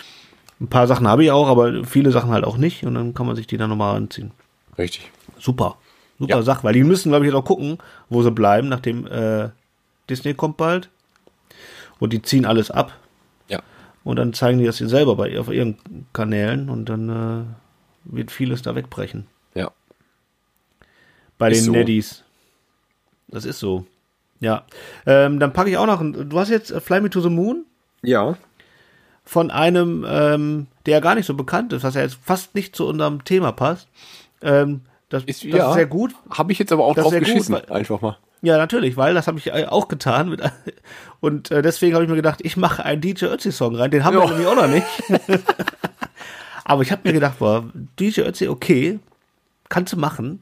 Ein 0.62 0.68
paar 0.68 0.88
Sachen 0.88 1.08
habe 1.08 1.24
ich 1.24 1.32
auch, 1.32 1.48
aber 1.48 1.84
viele 1.84 2.12
Sachen 2.12 2.32
halt 2.32 2.46
auch 2.46 2.58
nicht 2.58 2.86
und 2.86 2.96
dann 2.96 3.14
kann 3.14 3.26
man 3.28 3.36
sich 3.36 3.46
die 3.46 3.58
dann 3.58 3.70
nochmal 3.70 3.96
anziehen. 3.98 4.32
Richtig. 4.78 5.12
Super. 5.40 5.78
Super 6.20 6.36
Ja. 6.38 6.42
Sache, 6.44 6.64
weil 6.64 6.74
die 6.74 6.84
müssen, 6.84 7.10
glaube 7.10 7.26
ich, 7.26 7.32
jetzt 7.32 7.38
auch 7.38 7.46
gucken, 7.46 7.78
wo 8.10 8.24
sie 8.24 8.32
bleiben, 8.32 8.70
nachdem 8.70 9.06
äh, 9.08 9.50
Disney 10.10 10.34
kommt 10.34 10.58
bald. 10.58 10.90
Und 12.00 12.14
die 12.14 12.22
ziehen 12.22 12.46
alles 12.46 12.72
ab. 12.72 12.94
Ja. 13.50 13.62
Und 14.04 14.18
dann 14.18 14.34
zeigen 14.34 14.60
die 14.60 14.66
das 14.66 14.78
hier 14.78 14.88
selber 14.90 15.16
bei, 15.16 15.38
auf 15.40 15.50
ihren 15.50 15.78
Kanälen 16.14 16.70
und 16.70 16.86
dann 16.86 17.10
äh, 17.10 17.44
wird 18.06 18.32
vieles 18.32 18.62
da 18.62 18.76
wegbrechen. 18.76 19.28
Ja. 19.54 19.72
Bei 21.38 21.50
Ist 21.52 21.60
den 21.62 21.66
so. 21.66 21.72
Neddies. 21.72 22.24
Das 23.28 23.46
ist 23.46 23.60
so. 23.60 23.86
Ja. 24.40 24.66
Ähm, 25.06 25.40
dann 25.40 25.54
packe 25.54 25.70
ich 25.70 25.78
auch 25.78 25.86
noch, 25.86 26.02
du 26.02 26.40
hast 26.40 26.50
jetzt 26.50 26.72
äh, 26.72 26.80
Fly 26.80 27.02
Me 27.02 27.10
to 27.10 27.22
the 27.22 27.30
Moon 27.30 27.66
Ja. 28.04 28.38
von 29.24 29.50
einem, 29.52 30.06
ähm, 30.08 30.68
der 30.86 30.94
ja 30.96 31.00
gar 31.00 31.16
nicht 31.16 31.26
so 31.26 31.34
bekannt 31.34 31.74
ist, 31.74 31.84
was 31.84 31.96
ja 31.96 32.02
jetzt 32.02 32.18
fast 32.22 32.56
nicht 32.56 32.76
zu 32.76 32.86
unserem 32.88 33.24
Thema 33.24 33.52
passt. 33.52 33.88
Ähm, 34.42 34.82
das 35.10 35.24
Ist, 35.26 35.44
das 35.46 35.52
ja. 35.54 35.70
ist 35.70 35.76
sehr 35.76 35.86
gut. 35.86 36.14
Habe 36.30 36.52
ich 36.52 36.60
jetzt 36.60 36.72
aber 36.72 36.84
auch 36.86 36.96
Das 36.96 37.04
drauf 37.04 37.12
sehr 37.12 37.22
gut, 37.22 37.28
geschissen. 37.30 37.56
weil- 37.56 37.66
einfach 37.72 38.02
mal. 38.02 38.18
Ja, 38.42 38.58
natürlich, 38.58 38.96
weil 38.98 39.14
das 39.16 39.28
habe 39.28 39.40
ich 39.40 39.48
äh, 39.48 39.66
auch 39.68 39.88
getan. 39.88 40.30
Mit, 40.30 40.42
und 41.20 41.50
äh, 41.52 41.62
deswegen 41.62 41.94
habe 41.96 42.04
ich 42.04 42.10
mir 42.10 42.16
gedacht, 42.16 42.40
ich 42.44 42.58
mache 42.58 42.84
einen 42.86 43.02
DJ 43.02 43.26
Ötzi-Song 43.26 43.76
rein. 43.76 43.90
Den 43.92 44.04
haben 44.04 44.16
wir 44.16 44.24
Ja. 44.24 44.30
nämlich 44.30 44.48
auch 44.48 44.56
noch 44.56 44.68
nicht. 44.68 44.86
aber 46.64 46.82
ich 46.82 46.92
habe 46.92 47.02
mir 47.06 47.14
gedacht, 47.14 47.40
boah, 47.40 47.64
DJ 48.00 48.22
Ötzi, 48.22 48.48
okay, 48.48 49.00
kannst 49.70 49.94
du 49.94 49.98
machen. 49.98 50.42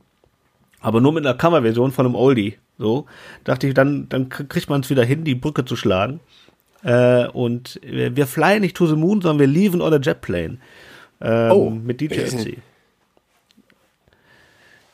Aber 0.82 1.00
nur 1.02 1.14
mit 1.14 1.26
einer 1.26 1.36
Coverversion 1.38 1.92
von 1.92 2.06
einem 2.06 2.16
Oldie. 2.16 2.58
So, 2.78 3.06
dachte 3.44 3.68
ich, 3.68 3.74
dann, 3.74 4.10
dann 4.10 4.30
kriegt 4.30 4.70
man 4.70 4.82
es 4.82 4.90
wieder 4.90 5.04
hin, 5.06 5.24
die 5.24 5.36
Brücke 5.36 5.64
zu 5.64 5.76
schlagen. 5.76 6.20
Äh, 6.84 7.28
und 7.28 7.80
wir 7.84 8.16
wir 8.18 8.28
flyen 8.28 8.62
nicht 8.62 8.76
to 8.76 8.88
the 8.88 8.96
moon, 8.96 9.22
sondern 9.22 9.40
wir 9.40 9.48
leaven 9.48 9.82
on 9.82 9.94
a 9.94 9.98
jet 10.02 10.20
plane. 10.22 10.58
Ähm, 11.22 11.52
Oh, 11.52 11.70
mit 11.70 12.02
DJ 12.02 12.10
welches- 12.18 12.46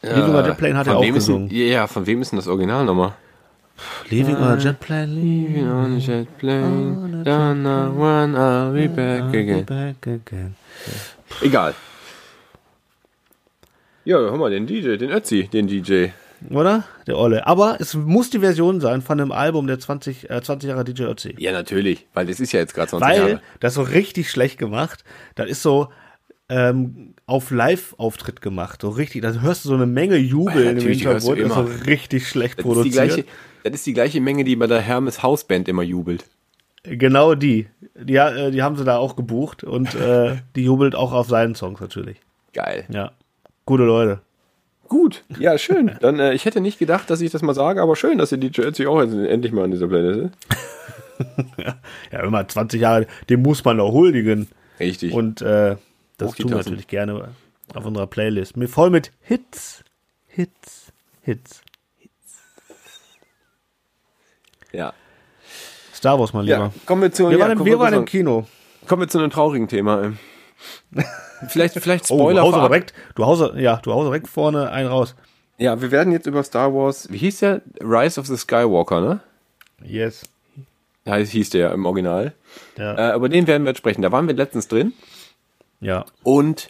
Ötzi. 0.04 0.16
Leaving 0.16 0.36
on 0.36 0.44
a 0.44 0.48
Jet 0.48 0.58
Plane 0.58 0.78
hat 0.78 0.88
er 0.88 0.98
auch 0.98 1.02
ist 1.02 1.06
denn, 1.08 1.14
gesungen. 1.14 1.50
Ja, 1.52 1.88
von 1.88 2.06
wem 2.06 2.22
ist 2.22 2.32
denn 2.32 2.38
das 2.38 2.48
Original 2.48 2.86
nochmal? 2.86 3.14
Leaving 4.10 4.36
on 4.36 4.44
a 4.44 4.56
jet 4.58 4.80
plane, 4.80 5.06
leaving 5.16 5.70
On 5.70 5.96
a 5.96 6.00
jet 6.00 6.38
plane, 6.38 7.24
don't 7.24 7.62
know 7.62 7.94
when 7.96 8.36
I'll 8.36 8.74
be 8.74 8.88
back 8.90 9.34
again. 9.34 9.66
back 9.66 10.06
again. 10.06 10.56
Egal. 11.42 11.74
Ja, 14.06 14.18
hör 14.18 14.38
mal, 14.38 14.50
den 14.50 14.66
DJ, 14.68 14.98
den 14.98 15.12
Ötzi, 15.12 15.48
den 15.48 15.68
DJ. 15.68 16.08
Oder? 16.50 16.84
Der 17.06 17.18
Olle. 17.18 17.46
Aber 17.48 17.78
es 17.80 17.94
muss 17.94 18.30
die 18.30 18.40
Version 18.40 18.80
sein 18.82 19.02
von 19.02 19.20
einem 19.20 19.32
Album 19.32 19.68
der 19.68 19.80
20, 19.80 20.30
äh, 20.30 20.42
20 20.42 20.70
Jahre 20.70 20.84
DJ 20.84 21.04
Ötzi. 21.04 21.36
Ja, 21.38 21.52
natürlich, 21.52 22.08
weil 22.14 22.26
das 22.26 22.40
ist 22.40 22.52
ja 22.54 22.60
jetzt 22.60 22.74
gerade 22.74 22.90
20 22.90 23.08
Weil 23.08 23.18
Jahre. 23.18 23.42
das 23.60 23.72
ist 23.74 23.76
so 23.76 23.82
richtig 23.84 24.32
schlecht 24.32 24.58
gemacht. 24.58 25.04
Das 25.36 25.50
ist 25.50 25.62
so 25.62 25.90
ähm, 26.50 27.14
auf 27.26 27.52
Live-Auftritt 27.52 28.42
gemacht. 28.42 28.82
So 28.82 28.90
richtig, 28.90 29.22
da 29.22 29.32
hörst 29.34 29.66
du 29.66 29.70
so 29.70 29.76
eine 29.76 29.86
Menge 29.86 30.18
Jubel 30.18 30.66
Ja, 30.66 30.72
im 30.72 30.80
die 30.80 30.94
Hintergrund. 30.94 31.40
Das 31.40 31.48
ist 31.48 31.54
so 31.54 31.62
richtig 31.86 32.28
schlecht 32.28 32.58
Das 32.60 32.64
die 32.64 32.70
produziert. 32.70 32.94
gleiche, 32.94 33.26
das 33.64 33.74
ist 33.76 33.86
die 33.86 33.94
gleiche 33.94 34.22
Menge, 34.22 34.44
die 34.44 34.56
bei 34.56 34.68
der 34.68 34.82
Hermes 34.82 35.22
Hausband 35.24 35.68
immer 35.70 35.84
jubelt. 35.84 36.26
Genau 36.84 37.36
die. 37.36 37.68
Die, 37.96 38.16
äh, 38.16 38.52
die 38.52 38.64
haben 38.64 38.76
sie 38.78 38.84
da 38.84 38.98
auch 38.98 39.16
gebucht 39.16 39.64
und 39.64 39.94
äh, 39.96 40.38
die 40.56 40.64
jubelt 40.64 40.96
auch 40.96 41.12
auf 41.14 41.28
seinen 41.28 41.56
Songs 41.56 41.80
natürlich. 41.80 42.18
Geil. 42.54 42.86
Ja. 42.90 43.12
Gute 43.66 43.84
Leute. 43.84 44.22
Gut, 44.88 45.24
ja, 45.38 45.56
schön. 45.60 45.92
Dann, 46.02 46.20
äh, 46.20 46.34
ich 46.34 46.46
hätte 46.46 46.62
nicht 46.62 46.80
gedacht, 46.80 47.12
dass 47.12 47.22
ich 47.22 47.30
das 47.32 47.44
mal 47.44 47.54
sage, 47.54 47.80
aber 47.82 47.96
schön, 47.96 48.18
dass 48.18 48.30
der 48.30 48.40
DJ 48.40 48.62
Ötzi 48.62 48.88
auch 48.88 49.00
jetzt 49.02 49.14
endlich 49.14 49.52
mal 49.52 49.66
an 49.66 49.72
dieser 49.72 49.88
Playlist 49.88 50.20
ist. 50.20 50.32
Ja, 52.14 52.24
immer 52.24 52.48
20 52.48 52.80
Jahre, 52.80 53.06
dem 53.30 53.42
muss 53.42 53.66
man 53.66 53.78
doch 53.78 53.92
huldigen. 53.92 54.48
Richtig. 54.80 55.12
Und 55.12 55.42
äh, 55.42 55.76
das 56.20 56.36
tun 56.36 56.50
wir 56.50 56.58
natürlich 56.58 56.88
gerne 56.88 57.30
auf 57.74 57.86
unserer 57.86 58.08
Playlist. 58.08 58.58
Mir 58.58 58.68
voll 58.68 58.90
mit 58.90 59.12
Hits, 59.22 59.84
Hits, 60.28 60.92
Hits. 61.22 61.62
ja. 64.72 64.94
Star 65.94 66.20
Wars 66.20 66.34
mal 66.34 66.48
ja, 66.48 66.58
lieber. 66.58 66.74
kommen 66.86 67.02
wir 67.02 67.12
zu, 67.12 67.30
wir 67.30 67.38
ja, 67.38 67.40
waren, 67.40 67.60
im, 67.60 67.66
wir 67.66 67.80
waren 67.80 67.94
im 67.94 68.06
Kino. 68.06 68.48
Kommen 68.88 69.02
wir 69.02 69.08
zu 69.08 69.20
einem 69.20 69.30
traurigen 69.30 69.68
Thema. 69.68 70.04
ey. 70.04 70.12
Vielleicht, 71.48 71.76
vielleicht 71.76 72.12
Oh, 72.12 72.18
Spoiler 72.18 72.42
du 72.42 72.48
haust 72.48 72.70
direkt, 72.70 72.94
du 73.16 73.26
haust, 73.26 73.56
ja, 73.56 73.78
du 73.78 73.94
haust 73.94 74.08
direkt 74.08 74.28
vorne 74.28 74.72
einen 74.72 74.90
raus. 74.90 75.16
Ja, 75.58 75.82
wir 75.82 75.90
werden 75.92 76.12
jetzt 76.12 76.26
über 76.28 76.44
Star 76.44 76.74
Wars, 76.74 77.10
wie 77.12 77.18
hieß 77.18 77.40
der? 77.40 77.62
Rise 77.80 78.20
of 78.20 78.28
the 78.28 78.36
Skywalker, 78.36 79.00
ne? 79.00 79.20
Yes. 79.82 80.24
Ja, 81.06 81.16
hieß 81.16 81.50
der 81.52 81.72
im 81.72 81.86
Original. 81.86 82.34
Ja. 82.78 83.12
Äh, 83.12 83.16
über 83.16 83.30
den 83.30 83.48
werden 83.48 83.64
wir 83.64 83.70
jetzt 83.70 83.78
sprechen. 83.78 84.02
Da 84.02 84.12
waren 84.12 84.28
wir 84.28 84.36
letztens 84.36 84.68
drin. 84.68 84.94
Ja. 85.82 86.06
Und 86.24 86.70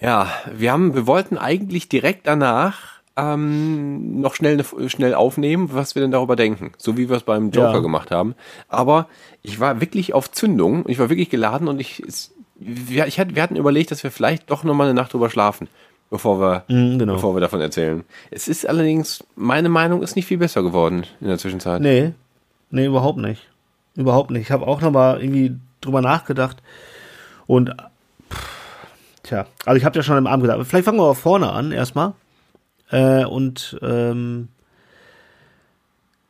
ja, 0.00 0.28
wir 0.54 0.72
haben, 0.72 0.94
wir 0.94 1.06
wollten 1.06 1.38
eigentlich 1.38 1.88
direkt 1.88 2.26
danach 2.26 2.96
ähm, 3.16 4.20
noch 4.20 4.34
schnell, 4.34 4.56
ne- 4.56 4.90
schnell 4.90 5.14
aufnehmen, 5.14 5.70
was 5.72 5.94
wir 5.94 6.02
denn 6.02 6.10
darüber 6.10 6.36
denken. 6.36 6.72
So 6.76 6.98
wie 6.98 7.08
wir 7.08 7.16
es 7.16 7.22
beim 7.22 7.50
Joker 7.50 7.74
Ja. 7.74 7.78
gemacht 7.80 8.10
haben. 8.10 8.34
Aber 8.68 9.08
ich 9.42 9.58
war 9.58 9.80
wirklich 9.80 10.12
auf 10.12 10.30
Zündung. 10.30 10.84
Ich 10.86 10.98
war 10.98 11.08
wirklich 11.08 11.30
geladen 11.30 11.66
und 11.68 11.80
ich, 11.80 12.00
es, 12.00 12.32
wir, 12.56 13.06
ich 13.06 13.18
hatte, 13.18 13.34
wir 13.34 13.42
hatten 13.42 13.56
überlegt, 13.56 13.90
dass 13.90 14.02
wir 14.02 14.10
vielleicht 14.10 14.50
doch 14.50 14.64
noch 14.64 14.74
mal 14.74 14.84
eine 14.84 14.92
Nacht 14.94 15.14
drüber 15.14 15.30
schlafen, 15.30 15.68
bevor 16.10 16.38
wir, 16.40 16.64
Mhm, 16.68 16.98
genau. 16.98 17.14
bevor 17.14 17.34
wir 17.34 17.40
davon 17.40 17.62
erzählen. 17.62 18.04
Es 18.30 18.48
ist 18.48 18.68
allerdings, 18.68 19.24
meine 19.34 19.70
Meinung 19.70 20.02
ist 20.02 20.14
nicht 20.14 20.26
viel 20.26 20.38
besser 20.38 20.62
geworden 20.62 21.06
in 21.22 21.28
der 21.28 21.38
Zwischenzeit. 21.38 21.80
Nee. 21.80 22.12
Nee, 22.70 22.84
überhaupt 22.84 23.18
nicht. 23.18 23.48
Überhaupt 23.94 24.30
nicht. 24.30 24.42
Ich 24.42 24.50
habe 24.50 24.66
auch 24.66 24.82
noch 24.82 24.90
mal 24.90 25.22
irgendwie 25.22 25.56
drüber 25.80 26.02
nachgedacht. 26.02 26.58
Und 27.46 27.70
pff, 28.32 28.86
tja, 29.22 29.46
also 29.64 29.76
ich 29.76 29.84
habe 29.84 29.96
ja 29.96 30.02
schon 30.02 30.16
am 30.16 30.26
Abend 30.26 30.44
gedacht. 30.44 30.66
Vielleicht 30.66 30.84
fangen 30.84 30.98
wir 30.98 31.14
vorne 31.14 31.50
an 31.50 31.72
erstmal. 31.72 32.14
Äh, 32.90 33.24
und 33.24 33.78
ähm, 33.82 34.48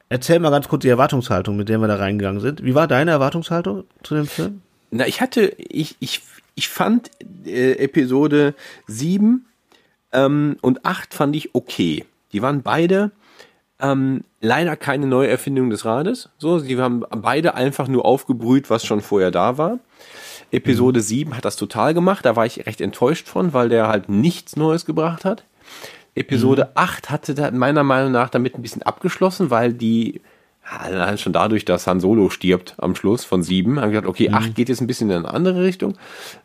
erzähl 0.09 0.39
mal 0.39 0.51
ganz 0.51 0.69
kurz 0.69 0.83
die 0.83 0.89
Erwartungshaltung, 0.89 1.57
mit 1.57 1.69
der 1.69 1.79
wir 1.79 1.89
da 1.89 1.97
reingegangen 1.97 2.41
sind. 2.41 2.65
Wie 2.65 2.75
war 2.75 2.87
deine 2.87 3.11
Erwartungshaltung 3.11 3.85
zu 4.03 4.15
dem 4.15 4.27
Film? 4.27 4.63
Na, 4.91 5.07
ich 5.07 5.21
hatte, 5.21 5.53
ich, 5.59 5.97
ich, 6.01 6.23
ich 6.55 6.69
fand 6.69 7.11
äh, 7.45 7.73
Episode 7.73 8.55
7 8.87 9.45
ähm, 10.13 10.57
und 10.63 10.85
8 10.85 11.13
fand 11.13 11.37
ich 11.37 11.55
okay. 11.55 12.05
Die 12.33 12.43
waren 12.43 12.63
beide 12.63 13.11
ähm, 13.81 14.25
leider 14.41 14.77
keine 14.77 15.07
neue 15.07 15.29
Erfindung 15.29 15.71
des 15.71 15.85
Rades. 15.85 16.31
So, 16.39 16.59
sie 16.59 16.79
haben 16.79 17.05
beide 17.11 17.55
einfach 17.55 17.89
nur 17.89 18.05
aufgebrüht, 18.05 18.71
was 18.71 18.87
schon 18.87 19.01
vorher 19.01 19.31
da 19.31 19.59
war. 19.59 19.79
Episode 20.51 21.01
7 21.01 21.37
hat 21.37 21.45
das 21.45 21.57
total 21.57 21.95
gemacht, 21.95 22.25
da 22.25 22.37
war 22.37 22.47
ich 22.47 22.67
recht 22.67 22.81
enttäuscht 22.81 23.29
von, 23.29 23.53
weil 23.53 23.69
der 23.69 23.89
halt 23.89 24.09
nichts 24.09 24.57
Neues 24.57 24.87
gebracht 24.87 25.25
hat. 25.25 25.45
Episode 26.15 26.71
8 26.77 27.11
hatte 27.11 27.35
da 27.35 27.51
meiner 27.51 27.83
Meinung 27.83 28.13
nach 28.13 28.31
damit 28.31 28.55
ein 28.55 28.63
bisschen 28.63 28.83
abgeschlossen, 28.83 29.51
weil 29.51 29.73
die 29.73 30.21
ja, 30.65 30.79
allein 30.79 31.19
schon 31.19 31.33
dadurch, 31.33 31.65
dass 31.65 31.87
Han 31.87 32.01
Solo 32.01 32.31
stirbt 32.31 32.75
am 32.79 32.97
Schluss 32.97 33.25
von 33.25 33.43
7, 33.43 33.81
haben 33.81 33.91
gesagt, 33.91 34.09
okay, 34.09 34.31
8 34.31 34.55
geht 34.55 34.69
jetzt 34.69 34.81
ein 34.81 34.87
bisschen 34.87 35.11
in 35.11 35.19
eine 35.19 35.33
andere 35.33 35.63
Richtung. 35.63 35.97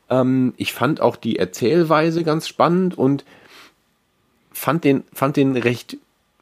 Ähm, 0.09 0.53
ich 0.57 0.73
fand 0.73 1.01
auch 1.01 1.15
die 1.15 1.39
Erzählweise 1.39 2.23
ganz 2.23 2.47
spannend 2.47 2.97
und 2.97 3.25
fand 4.51 4.83
den, 4.83 5.03
fand 5.13 5.37
den 5.37 5.55
recht, 5.55 5.97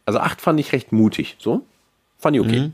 also 0.05 0.19
8 0.19 0.41
fand 0.41 0.59
ich 0.59 0.73
recht 0.73 0.91
mutig, 0.91 1.37
so. 1.39 1.65
Fand 2.17 2.35
ich 2.35 2.41
okay. 2.41 2.71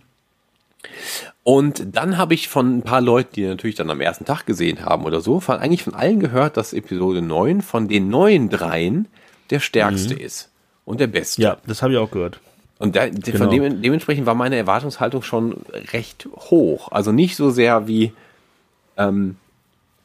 Und 1.44 1.96
dann 1.96 2.18
habe 2.18 2.34
ich 2.34 2.48
von 2.48 2.78
ein 2.78 2.82
paar 2.82 3.02
Leuten, 3.02 3.34
die 3.36 3.46
natürlich 3.46 3.76
dann 3.76 3.90
am 3.90 4.02
ersten 4.02 4.26
Tag 4.26 4.46
gesehen 4.46 4.84
haben 4.84 5.06
oder 5.06 5.22
so, 5.22 5.40
von, 5.40 5.58
eigentlich 5.58 5.84
von 5.84 5.94
allen 5.94 6.20
gehört, 6.20 6.58
dass 6.58 6.74
Episode 6.74 7.22
9 7.22 7.62
von 7.62 7.88
den 7.88 8.10
neuen 8.10 8.50
dreien 8.50 9.08
der 9.52 9.60
stärkste 9.60 10.16
ist 10.16 10.50
und 10.86 11.00
der 11.00 11.08
beste. 11.08 11.42
Ja, 11.42 11.58
das 11.68 11.82
habe 11.82 11.94
ich 11.94 12.00
auch 12.00 12.10
gehört. 12.12 12.40
Und 12.80 12.96
da, 12.96 13.08
Genau. 13.08 13.38
von 13.38 13.50
dem, 13.52 13.82
dementsprechend 13.82 14.26
war 14.26 14.36
meine 14.36 14.58
Erwartungshaltung 14.58 15.22
schon 15.22 15.58
recht 15.94 16.28
hoch. 16.36 16.92
Also 16.92 17.12
nicht 17.12 17.36
so 17.36 17.50
sehr 17.50 17.88
wie 17.88 18.12
ähm, 18.98 19.38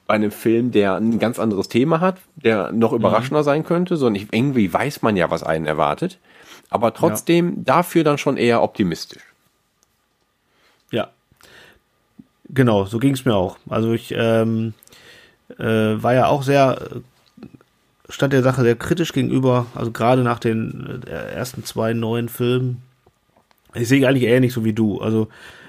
bei 0.07 0.14
einem 0.14 0.31
Film, 0.31 0.72
der 0.72 0.97
ein 0.97 1.18
ganz 1.18 1.39
anderes 1.39 1.68
Thema 1.68 2.01
hat, 2.01 2.16
der 2.37 2.72
noch 2.72 2.93
überraschender 2.93 3.45
sein 3.45 3.64
könnte, 3.64 3.97
sondern 3.97 4.22
ich, 4.22 4.28
irgendwie 4.33 4.72
weiß 4.72 5.03
man 5.03 5.16
ja, 5.16 5.31
was 5.31 5.43
einen 5.43 5.66
erwartet. 5.66 6.18
Aber 6.68 6.93
trotzdem 6.95 7.64
dafür 7.64 8.05
dann 8.05 8.18
schon 8.18 8.37
eher 8.37 8.62
optimistisch. 8.62 9.22
Ja. 10.91 11.11
Genau, 12.49 12.84
so 12.84 12.99
ging 12.99 13.14
es 13.14 13.24
mir 13.24 13.34
auch. 13.34 13.59
Also 13.68 13.93
ich 13.93 14.12
ähm, 14.16 14.74
äh, 15.59 15.64
war 16.03 16.14
ja 16.14 16.26
auch 16.26 16.43
sehr, 16.43 16.78
äh, 16.80 17.43
stand 18.09 18.32
der 18.32 18.43
Sache 18.43 18.62
sehr 18.62 18.76
kritisch 18.76 19.12
gegenüber, 19.12 19.66
also 19.74 19.91
gerade 19.93 20.22
nach 20.22 20.38
den 20.38 21.03
äh, 21.07 21.11
ersten 21.11 21.64
zwei 21.64 21.93
neuen 21.93 22.28
Filmen. 22.28 22.82
Ich 23.74 23.88
sehe 23.88 24.07
eigentlich 24.07 24.24
ähnlich 24.24 24.53
so 24.53 24.64
wie 24.64 24.72
du. 24.72 25.01
Also, 25.01 25.28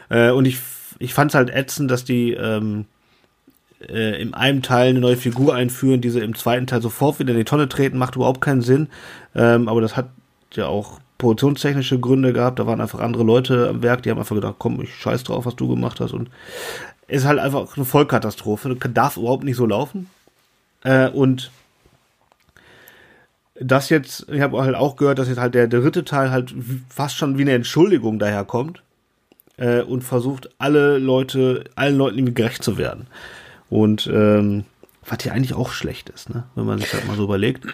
äh, 0.10 0.32
und 0.32 0.46
ich, 0.46 0.60
ich 0.98 1.14
fand 1.14 1.32
es 1.32 1.36
halt 1.36 1.52
ätzend, 1.52 1.92
dass 1.92 2.04
die 2.04 2.34
ähm, 2.34 2.86
äh, 3.88 4.22
in 4.22 4.34
einem 4.34 4.62
Teil 4.64 4.90
eine 4.90 5.00
neue 5.00 5.18
Figur 5.18 5.54
einführen, 5.54 6.02
diese 6.02 6.20
im 6.20 6.36
zweiten 6.36 6.68
Teil 6.68 6.82
sofort 6.82 7.20
wieder 7.20 7.32
in 7.32 7.38
die 7.38 7.46
Tonne 7.46 7.70
treten, 7.70 7.98
macht 7.98 8.16
überhaupt 8.16 8.42
keinen 8.42 8.62
Sinn. 8.62 8.90
Ähm, 9.36 9.68
aber 9.68 9.82
das 9.82 9.96
hat 9.96 10.10
ja 10.54 10.66
auch 10.68 11.00
produktionstechnische 11.22 12.00
Gründe 12.00 12.34
gehabt. 12.34 12.60
Da 12.60 12.68
waren 12.68 12.82
einfach 12.82 13.00
andere 13.00 13.24
Leute 13.24 13.70
am 13.70 13.82
Werk, 13.82 14.04
die 14.04 14.12
haben 14.12 14.20
einfach 14.20 14.36
gedacht, 14.36 14.56
komm, 14.58 14.82
ich 14.82 14.94
scheiß 14.96 15.24
drauf, 15.24 15.46
was 15.46 15.56
du 15.56 15.68
gemacht 15.68 16.00
hast. 16.02 16.12
Und 16.12 16.30
ist 17.08 17.26
halt 17.26 17.40
einfach 17.40 17.78
eine 17.78 17.86
Vollkatastrophe. 17.86 18.76
Darf 18.76 19.18
überhaupt 19.18 19.44
nicht 19.44 19.56
so 19.56 19.66
laufen. 19.66 20.10
Äh, 20.84 21.10
und 21.10 21.52
das 23.56 23.90
jetzt, 23.90 24.28
ich 24.30 24.42
habe 24.42 24.64
halt 24.64 24.76
auch 24.76 24.96
gehört, 24.96 25.20
dass 25.20 25.28
jetzt 25.30 25.40
halt 25.40 25.54
der 25.54 25.68
dritte 25.68 26.04
Teil 26.04 26.32
halt 26.32 26.54
fast 26.90 27.16
schon 27.16 27.38
wie 27.38 27.44
eine 27.44 27.54
Entschuldigung 27.54 28.20
daherkommt. 28.20 28.82
äh, 29.62 29.82
und 29.82 30.02
versucht, 30.02 30.50
alle 30.58 30.98
Leute, 30.98 31.66
allen 31.76 31.98
Leuten 31.98 32.34
gerecht 32.34 32.64
zu 32.64 32.78
werden. 32.78 33.08
Und 33.70 34.10
ähm, 34.12 34.66
was 35.06 35.24
ja 35.24 35.34
eigentlich 35.34 35.54
auch 35.54 35.72
schlecht 35.72 36.10
ist, 36.10 36.30
ne? 36.30 36.44
wenn 36.56 36.66
man 36.66 36.78
sich 36.78 36.92
das 36.92 37.06
mal 37.06 37.16
so 37.16 37.24
überlegt. 37.24 37.66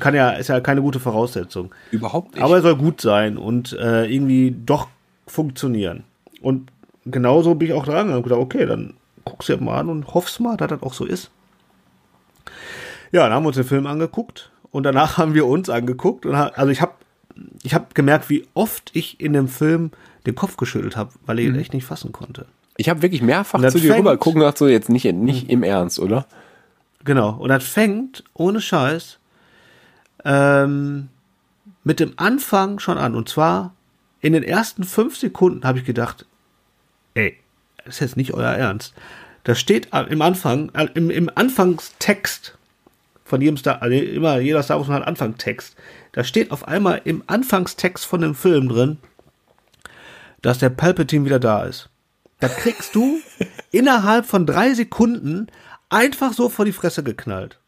Kann 0.00 0.14
ja, 0.14 0.30
ist 0.30 0.48
ja 0.48 0.60
keine 0.60 0.80
gute 0.80 1.00
Voraussetzung. 1.00 1.74
Überhaupt 1.90 2.34
nicht. 2.34 2.42
Aber 2.42 2.56
er 2.56 2.62
soll 2.62 2.76
gut 2.76 3.00
sein 3.00 3.36
und 3.36 3.72
äh, 3.74 4.06
irgendwie 4.06 4.56
doch 4.64 4.88
funktionieren. 5.26 6.04
Und 6.40 6.70
genauso 7.04 7.54
bin 7.54 7.68
ich 7.68 7.74
auch 7.74 7.84
dran 7.84 8.12
und 8.12 8.22
gedacht, 8.22 8.40
okay, 8.40 8.66
dann 8.66 8.94
guck's 9.24 9.46
dir 9.46 9.58
mal 9.58 9.80
an 9.80 9.90
und 9.90 10.14
hoff's 10.14 10.40
mal, 10.40 10.56
dass 10.56 10.68
das 10.68 10.82
auch 10.82 10.94
so 10.94 11.04
ist. 11.04 11.30
Ja, 13.12 13.24
dann 13.24 13.34
haben 13.34 13.44
wir 13.44 13.48
uns 13.48 13.56
den 13.56 13.64
Film 13.64 13.86
angeguckt 13.86 14.50
und 14.70 14.84
danach 14.84 15.16
haben 15.18 15.34
wir 15.34 15.46
uns 15.46 15.68
angeguckt 15.68 16.26
und 16.26 16.34
also 16.34 16.70
ich 16.70 16.80
habe 16.80 16.92
ich 17.62 17.72
habe 17.74 17.86
gemerkt, 17.94 18.28
wie 18.28 18.46
oft 18.52 18.90
ich 18.94 19.20
in 19.20 19.32
dem 19.32 19.48
Film 19.48 19.90
den 20.26 20.34
Kopf 20.34 20.56
geschüttelt 20.56 20.96
habe, 20.96 21.12
weil 21.24 21.38
ich 21.38 21.46
ihn 21.46 21.58
echt 21.58 21.72
nicht 21.72 21.86
fassen 21.86 22.12
konnte. 22.12 22.46
ich 22.76 22.88
habe 22.88 23.02
wirklich 23.02 23.22
mehrfach 23.22 23.66
zu 23.68 23.80
dir 23.80 23.96
rüber 23.96 24.16
gucken 24.18 24.42
und 24.42 24.46
dachte 24.46 24.58
so, 24.58 24.68
jetzt 24.68 24.90
nicht, 24.90 25.10
nicht 25.14 25.48
im 25.48 25.62
Ernst, 25.62 25.98
oder? 25.98 26.26
Genau. 27.04 27.30
Und 27.30 27.48
das 27.48 27.64
fängt 27.64 28.24
ohne 28.34 28.60
Scheiß 28.60 29.18
ähm, 30.24 31.08
mit 31.84 32.00
dem 32.00 32.12
Anfang 32.16 32.78
schon 32.78 32.98
an. 32.98 33.14
Und 33.14 33.28
zwar 33.28 33.74
in 34.20 34.32
den 34.32 34.42
ersten 34.42 34.84
fünf 34.84 35.16
Sekunden 35.16 35.64
habe 35.64 35.80
ich 35.80 35.84
gedacht, 35.84 36.26
ey, 37.14 37.38
das 37.84 37.94
ist 37.94 38.00
jetzt 38.00 38.16
nicht 38.16 38.34
euer 38.34 38.52
Ernst. 38.52 38.94
Da 39.44 39.54
steht 39.54 39.88
im 40.08 40.22
Anfang, 40.22 40.70
äh, 40.74 40.88
im, 40.94 41.10
im 41.10 41.30
Anfangstext 41.34 42.56
von 43.24 43.40
jedem 43.40 43.56
Star, 43.56 43.82
also 43.82 43.96
immer 43.96 44.38
jeder 44.38 44.62
Star 44.62 44.78
Wars 44.78 44.88
hat 44.88 45.06
Anfangstext. 45.06 45.74
Da 46.12 46.22
steht 46.22 46.50
auf 46.50 46.68
einmal 46.68 47.00
im 47.04 47.24
Anfangstext 47.26 48.04
von 48.04 48.20
dem 48.20 48.34
Film 48.34 48.68
drin, 48.68 48.98
dass 50.42 50.58
der 50.58 50.70
Palpatine 50.70 51.24
wieder 51.24 51.40
da 51.40 51.64
ist. 51.64 51.88
Das 52.38 52.56
kriegst 52.56 52.94
du 52.94 53.20
innerhalb 53.72 54.26
von 54.26 54.46
drei 54.46 54.74
Sekunden 54.74 55.48
einfach 55.92 56.32
so 56.32 56.48
vor 56.48 56.64
die 56.64 56.72
Fresse 56.72 57.02
geknallt. 57.02 57.58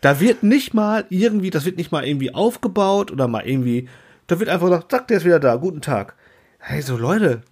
Da 0.00 0.20
wird 0.20 0.42
nicht 0.44 0.74
mal 0.74 1.06
irgendwie, 1.08 1.50
das 1.50 1.64
wird 1.64 1.76
nicht 1.76 1.90
mal 1.90 2.06
irgendwie 2.06 2.32
aufgebaut 2.32 3.10
oder 3.10 3.26
mal 3.26 3.46
irgendwie, 3.46 3.88
da 4.28 4.38
wird 4.38 4.48
einfach 4.48 4.68
gesagt, 4.68 4.90
zack, 4.90 5.08
der 5.08 5.16
ist 5.16 5.24
wieder 5.24 5.40
da, 5.40 5.56
guten 5.56 5.80
Tag. 5.80 6.14
Hey, 6.58 6.82
so 6.82 6.96
Leute, 6.96 7.42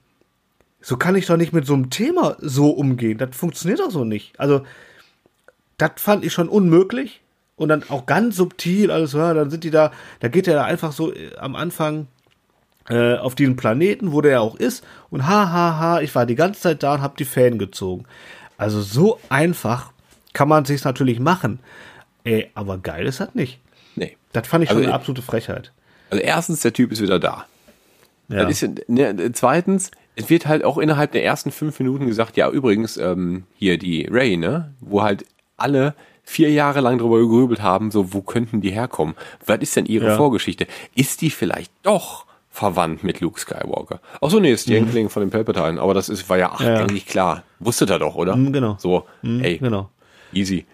so 0.80 0.96
kann 0.96 1.16
ich 1.16 1.26
doch 1.26 1.36
nicht 1.36 1.52
mit 1.52 1.66
so 1.66 1.74
einem 1.74 1.90
Thema 1.90 2.36
so 2.40 2.70
umgehen. 2.70 3.18
Das 3.18 3.36
funktioniert 3.36 3.80
doch 3.80 3.90
so 3.90 4.04
nicht. 4.04 4.38
Also, 4.38 4.62
das 5.78 5.92
fand 5.96 6.24
ich 6.24 6.32
schon 6.32 6.48
unmöglich. 6.48 7.22
Und 7.56 7.70
dann 7.70 7.82
auch 7.88 8.06
ganz 8.06 8.36
subtil 8.36 8.90
alles, 8.90 9.14
ja, 9.14 9.32
dann 9.32 9.50
sind 9.50 9.64
die 9.64 9.70
da, 9.70 9.90
da 10.20 10.28
geht 10.28 10.46
er 10.46 10.54
da 10.54 10.64
einfach 10.64 10.92
so 10.92 11.12
äh, 11.12 11.34
am 11.38 11.56
Anfang 11.56 12.06
äh, 12.88 13.16
auf 13.16 13.34
diesen 13.34 13.56
Planeten, 13.56 14.12
wo 14.12 14.20
der 14.20 14.32
ja 14.32 14.40
auch 14.40 14.56
ist. 14.56 14.84
Und 15.10 15.26
ha, 15.26 15.50
ha, 15.50 15.78
ha, 15.78 16.00
ich 16.00 16.14
war 16.14 16.26
die 16.26 16.34
ganze 16.34 16.60
Zeit 16.60 16.82
da 16.82 16.94
und 16.94 17.02
hab 17.02 17.16
die 17.16 17.24
Fäden 17.24 17.58
gezogen. 17.58 18.04
Also 18.58 18.80
so 18.80 19.18
einfach 19.28 19.92
kann 20.32 20.48
man 20.48 20.64
sich's 20.64 20.84
natürlich 20.84 21.20
machen. 21.20 21.58
Ey, 22.24 22.50
aber 22.54 22.78
geil 22.78 23.06
ist 23.06 23.20
das 23.20 23.34
nicht. 23.34 23.58
Nee. 23.94 24.16
Das 24.32 24.46
fand 24.46 24.64
ich 24.64 24.70
schon 24.70 24.78
Also, 24.78 24.88
eine 24.88 24.94
absolute 24.94 25.22
Frechheit. 25.22 25.72
Also 26.10 26.22
erstens, 26.22 26.60
der 26.60 26.72
Typ 26.72 26.92
ist 26.92 27.00
wieder 27.00 27.18
da. 27.18 27.46
Ja. 28.28 28.48
Ist, 28.48 28.66
ne, 28.88 29.32
zweitens, 29.32 29.90
es 30.16 30.28
wird 30.30 30.46
halt 30.46 30.64
auch 30.64 30.78
innerhalb 30.78 31.12
der 31.12 31.24
ersten 31.24 31.52
fünf 31.52 31.78
Minuten 31.78 32.06
gesagt, 32.06 32.36
ja, 32.36 32.50
übrigens, 32.50 32.96
ähm, 32.96 33.44
hier 33.56 33.78
die 33.78 34.06
Ray, 34.10 34.36
ne, 34.36 34.74
wo 34.80 35.02
halt 35.02 35.24
alle 35.56 35.94
vier 36.24 36.50
Jahre 36.50 36.80
lang 36.80 36.98
drüber 36.98 37.20
gegrübelt 37.20 37.62
haben, 37.62 37.90
so, 37.92 38.12
wo 38.12 38.20
könnten 38.20 38.60
die 38.60 38.70
herkommen? 38.72 39.14
Was 39.46 39.58
ist 39.60 39.76
denn 39.76 39.86
ihre 39.86 40.08
Ja. 40.08 40.16
Vorgeschichte? 40.16 40.66
Ist 40.96 41.20
die 41.22 41.30
vielleicht 41.30 41.70
doch 41.84 42.25
verwandt 42.56 43.04
mit 43.04 43.20
Luke 43.20 43.38
Skywalker? 43.38 44.00
Ach 44.22 44.30
so, 44.30 44.40
nee, 44.40 44.50
ist 44.52 44.66
die 44.66 44.76
Enkelin 44.76 45.10
von 45.10 45.20
dem 45.20 45.28
Palpatine, 45.30 45.78
aber 45.80 45.92
das 45.92 46.08
ist, 46.08 46.28
war 46.30 46.38
ja, 46.38 46.52
ach, 46.54 46.60
Mhm. 46.60 46.66
Ja. 46.66 46.76
eigentlich 46.80 47.06
klar. 47.06 47.42
Wusstet 47.58 47.90
er 47.90 47.98
doch, 47.98 48.14
oder? 48.14 48.34
Mm, 48.34 48.52
genau. 48.52 48.76
So, 48.78 49.04
Mm, 49.22 49.40
ey, 49.44 49.58
Genau. 49.58 49.90
Easy. 50.32 50.64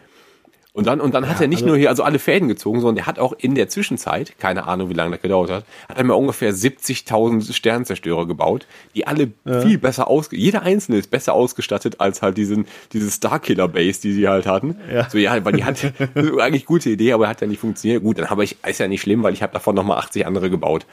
Und 0.74 0.86
dann, 0.86 1.00
und 1.02 1.12
dann 1.12 1.28
hat 1.28 1.38
er 1.40 1.48
nicht 1.48 1.66
nur 1.66 1.76
hier 1.76 1.90
also 1.90 2.02
alle 2.02 2.18
Fäden 2.18 2.48
gezogen, 2.48 2.80
sondern 2.80 2.94
der 2.94 3.06
hat 3.06 3.18
auch 3.18 3.34
in 3.36 3.54
der 3.54 3.68
Zwischenzeit, 3.68 4.38
keine 4.38 4.66
Ahnung, 4.66 4.88
wie 4.88 4.94
lange 4.94 5.10
das 5.10 5.20
gedauert 5.20 5.50
hat, 5.50 5.64
hat 5.88 5.98
er 5.98 6.04
mir 6.04 6.14
ungefähr 6.14 6.54
70.000 6.54 7.52
Sternzerstörer 7.52 8.26
gebaut, 8.26 8.66
die 8.94 9.06
alle 9.06 9.32
viel 9.44 9.76
besser 9.76 10.08
aus, 10.08 10.28
jeder 10.30 10.62
einzelne 10.62 10.96
ist 10.98 11.10
besser 11.10 11.34
ausgestattet 11.34 12.00
als 12.00 12.22
halt 12.22 12.38
diesen, 12.38 12.66
diese 12.94 13.10
Starkiller 13.10 13.68
Base, 13.68 14.00
die 14.00 14.12
sie 14.12 14.26
halt 14.28 14.46
hatten. 14.46 14.76
Ja. 14.90 15.10
So, 15.10 15.18
ja, 15.18 15.44
weil 15.44 15.52
die 15.52 15.64
hat 15.64 15.92
eigentlich 16.38 16.64
gute 16.64 16.88
Idee, 16.88 17.12
aber 17.12 17.28
hat 17.28 17.40
ja 17.42 17.46
nicht 17.48 17.60
funktioniert. 17.60 18.02
Gut, 18.02 18.18
dann 18.18 18.30
habe 18.30 18.42
ich, 18.42 18.56
ist 18.66 18.78
ja 18.80 18.88
nicht 18.88 19.02
schlimm, 19.02 19.22
weil 19.24 19.34
ich 19.34 19.42
habe 19.42 19.52
davon 19.52 19.74
nochmal 19.74 19.98
80 19.98 20.26
andere 20.26 20.48
gebaut. 20.48 20.86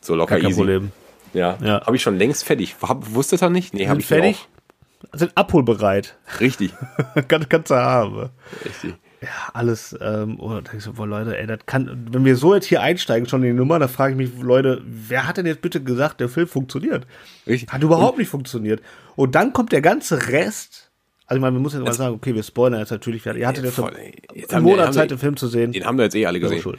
So 0.00 0.14
locker 0.14 0.36
Gar 0.36 0.40
kein 0.40 0.50
easy. 0.50 0.60
Problem. 0.60 0.92
Ja. 1.34 1.58
Ja. 1.62 1.86
Habe 1.86 1.96
ich 1.96 2.02
schon 2.02 2.18
längst 2.18 2.44
fertig. 2.44 2.76
Hab, 2.82 3.14
wusstet 3.14 3.42
ihr 3.42 3.50
nicht? 3.50 3.74
Nee, 3.74 3.88
habe 3.88 3.94
Sind 3.94 4.00
ich 4.00 4.06
fertig? 4.06 4.48
Sind 5.12 5.32
abholbereit. 5.36 6.16
Auch. 6.26 6.40
Richtig. 6.40 6.72
kann, 7.28 7.48
kannst 7.48 7.70
du 7.70 7.76
haben. 7.76 8.30
Richtig. 8.64 8.94
Ja, 9.20 9.28
alles, 9.52 9.96
ähm, 10.00 10.38
oh, 10.38 10.50
da 10.50 10.60
denk 10.60 10.74
ich 10.74 10.84
so, 10.84 10.92
boah, 10.92 11.06
Leute, 11.06 11.36
ey, 11.36 11.46
das 11.46 11.58
kann, 11.66 12.06
wenn 12.12 12.24
wir 12.24 12.36
so 12.36 12.54
jetzt 12.54 12.66
hier 12.66 12.82
einsteigen, 12.82 13.28
schon 13.28 13.42
in 13.42 13.50
die 13.50 13.56
Nummer, 13.56 13.80
da 13.80 13.88
frage 13.88 14.12
ich 14.12 14.16
mich, 14.16 14.40
Leute, 14.40 14.80
wer 14.84 15.26
hat 15.26 15.38
denn 15.38 15.46
jetzt 15.46 15.60
bitte 15.60 15.82
gesagt, 15.82 16.20
der 16.20 16.28
Film 16.28 16.46
funktioniert? 16.46 17.04
Richtig. 17.44 17.68
Hat 17.68 17.82
überhaupt 17.82 18.18
nicht 18.18 18.28
funktioniert. 18.28 18.80
Und 19.16 19.34
dann 19.34 19.52
kommt 19.52 19.72
der 19.72 19.80
ganze 19.80 20.28
Rest, 20.28 20.92
also 21.26 21.38
ich 21.38 21.42
meine, 21.42 21.56
wir 21.56 21.60
müssen 21.60 21.78
jetzt 21.78 21.86
mal 21.86 21.94
sagen, 21.94 22.14
okay, 22.14 22.34
wir 22.34 22.44
spoilern 22.44 22.78
jetzt 22.78 22.90
natürlich, 22.90 23.26
ihr 23.26 23.46
hattet 23.46 23.64
jetzt, 23.64 23.74
voll. 23.74 23.92
Jetzt 24.34 24.54
einen 24.54 24.64
Monat 24.64 24.94
Zeit, 24.94 25.10
den 25.10 25.18
Film 25.18 25.36
zu 25.36 25.48
sehen. 25.48 25.72
Den 25.72 25.84
haben 25.84 25.98
wir 25.98 26.04
jetzt 26.04 26.14
eh 26.14 26.24
alle 26.24 26.38
gesehen. 26.38 26.78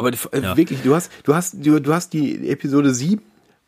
Aber 0.00 0.10
äh, 0.10 0.56
wirklich, 0.56 0.82
du 0.82 0.94
hast, 0.94 1.10
du 1.24 1.34
hast, 1.34 1.54
du, 1.64 1.80
du 1.80 1.92
hast 1.94 2.12
die 2.12 2.48
Episode 2.50 2.92
7, 2.92 3.22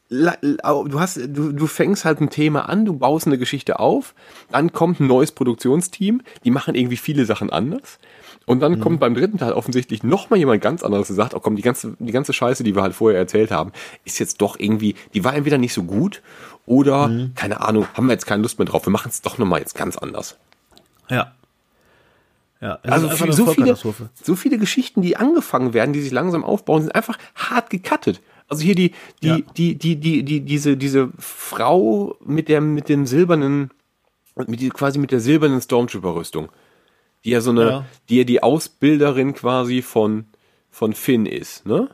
la- 0.08 0.36
au- 0.64 0.88
du 0.88 0.98
hast, 1.00 1.16
du, 1.28 1.52
du 1.52 1.66
fängst 1.66 2.04
halt 2.04 2.20
ein 2.20 2.30
Thema 2.30 2.68
an, 2.68 2.84
du 2.84 2.94
baust 2.94 3.26
eine 3.26 3.38
Geschichte 3.38 3.78
auf, 3.80 4.14
dann 4.50 4.72
kommt 4.72 4.98
ein 5.00 5.06
neues 5.06 5.32
Produktionsteam, 5.32 6.22
die 6.44 6.50
machen 6.50 6.74
irgendwie 6.74 6.96
viele 6.96 7.24
Sachen 7.24 7.50
anders. 7.50 7.98
Und 8.44 8.58
dann 8.60 8.80
kommt 8.80 8.98
beim 8.98 9.14
dritten 9.14 9.38
Teil 9.38 9.52
offensichtlich 9.52 10.02
nochmal 10.02 10.38
jemand 10.40 10.60
ganz 10.60 10.82
anderes 10.82 11.08
und 11.08 11.14
sagt, 11.16 11.32
oh 11.34 11.38
komm, 11.38 11.54
die 11.54 11.62
ganze, 11.62 11.94
die 12.00 12.10
ganze 12.10 12.32
Scheiße, 12.32 12.64
die 12.64 12.74
wir 12.74 12.82
halt 12.82 12.92
vorher 12.94 13.20
erzählt 13.20 13.52
haben, 13.52 13.70
ist 14.04 14.18
jetzt 14.18 14.40
doch 14.42 14.58
irgendwie, 14.58 14.96
die 15.14 15.22
war 15.22 15.34
entweder 15.34 15.58
nicht 15.58 15.72
so 15.72 15.84
gut 15.84 16.22
oder, 16.66 17.08
keine 17.36 17.60
Ahnung, 17.60 17.86
haben 17.94 18.06
wir 18.06 18.14
jetzt 18.14 18.26
keine 18.26 18.42
Lust 18.42 18.58
mehr 18.58 18.66
drauf, 18.66 18.84
wir 18.84 18.90
machen 18.90 19.10
es 19.10 19.22
doch 19.22 19.38
nochmal 19.38 19.60
jetzt 19.60 19.76
ganz 19.76 19.96
anders. 19.96 20.36
Ja. 21.08 21.32
Ja, 22.62 22.78
Also 22.82 23.10
viel, 23.10 23.32
so, 23.32 23.46
viele, 23.46 23.74
so 23.74 24.36
viele 24.36 24.56
Geschichten, 24.56 25.02
die 25.02 25.16
angefangen 25.16 25.74
werden, 25.74 25.92
die 25.92 26.00
sich 26.00 26.12
langsam 26.12 26.44
aufbauen, 26.44 26.82
sind 26.82 26.94
einfach 26.94 27.18
hart 27.34 27.68
gecuttet. 27.70 28.20
Also 28.48 28.62
hier 28.62 28.76
die, 28.76 28.92
die, 29.22 29.26
Ja. 29.28 29.38
die, 29.56 29.74
die, 29.74 29.96
die, 29.96 30.22
die, 30.22 30.40
diese, 30.42 30.76
diese 30.76 31.10
Frau 31.18 32.16
mit 32.24 32.48
der, 32.48 32.60
mit 32.60 32.88
dem 32.88 33.04
silbernen, 33.06 33.72
mit 34.46 34.60
die, 34.60 34.68
quasi 34.68 35.00
mit 35.00 35.10
der 35.10 35.18
silbernen 35.18 35.60
Stormtrooper-Rüstung. 35.60 36.50
Die 37.24 37.30
ja 37.30 37.40
so 37.40 37.50
eine, 37.50 37.68
Ja. 37.68 37.84
die 38.08 38.18
ja 38.18 38.24
die 38.24 38.42
Ausbilderin 38.44 39.34
quasi 39.34 39.82
von, 39.82 40.26
von 40.70 40.92
Finn 40.92 41.26
ist, 41.26 41.66
ne? 41.66 41.88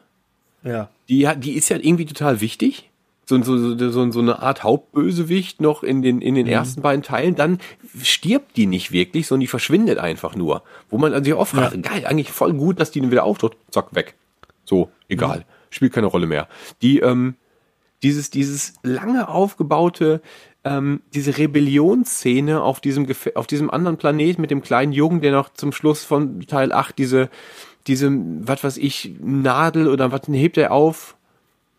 Ja. 0.63 0.91
Die, 1.09 1.27
die 1.39 1.53
ist 1.53 1.71
ja 1.71 1.77
irgendwie 1.79 2.05
total 2.07 2.43
wichtig. 2.43 2.91
So, 3.29 3.43
so, 3.43 3.77
so, 3.91 4.11
so, 4.11 4.21
eine 4.21 4.41
Art 4.43 4.63
Hauptbösewicht 4.65 5.61
noch 5.61 5.83
in 5.83 6.01
den, 6.01 6.23
in 6.23 6.35
den 6.35 6.47
Mhm. 6.47 6.53
ersten 6.53 6.81
beiden 6.81 7.03
Teilen. 7.03 7.35
Dann 7.35 7.59
stirbt 8.03 8.57
die 8.57 8.65
nicht 8.65 8.91
wirklich, 8.91 9.27
sondern 9.27 9.41
die 9.43 9.47
verschwindet 9.49 9.99
einfach 9.99 10.35
nur. 10.35 10.63
Wo 10.89 10.97
man 10.97 11.13
also 11.13 11.25
sich 11.25 11.35
oft 11.35 11.53
fragt, 11.55 11.83
geil, 11.83 12.07
eigentlich 12.07 12.33
voll 12.33 12.55
gut, 12.55 12.81
dass 12.81 12.91
die 12.91 13.03
dann 13.03 13.11
wieder 13.11 13.25
auftaucht. 13.25 13.59
Zack, 13.71 13.95
weg. 13.95 14.15
So, 14.65 14.89
egal. 15.09 15.45
Spielt 15.69 15.93
keine 15.93 16.07
Rolle 16.07 16.27
mehr. 16.27 16.49
Die, 16.81 17.01
ähm, 17.01 17.35
dieses, 18.03 18.31
dieses 18.31 18.73
lange 18.83 19.29
aufgebaute, 19.29 20.23
ähm, 20.65 21.03
diese 21.13 21.37
Rebellionsszene 21.37 22.63
auf 22.63 22.81
diesem, 22.81 23.05
Gef- 23.07 23.35
auf 23.37 23.47
diesem 23.47 23.71
anderen 23.71 23.99
Planet 23.99 24.39
mit 24.39 24.51
dem 24.51 24.63
kleinen 24.63 24.93
Jungen, 24.93 25.21
der 25.21 25.33
noch 25.33 25.53
zum 25.53 25.73
Schluss 25.73 26.03
von 26.03 26.41
Teil 26.47 26.73
8 26.73 26.97
diese, 26.99 27.29
diese, 27.87 28.11
was 28.11 28.65
weiß 28.65 28.79
ich, 28.79 29.13
Nadel 29.21 29.87
oder 29.89 30.13
was 30.13 30.23
hebt 30.29 30.57
er 30.57 30.73
auf? 30.73 31.17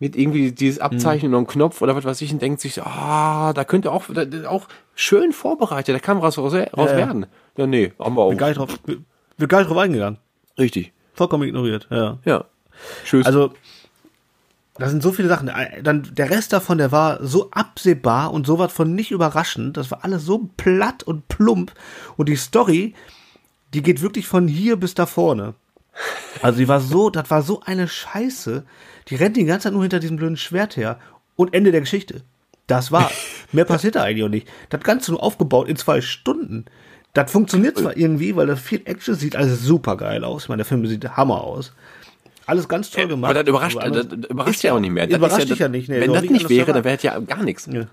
Mit 0.01 0.15
irgendwie 0.15 0.53
dieses 0.53 0.79
Abzeichen 0.79 1.29
und 1.33 1.35
einem 1.35 1.47
Knopf 1.47 1.81
oder 1.81 1.93
was 1.93 2.05
weiß 2.05 2.21
ich 2.21 2.31
und 2.31 2.41
denkt 2.41 2.61
sich, 2.61 2.75
so, 2.75 2.83
ah, 2.83 3.51
da 3.51 3.65
könnte 3.65 3.91
auch, 3.91 4.05
da, 4.07 4.25
auch 4.49 4.67
schön 4.95 5.33
vorbereitet, 5.33 5.93
da 5.93 5.99
kann 5.99 6.21
was 6.21 6.37
raus, 6.37 6.53
raus 6.53 6.89
ja. 6.91 6.97
werden. 6.97 7.25
Ja, 7.57 7.67
nee, 7.67 7.91
haben 7.99 8.15
wir 8.15 8.21
auch. 8.21 8.29
Bin 8.29 8.37
gar 8.37 8.47
nicht 8.47 8.57
drauf, 8.57 8.79
bin 8.79 9.47
gar 9.47 9.59
nicht 9.59 9.69
drauf 9.69 9.77
eingegangen. 9.77 10.17
Richtig. 10.57 10.93
Vollkommen 11.13 11.47
ignoriert, 11.47 11.87
ja. 11.91 12.17
Ja. 12.23 12.45
Tschüss. 13.03 13.25
Also, 13.25 13.51
da 14.79 14.87
sind 14.87 15.03
so 15.03 15.11
viele 15.11 15.27
Sachen. 15.27 15.49
Äh, 15.49 15.83
Dann 15.83 16.07
der 16.13 16.29
Rest 16.29 16.53
davon, 16.53 16.77
der 16.77 16.91
war 16.91 17.23
so 17.25 17.51
absehbar 17.51 18.31
und 18.31 18.47
sowas 18.47 18.71
von 18.71 18.95
nicht 18.95 19.11
überraschend. 19.11 19.75
Das 19.75 19.91
war 19.91 20.05
alles 20.05 20.23
so 20.23 20.49
platt 20.55 21.03
und 21.03 21.27
plump. 21.27 21.73
Und 22.15 22.29
die 22.29 22.37
Story, 22.37 22.93
die 23.73 23.83
geht 23.83 24.01
wirklich 24.01 24.27
von 24.27 24.47
hier 24.47 24.77
bis 24.77 24.93
da 24.93 25.05
vorne. 25.05 25.55
Also 26.41 26.59
die 26.59 26.67
war 26.67 26.79
so, 26.79 27.09
das 27.09 27.29
war 27.29 27.41
so 27.41 27.61
eine 27.65 27.87
Scheiße. 27.87 28.63
Die 29.07 29.15
rennt 29.15 29.37
die 29.37 29.45
ganze 29.45 29.65
Zeit 29.65 29.73
nur 29.73 29.81
hinter 29.81 29.99
diesem 29.99 30.17
blöden 30.17 30.37
Schwert 30.37 30.77
her. 30.77 30.99
Und 31.35 31.53
Ende 31.53 31.71
der 31.71 31.81
Geschichte. 31.81 32.21
Das 32.67 32.91
war. 32.91 33.11
Mehr 33.51 33.65
passiert 33.65 33.95
da 33.95 34.03
eigentlich 34.03 34.23
auch 34.23 34.29
nicht. 34.29 34.47
Das 34.69 34.81
Ganze 34.81 35.11
nur 35.11 35.23
aufgebaut 35.23 35.67
in 35.67 35.75
zwei 35.75 36.01
Stunden. 36.01 36.65
Das 37.13 37.31
funktioniert 37.31 37.77
zwar 37.77 37.97
irgendwie, 37.97 38.35
weil 38.35 38.45
das 38.45 38.59
viel 38.59 38.81
Action 38.85 39.15
sieht 39.15 39.35
alles 39.35 39.63
super 39.63 39.97
geil 39.97 40.23
aus. 40.23 40.43
Ich 40.43 40.49
meine, 40.49 40.59
der 40.59 40.65
Film 40.65 40.85
sieht 40.85 41.17
Hammer 41.17 41.43
aus. 41.43 41.73
Alles 42.45 42.67
ganz 42.67 42.91
toll 42.91 43.07
gemacht. 43.07 43.31
Aber 43.31 43.43
das 43.43 43.49
überrascht, 43.49 43.77
Aber 43.77 44.03
das 44.03 44.29
überrascht 44.29 44.63
ja 44.63 44.73
auch 44.73 44.79
nicht 44.79 44.91
mehr. 44.91 45.07
Das 45.07 45.17
Überrascht 45.17 45.39
ja, 45.39 45.45
dich 45.45 45.59
ja 45.59 45.67
nicht. 45.67 45.89
Nee, 45.89 46.01
wenn 46.01 46.13
das 46.13 46.23
nicht 46.23 46.49
wäre, 46.49 46.71
dann 46.71 46.83
wäre 46.83 46.97
es 46.97 47.03
ja 47.03 47.19
gar 47.19 47.43
nichts. 47.43 47.67
Ja. 47.71 47.85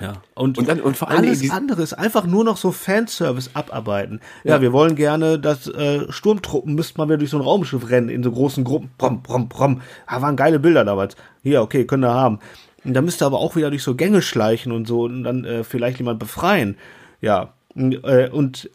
Ja. 0.00 0.14
Und, 0.34 0.58
Und 0.58 0.68
dann- 0.68 0.80
und 0.80 0.96
vor 0.96 1.08
allen 1.10 1.24
alles 1.26 1.50
andere 1.50 1.82
ist 1.82 1.92
einfach 1.92 2.24
nur 2.24 2.44
noch 2.44 2.56
so 2.56 2.70
Fanservice 2.72 3.50
abarbeiten. 3.54 4.20
Ja, 4.44 4.60
wir 4.60 4.72
wollen 4.72 4.94
gerne, 4.94 5.38
dass 5.38 5.66
äh, 5.66 6.10
Sturmtruppen 6.10 6.74
müssten 6.74 7.00
mal 7.00 7.08
wieder 7.08 7.18
durch 7.18 7.30
so 7.30 7.38
ein 7.38 7.42
Raumschiff 7.42 7.90
rennen 7.90 8.08
in 8.08 8.22
so 8.22 8.30
großen 8.30 8.62
Gruppen. 8.64 8.90
Prom, 8.98 9.22
prom, 9.22 9.48
prom. 9.48 9.80
Da 10.08 10.22
waren 10.22 10.36
geile 10.36 10.58
Bilder 10.60 10.84
damals. 10.84 11.16
Hier, 11.42 11.62
okay, 11.62 11.84
können 11.84 12.02
wir 12.04 12.14
haben. 12.14 12.38
Und 12.84 12.94
da 12.94 13.02
müsste 13.02 13.26
aber 13.26 13.38
auch 13.38 13.56
wieder 13.56 13.70
durch 13.70 13.82
so 13.82 13.94
Gänge 13.96 14.22
schleichen 14.22 14.70
und 14.72 14.86
so 14.86 15.02
und 15.02 15.24
dann 15.24 15.44
äh, 15.44 15.64
vielleicht 15.64 15.98
jemand 15.98 16.18
befreien. 16.20 16.76
Ja. 17.20 17.48
Äh, 17.74 18.28
und 18.30 18.70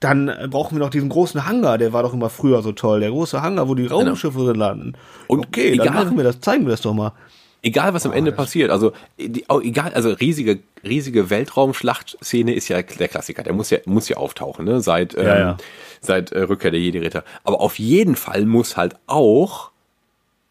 dann 0.00 0.32
brauchen 0.50 0.76
wir 0.76 0.80
noch 0.84 0.90
diesen 0.90 1.08
großen 1.08 1.46
Hangar, 1.46 1.78
der 1.78 1.92
war 1.92 2.02
doch 2.02 2.12
immer 2.12 2.28
früher 2.28 2.62
so 2.62 2.72
toll. 2.72 3.00
Der 3.00 3.10
große 3.10 3.40
Hangar, 3.40 3.68
wo 3.68 3.74
die 3.76 3.86
Raumschiffe 3.86 4.38
drin 4.38 4.56
landen. 4.56 4.92
Und 5.28 5.46
okay, 5.46 5.76
dann 5.76 5.86
egal- 5.88 6.04
machen 6.04 6.16
wir 6.16 6.24
das, 6.24 6.40
zeigen 6.40 6.64
wir 6.64 6.70
das 6.72 6.80
doch 6.80 6.94
mal. 6.94 7.12
Egal, 7.64 7.94
was 7.94 8.04
am 8.06 8.12
Ende 8.12 8.32
passiert, 8.32 8.70
also 8.70 8.92
die, 9.18 9.48
auch 9.48 9.62
egal, 9.62 9.94
also 9.94 10.10
riesige, 10.10 10.58
riesige 10.82 11.30
Weltraumschlachtszene 11.30 12.52
ist 12.54 12.68
ja 12.68 12.82
der 12.82 13.06
Klassiker, 13.08 13.44
der 13.44 13.52
muss 13.52 13.70
ja, 13.70 13.78
muss 13.84 14.08
ja 14.08 14.16
auftauchen, 14.16 14.64
ne? 14.64 14.80
Seit, 14.80 15.14
ähm, 15.16 15.24
Ja, 15.24 15.38
ja. 15.38 15.56
seit 16.00 16.32
äh, 16.32 16.40
Rückkehr 16.42 16.72
der 16.72 16.80
Jedi-Ritter. 16.80 17.22
Aber 17.44 17.60
auf 17.60 17.78
jeden 17.78 18.16
Fall 18.16 18.46
muss 18.46 18.76
halt 18.76 18.96
auch 19.06 19.70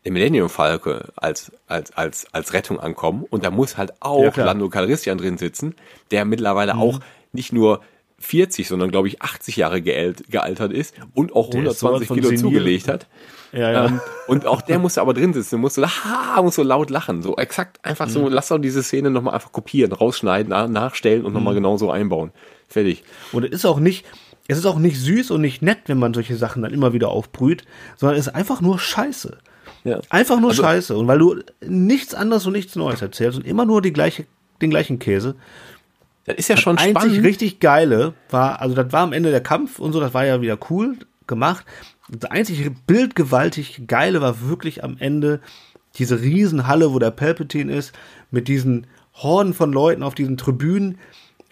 der 0.06 0.14
Millennium 0.14 0.50
Falke 0.50 1.10
als, 1.16 1.52
als, 1.68 1.92
als, 1.98 2.34
als 2.34 2.54
Rettung 2.54 2.80
ankommen 2.80 3.26
und 3.30 3.44
da 3.44 3.52
muss 3.52 3.78
halt 3.78 3.94
auch 4.00 4.24
Ja. 4.24 4.32
Mhm. 4.32 4.46
Lando 4.46 4.70
Calrissian 4.70 5.18
drin 5.18 5.38
sitzen, 5.38 5.76
der 6.12 6.24
mittlerweile 6.26 6.76
auch 6.78 7.02
nicht 7.34 7.52
nur 7.54 7.82
40, 8.20 8.68
sondern 8.68 8.90
glaube 8.90 9.10
ich 9.10 9.22
80 9.22 9.58
Jahre 9.58 9.82
gealt, 9.82 10.24
gealtert 10.30 10.72
ist 10.72 10.96
und 11.14 11.36
auch 11.36 11.50
Der 11.50 11.64
ist 11.66 11.80
sowas 11.80 12.02
120 12.02 12.08
von 12.08 12.16
Kilo 12.18 12.28
senil. 12.30 12.40
zugelegt 12.42 12.88
hat. 12.88 13.08
Ja, 13.54 13.72
ja. 13.72 13.86
Ähm, 13.86 14.00
und 14.28 14.46
auch 14.46 14.62
der 14.62 14.80
musste 14.80 15.02
aber 15.02 15.14
drin 15.14 15.34
sitzen, 15.34 15.60
musste 15.60 15.86
ha, 15.86 16.42
muss 16.42 16.56
so 16.56 16.64
laut 16.64 16.90
lachen, 16.90 17.22
so 17.22 17.36
exakt 17.36 17.84
einfach 17.84 18.08
so, 18.08 18.22
Mhm. 18.24 18.28
lass 18.34 18.48
doch 18.48 18.58
diese 18.60 18.82
Szene 18.84 19.10
nochmal 19.10 19.34
einfach 19.34 19.52
kopieren, 19.52 19.92
rausschneiden, 19.92 20.50
na- 20.50 20.68
nachstellen 20.68 21.24
und 21.26 21.32
Mhm. 21.32 21.38
nochmal 21.40 21.54
genau 21.56 21.76
so 21.78 21.92
einbauen. 21.92 22.32
Fertig. 22.70 23.04
Und 23.34 23.44
es 23.44 23.52
ist 23.52 23.66
auch 23.66 23.80
nicht, 23.80 24.06
es 24.48 24.58
ist 24.58 24.66
auch 24.66 24.80
nicht 24.80 24.98
süß 25.00 25.32
und 25.32 25.42
nicht 25.42 25.62
nett, 25.62 25.80
wenn 25.88 26.00
man 26.00 26.14
solche 26.14 26.36
Sachen 26.38 26.62
dann 26.62 26.74
immer 26.74 26.94
wieder 26.94 27.10
aufbrüht, 27.10 27.66
sondern 27.98 28.18
es 28.18 28.28
ist 28.28 28.34
einfach 28.36 28.62
nur 28.62 28.80
Scheiße. 28.80 29.38
Ja. 29.84 30.00
Einfach 30.10 30.40
nur 30.40 30.52
Also- 30.52 30.64
Scheiße. 30.64 30.96
Und 30.98 31.08
weil 31.08 31.20
du 31.20 31.40
nichts 31.66 32.14
anderes 32.14 32.46
und 32.46 32.54
nichts 32.54 32.76
Neues 32.76 33.02
erzählst 33.02 33.38
und 33.38 33.46
immer 33.46 33.66
nur 33.66 33.82
die 33.82 33.92
gleiche, 33.94 34.26
den 34.62 34.70
gleichen 34.70 35.00
Käse. 35.00 35.36
Das 36.26 36.36
ist 36.38 36.48
ja 36.50 36.56
schon 36.56 36.78
Einzig 36.78 36.92
spannend. 37.02 37.26
richtig 37.26 37.60
geile 37.60 38.14
war, 38.30 38.62
also 38.62 38.76
das 38.76 38.94
war 38.94 39.02
am 39.02 39.12
Ende 39.12 39.32
der 39.32 39.42
Kampf 39.42 39.80
und 39.80 39.92
so, 39.92 40.00
das 40.00 40.14
war 40.14 40.24
ja 40.26 40.40
wieder 40.40 40.58
cool 40.70 40.96
gemacht. 41.26 41.66
Das 42.12 42.30
einzig 42.30 42.70
bildgewaltig 42.88 43.84
geile 43.88 44.22
war 44.22 44.42
wirklich 44.48 44.84
am 44.84 44.98
Ende 45.00 45.40
diese 45.96 46.22
Riesenhalle, 46.22 46.94
wo 46.94 47.00
der 47.00 47.12
Palpatine 47.12 47.74
ist, 47.74 47.94
mit 48.32 48.48
diesen 48.48 48.88
Horden 49.14 49.54
von 49.54 49.72
Leuten 49.72 50.04
auf 50.04 50.16
diesen 50.16 50.38
Tribünen 50.38 50.98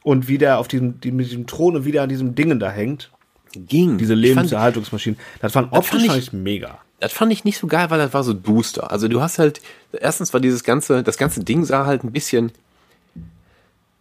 und 0.03 0.27
wie 0.27 0.37
der 0.37 0.59
auf 0.59 0.67
diesem, 0.67 0.99
die, 1.01 1.11
mit 1.11 1.27
diesem 1.27 1.47
Thron 1.47 1.75
und 1.75 1.85
wieder 1.85 2.03
an 2.03 2.09
diesem 2.09 2.35
Dingen 2.35 2.59
da 2.59 2.69
hängt. 2.69 3.09
Ging. 3.53 3.97
Diese 3.97 4.13
Lebenserhaltungsmaschinen. 4.13 5.17
Das 5.41 5.55
waren 5.55 5.69
optisch 5.71 6.05
fand 6.05 6.19
ich- 6.19 6.33
mega. 6.33 6.77
Das 6.99 7.13
fand 7.13 7.31
ich 7.31 7.45
nicht 7.45 7.57
so 7.57 7.67
geil, 7.67 7.89
weil 7.89 7.97
das 7.97 8.13
war 8.13 8.23
so 8.25 8.33
duster. 8.33 8.91
Also 8.91 9.07
du 9.07 9.21
hast 9.21 9.39
halt, 9.39 9.61
erstens 9.93 10.33
war 10.33 10.41
dieses 10.41 10.63
ganze, 10.65 11.01
das 11.01 11.17
ganze 11.17 11.43
Ding 11.43 11.63
sah 11.63 11.85
halt 11.85 12.03
ein 12.03 12.11
bisschen, 12.11 12.51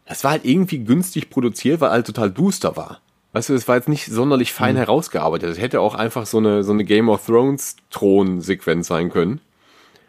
das 0.06 0.24
war 0.24 0.32
halt 0.32 0.44
irgendwie 0.44 0.80
günstig 0.80 1.30
produziert, 1.30 1.80
weil 1.80 1.90
halt 1.90 2.06
total 2.06 2.30
duster 2.30 2.76
war. 2.76 3.01
Weißt 3.39 3.51
du, 3.51 3.55
es 3.55 3.69
war 3.69 3.77
jetzt 3.77 3.89
nicht 3.89 4.06
sonderlich 4.06 4.52
fein 4.52 4.74
Mhm. 4.74 4.78
herausgearbeitet. 4.78 5.48
Es 5.52 5.60
hätte 5.60 5.81
auch 5.81 5.94
einfach 5.94 6.27
so 6.27 6.39
eine, 6.39 6.65
so 6.65 6.73
eine 6.73 6.82
Game 6.85 7.09
of 7.09 7.24
Thrones 7.24 7.77
Thron-Sequenz 7.90 8.89
sein 8.89 9.10
können. 9.10 9.40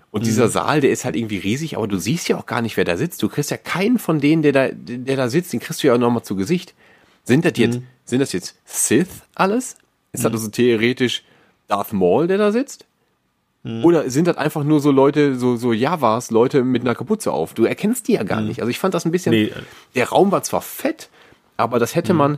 Und 0.09 0.25
dieser 0.25 0.45
Mhm. 0.47 0.49
Saal, 0.51 0.81
der 0.81 0.89
ist 0.89 1.05
halt 1.05 1.15
irgendwie 1.15 1.37
riesig, 1.37 1.77
aber 1.77 1.87
du 1.87 1.99
siehst 1.99 2.27
ja 2.27 2.37
auch 2.37 2.47
gar 2.47 2.63
nicht, 2.63 2.75
wer 2.75 2.85
da 2.85 2.97
sitzt. 2.97 3.21
Du 3.21 3.29
kriegst 3.29 3.51
ja 3.51 3.57
keinen 3.57 3.99
von 3.99 4.19
denen, 4.19 4.41
der 4.41 4.51
da, 4.51 4.69
der 4.73 5.15
da 5.15 5.29
sitzt, 5.29 5.53
den 5.53 5.59
kriegst 5.59 5.83
du 5.83 5.87
ja 5.87 5.93
auch 5.93 5.99
nochmal 5.99 6.23
zu 6.23 6.35
Gesicht. 6.35 6.73
Sind 7.23 7.45
das 7.45 7.53
Mhm. 7.53 7.61
jetzt, 7.63 7.79
sind 8.05 8.19
das 8.19 8.31
jetzt 8.31 8.55
Sith 8.65 9.07
alles? 9.35 9.75
Ist 10.11 10.25
das 10.25 10.31
also 10.33 10.47
theoretisch 10.49 11.23
Darth 11.67 11.93
Maul, 11.93 12.25
der 12.25 12.39
da 12.39 12.51
sitzt? 12.51 12.85
Mhm. 13.61 13.85
Oder 13.85 14.09
sind 14.09 14.25
das 14.25 14.37
einfach 14.37 14.63
nur 14.63 14.79
so 14.79 14.89
Leute, 14.89 15.35
so, 15.35 15.55
so 15.55 15.71
Javas, 15.71 16.31
Leute 16.31 16.63
mit 16.63 16.81
einer 16.81 16.95
Kapuze 16.95 17.31
auf? 17.31 17.53
Du 17.53 17.65
erkennst 17.65 18.07
die 18.07 18.13
ja 18.13 18.23
gar 18.23 18.41
nicht. 18.41 18.61
Also 18.61 18.71
ich 18.71 18.79
fand 18.79 18.95
das 18.95 19.05
ein 19.05 19.11
bisschen, 19.11 19.35
Mhm. 19.35 19.41
Nee. 19.43 19.53
der 19.93 20.09
Raum 20.09 20.31
war 20.31 20.41
zwar 20.41 20.63
fett, 20.63 21.09
aber 21.57 21.77
das 21.77 21.91
Mhm. 21.91 21.95
hätte 21.95 22.13
man, 22.15 22.37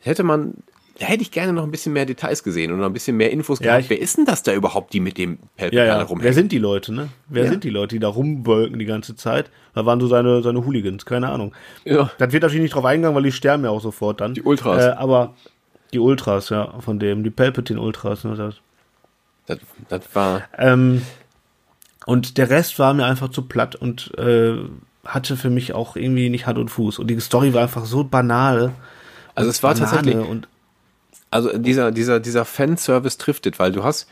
hätte 0.00 0.22
man, 0.22 0.54
da 0.98 1.06
hätte 1.06 1.22
ich 1.22 1.30
gerne 1.30 1.52
noch 1.52 1.62
ein 1.64 1.70
bisschen 1.70 1.92
mehr 1.92 2.06
Details 2.06 2.42
gesehen 2.42 2.72
und 2.72 2.78
noch 2.80 2.86
ein 2.86 2.92
bisschen 2.92 3.16
mehr 3.16 3.30
Infos 3.30 3.58
Ja, 3.60 3.64
gehabt. 3.66 3.84
ich- 3.84 3.90
Wer 3.90 4.00
ist 4.00 4.16
denn 4.18 4.24
das 4.24 4.42
da 4.42 4.52
überhaupt, 4.52 4.92
die 4.92 5.00
mit 5.00 5.16
dem 5.18 5.38
Palpatine 5.56 5.80
Ja, 5.80 5.86
ja. 5.86 6.02
rumhängen? 6.02 6.24
Wer 6.24 6.32
sind 6.32 6.50
die 6.52 6.58
Leute, 6.58 6.92
ne? 6.92 7.08
Wer 7.28 7.44
Ja. 7.44 7.50
sind 7.50 7.64
die 7.64 7.70
Leute, 7.70 7.94
die 7.96 8.00
da 8.00 8.08
rumwolken 8.08 8.78
die 8.78 8.84
ganze 8.84 9.14
Zeit? 9.16 9.50
Da 9.74 9.86
waren 9.86 10.00
so 10.00 10.06
seine, 10.08 10.42
seine 10.42 10.64
Hooligans, 10.64 11.04
keine 11.06 11.28
Ahnung. 11.28 11.52
Ja. 11.84 12.10
Das 12.18 12.32
wird 12.32 12.42
natürlich 12.42 12.62
nicht 12.62 12.74
drauf 12.74 12.84
eingegangen, 12.84 13.14
weil 13.14 13.22
die 13.22 13.32
sterben 13.32 13.64
ja 13.64 13.70
auch 13.70 13.80
sofort 13.80 14.20
dann. 14.20 14.34
Die 14.34 14.42
Ultras. 14.42 14.84
Äh, 14.84 14.88
aber 14.90 15.34
die 15.92 15.98
Ultras, 16.00 16.48
ja, 16.50 16.80
von 16.80 16.98
dem, 16.98 17.22
die 17.24 17.30
Palpatine-Ultras. 17.30 18.24
Ne, 18.24 18.34
das. 18.36 18.54
Das, 19.46 19.58
das 19.88 20.02
war, 20.14 20.42
Ähm, 20.58 21.00
und 22.06 22.38
der 22.38 22.50
Rest 22.50 22.78
war 22.78 22.92
mir 22.94 23.04
einfach 23.06 23.28
zu 23.30 23.42
platt 23.42 23.76
und 23.76 24.12
äh, 24.18 24.56
hatte 25.04 25.36
für 25.36 25.48
mich 25.50 25.72
auch 25.72 25.96
irgendwie 25.96 26.28
nicht 26.28 26.46
Hand 26.46 26.58
und 26.58 26.68
Fuß. 26.70 26.98
Und 26.98 27.06
die 27.08 27.18
Story 27.20 27.54
war 27.54 27.62
einfach 27.62 27.84
so 27.86 28.04
banal. 28.04 28.72
Also 29.38 29.50
es 29.50 29.62
war 29.62 29.74
Banane 29.74 29.90
tatsächlich, 29.90 30.28
Und, 30.28 30.48
also 31.30 31.56
dieser, 31.56 31.90
dieser, 31.92 32.20
dieser 32.20 32.44
Fanservice 32.44 33.18
triftet, 33.18 33.58
weil 33.58 33.72
du 33.72 33.84
hast, 33.84 34.08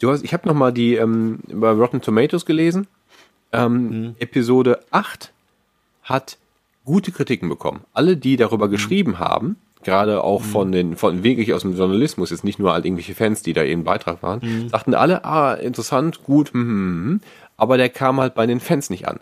du 0.00 0.10
hast, 0.10 0.24
ich 0.24 0.32
habe 0.32 0.48
nochmal 0.48 0.72
die 0.72 0.94
ähm, 0.94 1.40
bei 1.48 1.70
Rotten 1.70 2.00
Tomatoes 2.00 2.46
gelesen. 2.46 2.86
Ähm, 3.52 4.16
Episode 4.18 4.80
8 4.90 5.32
hat 6.02 6.38
gute 6.84 7.12
Kritiken 7.12 7.48
bekommen. 7.48 7.80
Alle, 7.92 8.16
die 8.16 8.36
darüber 8.36 8.68
geschrieben 8.68 9.18
haben, 9.18 9.56
gerade 9.82 10.24
auch 10.24 10.42
von 10.42 10.72
den, 10.72 10.96
von 10.96 11.22
wirklich 11.22 11.52
aus 11.54 11.62
dem 11.62 11.76
Journalismus, 11.76 12.30
jetzt 12.30 12.44
nicht 12.44 12.58
nur 12.58 12.72
halt 12.72 12.84
irgendwelche 12.84 13.14
Fans, 13.14 13.42
die 13.42 13.52
da 13.52 13.62
eben 13.62 13.84
Beitrag 13.84 14.22
waren, 14.22 14.68
sagten 14.68 14.94
alle, 14.94 15.24
ah, 15.24 15.54
interessant, 15.54 16.24
gut, 16.24 16.52
hm, 16.52 16.60
hm, 16.60 16.68
hm, 16.68 17.20
aber 17.56 17.76
der 17.76 17.88
kam 17.88 18.20
halt 18.20 18.34
bei 18.34 18.46
den 18.46 18.60
Fans 18.60 18.90
nicht 18.90 19.06
an. 19.08 19.20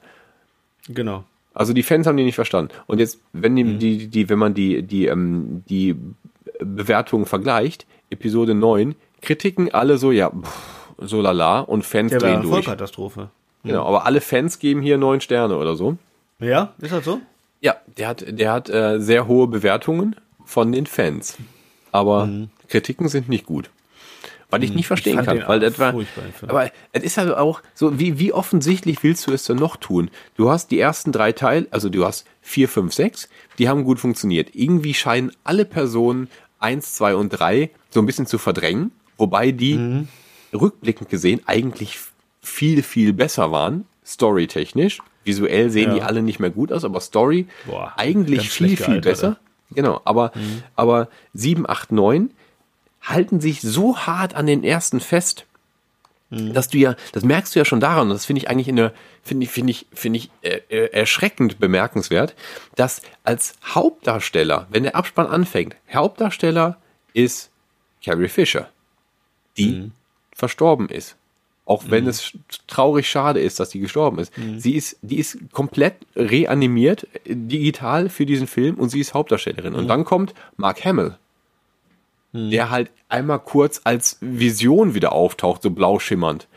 genau. 0.89 1.24
Also 1.55 1.72
die 1.72 1.82
Fans 1.82 2.06
haben 2.06 2.16
die 2.16 2.24
nicht 2.24 2.35
verstanden. 2.35 2.72
Und 2.86 2.98
jetzt, 2.98 3.20
wenn 3.32 3.56
die, 3.56 3.78
die, 3.78 4.09
die 4.09 4.28
wenn 4.28 4.39
man 4.39 4.55
die, 4.55 4.82
die, 4.82 5.06
ähm, 5.06 5.62
die 5.68 5.97
Bewertungen 6.59 7.26
vergleicht, 7.26 7.86
Episode 8.10 8.55
9, 8.55 8.94
Kritiken 9.22 9.72
alle 9.72 9.97
so, 9.97 10.10
ja, 10.10 10.31
pff, 10.31 10.74
so 10.98 11.20
lala 11.20 11.60
und 11.60 11.85
Fans 11.85 12.12
war 12.12 12.18
drehen 12.18 12.43
durch. 12.43 12.64
Vollkatastrophe. 12.64 13.31
Genau, 13.62 13.86
aber 13.86 14.05
alle 14.05 14.20
Fans 14.20 14.59
geben 14.59 14.82
hier 14.82 14.98
neun 14.98 15.20
Sterne 15.20 15.56
oder 15.56 15.74
so. 15.74 15.97
Ja, 16.39 16.74
ist 16.81 16.93
das 16.93 17.05
so? 17.05 17.20
Ja, 17.60 17.76
der 17.97 18.09
hat, 18.09 18.24
der 18.28 18.52
hat 18.52 18.68
äh, 18.68 19.01
sehr 19.01 19.26
hohe 19.26 19.47
Bewertungen 19.47 20.16
von 20.44 20.70
den 20.70 20.85
Fans. 20.85 21.39
Aber 21.93 22.28
Kritiken 22.68 23.09
sind 23.09 23.28
nicht 23.28 23.47
gut. 23.47 23.70
Weil 24.50 24.62
ich 24.62 24.72
nicht 24.74 24.86
verstehen 24.86 25.16
fand 25.24 25.26
kann. 25.26 25.48
Weil 25.48 25.60
Film. 26.32 26.50
aber 26.50 26.70
es 26.92 27.02
ist 27.02 27.16
halt 27.18 27.34
auch 27.34 27.60
so, 27.74 27.98
wie, 27.98 28.18
wie 28.18 28.32
offensichtlich 28.32 29.02
willst 29.02 29.26
du 29.26 29.32
es 29.32 29.44
denn 29.44 29.56
noch 29.56 29.76
tun? 29.76 30.10
Du 30.36 30.50
hast 30.50 30.70
die 30.70 30.78
ersten 30.78 31.12
drei 31.12 31.32
Teile, 31.32 31.66
also 31.70 31.88
du 31.88 32.04
hast 32.04 32.26
vier, 32.40 32.68
fünf, 32.68 32.92
sechs, 32.94 33.28
die 33.58 33.68
haben 33.68 33.84
gut 33.84 33.98
funktioniert. 34.00 34.50
Irgendwie 34.54 34.94
scheinen 34.94 35.32
alle 35.44 35.64
Personen 35.64 36.28
eins, 36.60 36.94
zwei 36.94 37.14
und 37.16 37.30
drei 37.30 37.70
so 37.90 38.00
ein 38.00 38.06
bisschen 38.06 38.26
zu 38.26 38.38
verdrängen, 38.38 38.92
wobei 39.16 39.50
die 39.50 39.74
Mhm. 39.78 40.08
rückblickend 40.54 41.08
gesehen 41.10 41.40
eigentlich 41.46 41.98
viel, 42.40 42.82
viel 42.82 43.12
besser 43.12 43.50
waren, 43.50 43.86
storytechnisch. 44.06 45.00
Visuell 45.24 45.70
sehen 45.70 45.88
Ja. 45.90 45.94
die 45.94 46.02
alle 46.02 46.22
nicht 46.22 46.38
mehr 46.38 46.50
gut 46.50 46.70
aus, 46.72 46.84
aber 46.84 47.00
Story 47.00 47.46
Boah, 47.66 47.92
eigentlich 47.96 48.50
viel, 48.50 48.68
viel 48.68 48.76
gealtert, 48.76 49.02
besser. 49.04 49.36
Genau, 49.70 50.00
aber, 50.04 50.32
aber 50.76 51.08
7, 51.32 51.68
8, 51.68 51.90
9 51.92 52.30
halten 53.05 53.40
sich 53.40 53.60
so 53.60 53.98
hart 53.98 54.35
an 54.35 54.47
den 54.47 54.64
ersten 54.64 55.01
fest, 55.01 55.47
dass 56.31 56.68
du 56.68 56.78
ja, 56.78 56.97
das 57.12 57.22
merkst 57.22 57.55
du 57.55 57.60
ja 57.60 57.64
schon 57.64 57.81
daran, 57.81 58.09
und 58.09 58.14
das 58.14 58.26
finde 58.26 58.40
ich 58.40 58.48
eigentlich 58.48 58.68
in 58.68 58.76
der, 58.76 58.93
finde 59.22 59.44
ich, 59.44 59.51
finde 59.51 59.70
ich, 59.70 59.86
finde 59.93 60.18
ich 60.18 60.31
äh, 60.43 60.60
äh, 60.68 60.93
erschreckend 60.93 61.59
bemerkenswert, 61.60 62.35
dass 62.74 63.02
als 63.22 63.55
Hauptdarsteller, 63.64 64.66
wenn 64.70 64.82
der 64.82 64.97
Abspann 64.97 65.26
anfängt, 65.26 65.76
Hauptdarsteller 65.93 66.78
ist 67.12 67.51
Carrie 68.05 68.28
Fisher, 68.28 68.68
die 69.56 69.93
verstorben 70.35 70.89
ist. 70.89 71.16
Auch 71.66 71.85
wenn 71.89 72.06
es 72.06 72.32
traurig 72.66 73.09
schade 73.09 73.40
ist, 73.40 73.59
dass 73.59 73.70
sie 73.70 73.81
gestorben 73.81 74.18
ist. 74.18 74.32
Sie 74.59 74.74
ist, 74.74 74.98
die 75.01 75.18
ist 75.18 75.39
komplett 75.51 75.94
reanimiert, 76.14 77.06
digital 77.24 78.10
für 78.10 78.26
diesen 78.26 78.47
Film 78.47 78.74
und 78.74 78.90
sie 78.90 79.01
ist 79.01 79.14
Hauptdarstellerin. 79.14 79.74
Und 79.74 79.89
dann 79.89 80.05
kommt 80.05 80.35
Mark 80.59 80.85
Hamill, 80.85 81.16
der 82.35 82.70
halt 82.70 82.90
einmal 83.09 83.39
kurz 83.39 83.81
als 83.85 84.19
Vision 84.20 84.94
wieder 84.94 85.12
auftaucht, 85.12 85.62
so 85.62 85.70
blau 85.70 85.98
schimmernd. 85.98 86.48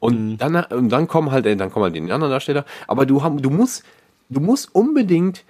Und 0.00 0.38
dann, 0.38 0.56
und 0.56 0.88
dann 0.88 1.06
kommen 1.06 1.30
halt, 1.30 1.46
äh, 1.46 1.56
dann 1.56 1.70
kommen 1.70 1.84
halt 1.84 1.94
die 1.94 2.00
anderen 2.00 2.32
Darsteller. 2.32 2.64
Aber 2.88 3.06
du, 3.06 3.22
haben, 3.22 3.40
du 3.40 3.50
musst, 3.50 3.84
du 4.28 4.40
musst 4.40 4.74
unbedingt 4.74 5.44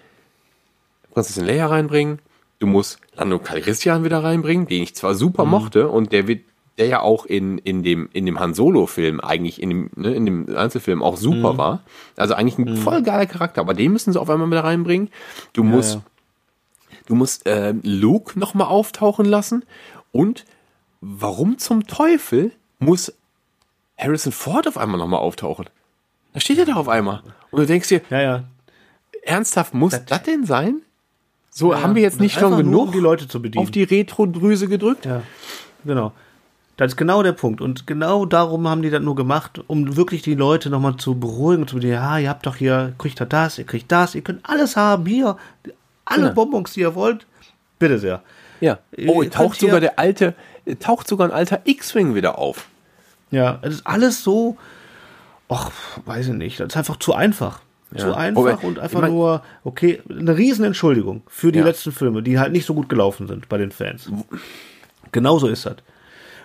Prinzessin 1.15 1.47
Leia 1.47 1.67
reinbringen. 1.67 2.19
Du 2.59 2.67
musst 2.67 3.01
Lando 3.15 3.39
Calrissian 3.39 4.05
wieder 4.05 4.23
reinbringen, 4.23 4.67
den 4.67 4.83
ich 4.83 4.95
zwar 4.95 5.15
super 5.15 5.45
mochte 5.45 5.89
und 5.89 6.13
der 6.13 6.29
wird 6.29 6.43
der 6.79 6.87
ja 6.87 7.01
auch 7.01 7.27
in, 7.27 7.59
in 7.59 7.83
dem, 7.83 8.09
in 8.13 8.25
dem 8.25 8.41
Han 8.41 8.55
Solo-Film 8.55 9.21
eigentlich, 9.21 9.61
in 9.61 9.69
dem, 9.69 9.91
ne, 9.95 10.15
in 10.15 10.25
dem 10.25 10.57
Einzelfilm 10.57 11.03
auch 11.03 11.19
super 11.19 11.59
war. 11.59 11.83
Also 12.17 12.35
eigentlich 12.35 12.59
ein 12.59 12.77
voll 12.77 13.03
geiler 13.03 13.27
Charakter, 13.27 13.61
aber 13.61 13.75
den 13.75 13.93
müssen 13.93 14.13
sie 14.13 14.21
auf 14.21 14.31
einmal 14.31 14.47
mit 14.47 14.63
reinbringen. 14.63 15.11
Du 15.53 15.65
musst, 15.65 15.95
ja. 15.97 16.03
Du 17.07 17.15
musst 17.15 17.47
äh, 17.47 17.75
Luke 17.83 18.39
nochmal 18.39 18.69
auftauchen 18.69 19.25
lassen 19.27 19.65
und 20.13 20.45
warum 21.01 21.59
zum 21.59 21.87
Teufel 21.87 22.53
muss 22.79 23.13
Harrison 23.99 24.33
Ford 24.33 24.67
auf 24.69 24.77
einmal 24.79 24.99
nochmal 24.99 25.21
auftauchen? 25.21 25.67
Da 26.33 26.41
steht 26.41 26.59
er 26.59 26.65
da 26.67 26.75
auf 26.75 26.89
einmal. 26.89 27.23
Und 27.51 27.61
du 27.61 27.67
denkst 27.67 27.89
dir, 27.89 28.01
Ja, 28.11 28.21
ja. 28.21 28.45
ernsthaft, 29.23 29.75
muss 29.75 29.99
das, 30.07 30.23
denn 30.23 30.45
sein? 30.47 30.81
So, 31.51 31.73
Ja, 31.73 31.83
haben 31.83 31.95
wir 31.95 32.03
jetzt 32.03 32.15
das 32.15 32.21
nicht 32.21 32.39
schon 32.39 32.57
genug 32.57 32.87
um 32.89 32.93
die 32.93 32.99
Leute 33.01 33.29
zu 33.29 33.43
bedienen. 33.43 33.65
auf 33.65 33.71
die 33.71 33.83
Retro-Drüse 33.83 34.69
gedrückt? 34.69 35.05
Ja, 35.05 35.23
genau. 35.85 36.13
Das 36.79 36.93
ist 36.93 36.97
genau 36.97 37.23
der 37.23 37.33
Punkt. 37.33 37.61
Und 37.61 37.87
genau 37.87 38.25
darum 38.25 38.67
haben 38.67 38.81
die 38.81 38.89
das 38.89 39.03
nur 39.03 39.15
gemacht, 39.15 39.63
um 39.67 39.95
wirklich 39.95 40.23
die 40.23 40.35
Leute 40.35 40.71
nochmal 40.71 40.97
zu 40.97 41.15
beruhigen 41.21 41.63
und 41.63 41.69
zu 41.69 41.77
sagen, 41.77 41.89
ja, 41.91 42.19
ihr 42.19 42.31
habt 42.31 42.47
doch 42.47 42.57
hier, 42.57 42.95
kriegt 42.97 43.21
ihr 43.21 43.27
das, 43.27 43.59
ihr 43.59 43.65
kriegt 43.65 43.93
das, 43.93 44.15
ihr 44.15 44.23
könnt 44.23 44.41
alles 44.49 44.75
haben, 44.77 45.05
hier, 45.05 45.37
alle 46.13 46.27
Ja. 46.29 46.33
Bonbons, 46.33 46.73
die 46.73 46.81
ihr 46.81 46.95
wollt. 46.95 47.27
Bitte 47.79 47.99
sehr. 47.99 48.23
Ja. 48.61 48.79
Ihr 48.97 49.09
Oh, 49.11 49.21
könnt 49.21 49.35
taucht 49.35 49.59
sogar 49.61 49.81
der 49.81 49.99
alte, 49.99 50.35
taucht 50.81 51.09
sogar 51.09 51.29
ein 51.29 51.33
alter 51.35 51.61
X-Wing 51.65 52.15
wieder 52.15 52.39
auf. 52.39 52.67
Ja, 53.31 53.59
es 53.63 53.75
ist 53.77 53.87
alles 53.87 54.23
so, 54.23 54.57
ach, 55.49 55.71
weiß 56.05 56.29
ich 56.29 56.35
nicht, 56.35 56.61
das 56.61 56.69
ist 56.69 56.77
einfach 56.77 56.97
zu 56.99 57.15
einfach. 57.15 57.61
Zu 57.97 58.07
Ja. 58.09 58.15
einfach 58.15 58.41
Wobei, 58.43 58.55
und 58.67 58.79
einfach 58.79 58.99
ich 59.01 59.03
mein- 59.03 59.13
nur, 59.13 59.43
okay, 59.65 60.01
eine 60.09 60.37
riesen 60.39 60.65
Entschuldigung 60.65 61.23
für 61.29 61.53
die 61.53 61.59
Ja. 61.59 61.65
letzten 61.65 61.93
Filme, 61.93 62.23
die 62.23 62.39
halt 62.39 62.53
nicht 62.53 62.65
so 62.67 62.73
gut 62.75 62.89
gelaufen 62.89 63.27
sind 63.27 63.49
bei 63.49 63.59
den 63.59 63.71
Fans. 63.71 64.09
Genauso 65.13 65.49
ist 65.49 65.67
das. 65.67 65.77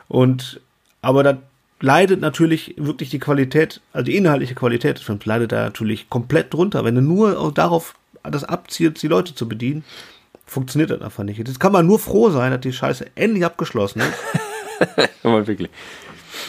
Und, 0.10 0.60
aber 1.02 1.24
da 1.24 1.38
leidet 1.80 2.20
natürlich 2.20 2.74
wirklich 2.78 3.10
die 3.12 3.20
Qualität, 3.20 3.82
also 3.94 4.06
die 4.06 4.18
inhaltliche 4.18 4.56
Qualität 4.56 4.98
des 4.98 5.04
Films 5.06 5.26
leidet 5.26 5.52
da 5.52 5.64
natürlich 5.64 6.10
komplett 6.10 6.54
drunter. 6.54 6.84
Wenn 6.84 6.96
du 6.96 7.02
nur 7.02 7.52
darauf 7.54 7.94
das 8.32 8.44
abzielst, 8.44 9.02
die 9.04 9.08
Leute 9.08 9.36
zu 9.36 9.48
bedienen, 9.48 9.84
funktioniert 10.46 10.92
das 10.92 11.02
einfach 11.02 11.24
nicht. 11.24 11.38
Jetzt 11.38 11.60
kann 11.60 11.72
man 11.74 11.86
nur 11.86 12.00
froh 12.00 12.30
sein, 12.30 12.52
dass 12.52 12.62
die 12.62 12.74
Scheiße 12.74 13.06
endlich 13.16 13.46
abgeschlossen 13.46 14.02
ist. 14.02 15.10
Aber 15.24 15.46
wirklich. 15.48 15.70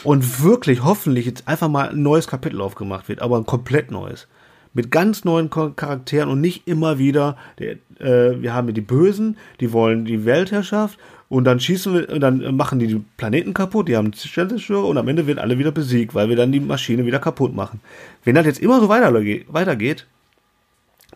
und 0.04 0.42
wirklich 0.42 0.84
hoffentlich 0.84 1.26
jetzt 1.26 1.48
einfach 1.48 1.68
mal 1.68 1.88
ein 1.90 2.02
neues 2.02 2.28
Kapitel 2.28 2.60
aufgemacht 2.60 3.08
wird, 3.08 3.22
aber 3.22 3.38
ein 3.38 3.46
komplett 3.46 3.90
neues. 3.90 4.28
Mit 4.74 4.90
ganz 4.90 5.24
neuen 5.24 5.48
Charakteren 5.48 6.28
und 6.28 6.40
nicht 6.42 6.68
immer 6.68 6.98
wieder, 6.98 7.36
der, 7.58 7.72
äh, 7.98 8.40
wir 8.40 8.52
haben 8.52 8.66
hier 8.66 8.74
die 8.74 8.80
Bösen, 8.82 9.38
die 9.60 9.72
wollen 9.72 10.04
die 10.04 10.26
Weltherrschaft 10.26 10.98
und 11.30 11.44
dann 11.44 11.58
schießen 11.58 11.94
wir, 11.94 12.08
und 12.10 12.20
dann 12.20 12.54
machen 12.54 12.78
die 12.78 12.86
die 12.86 13.02
Planeten 13.16 13.54
kaputt, 13.54 13.88
die 13.88 13.96
haben 13.96 14.12
Sternzerstörer 14.12 14.84
und 14.86 14.98
am 14.98 15.08
Ende 15.08 15.26
werden 15.26 15.38
alle 15.38 15.58
wieder 15.58 15.72
besiegt, 15.72 16.14
weil 16.14 16.28
wir 16.28 16.36
dann 16.36 16.52
die 16.52 16.60
Maschine 16.60 17.06
wieder 17.06 17.18
kaputt 17.18 17.54
machen. 17.54 17.80
Wenn 18.24 18.34
das 18.34 18.44
jetzt 18.46 18.60
immer 18.60 18.78
so 18.80 18.88
weiterge- 18.88 19.46
weitergeht, 19.48 20.06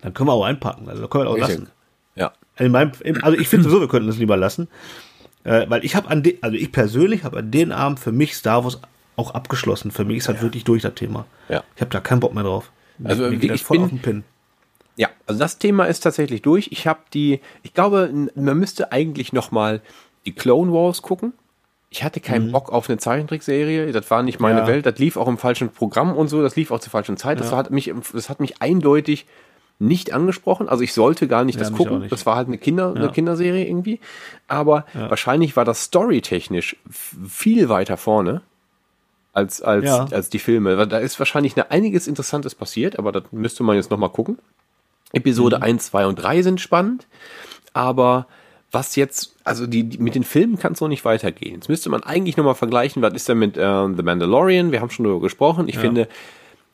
dann 0.02 0.12
können 0.14 0.28
wir 0.28 0.32
auch 0.34 0.44
einpacken, 0.44 0.88
also 0.88 1.00
da 1.02 1.08
können 1.08 1.24
wir 1.24 1.30
auch 1.30 1.38
lassen. 1.38 1.68
Ja. 2.14 2.32
In 2.58 2.70
meinem, 2.72 2.92
also 3.22 3.38
ich 3.38 3.48
finde 3.48 3.64
sowieso, 3.64 3.80
wir 3.80 3.88
könnten 3.88 4.08
es 4.10 4.18
lieber 4.18 4.36
lassen. 4.36 4.68
Äh, 5.44 5.64
weil 5.68 5.84
ich 5.84 5.96
habe 5.96 6.08
an 6.08 6.22
den, 6.22 6.40
also 6.42 6.56
ich 6.56 6.70
persönlich 6.70 7.24
habe 7.24 7.38
an 7.38 7.50
den 7.50 7.72
Abend 7.72 7.98
für 7.98 8.12
mich 8.12 8.34
Star 8.36 8.62
Wars 8.64 8.78
auch 9.16 9.32
abgeschlossen. 9.34 9.90
Für 9.90 10.04
mich 10.04 10.18
ist 10.18 10.28
halt 10.28 10.40
wirklich 10.42 10.64
durch 10.64 10.82
das 10.82 10.94
Thema. 10.94 11.24
Ja. 11.48 11.64
Ich 11.74 11.80
habe 11.80 11.90
da 11.90 12.00
keinen 12.00 12.20
Bock 12.20 12.34
mehr 12.34 12.44
drauf. 12.44 12.70
Also, 13.02 13.28
Mir 13.30 13.38
das 13.38 13.56
ich 13.56 13.64
voll 13.64 13.78
bin- 13.78 13.84
auf 13.84 13.90
den 13.90 13.98
Pin. 14.00 14.24
Ja, 14.96 15.08
also 15.26 15.40
das 15.40 15.58
Thema 15.58 15.86
ist 15.86 16.00
tatsächlich 16.00 16.42
durch. 16.42 16.68
Ich 16.70 16.86
habe 16.86 17.00
die, 17.14 17.40
ich 17.62 17.72
glaube, 17.72 18.10
man 18.34 18.58
müsste 18.58 18.92
eigentlich 18.92 19.32
noch 19.32 19.50
mal 19.50 19.80
die 20.26 20.32
Clone 20.32 20.70
Wars 20.72 21.00
gucken. 21.02 21.32
Ich 21.88 22.04
hatte 22.04 22.20
keinen 22.20 22.52
Bock 22.52 22.70
auf 22.70 22.88
eine 22.88 22.98
Zeichentrickserie. 22.98 23.90
Das 23.92 24.10
war 24.10 24.22
nicht 24.22 24.38
meine 24.38 24.60
Mhm. 24.62 24.66
Ja. 24.66 24.72
Welt. 24.74 24.86
Das 24.86 24.98
lief 24.98 25.16
auch 25.16 25.28
im 25.28 25.38
falschen 25.38 25.70
Programm 25.70 26.14
und 26.14 26.28
so. 26.28 26.42
Das 26.42 26.56
lief 26.56 26.70
auch 26.70 26.78
zur 26.80 26.90
falschen 26.90 27.16
Zeit. 27.16 27.40
Das, 27.40 27.52
hat 27.52 27.70
mich, 27.70 27.92
das 28.12 28.28
hat 28.28 28.38
mich 28.40 28.60
eindeutig 28.62 29.26
nicht 29.82 30.12
angesprochen. 30.12 30.68
Also 30.68 30.82
ich 30.84 30.92
sollte 30.94 31.28
gar 31.28 31.44
nicht 31.44 31.56
Ja, 31.56 31.64
das 31.64 31.72
gucken. 31.72 32.00
nicht. 32.00 32.12
Das 32.12 32.24
war 32.26 32.36
halt 32.36 32.48
eine, 32.48 32.58
Kinder, 32.58 32.92
eine 32.94 33.06
Ja. 33.06 33.10
Kinderserie 33.10 33.66
irgendwie. 33.66 34.00
Aber 34.48 34.86
wahrscheinlich 34.94 35.56
war 35.56 35.64
das 35.64 35.82
storytechnisch 35.84 36.76
viel 36.90 37.68
weiter 37.68 37.96
vorne 37.96 38.42
als, 39.32 39.60
als, 39.62 39.84
Ja. 39.84 40.06
als 40.10 40.30
die 40.30 40.38
Filme. 40.38 40.86
Da 40.86 40.98
ist 40.98 41.18
wahrscheinlich 41.18 41.56
eine, 41.56 41.70
einiges 41.70 42.06
Interessantes 42.06 42.54
passiert, 42.54 42.98
aber 42.98 43.12
das 43.12 43.24
müsste 43.32 43.62
man 43.62 43.76
jetzt 43.76 43.90
noch 43.90 43.98
mal 43.98 44.08
gucken. 44.08 44.38
Episode 45.12 45.56
Mhm. 45.58 45.62
1, 45.64 45.86
2 45.86 46.06
und 46.06 46.16
3 46.16 46.42
sind 46.42 46.60
spannend, 46.60 47.06
aber 47.74 48.26
was 48.70 48.96
jetzt, 48.96 49.34
also 49.44 49.66
die, 49.66 49.84
die 49.84 49.98
mit 49.98 50.14
den 50.14 50.24
Filmen 50.24 50.58
kann 50.58 50.72
es 50.72 50.80
noch 50.80 50.88
nicht 50.88 51.04
weitergehen. 51.04 51.56
Jetzt 51.56 51.68
müsste 51.68 51.90
man 51.90 52.02
eigentlich 52.02 52.38
nochmal 52.38 52.54
vergleichen, 52.54 53.02
was 53.02 53.12
ist 53.12 53.28
denn 53.28 53.38
mit 53.38 53.58
äh, 53.58 53.60
The 53.94 54.02
Mandalorian? 54.02 54.72
Wir 54.72 54.80
haben 54.80 54.88
schon 54.88 55.04
darüber 55.04 55.20
gesprochen. 55.20 55.68
Ich 55.68 55.76
finde, 55.78 56.08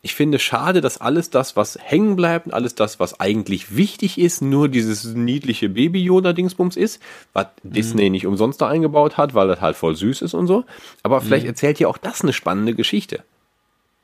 ich 0.00 0.14
finde 0.14 0.38
schade, 0.38 0.80
dass 0.80 1.00
alles 1.00 1.30
das, 1.30 1.56
was 1.56 1.76
hängen 1.80 2.14
bleibt 2.16 2.52
alles 2.54 2.74
das, 2.76 3.00
was 3.00 3.18
eigentlich 3.18 3.76
wichtig 3.76 4.16
ist, 4.18 4.42
nur 4.42 4.68
dieses 4.68 5.04
niedliche 5.04 5.68
Baby-Yoda-Dingsbums 5.68 6.76
ist, 6.76 7.02
was 7.32 7.46
Mhm. 7.62 7.72
Disney 7.72 8.10
nicht 8.10 8.26
umsonst 8.26 8.60
da 8.60 8.68
eingebaut 8.68 9.16
hat, 9.16 9.34
weil 9.34 9.48
das 9.48 9.60
halt 9.60 9.76
voll 9.76 9.96
süß 9.96 10.22
ist 10.22 10.34
und 10.34 10.46
so. 10.46 10.64
Aber 11.02 11.20
vielleicht 11.20 11.44
Mhm. 11.44 11.50
erzählt 11.50 11.80
ja 11.80 11.88
auch 11.88 11.98
das 11.98 12.22
eine 12.22 12.32
spannende 12.32 12.74
Geschichte. 12.74 13.24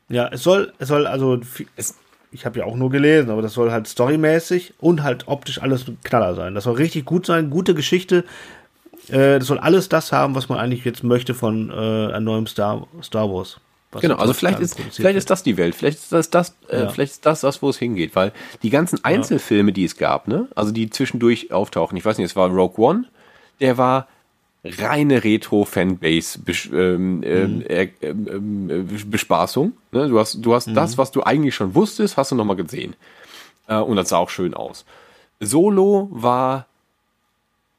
Ja, 0.08 0.28
es 0.32 0.42
soll, 0.42 0.72
es 0.78 0.88
soll 0.88 1.06
also, 1.06 1.40
Es- 1.76 1.94
ich 2.32 2.44
habe 2.44 2.58
ja 2.58 2.64
auch 2.64 2.74
nur 2.76 2.90
gelesen, 2.90 3.30
aber 3.30 3.42
das 3.42 3.52
soll 3.54 3.70
halt 3.70 3.86
storymäßig 3.86 4.74
und 4.80 5.04
halt 5.04 5.28
optisch 5.28 5.62
alles 5.62 5.86
ein 5.86 5.98
Knaller 6.02 6.34
sein. 6.34 6.54
Das 6.56 6.64
soll 6.64 6.74
richtig 6.74 7.04
gut 7.04 7.24
sein, 7.26 7.48
gute 7.50 7.74
Geschichte. 7.74 8.24
Äh, 9.08 9.38
das 9.38 9.46
soll 9.46 9.58
alles 9.58 9.88
das 9.88 10.10
haben, 10.10 10.34
was 10.34 10.48
man 10.48 10.58
eigentlich 10.58 10.84
jetzt 10.84 11.04
möchte 11.04 11.34
von 11.34 11.70
äh, 11.70 12.12
einem 12.12 12.24
neuen 12.24 12.46
Star, 12.48 12.86
Star 13.02 13.30
Wars. 13.32 13.60
Genau, 14.00 14.16
also 14.16 14.32
vielleicht 14.32 14.60
ist, 14.60 14.78
vielleicht 14.92 15.16
ist 15.16 15.30
das 15.30 15.42
die 15.42 15.56
Welt, 15.56 15.74
vielleicht 15.74 15.98
ist 15.98 16.12
das 16.12 16.30
das, 16.30 16.56
äh, 16.68 16.80
Ja. 16.82 16.88
vielleicht 16.88 17.12
ist 17.12 17.26
das 17.26 17.40
das, 17.42 17.62
wo 17.62 17.68
es 17.70 17.78
hingeht, 17.78 18.14
weil 18.16 18.32
die 18.62 18.70
ganzen 18.70 19.04
Einzelfilme, 19.04 19.72
die 19.72 19.84
es 19.84 19.96
gab, 19.96 20.28
ne, 20.28 20.48
also 20.54 20.72
die 20.72 20.90
zwischendurch 20.90 21.52
auftauchen, 21.52 21.96
ich 21.96 22.04
weiß 22.04 22.18
nicht, 22.18 22.26
es 22.26 22.36
war 22.36 22.48
Rogue 22.50 22.84
One, 22.84 23.04
der 23.60 23.78
war 23.78 24.08
reine 24.64 25.22
Retro-Fanbase 25.22 26.38
ähm, 26.72 27.22
ähm, 27.22 27.62
äh, 27.68 27.88
ähm, 28.00 28.70
äh, 28.70 29.04
Bespaßung. 29.04 29.72
Ne? 29.92 30.08
Du 30.08 30.18
hast, 30.18 30.38
du 30.40 30.54
hast 30.54 30.68
das, 30.74 30.96
was 30.96 31.10
du 31.10 31.22
eigentlich 31.22 31.54
schon 31.54 31.74
wusstest, 31.74 32.16
hast 32.16 32.32
du 32.32 32.34
nochmal 32.34 32.56
gesehen. 32.56 32.96
Äh, 33.68 33.76
und 33.76 33.96
das 33.96 34.08
sah 34.08 34.16
auch 34.16 34.30
schön 34.30 34.54
aus. 34.54 34.86
Solo 35.40 36.08
war 36.12 36.66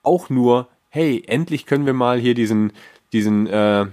auch 0.04 0.30
nur, 0.30 0.68
hey, 0.90 1.24
endlich 1.26 1.66
können 1.66 1.88
wir 1.88 1.94
mal 1.94 2.20
hier 2.20 2.36
diesen, 2.36 2.72
diesen, 3.14 3.48
äh, 3.48 3.88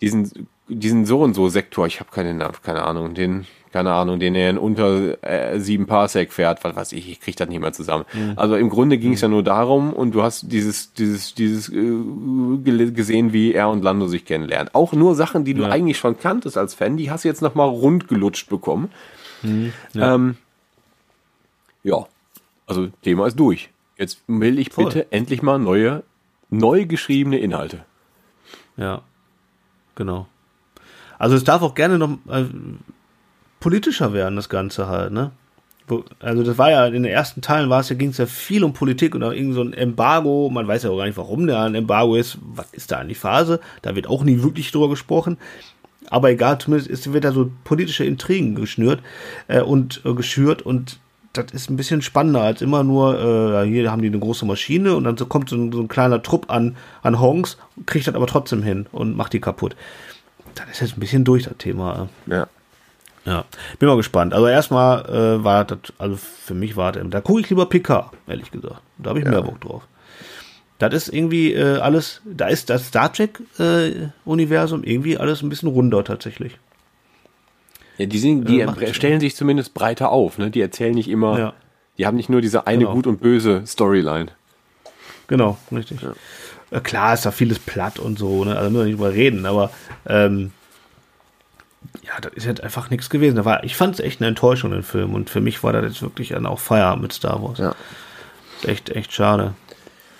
diesen, 0.00 0.48
diesen 0.74 1.06
so 1.06 1.20
und 1.20 1.34
so 1.34 1.48
Sektor, 1.48 1.86
ich 1.86 2.00
habe 2.00 2.10
keine, 2.10 2.34
Na- 2.34 2.52
keine 2.62 2.82
Ahnung, 2.84 3.14
den, 3.14 3.46
keine 3.72 3.92
Ahnung, 3.92 4.20
den 4.20 4.34
er 4.34 4.50
in 4.50 4.58
unter 4.58 5.22
äh, 5.24 5.58
sieben 5.58 5.86
Parsec 5.86 6.32
fährt, 6.32 6.62
was 6.64 6.76
weiß 6.76 6.92
ich, 6.92 7.08
ich 7.10 7.20
krieg 7.20 7.36
das 7.36 7.48
nicht 7.48 7.60
mehr 7.60 7.72
zusammen. 7.72 8.04
Also 8.36 8.56
im 8.56 8.68
Grunde 8.68 8.98
ging 8.98 9.14
es 9.14 9.20
ja 9.22 9.28
nur 9.28 9.42
darum 9.42 9.92
und 9.92 10.12
du 10.14 10.22
hast 10.22 10.52
dieses, 10.52 10.92
dieses, 10.92 11.34
dieses 11.34 11.68
äh, 11.70 12.90
gesehen, 12.90 13.32
wie 13.32 13.52
er 13.54 13.70
und 13.70 13.82
Lando 13.82 14.06
sich 14.08 14.24
kennenlernen. 14.24 14.68
Auch 14.74 14.92
nur 14.92 15.14
Sachen, 15.14 15.44
die 15.44 15.54
du 15.54 15.62
Ja. 15.62 15.70
eigentlich 15.70 15.98
schon 15.98 16.18
kanntest 16.18 16.58
als 16.58 16.74
Fan, 16.74 16.96
die 16.96 17.10
hast 17.10 17.24
du 17.24 17.28
jetzt 17.28 17.40
nochmal 17.42 17.68
rund 17.68 18.08
gelutscht 18.08 18.48
bekommen. 18.50 18.90
Ja. 19.94 20.14
Ähm, 20.14 20.36
ja, 21.82 22.06
also 22.66 22.88
Thema 23.02 23.26
ist 23.26 23.38
durch. 23.40 23.70
Jetzt 23.96 24.20
will 24.26 24.58
ich 24.58 24.70
Voll. 24.72 24.84
bitte 24.86 25.10
endlich 25.12 25.42
mal 25.42 25.58
neue, 25.58 26.02
neu 26.50 26.86
geschriebene 26.86 27.38
Inhalte. 27.38 27.84
Ja, 28.76 29.02
genau. 29.94 30.26
Also 31.22 31.36
es 31.36 31.44
darf 31.44 31.62
auch 31.62 31.76
gerne 31.76 31.98
noch 31.98 32.18
äh, 32.28 32.46
politischer 33.60 34.12
werden, 34.12 34.34
das 34.34 34.48
Ganze 34.48 34.88
halt, 34.88 35.12
ne? 35.12 35.30
Also 36.18 36.42
das 36.42 36.58
war 36.58 36.72
ja 36.72 36.86
in 36.86 36.94
den 36.94 37.04
ersten 37.04 37.42
Teilen 37.42 37.70
war 37.70 37.78
es 37.78 37.90
ja 37.90 37.94
ging 37.94 38.08
es 38.08 38.18
ja 38.18 38.26
viel 38.26 38.64
um 38.64 38.72
Politik 38.72 39.14
oder 39.14 39.32
irgend 39.32 39.54
so 39.54 39.62
ein 39.62 39.72
Embargo. 39.72 40.50
Man 40.52 40.66
weiß 40.66 40.82
ja 40.82 40.90
auch 40.90 40.96
gar 40.96 41.06
nicht, 41.06 41.16
warum 41.16 41.46
der 41.46 41.60
ein 41.60 41.76
Embargo 41.76 42.16
ist. 42.16 42.38
Was 42.42 42.72
ist 42.72 42.90
da 42.90 42.98
eigentlich 42.98 43.18
Phase? 43.18 43.60
Da 43.82 43.94
wird 43.94 44.08
auch 44.08 44.24
nie 44.24 44.42
wirklich 44.42 44.72
drüber 44.72 44.88
gesprochen. 44.88 45.38
Aber 46.10 46.28
egal, 46.28 46.58
zumindest 46.58 46.90
ist, 46.90 47.12
wird 47.12 47.22
da 47.22 47.30
so 47.30 47.52
politische 47.62 48.04
Intrigen 48.04 48.56
geschnürt 48.56 49.00
äh, 49.46 49.60
und 49.60 50.02
äh, 50.04 50.14
geschürt 50.14 50.62
und 50.62 50.98
das 51.32 51.52
ist 51.52 51.70
ein 51.70 51.76
bisschen 51.76 52.02
spannender 52.02 52.42
als 52.42 52.62
immer 52.62 52.82
nur, 52.82 53.62
äh, 53.62 53.68
hier 53.68 53.92
haben 53.92 54.02
die 54.02 54.08
eine 54.08 54.18
große 54.18 54.44
Maschine 54.44 54.96
und 54.96 55.04
dann 55.04 55.16
so 55.16 55.26
kommt 55.26 55.50
so 55.50 55.56
ein, 55.56 55.70
so 55.70 55.80
ein 55.80 55.88
kleiner 55.88 56.20
Trupp 56.20 56.50
an, 56.50 56.76
an 57.02 57.20
Honks, 57.20 57.58
kriegt 57.86 58.08
das 58.08 58.16
aber 58.16 58.26
trotzdem 58.26 58.64
hin 58.64 58.86
und 58.90 59.16
macht 59.16 59.32
die 59.34 59.40
kaputt. 59.40 59.76
Das 60.54 60.68
ist 60.70 60.80
jetzt 60.80 60.96
ein 60.96 61.00
bisschen 61.00 61.24
durch, 61.24 61.44
das 61.44 61.56
Thema. 61.58 62.08
Ja. 62.26 62.46
Ja, 63.24 63.44
bin 63.78 63.88
mal 63.88 63.96
gespannt. 63.96 64.34
Also 64.34 64.48
erstmal 64.48 65.04
äh, 65.08 65.44
war 65.44 65.64
das, 65.64 65.78
also 65.98 66.16
für 66.16 66.54
mich 66.54 66.76
war 66.76 66.90
das, 66.90 67.04
da 67.08 67.20
gucke 67.20 67.40
ich 67.40 67.48
lieber 67.50 67.66
PK, 67.66 68.10
ehrlich 68.26 68.50
gesagt. 68.50 68.80
Da 68.98 69.10
habe 69.10 69.20
ich 69.20 69.24
mehr 69.24 69.42
Bock 69.42 69.60
drauf. 69.60 69.82
Das 70.80 70.92
ist 70.92 71.08
irgendwie 71.14 71.52
äh, 71.52 71.78
alles, 71.78 72.20
da 72.24 72.48
ist 72.48 72.68
das 72.68 72.88
Star 72.88 73.12
Trek-Universum 73.12 74.82
irgendwie 74.82 75.16
alles 75.18 75.40
ein 75.42 75.48
bisschen 75.48 75.68
runder 75.68 76.02
tatsächlich. 76.02 76.58
Ja, 77.98 78.06
die, 78.06 78.18
sind, 78.18 78.48
die 78.48 78.60
Äh, 78.62 78.92
stellen 78.94 79.20
sich 79.20 79.36
zumindest 79.36 79.72
breiter 79.74 80.10
auf. 80.10 80.38
Ne? 80.38 80.50
Die 80.50 80.60
erzählen 80.60 80.94
nicht 80.94 81.08
immer, 81.08 81.38
Ja. 81.38 81.52
die 81.98 82.06
haben 82.06 82.16
nicht 82.16 82.28
nur 82.28 82.40
diese 82.40 82.66
eine 82.66 82.80
Genau. 82.80 82.94
gut 82.94 83.06
und 83.06 83.20
böse 83.20 83.62
Storyline. 83.66 84.26
Genau, 85.28 85.56
richtig. 85.70 86.02
äh, 86.02 86.06
klar 86.80 87.14
ist 87.14 87.26
da 87.26 87.30
vieles 87.30 87.58
platt 87.58 87.98
und 87.98 88.18
so, 88.18 88.44
ne? 88.44 88.56
Also 88.56 88.70
müssen 88.70 88.82
wir 88.82 88.86
nicht 88.86 88.98
drüber 88.98 89.12
reden, 89.12 89.46
aber 89.46 89.70
ähm, 90.06 90.52
ja, 92.02 92.12
das 92.20 92.32
ist 92.34 92.46
jetzt 92.46 92.62
einfach 92.62 92.90
nichts 92.90 93.10
gewesen. 93.10 93.36
Da 93.36 93.44
war, 93.44 93.64
ich 93.64 93.76
fand 93.76 93.94
es 93.94 94.00
echt 94.00 94.20
eine 94.20 94.28
Enttäuschung, 94.28 94.70
den 94.70 94.82
Film. 94.82 95.14
Und 95.14 95.30
für 95.30 95.40
mich 95.40 95.62
war 95.62 95.72
das 95.72 95.84
jetzt 95.84 96.02
wirklich 96.02 96.30
dann 96.30 96.46
auch 96.46 96.58
Feierabend 96.60 97.02
mit 97.02 97.12
Star 97.12 97.42
Wars. 97.42 97.58
Ja. 97.58 97.74
Echt, 98.64 98.90
echt 98.90 99.12
schade. 99.12 99.54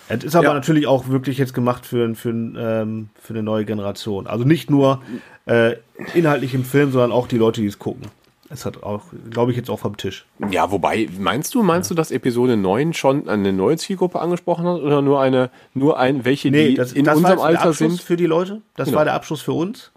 Es 0.09 0.25
ist 0.25 0.35
aber 0.35 0.49
Ja. 0.49 0.55
natürlich 0.55 0.87
auch 0.87 1.09
wirklich 1.09 1.39
jetzt 1.39 1.55
gemacht 1.55 1.87
für, 1.87 2.15
für, 2.15 2.31
ähm, 2.31 3.09
für 3.21 3.33
eine 3.33 3.43
neue 3.43 3.65
Generation. 3.65 4.27
Also 4.27 4.45
nicht 4.45 4.69
nur 4.71 5.01
äh, 5.47 5.77
inhaltlich 6.15 6.55
im 6.55 6.65
Film, 6.65 6.93
sondern 6.93 7.13
auch 7.13 7.27
die 7.29 7.39
Leute, 7.39 7.61
die 7.61 7.67
es 7.69 7.79
gucken. 7.79 8.07
Es 8.53 8.67
hat 8.67 8.83
auch, 8.83 9.05
glaube 9.31 9.51
ich, 9.51 9.57
jetzt 9.57 9.71
auch 9.71 9.79
vom 9.79 9.97
Tisch. 9.97 10.27
Ja, 10.51 10.71
wobei, 10.71 11.09
meinst 11.19 11.55
du, 11.55 11.63
meinst 11.63 11.91
du, 11.91 11.95
dass 11.95 12.11
Episode 12.11 12.59
9 12.59 12.93
schon 12.93 13.27
eine 13.29 13.51
neue 13.53 13.79
Zielgruppe 13.79 14.21
angesprochen 14.21 14.67
hat 14.67 14.83
oder 14.83 15.01
nur 15.01 15.21
eine, 15.23 15.49
nur 15.73 15.99
ein, 15.99 16.27
welche, 16.27 16.51
die 16.51 16.75
das, 16.75 16.93
in 16.93 17.05
das 17.07 17.17
unserem 17.17 17.23
war 17.23 17.31
jetzt 17.31 17.41
der 17.41 17.47
Alter 17.61 17.69
Abschluss 17.71 17.79
sind? 17.97 18.03
für 18.03 18.17
die 18.17 18.27
Leute. 18.27 18.61
Das 18.77 18.89
Genau. 18.89 18.99
war 18.99 19.05
der 19.07 19.15
Abschluss 19.15 19.41
für 19.41 19.53
uns. 19.55 19.91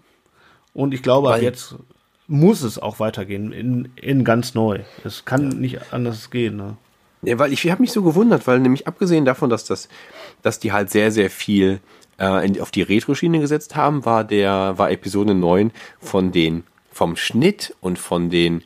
Und 0.72 0.94
ich 0.94 1.02
glaube, 1.02 1.28
Weil- 1.28 1.42
jetzt 1.42 1.74
muss 2.28 2.62
es 2.62 2.78
auch 2.78 2.98
weitergehen 2.98 3.52
in, 3.52 3.90
in 3.96 4.24
ganz 4.24 4.54
neu. 4.54 4.80
Es 5.04 5.24
kann 5.26 5.48
nicht 5.60 5.92
anders 5.92 6.30
gehen. 6.30 6.56
Ne? 6.56 6.76
Ja, 7.22 7.38
weil 7.38 7.52
ich 7.52 7.70
habe 7.70 7.82
mich 7.82 7.92
so 7.92 8.02
gewundert, 8.02 8.46
weil 8.46 8.58
nämlich 8.60 8.86
abgesehen 8.88 9.24
davon, 9.26 9.50
dass 9.50 9.64
das, 9.64 9.88
dass 10.42 10.58
die 10.58 10.72
halt 10.72 10.90
sehr, 10.90 11.12
sehr 11.12 11.28
viel 11.30 11.80
äh, 12.18 12.46
in, 12.46 12.60
auf 12.60 12.70
die 12.70 12.82
Retro-Schiene 12.82 13.38
gesetzt 13.38 13.76
haben, 13.76 14.04
war 14.06 14.24
der, 14.24 14.74
war 14.78 14.90
Episode 14.90 15.34
9 15.34 15.70
von 16.00 16.32
den, 16.32 16.64
vom 16.96 17.14
Schnitt 17.14 17.76
und 17.80 17.98
von 17.98 18.30
den, 18.30 18.62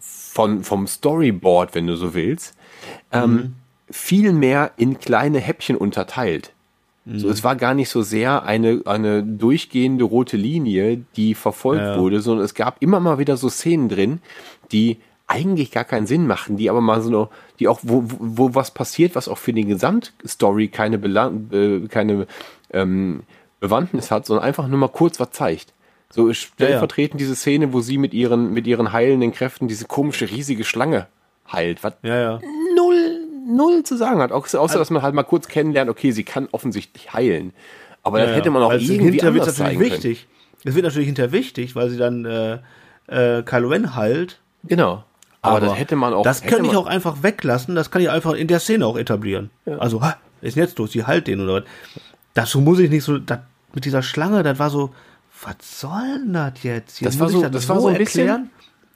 von, 0.00 0.64
vom 0.64 0.86
Storyboard, 0.86 1.74
wenn 1.74 1.86
du 1.86 1.94
so 1.96 2.14
willst, 2.14 2.56
ähm, 3.12 3.56
viel 3.90 4.32
mehr 4.32 4.72
in 4.78 4.98
kleine 4.98 5.38
Häppchen 5.38 5.76
unterteilt. 5.76 6.52
So, 7.08 7.28
es 7.28 7.44
war 7.44 7.54
gar 7.54 7.72
nicht 7.74 7.88
so 7.88 8.02
sehr 8.02 8.42
eine, 8.42 8.82
eine 8.84 9.22
durchgehende 9.22 10.02
rote 10.02 10.36
Linie, 10.36 11.04
die 11.14 11.34
verfolgt 11.36 11.82
Ja. 11.84 11.98
wurde, 12.00 12.20
sondern 12.20 12.44
es 12.44 12.54
gab 12.54 12.82
immer 12.82 12.98
mal 12.98 13.18
wieder 13.18 13.36
so 13.36 13.48
Szenen 13.48 13.88
drin, 13.88 14.20
die 14.72 14.96
eigentlich 15.28 15.70
gar 15.70 15.84
keinen 15.84 16.08
Sinn 16.08 16.26
machen, 16.26 16.56
die 16.56 16.68
aber 16.68 16.80
mal 16.80 17.00
so, 17.02 17.08
eine, 17.10 17.28
die 17.60 17.68
auch, 17.68 17.78
wo, 17.82 18.02
wo, 18.06 18.16
wo 18.18 18.54
was 18.56 18.72
passiert, 18.72 19.14
was 19.14 19.28
auch 19.28 19.38
für 19.38 19.52
die 19.52 19.64
Gesamtstory 19.64 20.66
keine, 20.66 20.98
Belang, 20.98 21.48
äh, 21.52 21.86
keine 21.86 22.26
ähm, 22.72 23.22
Bewandtnis 23.60 24.10
hat, 24.10 24.26
sondern 24.26 24.44
einfach 24.44 24.66
nur 24.66 24.78
mal 24.78 24.88
kurz 24.88 25.20
was 25.20 25.30
zeigt. 25.30 25.72
So 26.10 26.32
stellvertretend 26.32 27.20
diese 27.20 27.34
Szene, 27.36 27.72
wo 27.72 27.80
sie 27.80 27.98
mit 27.98 28.14
ihren, 28.14 28.52
mit 28.52 28.66
ihren 28.66 28.92
heilenden 28.92 29.32
Kräften 29.32 29.68
diese 29.68 29.86
komische 29.86 30.30
riesige 30.30 30.64
Schlange 30.64 31.06
heilt, 31.52 31.82
was 31.84 31.94
Ja, 32.02 32.16
ja. 32.16 32.40
null, 32.74 33.20
null 33.48 33.82
zu 33.82 33.96
sagen 33.96 34.20
hat. 34.20 34.32
Außer, 34.32 34.60
außer 34.60 34.78
dass 34.78 34.90
man 34.90 35.02
halt 35.02 35.14
mal 35.14 35.24
kurz 35.24 35.48
kennenlernt, 35.48 35.90
okay, 35.90 36.12
sie 36.12 36.24
kann 36.24 36.48
offensichtlich 36.52 37.12
heilen. 37.12 37.52
Aber 38.02 38.20
das 38.20 38.30
Ja, 38.30 38.36
hätte 38.36 38.50
man 38.50 38.62
auch 38.62 38.72
es 38.72 38.82
irgendwie 38.88 39.10
hinterher 39.12 39.32
anders 39.32 39.58
natürlich 39.58 39.78
zeigen 39.78 39.80
wichtig. 39.80 40.26
Es 40.64 40.74
wird 40.74 40.84
natürlich 40.84 41.06
hinterher 41.06 41.32
wichtig, 41.32 41.74
weil 41.76 41.90
sie 41.90 41.96
dann 41.96 42.24
äh, 42.24 42.58
äh, 43.08 43.42
Kylo 43.42 43.68
Ren 43.68 43.94
heilt. 43.94 44.38
können. 44.62 44.68
Genau. 44.68 45.04
Aber, 45.42 45.60
das 45.60 45.78
hätte 45.78 45.96
man 45.96 46.12
auch. 46.12 46.22
Das 46.22 46.42
könnte 46.42 46.66
ich 46.70 46.76
auch 46.76 46.86
einfach 46.86 47.22
weglassen. 47.22 47.74
Das 47.76 47.90
kann 47.90 48.02
ich 48.02 48.10
einfach 48.10 48.34
in 48.34 48.48
der 48.48 48.58
Szene 48.58 48.84
auch 48.86 48.96
etablieren. 48.96 49.50
Also, 49.78 50.02
ha, 50.02 50.16
ist 50.40 50.56
jetzt 50.56 50.78
los? 50.78 50.92
Sie 50.92 51.04
halt 51.04 51.28
den 51.28 51.40
oder 51.40 51.54
was? 51.54 51.62
Dazu 52.34 52.60
muss 52.60 52.78
ich 52.80 52.90
nicht 52.90 53.04
so. 53.04 53.18
Das, 53.18 53.38
mit 53.72 53.84
dieser 53.84 54.02
Schlange, 54.02 54.42
das 54.42 54.58
war 54.58 54.70
so. 54.70 54.90
Was 55.42 55.80
soll 55.80 56.20
denn 56.24 56.32
das 56.32 56.62
jetzt? 56.62 57.04
Das 57.04 57.18
war 57.20 57.28
so- 57.28 57.42
das 57.48 57.68
war 57.68 57.80
so 57.80 57.88
ein 57.88 57.98
bisschen- 57.98 58.50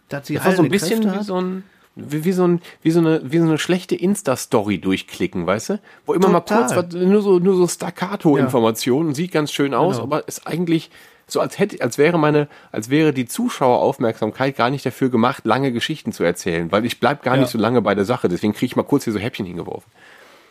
dass 0.08 0.26
sie 0.26 0.34
Das 0.34 0.44
war 0.44 0.52
so 0.56 0.62
ein 0.62 0.68
bisschen 0.70 1.00
Kräfte 1.00 1.14
wie 1.14 1.18
hat. 1.18 1.24
so 1.26 1.40
ein. 1.40 1.64
Wie, 1.96 2.24
wie, 2.24 2.32
so 2.32 2.46
ein, 2.46 2.62
wie, 2.82 2.92
so 2.92 3.00
eine, 3.00 3.20
wie 3.30 3.38
so 3.38 3.44
eine 3.44 3.58
schlechte 3.58 3.94
Insta-Story 3.96 4.78
durchklicken, 4.78 5.46
weißt 5.46 5.70
du? 5.70 5.80
Wo 6.06 6.14
immer 6.14 6.28
mal 6.28 6.40
Total. 6.40 6.72
kurz 6.72 6.94
was, 6.94 6.94
nur 7.02 7.20
so, 7.20 7.38
nur 7.40 7.56
so 7.56 7.66
Staccato-Informationen, 7.66 9.12
sieht 9.14 9.32
ganz 9.32 9.52
schön 9.52 9.74
aus, 9.74 9.96
Genau. 9.96 10.04
aber 10.04 10.26
ist 10.28 10.46
eigentlich 10.46 10.90
so, 11.26 11.40
als 11.40 11.58
hätte, 11.58 11.82
als 11.82 11.98
wäre 11.98 12.18
meine, 12.18 12.48
als 12.72 12.90
wäre 12.90 13.12
die 13.12 13.26
Zuschaueraufmerksamkeit 13.26 14.56
gar 14.56 14.70
nicht 14.70 14.86
dafür 14.86 15.10
gemacht, 15.10 15.44
lange 15.44 15.72
Geschichten 15.72 16.12
zu 16.12 16.22
erzählen, 16.24 16.70
weil 16.72 16.84
ich 16.84 17.00
bleib 17.00 17.22
gar 17.22 17.34
Ja. 17.34 17.42
nicht 17.42 17.50
so 17.50 17.58
lange 17.58 17.82
bei 17.82 17.94
der 17.94 18.04
Sache, 18.04 18.28
deswegen 18.28 18.52
kriege 18.52 18.66
ich 18.66 18.76
mal 18.76 18.82
kurz 18.84 19.04
hier 19.04 19.12
so 19.12 19.18
Häppchen 19.18 19.46
hingeworfen. 19.46 19.90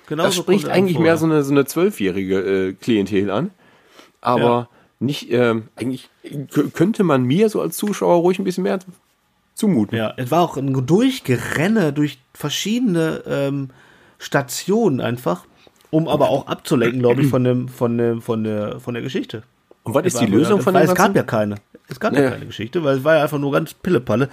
Genau 0.07 0.23
das 0.23 0.35
so 0.35 0.41
spricht 0.41 0.67
eigentlich 0.69 0.99
mehr 0.99 1.17
so 1.17 1.25
eine 1.25 1.43
so 1.43 1.51
eine 1.51 1.65
zwölfjährige 1.65 2.39
äh, 2.69 2.73
Klientel 2.73 3.29
an. 3.31 3.51
Aber 4.21 4.41
Ja. 4.41 4.69
Nicht, 4.99 5.31
ähm, 5.31 5.63
eigentlich 5.75 6.09
könnte 6.73 7.03
man 7.03 7.23
mir 7.23 7.49
so 7.49 7.61
als 7.61 7.77
Zuschauer 7.77 8.15
ruhig 8.17 8.37
ein 8.39 8.43
bisschen 8.43 8.63
mehr 8.63 8.79
zumuten. 9.55 9.97
Ja, 9.97 10.13
es 10.17 10.29
war 10.31 10.41
auch 10.41 10.57
ein 10.57 10.85
Durchgerenne 10.85 11.93
durch 11.93 12.19
verschiedene 12.33 13.23
ähm, 13.27 13.69
Stationen 14.17 15.01
einfach, 15.01 15.45
um 15.91 16.07
aber 16.07 16.29
auch 16.29 16.47
abzulenken, 16.47 16.99
glaube 16.99 17.21
ich, 17.21 17.27
von 17.27 17.43
dem, 17.43 17.67
von 17.69 17.97
dem, 17.97 18.21
von 18.21 18.43
der, 18.43 18.79
von 18.79 18.93
der 18.93 19.03
Geschichte. 19.03 19.43
Und 19.83 19.93
was 19.93 20.05
ist 20.05 20.19
die 20.19 20.25
Lösung 20.25 20.61
von 20.61 20.73
dem 20.73 20.83
es 20.83 20.93
gab 20.93 21.15
ja 21.15 21.23
keine. 21.23 21.55
Es 21.87 21.99
gab 21.99 22.13
Ja. 22.13 22.21
ja 22.23 22.29
keine 22.31 22.45
Geschichte, 22.45 22.83
weil 22.83 22.97
es 22.97 23.03
war 23.03 23.15
ja 23.15 23.23
einfach 23.23 23.39
nur 23.39 23.51
ganz 23.51 23.73
Pillepalle. 23.73 24.29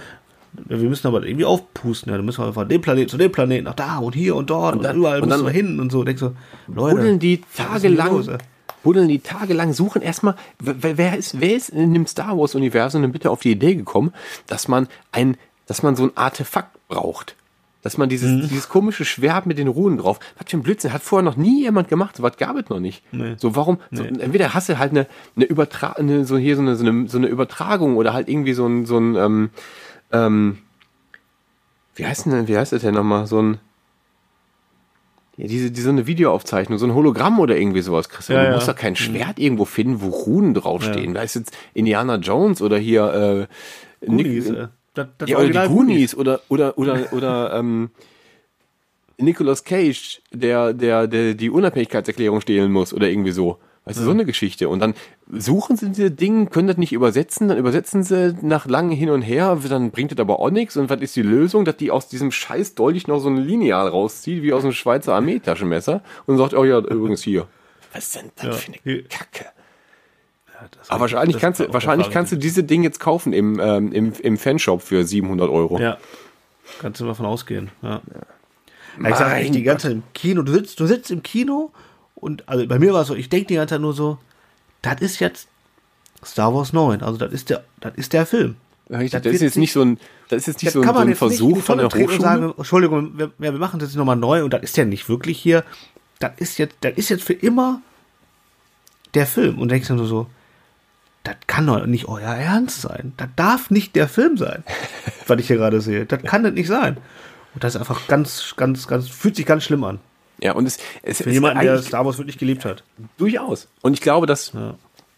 Wir 0.52 0.76
müssen 0.88 1.06
aber 1.06 1.24
irgendwie 1.24 1.44
aufpusten. 1.44 2.10
Ja, 2.10 2.16
dann 2.16 2.26
müssen 2.26 2.44
wir 2.44 2.52
von 2.52 2.68
dem 2.68 2.80
Planeten 2.80 3.08
zu 3.08 3.16
dem 3.16 3.30
Planeten 3.30 3.64
nach 3.64 3.74
da 3.74 3.98
und 3.98 4.14
hier 4.14 4.34
und 4.36 4.50
dort 4.50 4.76
und, 4.76 4.82
dann- 4.82 4.96
überall 4.96 5.20
und 5.22 5.28
müssen 5.28 5.44
dann 5.44 5.52
wir 5.54 5.56
hin 5.56 5.80
und 5.80 5.92
so. 5.92 6.02
Denkst 6.04 6.20
du, 6.20 6.34
Leute, 6.72 6.96
Buddeln 6.96 7.18
die 7.18 7.40
tagelang? 7.56 8.38
Buddeln 8.86 9.08
die 9.08 9.18
tagelang, 9.18 9.72
suchen 9.74 10.00
erstmal, 10.00 10.36
wer, 10.60 10.96
wer 10.96 11.18
ist, 11.18 11.40
wer 11.40 11.54
ist 11.56 11.70
in 11.70 11.92
dem 11.92 12.06
Star 12.06 12.38
Wars 12.38 12.54
Universum 12.54 13.02
denn 13.02 13.12
bitte 13.12 13.30
auf 13.30 13.40
die 13.40 13.50
Idee 13.50 13.74
gekommen, 13.74 14.14
dass 14.46 14.68
man 14.68 14.86
ein, 15.12 15.36
dass 15.66 15.82
man 15.82 15.96
so 15.96 16.04
ein 16.04 16.16
Artefakt 16.16 16.78
braucht? 16.88 17.34
Dass 17.82 17.98
man 17.98 18.08
dieses, 18.08 18.30
Mhm. 18.30 18.48
dieses 18.48 18.68
komische 18.68 19.04
Schwert 19.04 19.46
mit 19.46 19.58
den 19.58 19.68
Runen 19.68 19.98
drauf, 19.98 20.18
was 20.38 20.50
für 20.50 20.56
ein 20.56 20.62
Blödsinn, 20.62 20.92
hat 20.92 21.02
vorher 21.02 21.24
noch 21.24 21.36
nie 21.36 21.62
jemand 21.62 21.88
gemacht, 21.88 22.16
so 22.16 22.22
was 22.22 22.36
gab 22.36 22.56
es 22.56 22.68
noch 22.68 22.80
nicht. 22.80 23.02
So, 23.38 23.54
warum, 23.56 23.78
so, 23.92 24.02
entweder 24.04 24.54
hast 24.54 24.68
du 24.68 24.78
halt 24.78 24.92
eine, 24.92 25.06
eine 25.36 25.44
Übertra 25.44 25.92
eine, 25.92 26.24
so 26.24 26.36
hier 26.36 26.56
so 26.56 26.62
eine, 26.62 26.76
so 26.76 26.84
eine, 26.86 27.08
so 27.08 27.18
eine 27.18 27.26
Übertragung 27.26 27.96
oder 27.96 28.12
halt 28.12 28.28
irgendwie 28.28 28.54
so 28.54 28.66
ein, 28.66 28.86
so 28.86 28.98
ein, 28.98 29.14
ähm, 29.16 29.50
ähm, 30.12 30.58
wie 31.94 32.06
heißt 32.06 32.26
denn, 32.26 32.48
wie 32.48 32.56
heißt 32.56 32.72
das 32.72 32.82
denn 32.82 32.94
nochmal, 32.94 33.26
so 33.26 33.40
ein, 33.40 33.58
ja, 35.36 35.46
diese, 35.46 35.70
diese 35.70 35.90
eine 35.90 36.06
Videoaufzeichnung, 36.06 36.78
so 36.78 36.86
ein 36.86 36.94
Hologramm 36.94 37.38
oder 37.40 37.56
irgendwie 37.56 37.82
sowas, 37.82 38.08
Christian. 38.08 38.38
Ja, 38.38 38.44
du 38.44 38.50
ja. 38.50 38.54
musst 38.54 38.68
doch 38.68 38.76
kein 38.76 38.96
Schwert 38.96 39.38
irgendwo 39.38 39.64
finden, 39.64 40.00
wo 40.00 40.08
Runen 40.08 40.54
draufstehen. 40.54 41.14
Da 41.14 41.22
ist 41.22 41.34
jetzt 41.34 41.56
Indiana 41.74 42.16
Jones 42.16 42.62
oder 42.62 42.78
hier 42.78 43.48
äh, 44.02 44.06
Goonies, 44.06 44.48
Nick- 44.50 44.58
äh, 44.58 44.68
das, 44.94 45.06
das 45.18 45.30
ja, 45.30 45.38
oder 45.38 45.48
die 45.48 45.68
Goonies 45.68 46.14
oder 46.14 46.40
oder 46.48 46.78
oder 46.78 47.12
oder 47.12 47.54
ähm, 47.54 47.90
Nicolas 49.18 49.64
Cage, 49.64 50.22
der 50.32 50.72
der 50.72 51.06
der 51.06 51.34
die 51.34 51.50
Unabhängigkeitserklärung 51.50 52.40
stehlen 52.40 52.72
muss 52.72 52.94
oder 52.94 53.08
irgendwie 53.08 53.32
so. 53.32 53.58
Weißt 53.86 54.00
du, 54.00 54.02
so 54.02 54.10
eine 54.10 54.24
Geschichte. 54.24 54.68
Und 54.68 54.80
dann 54.80 54.94
suchen 55.30 55.76
sie 55.76 55.88
diese 55.90 56.10
Dinge, 56.10 56.46
können 56.46 56.66
das 56.66 56.76
nicht 56.76 56.92
übersetzen, 56.92 57.46
dann 57.46 57.56
übersetzen 57.56 58.02
sie 58.02 58.34
nach 58.42 58.66
langem 58.66 58.96
Hin 58.96 59.10
und 59.10 59.22
Her, 59.22 59.56
dann 59.68 59.92
bringt 59.92 60.10
das 60.10 60.18
aber 60.18 60.40
auch 60.40 60.50
nichts. 60.50 60.76
Und 60.76 60.90
was 60.90 61.00
ist 61.00 61.14
die 61.14 61.22
Lösung? 61.22 61.64
Dass 61.64 61.76
die 61.76 61.92
aus 61.92 62.08
diesem 62.08 62.32
scheiß 62.32 62.74
Dolch 62.74 63.06
noch 63.06 63.20
so 63.20 63.28
ein 63.28 63.36
Lineal 63.36 63.86
rauszieht, 63.86 64.42
wie 64.42 64.52
aus 64.52 64.64
einem 64.64 64.72
Schweizer 64.72 65.14
Armeetaschenmesser 65.14 66.02
und 66.26 66.36
sagt, 66.36 66.54
oh 66.54 66.64
ja, 66.64 66.78
übrigens 66.78 67.22
hier. 67.22 67.46
Was 67.92 68.06
ist 68.06 68.16
denn 68.16 68.30
das 68.34 68.44
Ja, 68.44 68.52
für 68.52 68.72
eine 68.72 69.02
Kacke? 69.04 69.46
das 70.72 70.90
Aber 70.90 71.02
wahrscheinlich 71.02 71.38
kannst 71.38 71.60
war 71.60 71.68
du, 71.68 71.72
wahrscheinlich 71.72 72.10
kannst 72.10 72.32
du 72.32 72.36
diese 72.36 72.64
Dinge 72.64 72.84
jetzt 72.84 72.98
kaufen 72.98 73.32
im, 73.32 73.60
ähm, 73.60 73.92
im, 73.92 74.12
im 74.20 74.36
Fanshop 74.36 74.82
für 74.82 75.04
700 75.04 75.48
Euro. 75.48 75.78
Ja, 75.78 75.98
kannst 76.80 77.00
du 77.00 77.04
mal 77.04 77.14
von 77.14 77.26
ausgehen. 77.26 77.70
Ja. 77.82 78.00
Ja, 79.00 79.10
ich 79.10 79.16
sag 79.16 79.52
die 79.52 79.62
ganze 79.62 79.88
Zeit 79.88 79.92
im 79.92 80.02
Kino, 80.12 80.42
du 80.42 80.52
sitzt, 80.52 80.80
du 80.80 80.86
sitzt 80.86 81.10
im 81.10 81.22
Kino 81.22 81.70
und 82.26 82.48
also 82.48 82.66
bei 82.66 82.78
mir 82.78 82.92
war 82.92 83.02
es 83.02 83.08
so, 83.08 83.14
ich 83.14 83.28
denke 83.28 83.46
die 83.46 83.54
ganze 83.54 83.74
Zeit 83.74 83.80
nur 83.80 83.94
so, 83.94 84.18
das 84.82 85.00
ist 85.00 85.20
jetzt 85.20 85.48
Star 86.24 86.52
Wars 86.54 86.72
9, 86.72 87.02
also 87.02 87.16
das 87.18 87.32
ist 87.32 87.50
der, 87.50 87.64
das 87.80 87.94
ist 87.94 88.12
der 88.12 88.26
Film. 88.26 88.56
Richtig, 88.90 89.12
Das 89.12 89.22
das, 89.22 89.32
ist 89.34 89.40
jetzt 89.42 89.56
nicht 89.56 89.72
so 89.72 89.82
ein, 89.82 89.98
das 90.28 90.40
ist 90.40 90.46
jetzt 90.48 90.62
nicht 90.62 90.66
Das 90.66 90.72
so 90.74 90.80
ein, 90.82 90.94
so 90.94 91.00
ein 91.00 91.14
Versuch 91.14 91.62
von 91.62 91.78
der 91.78 91.86
Hochschule. 91.86 92.20
sagen, 92.20 92.54
Entschuldigung, 92.56 93.16
wir, 93.16 93.30
wir 93.38 93.52
machen 93.52 93.80
das 93.80 93.90
jetzt 93.90 93.96
nochmal 93.96 94.16
neu 94.16 94.44
und 94.44 94.52
das 94.52 94.62
ist 94.62 94.76
ja 94.76 94.84
nicht 94.84 95.08
wirklich 95.08 95.38
hier, 95.38 95.64
das 96.18 96.32
ist 96.38 96.58
jetzt, 96.58 96.76
das 96.80 96.94
ist 96.96 97.08
jetzt 97.08 97.24
für 97.24 97.32
immer 97.32 97.80
der 99.14 99.26
Film 99.26 99.58
und 99.58 99.70
denkst 99.70 99.88
dann 99.88 99.98
so, 99.98 100.04
so 100.06 100.26
das 101.22 101.36
kann 101.46 101.66
doch 101.66 101.86
nicht 101.86 102.06
euer 102.06 102.34
Ernst 102.34 102.82
sein. 102.82 103.12
Das 103.16 103.28
darf 103.34 103.70
nicht 103.70 103.96
der 103.96 104.08
Film 104.08 104.36
sein, 104.36 104.62
was 105.26 105.40
ich 105.40 105.48
hier 105.48 105.56
gerade 105.56 105.80
sehe. 105.80 106.06
Das 106.06 106.22
kann 106.22 106.44
das 106.44 106.52
nicht 106.52 106.68
sein. 106.68 106.98
Und 107.54 107.64
das 107.64 107.74
ist 107.74 107.80
einfach 107.80 108.06
ganz, 108.06 108.54
ganz, 108.56 108.86
ganz, 108.86 109.08
fühlt 109.08 109.34
sich 109.34 109.46
ganz 109.46 109.64
schlimm 109.64 109.82
an. 109.84 109.98
Ja, 110.42 110.52
und 110.52 110.66
es, 110.66 110.78
es 111.02 111.22
Für 111.22 111.30
jemanden, 111.30 111.60
der 111.62 111.80
Star 111.82 112.04
Wars 112.04 112.18
wirklich 112.18 112.38
geliebt 112.38 112.64
hat. 112.64 112.84
durchaus. 113.16 113.68
Und 113.82 113.94
ich 113.94 114.00
glaube, 114.00 114.26
dass, 114.26 114.52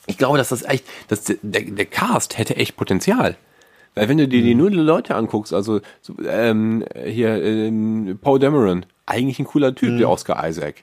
ich 0.06 0.16
glaube, 0.18 0.38
dass 0.38 0.50
das 0.50 0.62
echt, 0.62 0.84
dass 1.08 1.24
der, 1.24 1.36
der, 1.42 1.86
Cast 1.86 2.38
hätte 2.38 2.56
echt 2.56 2.76
Potenzial. 2.76 3.36
Weil 3.94 4.08
wenn 4.08 4.18
du 4.18 4.28
dir 4.28 4.42
die 4.42 4.54
Mhm. 4.54 4.60
nur 4.60 4.70
Leute 4.70 5.16
anguckst, 5.16 5.52
also 5.52 5.80
so, 6.02 6.14
ähm, 6.24 6.84
hier 7.04 7.42
ähm, 7.42 8.18
Paul 8.22 8.38
Dameron, 8.38 8.86
eigentlich 9.06 9.38
ein 9.40 9.46
cooler 9.46 9.74
Typ, 9.74 9.92
Mhm. 9.94 9.98
der 9.98 10.08
Oscar 10.10 10.48
Isaac. 10.48 10.82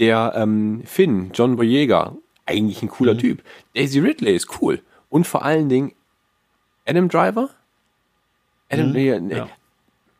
Der 0.00 0.32
ähm, 0.34 0.82
Finn, 0.84 1.30
John 1.32 1.54
Boyega, 1.56 2.16
eigentlich 2.44 2.82
ein 2.82 2.86
Mhm. 2.86 2.90
cooler 2.90 3.16
Typ. 3.16 3.42
Daisy 3.74 4.00
Ridley 4.00 4.34
ist 4.34 4.60
cool. 4.60 4.80
Und 5.10 5.26
vor 5.28 5.44
allen 5.44 5.68
Dingen 5.68 5.92
Adam 6.86 7.08
Driver? 7.08 7.50
Adam, 8.68 8.94
hier, 8.94 9.20
Mhm. 9.20 9.30
Ja. 9.30 9.48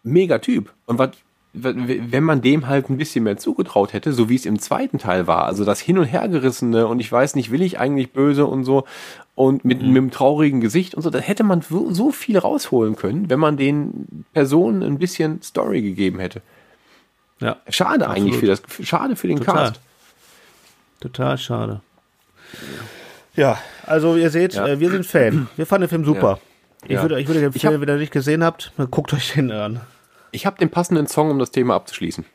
mega 0.05 0.39
Typ. 0.39 0.73
Und 0.87 0.99
was 0.99 1.11
wenn 1.59 2.23
man 2.25 2.43
dem 2.43 2.67
halt 2.67 2.91
ein 2.91 2.99
bisschen 2.99 3.25
mehr 3.25 3.37
zugetraut 3.37 3.93
hätte, 3.93 4.13
so 4.13 4.29
wie 4.29 4.35
es 4.37 4.45
im 4.47 4.59
zweiten 4.59 4.99
Teil 4.99 5.27
war, 5.27 5.45
also 5.47 5.65
das 5.65 5.81
Hin- 5.81 5.99
und 5.99 6.05
Hergerissene 6.05 6.87
und 6.87 7.01
ich 7.01 7.11
weiß 7.11 7.35
nicht, 7.35 7.51
will 7.51 7.63
ich 7.63 7.79
eigentlich 7.81 8.13
böse 8.13 8.47
und 8.47 8.65
so 8.65 8.85
und 9.35 9.65
mit, 9.65 9.79
mit 9.81 9.89
einem 9.89 10.11
traurigen 10.11 10.61
Gesicht 10.61 10.95
und 10.95 11.03
so, 11.03 11.11
da 11.11 11.19
hätte 11.19 11.45
man 11.45 11.63
so 11.63 11.91
so 11.93 12.11
viel 12.11 12.39
rausholen 12.39 12.97
können, 12.97 13.31
wenn 13.31 13.39
man 13.41 13.57
den 13.57 14.25
Personen 14.35 14.83
ein 14.83 14.99
bisschen 14.99 15.41
Story 15.43 15.83
gegeben 15.83 16.19
hätte. 16.21 16.43
Ja. 17.41 17.57
Schade 17.69 18.07
Absolut. 18.07 18.17
eigentlich 18.17 18.37
für 18.37 18.47
das, 18.47 18.63
schade 18.83 19.17
für 19.17 19.29
den 19.29 19.39
Total. 19.39 19.69
Cast. 19.69 19.81
Total 21.01 21.39
schade. 21.39 21.81
Ja, 23.35 23.59
also 23.85 24.17
ihr 24.17 24.31
seht, 24.31 24.55
Ja. 24.55 24.67
äh, 24.67 24.81
wir 24.81 24.91
sind 24.91 25.05
Fan. 25.07 25.49
Wir 25.57 25.67
fanden 25.67 25.83
den 25.85 25.91
Film 25.91 26.05
super. 26.05 26.39
Ich, 26.85 26.93
Ja. 26.93 27.03
würde, 27.03 27.21
ich 27.21 27.27
würde 27.29 27.41
euch 27.41 27.43
Ich 27.43 27.47
empfehlen, 27.55 27.75
hab- 27.75 27.81
wenn 27.81 27.89
ihr 27.89 27.95
den 27.97 28.01
nicht 28.01 28.13
gesehen 28.13 28.43
habt, 28.45 28.73
guckt 28.91 29.13
euch 29.13 29.33
den 29.35 29.51
an. 29.51 29.81
Ich 30.37 30.45
habe 30.45 30.59
den 30.59 30.69
passenden 30.69 31.07
Song, 31.07 31.31
um 31.31 31.39
das 31.39 31.51
Thema 31.51 31.75
abzuschließen. 31.77 32.27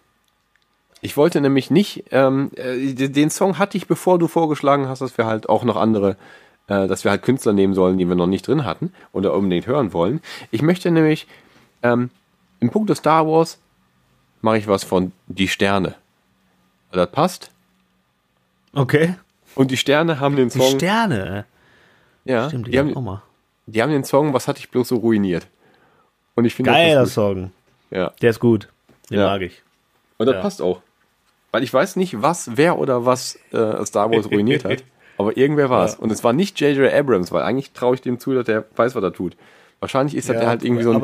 Ich 1.02 1.18
wollte 1.18 1.40
nämlich 1.40 1.70
nicht, 1.70 2.06
ähm, 2.10 2.50
äh, 2.56 2.94
den 2.96 3.30
Song 3.30 3.60
hatte 3.60 3.78
ich, 3.78 3.86
bevor 3.86 4.18
du 4.18 4.28
vorgeschlagen 4.28 4.88
hast, 4.88 5.02
dass 5.04 5.20
wir 5.20 5.28
halt 5.28 5.50
auch 5.50 5.64
noch 5.64 5.76
andere, 5.76 6.18
äh, 6.66 6.88
dass 6.88 7.04
wir 7.04 7.12
halt 7.12 7.22
Künstler 7.22 7.54
nehmen 7.54 7.76
sollen, 7.76 8.00
die 8.00 8.08
wir 8.08 8.16
noch 8.16 8.26
nicht 8.26 8.48
drin 8.48 8.66
hatten 8.66 8.92
oder 9.14 9.36
unbedingt 9.36 9.68
hören 9.68 9.94
wollen. 9.94 10.20
Ich 10.50 10.64
möchte 10.64 10.90
nämlich, 10.90 11.28
ähm, 11.84 12.10
im 12.60 12.72
Punkt 12.72 12.96
Star 12.98 13.28
Wars 13.28 13.60
mache 14.42 14.58
ich 14.58 14.68
was 14.68 14.84
von 14.84 15.12
Die 15.28 15.48
Sterne. 15.48 15.94
Das 16.92 17.12
passt. 17.12 17.52
Okay. 18.74 19.14
Und 19.54 19.70
die 19.70 19.78
Sterne 19.78 20.20
haben 20.20 20.36
den 20.36 20.50
Die 20.50 20.58
Song. 20.58 20.76
Sterne. 20.78 21.46
ja, 22.26 22.48
Stimmt, 22.48 22.66
die, 22.66 22.72
die, 22.72 22.80
haben 22.80 22.98
auch 22.98 23.02
mal. 23.02 23.22
die 23.68 23.80
haben 23.84 23.92
den 23.92 24.04
Song, 24.04 24.34
was 24.34 24.48
hatte 24.48 24.58
ich 24.58 24.72
bloß 24.72 24.88
so 24.88 24.96
ruiniert. 24.96 25.46
Und 26.34 26.46
ich 26.46 26.56
finde 26.56 26.72
Geiler. 26.72 27.06
Song. 27.06 27.52
Ja. 27.92 28.12
Der 28.22 28.30
ist 28.32 28.40
gut. 28.40 28.68
Den 29.10 29.20
Ja. 29.20 29.28
mag 29.28 29.42
ich. 29.42 29.62
Und 30.18 30.26
das 30.28 30.36
Ja. 30.36 30.42
passt 30.42 30.62
auch. 30.62 30.82
Weil 31.52 31.64
ich 31.64 31.74
weiß 31.74 31.98
nicht, 31.98 32.22
was, 32.22 32.52
wer 32.56 32.80
oder 32.80 33.06
was 33.06 33.38
äh, 33.52 33.86
Star 33.86 34.10
Wars 34.12 34.32
ruiniert 34.32 34.64
hat. 34.66 34.84
Aber 35.18 35.36
irgendwer 35.38 35.70
war 35.70 35.86
es. 35.86 35.94
Ja. 35.94 36.00
Und 36.00 36.12
es 36.12 36.24
war 36.24 36.34
nicht 36.34 36.60
J.J. 36.60 36.92
Abrams, 36.94 37.32
weil 37.32 37.44
eigentlich 37.44 37.72
traue 37.74 37.96
ich 37.96 38.02
dem 38.02 38.20
zu, 38.20 38.34
dass 38.34 38.46
der 38.46 38.66
weiß, 38.76 38.96
was 38.96 39.04
er 39.04 39.14
tut. 39.14 39.36
Wahrscheinlich 39.80 40.16
ist 40.16 40.30
das 40.30 40.38
Ja, 40.42 40.48
halt 40.48 40.64
irgendwie 40.64 40.84
so 40.84 40.94
ein, 40.94 41.04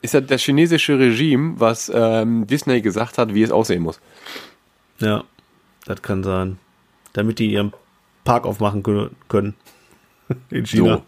ist 0.00 0.14
das 0.14 0.24
das 0.26 0.40
chinesische 0.42 0.98
Regime, 0.98 1.54
was 1.58 1.90
ähm, 1.92 2.46
Disney 2.46 2.80
gesagt 2.80 3.18
hat, 3.18 3.34
wie 3.34 3.42
es 3.42 3.50
aussehen 3.50 3.82
muss. 3.82 4.00
Ja, 5.00 5.24
das 5.86 6.00
kann 6.02 6.22
sein. 6.22 6.58
Damit 7.14 7.38
die 7.40 7.50
ihren 7.52 7.72
Park 8.24 8.46
aufmachen 8.46 8.82
kö- 8.82 9.10
können. 9.28 9.54
In 10.50 10.66
China. 10.66 11.02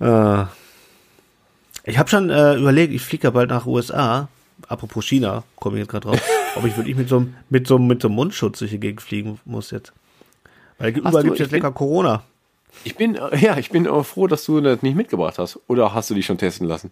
Äh, 0.00 0.44
ich 1.88 1.98
habe 1.98 2.08
schon 2.08 2.30
äh, 2.30 2.54
überlegt, 2.56 2.92
ich 2.92 3.02
fliege 3.02 3.24
ja 3.24 3.30
bald 3.30 3.50
nach 3.50 3.66
USA. 3.66 4.28
Apropos 4.68 5.04
China, 5.06 5.44
komme 5.56 5.76
ich 5.76 5.80
jetzt 5.82 5.90
gerade 5.90 6.08
drauf. 6.08 6.20
ob 6.56 6.64
ich 6.64 6.76
wirklich 6.76 6.96
mit 6.96 7.08
so 7.08 7.16
einem 7.18 7.34
mit 7.50 7.66
so, 7.66 7.78
mit 7.78 8.02
so 8.02 8.08
Mundschutz 8.08 8.58
durch 8.58 8.70
die 8.72 8.80
Gegend 8.80 9.00
fliegen 9.02 9.38
muss 9.44 9.70
jetzt. 9.70 9.92
Weil 10.78 10.92
Hast 10.92 10.98
überall 10.98 11.22
gibt 11.22 11.34
es 11.34 11.40
ich 11.40 11.46
jetzt 11.46 11.52
lecker 11.52 11.72
Corona. 11.72 12.22
Ich 12.84 12.96
bin, 12.96 13.14
äh, 13.16 13.36
ja, 13.38 13.56
ich 13.58 13.70
bin 13.70 13.86
aber 13.86 14.04
froh, 14.04 14.26
dass 14.26 14.44
du 14.44 14.60
das 14.60 14.82
nicht 14.82 14.94
mitgebracht 14.96 15.38
hast. 15.38 15.58
Oder 15.68 15.94
hast 15.94 16.10
du 16.10 16.14
dich 16.14 16.26
schon 16.26 16.38
testen 16.38 16.66
lassen? 16.66 16.90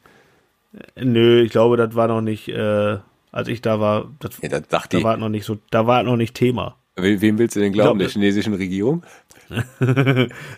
Nö, 0.96 1.42
ich 1.42 1.50
glaube, 1.52 1.76
das 1.76 1.94
war 1.94 2.08
noch 2.08 2.20
nicht, 2.20 2.48
äh, 2.48 2.98
als 3.32 3.48
ich 3.48 3.62
da 3.62 3.78
war, 3.80 4.08
das, 4.20 4.30
Ja, 4.42 4.48
das 4.48 4.68
dachte 4.68 4.96
da 4.96 4.98
ich. 4.98 5.04
war 5.04 5.16
noch 5.16 5.28
nicht 5.28 5.44
so, 5.44 5.58
da 5.70 5.86
war 5.86 6.02
noch 6.02 6.16
nicht 6.16 6.34
Thema. 6.34 6.76
We- 6.96 7.20
Wem 7.20 7.38
willst 7.38 7.56
du 7.56 7.60
denn 7.60 7.72
glauben? 7.72 7.98
glaub, 7.98 8.06
der 8.06 8.08
chinesischen 8.08 8.54
Regierung? 8.54 9.02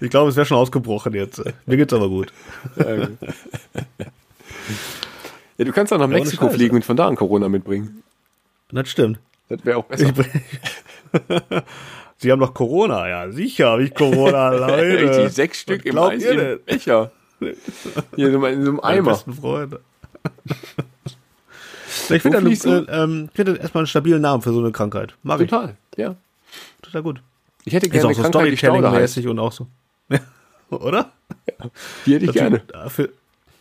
Ich 0.00 0.08
glaube, 0.10 0.30
es 0.30 0.36
wäre 0.36 0.46
schon 0.46 0.56
ausgebrochen 0.56 1.12
jetzt. 1.14 1.42
Mir 1.66 1.76
geht's 1.76 1.92
aber 1.92 2.08
gut. 2.08 2.32
Ja, 5.58 5.64
du 5.64 5.72
kannst 5.72 5.92
auch 5.92 5.98
nach 5.98 6.08
Mexiko 6.08 6.48
fliegen 6.50 6.76
und 6.76 6.84
von 6.84 6.96
da 6.96 7.08
an 7.08 7.16
Corona 7.16 7.48
mitbringen. 7.48 8.02
Das 8.70 8.88
stimmt. 8.88 9.18
Das 9.48 9.64
wäre 9.64 9.78
auch 9.78 9.84
besser. 9.84 10.12
Ich 10.12 10.14
Sie 12.18 12.32
haben 12.32 12.40
doch 12.40 12.52
Corona, 12.52 13.08
ja, 13.08 13.30
sicher 13.30 13.70
habe 13.70 13.84
ich 13.84 13.94
Corona, 13.94 14.50
Leute. 14.66 15.10
Richtig, 15.10 15.32
sechs 15.32 15.60
Stück 15.60 15.86
im 15.86 15.96
einzigen? 15.98 16.58
Becher. 16.66 17.12
Hier 18.16 18.26
in 18.26 18.32
so 18.32 18.44
einem 18.44 18.80
Eimer. 18.80 19.10
besten 19.10 19.32
Freunde. 19.32 19.80
ich 22.10 22.22
finde 22.22 22.40
fliegst 22.40 22.66
äh, 22.66 22.78
ähm, 22.88 23.28
ich 23.30 23.36
finde 23.36 23.56
erstmal 23.56 23.82
einen 23.82 23.86
stabilen 23.86 24.20
Namen 24.20 24.42
für 24.42 24.52
so 24.52 24.58
eine 24.58 24.72
Krankheit. 24.72 25.14
Mag 25.22 25.40
ich. 25.40 25.48
Total, 25.48 25.76
ja. 25.96 26.16
Total 26.82 27.02
gut. 27.02 27.22
Ich 27.64 27.72
hätte 27.72 27.86
Ist 27.86 27.92
gerne 27.92 28.06
auch 28.06 28.10
eine 28.10 28.22
so. 28.22 28.28
Storytelling-mäßig 28.28 29.28
und 29.28 29.38
auch 29.38 29.52
so. 29.52 29.68
Oder? 30.70 31.12
Die 32.04 32.14
hätte 32.14 32.24
ich 32.24 32.32
gerne. 32.32 32.62
Dafür, 32.66 33.10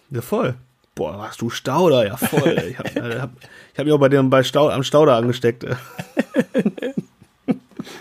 ja, 0.10 0.22
voll. 0.22 0.56
Boah, 0.98 1.28
hast 1.28 1.42
du 1.42 1.50
Stauder? 1.50 2.08
Ja, 2.08 2.18
voll. 2.18 2.58
Ich 2.70 2.80
habe 2.80 2.90
äh, 2.90 3.20
hab, 3.20 3.32
ich 3.74 3.80
hab 3.80 3.86
mich 3.86 3.94
auch 3.94 4.00
bei 4.00 4.10
dem 4.10 4.30
bei 4.30 4.44
Stau, 4.44 4.70
am 4.70 4.84
Stauder 4.84 5.16
angesteckt. 5.16 5.66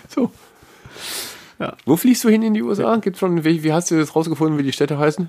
So. 0.08 0.32
Ja. 1.58 1.76
Wo 1.84 1.96
fliegst 1.96 2.24
du 2.24 2.28
hin 2.28 2.42
in 2.42 2.54
die 2.54 2.62
USA? 2.62 2.96
Gibt's 2.96 3.20
schon, 3.20 3.44
wie, 3.44 3.62
wie 3.62 3.72
hast 3.72 3.90
du 3.90 3.98
das 3.98 4.16
rausgefunden, 4.16 4.58
wie 4.58 4.62
die 4.62 4.72
Städte 4.72 4.98
heißen? 4.98 5.28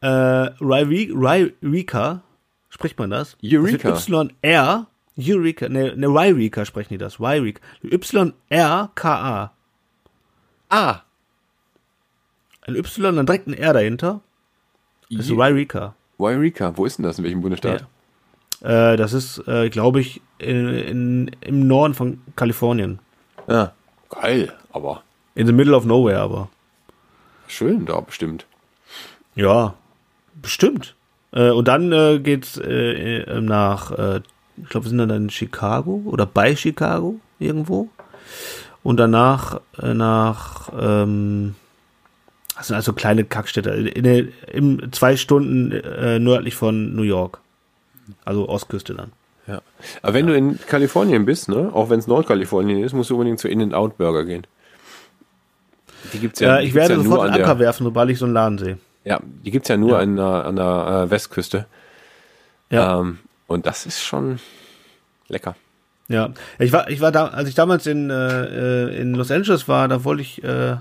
Äh, 0.00 0.08
Ryreka, 0.08 2.22
spricht 2.70 2.98
man 2.98 3.10
das? 3.10 3.36
Eureka. 3.44 3.90
Das 3.90 4.08
YR, 4.08 4.86
Eureka, 5.18 5.68
ne, 5.68 5.94
ne, 5.96 6.06
Ryreka 6.08 6.64
sprechen 6.64 6.94
die 6.94 6.98
das, 6.98 7.20
Ryreka. 7.20 7.60
Y-R-K-A. 7.84 9.52
Ah, 10.68 11.00
Ein 12.62 12.76
Y, 12.76 13.16
dann 13.16 13.26
direkt 13.26 13.46
ein 13.46 13.54
R 13.54 13.72
dahinter. 13.74 14.20
Das 15.10 15.26
ist 15.26 15.30
Ryreka. 15.30 15.94
Wairika. 16.22 16.76
Wo 16.76 16.86
ist 16.86 16.98
denn 16.98 17.04
das? 17.04 17.18
In 17.18 17.24
welchem 17.24 17.40
Bundesstaat? 17.42 17.86
Äh, 18.62 18.96
das 18.96 19.12
ist, 19.12 19.46
äh, 19.48 19.68
glaube 19.70 20.00
ich, 20.00 20.20
in, 20.38 20.68
in, 20.68 21.30
im 21.40 21.66
Norden 21.66 21.94
von 21.94 22.20
Kalifornien. 22.36 23.00
Ja. 23.48 23.72
Geil, 24.08 24.52
aber 24.72 25.02
In 25.34 25.46
the 25.46 25.52
middle 25.52 25.74
of 25.74 25.84
nowhere, 25.84 26.20
aber. 26.20 26.48
schön 27.48 27.86
da 27.86 28.00
bestimmt. 28.00 28.46
Ja, 29.34 29.74
bestimmt. 30.34 30.94
Äh, 31.32 31.50
und 31.50 31.66
dann 31.68 31.90
äh, 31.92 32.18
geht's 32.20 32.58
äh, 32.58 33.22
äh, 33.22 33.40
nach, 33.40 33.90
äh, 33.92 34.20
ich 34.58 34.68
glaube, 34.68 34.86
wir 34.86 34.90
sind 34.90 34.98
dann 34.98 35.10
in 35.10 35.30
Chicago 35.30 36.02
oder 36.04 36.26
bei 36.26 36.54
Chicago 36.54 37.18
irgendwo. 37.38 37.88
Und 38.82 38.98
danach 38.98 39.60
äh, 39.80 39.94
nach, 39.94 40.70
ähm, 40.78 41.54
das 42.56 42.66
sind 42.68 42.76
also 42.76 42.92
kleine 42.92 43.24
Kackstädte, 43.24 43.70
in, 43.70 44.04
der- 44.04 44.24
im, 44.52 44.92
zwei 44.92 45.16
Stunden 45.16 45.72
äh, 45.72 46.18
nördlich 46.18 46.54
von 46.54 46.94
New 46.94 47.02
York. 47.02 47.38
Also 48.24 48.48
Ostküste 48.48 48.94
dann. 48.94 49.12
Ja. 49.46 49.60
Aber 50.02 50.14
wenn 50.14 50.26
du 50.26 50.36
in 50.36 50.58
Kalifornien 50.66 51.24
bist, 51.24 51.48
ne, 51.48 51.70
auch 51.72 51.90
wenn 51.90 51.98
es 51.98 52.06
Nordkalifornien 52.06 52.82
ist, 52.82 52.92
musst 52.92 53.10
du 53.10 53.14
unbedingt 53.14 53.40
zu 53.40 53.48
In-N-Out 53.48 53.96
Burger 53.98 54.24
gehen. 54.24 54.46
Die 56.12 56.18
gibt's 56.18 56.40
ja, 56.40 56.58
Äh, 56.58 56.62
die 56.62 56.68
ich 56.68 56.74
werde 56.74 56.94
ja 56.94 57.00
sofort 57.00 57.30
einen 57.30 57.40
Anker 57.42 57.58
werfen, 57.58 57.84
sobald 57.84 58.10
ich 58.10 58.18
so 58.18 58.24
einen 58.24 58.34
Laden 58.34 58.58
sehe. 58.58 58.78
Ja, 59.04 59.20
die 59.22 59.50
gibt's 59.50 59.68
ja 59.68 59.76
nur 59.76 59.92
Ja. 59.92 59.98
an 59.98 60.16
der, 60.16 60.26
an 60.46 60.56
der 60.56 61.04
äh, 61.06 61.10
Westküste. 61.10 61.66
Ja. 62.70 63.00
Ähm, 63.00 63.18
und 63.46 63.66
das 63.66 63.86
ist 63.86 64.02
schon 64.02 64.38
lecker. 65.28 65.56
Ja, 66.08 66.30
ich 66.58 66.72
war, 66.72 66.88
ich 66.90 67.00
war 67.00 67.12
da, 67.12 67.28
als 67.28 67.48
ich 67.48 67.54
damals 67.54 67.86
in, 67.86 68.10
äh, 68.10 68.84
äh, 68.88 69.00
in 69.00 69.14
Los 69.14 69.30
Angeles 69.30 69.66
war, 69.68 69.88
da 69.88 70.04
wollte 70.04 70.22
ich 70.22 70.42
äh, 70.44 70.76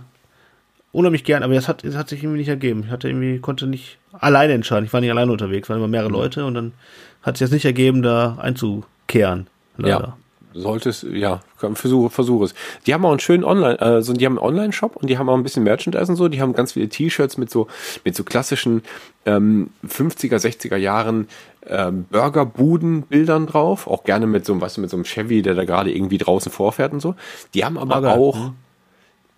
unheimlich 0.91 1.23
gern, 1.23 1.43
aber 1.43 1.53
das 1.53 1.67
hat, 1.67 1.83
das 1.83 1.95
hat 1.95 2.09
sich 2.09 2.21
irgendwie 2.23 2.39
nicht 2.39 2.49
ergeben. 2.49 2.83
Ich 2.85 2.91
hatte 2.91 3.07
irgendwie, 3.07 3.39
konnte 3.39 3.67
nicht 3.67 3.97
alleine 4.13 4.53
entscheiden. 4.53 4.85
Ich 4.85 4.93
war 4.93 5.01
nicht 5.01 5.11
alleine 5.11 5.31
unterwegs, 5.31 5.69
waren 5.69 5.77
immer 5.77 5.87
mehrere 5.87 6.09
Mhm. 6.09 6.15
Leute 6.15 6.45
und 6.45 6.53
dann 6.53 6.73
hat 7.21 7.37
sich 7.37 7.45
das 7.45 7.53
nicht 7.53 7.65
ergeben, 7.65 8.01
da 8.01 8.37
einzukehren. 8.41 9.47
Leider. 9.77 9.99
Ja. 9.99 10.17
Solltest, 10.53 11.03
ja, 11.03 11.39
versuche, 11.75 12.09
versuche 12.09 12.43
es. 12.43 12.53
Die 12.85 12.93
haben 12.93 13.05
auch 13.05 13.11
einen 13.11 13.21
schönen 13.21 13.45
Online, 13.45 13.79
also 13.79 14.11
die 14.11 14.25
haben 14.25 14.37
einen 14.37 14.45
Online-Shop 14.45 14.97
und 14.97 15.07
die 15.09 15.17
haben 15.17 15.29
auch 15.29 15.35
ein 15.37 15.43
bisschen 15.43 15.63
Merchandise 15.63 16.11
und 16.11 16.17
so. 16.17 16.27
Die 16.27 16.41
haben 16.41 16.51
ganz 16.51 16.73
viele 16.73 16.89
T-Shirts 16.89 17.37
mit 17.37 17.49
so, 17.49 17.67
mit 18.03 18.17
so 18.17 18.25
klassischen 18.25 18.83
ähm, 19.25 19.69
50er, 19.87 20.35
60er 20.35 20.75
Jahren 20.75 21.29
ähm, 21.67 22.03
Burgerbuden-Bildern 22.11 23.47
drauf. 23.47 23.87
Auch 23.87 24.03
gerne 24.03 24.27
mit 24.27 24.45
so, 24.45 24.51
einem, 24.51 24.61
weißt 24.61 24.75
du, 24.75 24.81
mit 24.81 24.89
so 24.89 24.97
einem 24.97 25.05
Chevy, 25.05 25.41
der 25.41 25.55
da 25.55 25.63
gerade 25.63 25.89
irgendwie 25.95 26.17
draußen 26.17 26.51
vorfährt 26.51 26.91
und 26.91 26.99
so. 26.99 27.15
Die 27.53 27.63
haben 27.63 27.77
aber 27.77 27.95
Ah, 27.95 27.99
geil. 28.01 28.17
auch, 28.19 28.51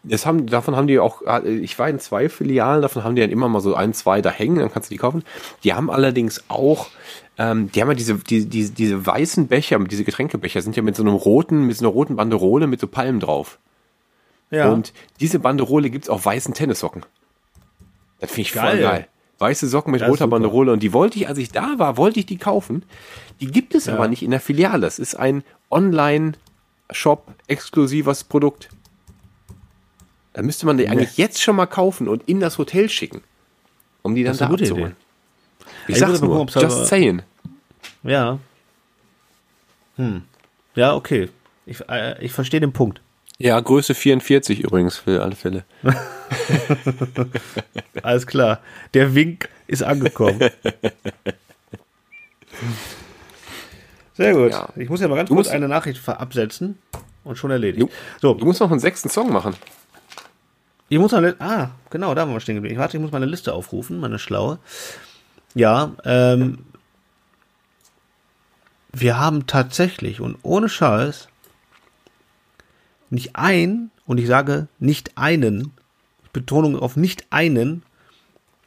Das 0.03 0.25
haben, 0.25 0.47
davon 0.47 0.75
haben 0.75 0.87
die 0.87 0.99
auch, 0.99 1.21
äh, 1.21 1.49
ich 1.49 1.79
war 1.79 1.89
in 1.89 1.99
zwei 1.99 2.27
Filialen, 2.27 2.81
davon 2.81 3.03
haben 3.03 3.15
die 3.15 3.21
dann 3.21 3.31
immer 3.31 3.47
mal 3.47 3.61
so 3.61 3.73
ein, 3.73 3.93
zwei 3.93 4.21
da 4.21 4.29
hängen, 4.29 4.57
dann 4.59 4.71
kannst 4.71 4.89
du 4.89 4.93
die 4.93 4.99
kaufen. 4.99 5.23
Die 5.63 5.73
haben 5.73 5.89
allerdings 5.89 6.43
auch, 6.49 6.89
ähm, 7.37 7.71
die 7.71 7.81
haben 7.81 7.87
ja 7.89 7.95
diese, 7.95 8.15
die, 8.15 8.47
die, 8.47 8.69
diese 8.69 9.05
weißen 9.05 9.47
Becher, 9.47 9.79
diese 9.79 10.03
Getränkebecher 10.03 10.61
sind 10.61 10.75
ja 10.75 10.83
mit 10.83 10.97
so 10.97 11.03
einem 11.03 11.15
roten, 11.15 11.65
mit 11.67 11.77
so 11.77 11.85
einer 11.85 11.93
roten 11.93 12.17
Banderole 12.17 12.67
mit 12.67 12.81
so 12.81 12.87
Palmen 12.87 13.21
drauf. 13.21 13.59
Ja. 14.51 14.69
Und 14.71 14.93
diese 15.19 15.39
Banderole 15.39 15.89
gibt's 15.89 16.09
auf 16.09 16.25
weißen 16.25 16.53
Tennissocken. 16.53 17.05
Das 18.19 18.29
finde 18.29 18.41
ich 18.41 18.51
voll 18.51 18.61
Geil. 18.61 18.81
geil. 18.81 19.07
Weiße 19.39 19.67
Socken 19.67 19.91
mit 19.91 20.01
Das 20.01 20.09
roter. 20.09 20.27
Banderole. 20.27 20.71
Und 20.71 20.83
die 20.83 20.93
wollte 20.93 21.17
ich, 21.17 21.27
als 21.27 21.37
ich 21.37 21.51
da 21.51 21.73
war, 21.77 21.97
wollte 21.97 22.19
ich 22.19 22.25
die 22.25 22.37
kaufen. 22.37 22.83
Die 23.41 23.47
gibt 23.47 23.75
es 23.75 23.89
aber 23.89 24.07
nicht 24.07 24.23
in 24.23 24.31
der 24.31 24.39
Filiale. 24.39 24.85
Es 24.87 24.99
ist 24.99 25.15
ein 25.15 25.43
Online-Shop 25.71 27.27
exklusives 27.47 28.23
Produkt. 28.23 28.69
Da 30.33 30.41
müsste 30.41 30.65
man 30.65 30.77
die 30.77 30.89
eigentlich 30.89 31.17
jetzt 31.17 31.41
schon 31.41 31.55
mal 31.55 31.67
kaufen 31.67 32.07
und 32.07 32.23
in 32.27 32.39
das 32.39 32.57
Hotel 32.57 32.89
schicken, 32.89 33.21
um 34.01 34.15
die 34.15 34.23
dann 34.23 34.35
da 34.37 34.47
abzuholen. 34.49 34.95
Ich 35.87 35.93
Ich 35.95 35.99
sag's 35.99 36.21
nur, 36.21 36.37
gucken, 36.45 36.61
just 36.61 36.87
saying. 36.87 37.21
ja. 38.03 38.39
Ja, 40.75 40.95
okay. 40.95 41.29
Ich, 41.67 41.81
äh, 41.87 42.21
ich 42.23 42.31
verstehe 42.31 42.59
den 42.59 42.73
Punkt. 42.73 42.99
Ja, 43.37 43.59
Größe 43.59 43.93
44 43.93 44.61
übrigens 44.61 44.97
für 44.97 45.21
alle 45.21 45.35
Fälle. 45.35 45.63
Alles 48.03 48.25
klar. 48.25 48.59
Der 48.93 49.13
Wink 49.15 49.49
ist 49.67 49.83
angekommen. 49.83 50.39
Sehr 54.13 54.33
gut. 54.33 54.51
Ja. 54.51 54.69
Ich 54.75 54.89
muss 54.89 55.01
ja 55.01 55.07
mal 55.07 55.15
ganz 55.15 55.29
Du 55.29 55.35
kurz 55.35 55.47
eine 55.49 55.67
Nachricht 55.67 56.07
absetzen 56.07 56.77
und 57.23 57.37
schon 57.37 57.51
erledigt. 57.51 57.79
Jo. 57.81 57.89
So, 58.21 58.33
Du 58.33 58.45
musst 58.45 58.59
noch 58.59 58.69
einen 58.71 58.79
sechsten 58.79 59.09
Song 59.09 59.31
machen. 59.31 59.55
Ich 60.93 60.99
muss 60.99 61.11
mal, 61.11 61.35
ah, 61.39 61.71
genau, 61.89 62.13
da 62.13 62.21
waren 62.21 62.33
wir 62.33 62.39
stehen 62.39 62.55
geblieben. 62.55 62.77
Warte, 62.77 62.97
ich 62.97 63.01
muss 63.01 63.11
meine 63.11 63.25
Liste 63.25 63.51
aufrufen, 63.53 63.99
meine 63.99 64.19
schlaue. 64.19 64.59
Ja, 65.55 65.93
ähm, 66.05 66.59
wir 68.91 69.19
haben 69.19 69.47
tatsächlich 69.47 70.21
und 70.21 70.37
ohne 70.43 70.69
Scheiß 70.69 71.29
nicht 73.09 73.35
ein, 73.35 73.89
und 74.05 74.19
ich 74.19 74.27
sage 74.27 74.67
nicht 74.77 75.17
einen, 75.17 75.71
Betonung 76.31 76.77
auf 76.77 76.95
nicht 76.95 77.25
einen, 77.31 77.81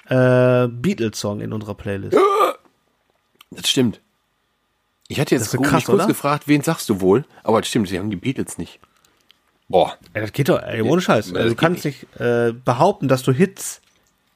äh, 0.07 0.66
Beatles-Song 0.66 1.40
in 1.40 1.53
unserer 1.53 1.74
Playlist. 1.74 2.16
Das 3.53 3.69
stimmt. 3.69 4.01
Ich 5.07 5.20
hatte 5.20 5.36
Das 5.36 5.53
jetzt 5.53 5.57
gut, 5.57 5.66
krass, 5.66 5.85
kurz 5.85 5.94
oder? 5.94 6.07
gefragt, 6.09 6.48
wen 6.48 6.62
sagst 6.62 6.89
du 6.89 7.01
wohl? 7.01 7.24
Aber 7.44 7.61
das 7.61 7.69
stimmt, 7.69 7.89
sie 7.89 8.01
haben 8.01 8.11
die 8.11 8.16
Beatles 8.16 8.59
nicht. 8.59 8.81
Boah. 9.68 9.94
Ey, 10.12 10.20
das 10.22 10.32
geht 10.32 10.48
doch, 10.48 10.62
ey, 10.62 10.80
ohne 10.82 11.01
Scheiß. 11.01 11.30
Ja, 11.30 11.36
Also, 11.38 11.48
du 11.51 11.55
kannst 11.56 11.84
nicht 11.84 12.06
äh, 12.20 12.52
behaupten, 12.64 13.09
dass 13.09 13.22
du 13.24 13.32
Hits, 13.32 13.80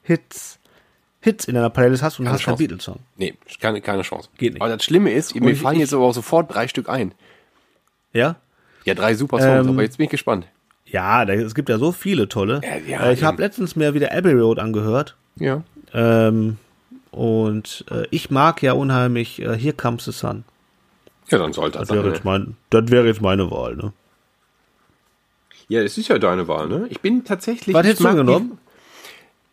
Hits, 0.03 0.59
Hits 1.21 1.45
in 1.45 1.55
deiner 1.55 1.69
Playlist 1.69 2.03
hast 2.03 2.19
und 2.19 2.25
Keine 2.25 2.33
hast 2.35 2.43
keinen 2.43 2.53
Chance. 2.55 2.63
Beatles-Song. 2.63 2.99
Nee, 3.15 3.35
keine, 3.59 3.79
keine 3.81 4.01
Chance. 4.01 4.29
Geht 4.37 4.53
nicht. 4.53 4.61
Aber 4.61 4.69
das 4.75 4.83
Schlimme 4.83 5.11
ist, 5.11 5.33
mir 5.35 5.51
ich- 5.51 5.61
fallen 5.61 5.75
ich- 5.75 5.81
jetzt 5.81 5.93
aber 5.93 6.03
auch 6.05 6.13
sofort 6.13 6.53
drei 6.53 6.67
Stück 6.67 6.89
ein. 6.89 7.13
Ja? 8.13 8.35
Ja, 8.83 8.93
drei 8.93 9.13
super 9.13 9.39
Songs, 9.39 9.65
Ähm, 9.67 9.73
aber 9.73 9.83
jetzt 9.83 9.97
bin 9.97 10.05
ich 10.05 10.09
gespannt. 10.11 10.47
Ja, 10.85 11.23
da, 11.23 11.33
es 11.33 11.55
gibt 11.55 11.69
ja 11.69 11.77
so 11.77 11.91
viele 11.93 12.27
tolle. 12.27 12.59
Ja, 12.63 12.75
ja, 12.99 13.03
äh, 13.05 13.13
ich 13.13 13.23
habe 13.23 13.41
letztens 13.41 13.75
mir 13.77 13.93
wieder 13.93 14.11
Abbey 14.11 14.33
Road 14.33 14.59
angehört. 14.59 15.15
Ja. 15.37 15.63
Ähm, 15.93 16.57
und 17.11 17.85
äh, 17.91 18.05
ich 18.11 18.29
mag 18.31 18.61
ja 18.61 18.73
unheimlich 18.73 19.41
äh, 19.41 19.57
Here 19.57 19.73
Comes 19.75 20.03
the 20.05 20.11
Sun. 20.11 20.43
Ja, 21.29 21.37
dann 21.37 21.53
sollte 21.53 21.77
das 21.79 21.87
Das 21.87 21.95
wäre 21.95 22.05
sein. 22.07 22.13
jetzt, 22.15 22.25
mein, 22.25 22.57
das 22.69 22.89
wäre 22.91 23.07
jetzt 23.07 23.21
meine 23.21 23.49
Wahl. 23.51 23.75
Ne? 23.77 23.93
Ja, 25.71 25.81
das 25.81 25.97
ist 25.97 26.09
ja 26.09 26.19
deine 26.19 26.49
Wahl, 26.49 26.67
ne? 26.67 26.85
Ich 26.89 26.99
bin 26.99 27.23
tatsächlich. 27.23 27.73
Was 27.73 27.87
hättest 27.87 28.03
du 28.03 28.13
genommen? 28.13 28.57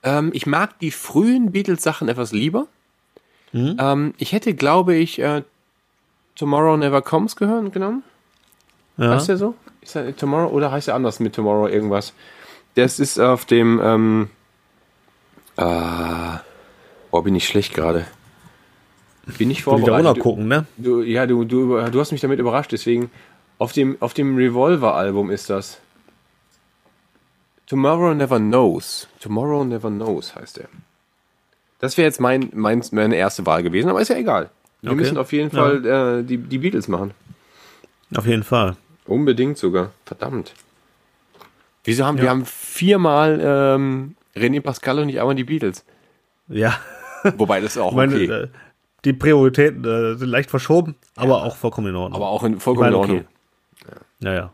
Die, 0.02 0.08
ähm, 0.08 0.30
ich 0.34 0.46
mag 0.46 0.76
die 0.80 0.90
frühen 0.90 1.52
Beatles-Sachen 1.52 2.08
etwas 2.08 2.32
lieber. 2.32 2.66
Mhm. 3.52 3.76
Ähm, 3.78 4.14
ich 4.18 4.32
hätte, 4.32 4.52
glaube 4.54 4.96
ich, 4.96 5.20
äh, 5.20 5.42
Tomorrow 6.34 6.76
Never 6.76 7.02
Comes 7.02 7.36
gehören, 7.36 7.70
genommen. 7.70 8.02
Ja. 8.96 9.10
Heißt 9.10 9.28
der 9.28 9.36
so? 9.36 9.54
Ist 9.80 9.94
der 9.94 10.16
Tomorrow 10.16 10.50
oder 10.50 10.72
heißt 10.72 10.88
er 10.88 10.96
anders 10.96 11.20
mit 11.20 11.36
Tomorrow 11.36 11.68
irgendwas? 11.68 12.12
Das 12.74 12.98
ist 12.98 13.20
auf 13.20 13.44
dem. 13.44 13.80
Ähm, 13.80 14.30
äh, 15.56 15.62
boah, 17.12 17.22
bin 17.22 17.36
ich 17.36 17.46
schlecht 17.46 17.74
gerade. 17.74 18.06
Bin 19.38 19.52
ich 19.52 19.62
vorbereitet. 19.62 20.04
runter 20.04 20.20
gucken, 20.20 20.48
ne? 20.48 20.66
Du, 20.78 21.00
ja, 21.00 21.26
du, 21.26 21.44
du, 21.44 21.80
du 21.92 22.00
hast 22.00 22.10
mich 22.10 22.22
damit 22.22 22.40
überrascht, 22.40 22.72
deswegen 22.72 23.08
auf 23.58 23.72
dem, 23.72 23.96
auf 24.00 24.14
dem 24.14 24.36
Revolver-Album 24.36 25.30
ist 25.30 25.48
das. 25.48 25.80
Tomorrow 27.68 28.14
Never 28.14 28.38
Knows. 28.38 29.08
Tomorrow 29.20 29.64
Never 29.64 29.90
Knows 29.90 30.34
heißt 30.34 30.58
er. 30.58 30.68
Das 31.80 31.96
wäre 31.96 32.06
jetzt 32.06 32.20
mein, 32.20 32.50
mein, 32.54 32.82
meine 32.92 33.16
erste 33.16 33.46
Wahl 33.46 33.62
gewesen, 33.62 33.88
aber 33.90 34.00
ist 34.00 34.08
ja 34.08 34.16
egal. 34.16 34.50
Wir 34.80 34.90
Okay. 34.92 35.00
müssen 35.00 35.18
auf 35.18 35.32
jeden 35.32 35.54
Ja. 35.54 35.62
Fall 35.62 35.84
äh, 36.20 36.24
die, 36.24 36.38
die 36.38 36.58
Beatles 36.58 36.88
machen. 36.88 37.12
Auf 38.16 38.26
jeden 38.26 38.42
Fall. 38.42 38.76
Unbedingt 39.06 39.58
sogar. 39.58 39.90
Verdammt. 40.06 40.54
Wieso 41.84 42.04
haben 42.04 42.16
wir 42.18 42.24
Ja. 42.24 42.30
haben 42.30 42.44
viermal 42.46 43.40
ähm, 43.42 44.16
René 44.34 44.60
Pascal 44.60 44.98
und 44.98 45.06
nicht 45.06 45.20
einmal 45.20 45.34
die 45.34 45.44
Beatles? 45.44 45.84
Ja. 46.48 46.78
Wobei 47.36 47.60
das 47.60 47.76
auch 47.76 47.92
Meine, 47.92 48.14
okay. 48.14 48.26
äh, 48.30 48.48
die 49.04 49.12
Prioritäten 49.12 49.84
äh, 49.84 50.16
sind 50.16 50.28
leicht 50.28 50.50
verschoben, 50.50 50.94
aber 51.16 51.42
auch 51.44 51.56
vollkommen 51.56 51.88
in 51.88 51.96
Ordnung. 51.96 52.16
aber 52.20 52.30
auch 52.30 52.42
in, 52.44 52.58
vollkommen 52.60 52.88
in 52.88 52.94
Ordnung. 52.94 53.24
okay. 53.84 53.94
Ja, 54.20 54.32
ja, 54.34 54.50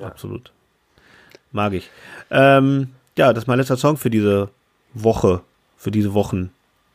Absolut. 0.00 0.52
Mag 1.52 1.72
ich. 1.72 1.90
Ähm, 2.30 2.90
ja, 3.16 3.32
das 3.32 3.44
ist 3.44 3.48
mein 3.48 3.58
letzter 3.58 3.76
Song 3.76 3.96
für 3.96 4.10
diese 4.10 4.48
Woche. 4.94 5.42
Für 5.76 5.90
diese 5.90 6.14
Wochen. 6.14 6.50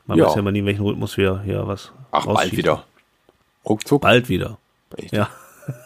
Man 0.05 0.17
Ja. 0.17 0.25
weiß 0.25 0.35
ja 0.35 0.39
immer 0.39 0.51
nie, 0.51 0.59
in 0.59 0.65
welchen 0.65 0.83
Rhythmus 0.83 1.17
wir 1.17 1.41
hier 1.43 1.67
was 1.67 1.91
Ach, 2.11 2.25
bald 2.25 2.51
wieder. 2.55 2.83
Ruckzuck. 3.67 4.01
Bald 4.01 4.27
wieder. 4.29 4.57
Echt. 4.97 5.13
Ja. 5.13 5.29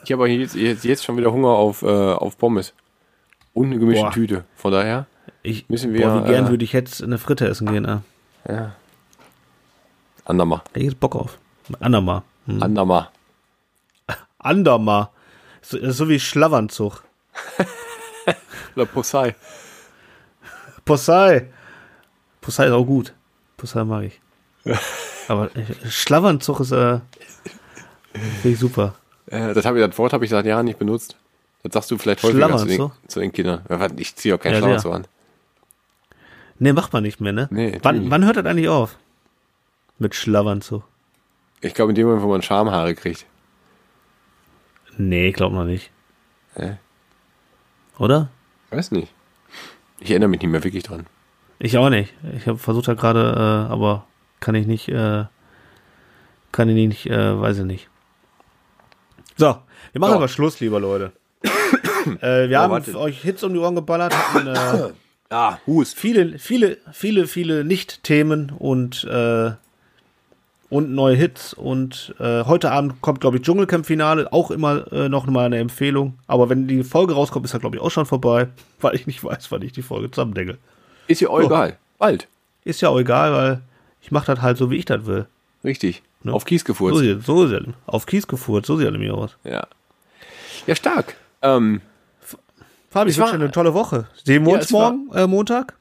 Ich 0.03 0.11
habe 0.11 0.27
jetzt, 0.30 0.55
jetzt, 0.55 1.03
schon 1.03 1.17
wieder 1.17 1.31
Hunger 1.31 1.49
auf, 1.49 1.81
äh, 1.81 1.85
auf 1.85 2.38
Pommes. 2.38 2.73
Und 3.53 3.67
eine 3.67 3.80
gemischte 3.80 4.05
Boah. 4.05 4.11
Tüte. 4.11 4.45
Von 4.55 4.72
daher, 4.72 5.05
Ich, 5.43 5.69
Müssen 5.69 5.93
wir, 5.93 6.07
boah, 6.07 6.23
wie 6.23 6.30
gern 6.31 6.47
äh, 6.47 6.49
würde 6.49 6.63
ich 6.63 6.73
jetzt 6.73 7.03
eine 7.03 7.17
Fritte 7.17 7.47
essen 7.47 7.72
gehen. 7.72 7.85
Äh. 7.85 7.99
ja. 8.47 8.76
Andermal. 10.23 10.61
Hätte 10.69 10.80
ich 10.80 10.85
jetzt 10.85 10.99
Bock 10.99 11.15
auf. 11.15 11.38
Andermal. 11.80 12.23
Hm. 12.47 12.63
Andermal. 12.63 13.09
Andermal. 14.39 15.09
So, 15.61 15.77
so 15.91 16.09
wie 16.09 16.19
Schlawanzug. 16.19 17.03
Oder 18.76 18.85
Posei. 18.85 19.35
Possei. 20.84 21.49
Possei 22.41 22.65
ist 22.68 22.72
auch 22.72 22.85
gut. 22.85 23.14
Possei 23.57 23.84
mag 23.84 24.03
ich. 24.03 24.22
Aber 25.27 25.49
Schlawanzug 25.89 26.60
ist, 26.60 26.72
äh, 26.72 26.99
super. 28.56 28.95
Äh, 29.27 29.53
das, 29.53 29.65
hab 29.65 29.76
ich, 29.76 29.81
das 29.85 29.97
Wort 29.97 30.14
habe 30.14 30.23
ich 30.26 30.31
seit 30.31 30.45
Jahren 30.45 30.65
nicht 30.65 30.80
benutzt. 30.80 31.18
Das 31.64 31.73
sagst 31.73 31.91
du 31.91 31.97
vielleicht 31.97 32.22
häufiger 32.22 32.56
zu 32.57 32.65
den, 32.65 32.91
zu 33.07 33.19
den 33.19 33.31
Kindern. 33.31 33.64
Ich 33.97 34.15
ziehe 34.15 34.35
auch 34.35 34.39
keinen 34.39 34.64
Ja, 34.64 34.80
sehr. 34.80 34.91
an. 34.91 35.07
Nee, 36.60 36.73
macht 36.73 36.93
man 36.93 37.03
nicht 37.03 37.19
mehr, 37.19 37.34
ne? 37.34 37.47
Nee, 37.52 37.80
wann, 37.81 38.10
wann 38.11 38.23
hört 38.23 38.38
das 38.38 38.45
eigentlich 38.45 38.69
auf? 38.69 38.97
Mit 39.97 40.14
Schlawanzug. 40.14 40.84
Ich 41.61 41.73
glaube, 41.73 41.91
in 41.91 41.95
dem 41.95 42.06
Moment, 42.07 42.23
wo 42.23 42.30
man 42.30 42.41
Schamhaare 42.41 42.93
kriegt. 42.93 43.26
Nee, 44.97 45.31
glaub 45.31 45.52
noch 45.52 45.65
nicht. 45.65 45.91
Hä? 46.56 46.77
Oder? 47.97 48.30
Weiß 48.72 48.91
nicht. 48.91 49.13
Ich 49.99 50.09
erinnere 50.11 50.30
mich 50.30 50.41
nicht 50.41 50.51
mehr 50.51 50.63
wirklich 50.63 50.84
dran. 50.84 51.05
Ich 51.59 51.77
auch 51.77 51.89
nicht. 51.89 52.13
Ich 52.35 52.47
habe 52.47 52.57
versucht 52.57 52.88
da 52.88 52.93
gerade, 52.93 53.67
äh, 53.69 53.72
aber 53.72 54.05
kann 54.39 54.55
ich 54.55 54.67
nicht, 54.67 54.89
äh, 54.89 55.26
kann 56.51 56.69
ich 56.69 56.76
nicht, 56.76 57.05
äh, 57.07 57.39
weiß 57.39 57.59
ich 57.59 57.65
nicht. 57.65 57.89
So, 59.38 59.57
wir 59.91 60.01
machen 60.01 60.13
aber 60.15 60.27
Schluss, 60.27 60.59
lieber 60.59 60.80
Leute. 60.80 61.13
äh, 62.22 62.49
wir 62.49 62.59
haben 62.59 62.72
warte. 62.72 62.97
euch 62.99 63.22
Hits 63.22 63.43
um 63.43 63.53
die 63.53 63.59
Ohren 63.59 63.76
geballert, 63.76 64.13
hatten 64.15 64.47
äh, 64.47 64.93
Ah, 65.30 65.57
Hust. 65.65 65.97
viele, 65.97 66.38
viele, 66.38 66.77
viele, 66.91 67.26
viele 67.26 67.63
Nicht-Themen 67.63 68.51
und 68.51 69.03
äh, 69.05 69.53
und 70.76 70.91
neue 70.93 71.15
Hits 71.15 71.53
und 71.53 72.14
äh, 72.19 72.43
heute 72.43 72.72
Abend 72.72 73.02
kommt 73.02 73.22
glaube 73.22 73.38
ich 73.38 73.43
Dschungelcamp-Finale, 73.43 74.31
auch 74.34 74.52
immer 74.52 74.91
äh, 74.91 75.07
noch 75.10 75.26
mal 75.27 75.45
eine 75.45 75.57
Empfehlung. 75.60 76.15
Aber 76.27 76.49
wenn 76.49 76.68
die 76.68 76.84
Folge 76.84 77.14
rauskommt, 77.14 77.45
ist 77.45 77.53
er 77.53 77.60
glaube 77.60 77.77
ich 77.77 77.81
auch 77.81 77.91
schon 77.91 78.06
vorbei, 78.06 78.47
weil 78.81 78.95
ich 78.95 79.07
nicht 79.07 79.23
weiß, 79.23 79.52
wann 79.52 79.61
ich 79.61 79.72
die 79.72 79.81
Folge 79.81 80.11
zusammendecke. 80.11 80.57
Ist 81.07 81.22
ja 81.22 81.30
auch 81.30 81.39
egal. 81.41 81.77
Bald. 81.97 82.27
Ist 82.64 82.81
ja 82.81 82.89
auch 82.89 82.99
egal, 82.99 83.31
weil 83.34 83.61
ich 84.02 84.11
mache 84.11 84.26
das 84.34 84.41
halt 84.41 84.57
so, 84.57 84.69
wie 84.72 84.76
ich 84.77 84.85
das 84.85 85.06
will. 85.06 85.27
Richtig. 85.64 86.02
Ne? 86.23 86.34
Auf 86.34 86.45
Kies 86.45 86.61
So, 86.61 86.65
gefurzt. 86.68 86.99
sieht, 86.99 87.23
so 87.23 87.45
ist 87.45 87.52
er. 87.52 87.64
Auf 87.85 88.06
Kies 88.06 88.27
gefurzt, 88.27 88.68
so 88.68 88.76
sieht 88.77 88.85
er 88.88 88.91
nämlich 88.91 89.11
aus. 89.11 89.38
Ja. 89.43 89.68
Ja, 90.68 90.76
stark. 90.76 91.15
Ähm, 91.41 91.81
Fabi, 92.89 93.11
ich 93.11 93.18
Es 93.18 93.22
war- 93.22 93.31
eine 93.34 93.52
tolle 93.52 93.73
Woche. 93.73 94.07
Sehen 94.23 94.43
wir 94.45 94.53
Ja, 94.53 94.57
uns 94.60 94.73
war- 94.73 94.91
morgen, 94.93 95.14
äh, 95.15 95.27
Montag? 95.27 95.76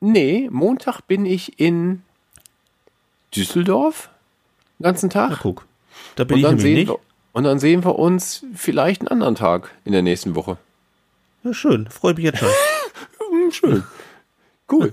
nee, 0.00 0.48
Montag 0.50 1.02
bin 1.06 1.26
ich 1.26 1.58
in 1.60 2.02
Düsseldorf. 3.34 4.10
Den 4.78 4.84
ganzen 4.84 5.10
Tag. 5.10 5.30
Na 5.30 5.38
guck. 5.40 5.66
Da 6.16 6.24
bin 6.24 6.34
und, 6.34 6.38
ich 6.38 6.42
dann 6.44 6.50
nämlich 6.56 6.62
sehen 6.64 6.74
nicht. 6.76 6.88
wir, 6.88 6.98
und 7.32 7.44
dann 7.44 7.58
sehen 7.58 7.84
wir 7.84 7.98
uns 7.98 8.44
vielleicht 8.54 9.00
einen 9.02 9.08
anderen 9.08 9.34
Tag 9.34 9.70
in 9.84 9.92
der 9.92 10.02
nächsten 10.02 10.34
Woche. 10.34 10.56
Ja, 11.44 11.52
schön, 11.54 11.88
freue 11.88 12.14
mich 12.14 12.24
jetzt 12.24 12.38
schon. 12.38 12.48
Hm, 13.32 13.50
schön. 13.50 13.82
Cool. 14.70 14.92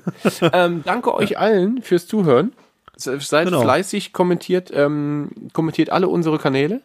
ähm, 0.53 0.81
danke 0.85 1.13
euch 1.13 1.37
allen 1.37 1.81
fürs 1.81 2.07
Zuhören. 2.07 2.53
Se- 2.95 3.19
Seid 3.19 3.47
Genau. 3.47 3.61
fleißig, 3.61 4.13
kommentiert, 4.13 4.71
ähm, 4.73 5.29
kommentiert 5.51 5.89
alle 5.89 6.07
unsere 6.07 6.37
Kanäle. 6.39 6.81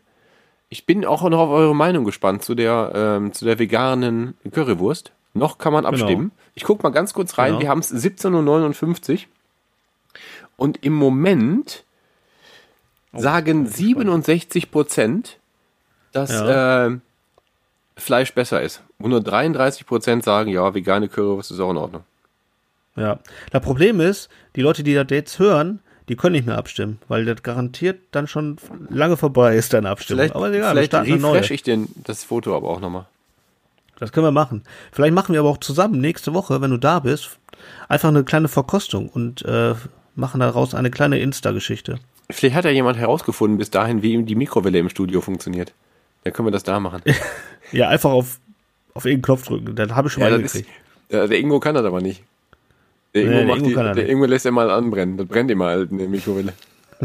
Ich 0.68 0.85
bin 0.85 1.05
auch 1.05 1.22
noch 1.28 1.39
auf 1.39 1.51
eure 1.51 1.74
Meinung 1.76 2.05
gespannt 2.05 2.43
zu 2.44 2.56
der, 2.56 2.90
ähm, 2.94 3.32
zu 3.32 3.44
der 3.44 3.60
veganen 3.60 4.35
Currywurst. 4.51 5.12
Noch 5.32 5.59
kann 5.59 5.72
man 5.72 5.86
abstimmen. 5.86 6.32
Ich 6.55 6.64
guck 6.64 6.82
mal 6.82 6.90
ganz 6.90 7.14
kurz 7.14 7.39
rein. 7.39 7.51
Genau. 7.52 7.60
Wir 7.62 7.68
haben 7.68 7.81
es 7.81 7.93
17.59 7.94 9.12
Uhr. 9.12 9.18
Und 10.64 10.82
im 10.82 10.94
Moment 10.94 11.84
sagen 13.12 13.66
67 13.66 14.70
Prozent, 14.70 15.36
dass 16.12 16.30
Ja. 16.30 16.86
äh, 16.86 16.98
Fleisch 17.98 18.32
besser 18.32 18.62
ist. 18.62 18.80
Und 18.98 19.10
nur 19.10 19.20
33 19.20 19.86
Prozent 19.86 20.24
sagen, 20.24 20.50
ja, 20.50 20.74
vegane 20.74 21.08
Currywurst 21.08 21.50
ist 21.50 21.60
auch 21.60 21.70
in 21.70 21.76
Ordnung. 21.76 22.02
Ja. 22.96 23.18
Das 23.50 23.60
Problem 23.62 24.00
ist, 24.00 24.30
die 24.56 24.62
Leute, 24.62 24.82
die 24.82 24.94
das 24.94 25.04
jetzt 25.10 25.38
hören, 25.38 25.80
die 26.08 26.16
können 26.16 26.32
nicht 26.32 26.46
mehr 26.46 26.56
abstimmen, 26.56 26.98
weil 27.08 27.26
das 27.26 27.42
garantiert 27.42 28.00
dann 28.12 28.26
schon 28.26 28.56
lange 28.88 29.18
vorbei 29.18 29.56
ist, 29.56 29.74
deine 29.74 29.90
Abstimmung. 29.90 30.20
Vielleicht, 30.20 30.34
aber 30.34 30.50
egal, 30.50 30.70
vielleicht 30.72 30.94
refresh 30.94 31.50
ich 31.50 31.62
den, 31.62 31.88
das 32.04 32.24
Foto 32.24 32.56
aber 32.56 32.70
auch 32.70 32.80
nochmal. 32.80 33.04
Das 33.98 34.12
können 34.12 34.26
wir 34.26 34.32
machen. 34.32 34.62
Vielleicht 34.92 35.12
machen 35.12 35.34
wir 35.34 35.40
aber 35.40 35.50
auch 35.50 35.58
zusammen 35.58 36.00
nächste 36.00 36.32
Woche, 36.32 36.62
wenn 36.62 36.70
du 36.70 36.78
da 36.78 37.00
bist, 37.00 37.38
einfach 37.90 38.08
eine 38.08 38.24
kleine 38.24 38.48
Verkostung 38.48 39.10
und 39.10 39.44
äh, 39.44 39.74
machen 40.16 40.40
daraus 40.40 40.74
eine 40.74 40.90
kleine 40.90 41.18
Insta-Geschichte. 41.18 41.98
Vielleicht 42.30 42.56
hat 42.56 42.64
ja 42.64 42.70
jemand 42.70 42.96
herausgefunden 42.98 43.58
bis 43.58 43.70
dahin, 43.70 44.02
wie 44.02 44.12
ihm 44.12 44.26
die 44.26 44.34
Mikrowelle 44.34 44.78
im 44.78 44.88
Studio 44.88 45.20
funktioniert. 45.20 45.72
Dann 46.24 46.32
können 46.32 46.46
wir 46.48 46.52
das 46.52 46.62
da 46.64 46.80
machen. 46.80 47.02
Ja, 47.72 47.88
einfach 47.88 48.10
auf, 48.10 48.38
auf 48.92 49.04
irgendeinen 49.06 49.22
Knopf 49.22 49.46
drücken. 49.46 49.74
Dann 49.74 49.96
habe 49.96 50.06
ich 50.08 50.12
schon 50.14 50.22
Ja, 50.22 50.30
mal 50.30 50.40
ist, 50.40 50.52
hingekriegt. 50.52 50.80
der, 51.10 51.26
der 51.28 51.38
Ingo 51.38 51.58
kann 51.60 51.74
das 51.74 51.84
aber 51.84 52.00
nicht. 52.02 52.22
Der 53.14 53.24
Nee, 53.24 53.30
Ingo, 53.30 53.36
der 53.38 53.46
macht 53.46 53.58
Ingo 53.58 53.68
die, 53.68 53.74
der 53.74 53.94
nicht. 53.94 54.08
Ingo 54.10 54.24
lässt 54.26 54.44
er 54.46 54.52
mal 54.52 54.70
anbrennen. 54.70 55.16
Das 55.16 55.26
brennt 55.26 55.50
immer 55.50 55.66
halt 55.66 55.90
in 55.90 55.98
der 55.98 56.08
Mikrowelle. 56.08 56.52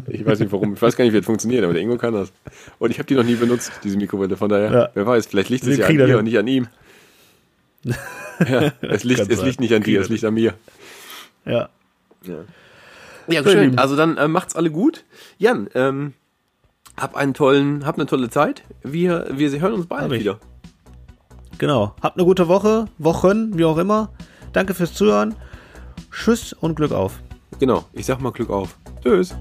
Ich 0.08 0.24
weiß 0.26 0.40
nicht 0.42 0.52
warum. 0.52 0.74
Ich 0.74 0.82
weiß 0.82 0.96
gar 0.98 1.06
nicht, 1.06 1.14
wie 1.14 1.18
das 1.18 1.26
funktioniert, 1.26 1.64
aber 1.64 1.74
der 1.74 1.82
Ingo 1.82 1.98
kann 1.98 2.14
das. 2.14 2.32
Und 2.78 2.92
ich 2.92 3.00
habe 3.00 3.08
die 3.08 3.16
noch 3.16 3.24
nie 3.24 3.36
benutzt, 3.36 3.72
diese 3.84 3.98
Mikrowelle. 3.98 4.36
Von 4.38 4.50
daher, 4.50 4.72
Ja. 4.72 4.90
wer 4.94 5.08
weiß, 5.08 5.26
vielleicht 5.28 5.50
liegt 5.50 5.66
es 5.66 5.78
ja 5.78 5.88
an 5.88 5.96
mir 5.96 6.18
und 6.18 6.26
nicht 6.26 6.38
an 6.38 6.48
ihm. 6.48 6.68
Ja, 8.48 8.72
es 8.82 9.04
liegt, 9.04 9.20
es 9.30 9.42
liegt 9.42 9.60
nicht 9.60 9.74
an 9.74 9.84
dir, 9.84 10.00
es 10.02 10.08
liegt 10.10 10.24
an 10.24 10.34
mir. 10.34 10.54
Ja. 11.46 11.68
Ja, 12.24 12.36
So, 13.30 13.36
ihr 13.36 13.52
schön. 13.52 13.64
Lieben. 13.64 13.78
Also 13.80 13.96
dann 13.96 14.18
äh, 14.18 14.28
macht's 14.28 14.56
alle 14.56 14.72
gut. 14.72 15.04
Jan, 15.38 15.70
ähm, 15.76 16.14
hab 16.98 17.16
einen 17.16 17.34
tollen, 17.34 17.86
hab 17.86 17.96
eine 17.96 18.06
tolle 18.06 18.30
Zeit. 18.30 18.64
Wir, 18.84 19.28
wir 19.32 19.50
hören 19.60 19.74
uns 19.74 19.88
bald 19.88 20.12
wieder. 20.12 20.40
Genau. 21.58 21.94
Habt 22.02 22.18
eine 22.18 22.26
gute 22.26 22.48
Woche, 22.48 22.88
Wochen, 22.98 23.58
wie 23.58 23.66
auch 23.66 23.78
immer. 23.78 24.12
Danke 24.54 24.74
fürs 24.74 24.94
Zuhören. 24.94 25.36
Tschüss 26.12 26.54
und 26.54 26.76
Glück 26.76 26.92
auf. 26.92 27.20
Genau. 27.60 27.86
Ich 27.94 28.06
sag 28.06 28.20
mal 28.22 28.32
Glück 28.32 28.50
auf. 28.50 28.78
Tschüss. 29.04 29.36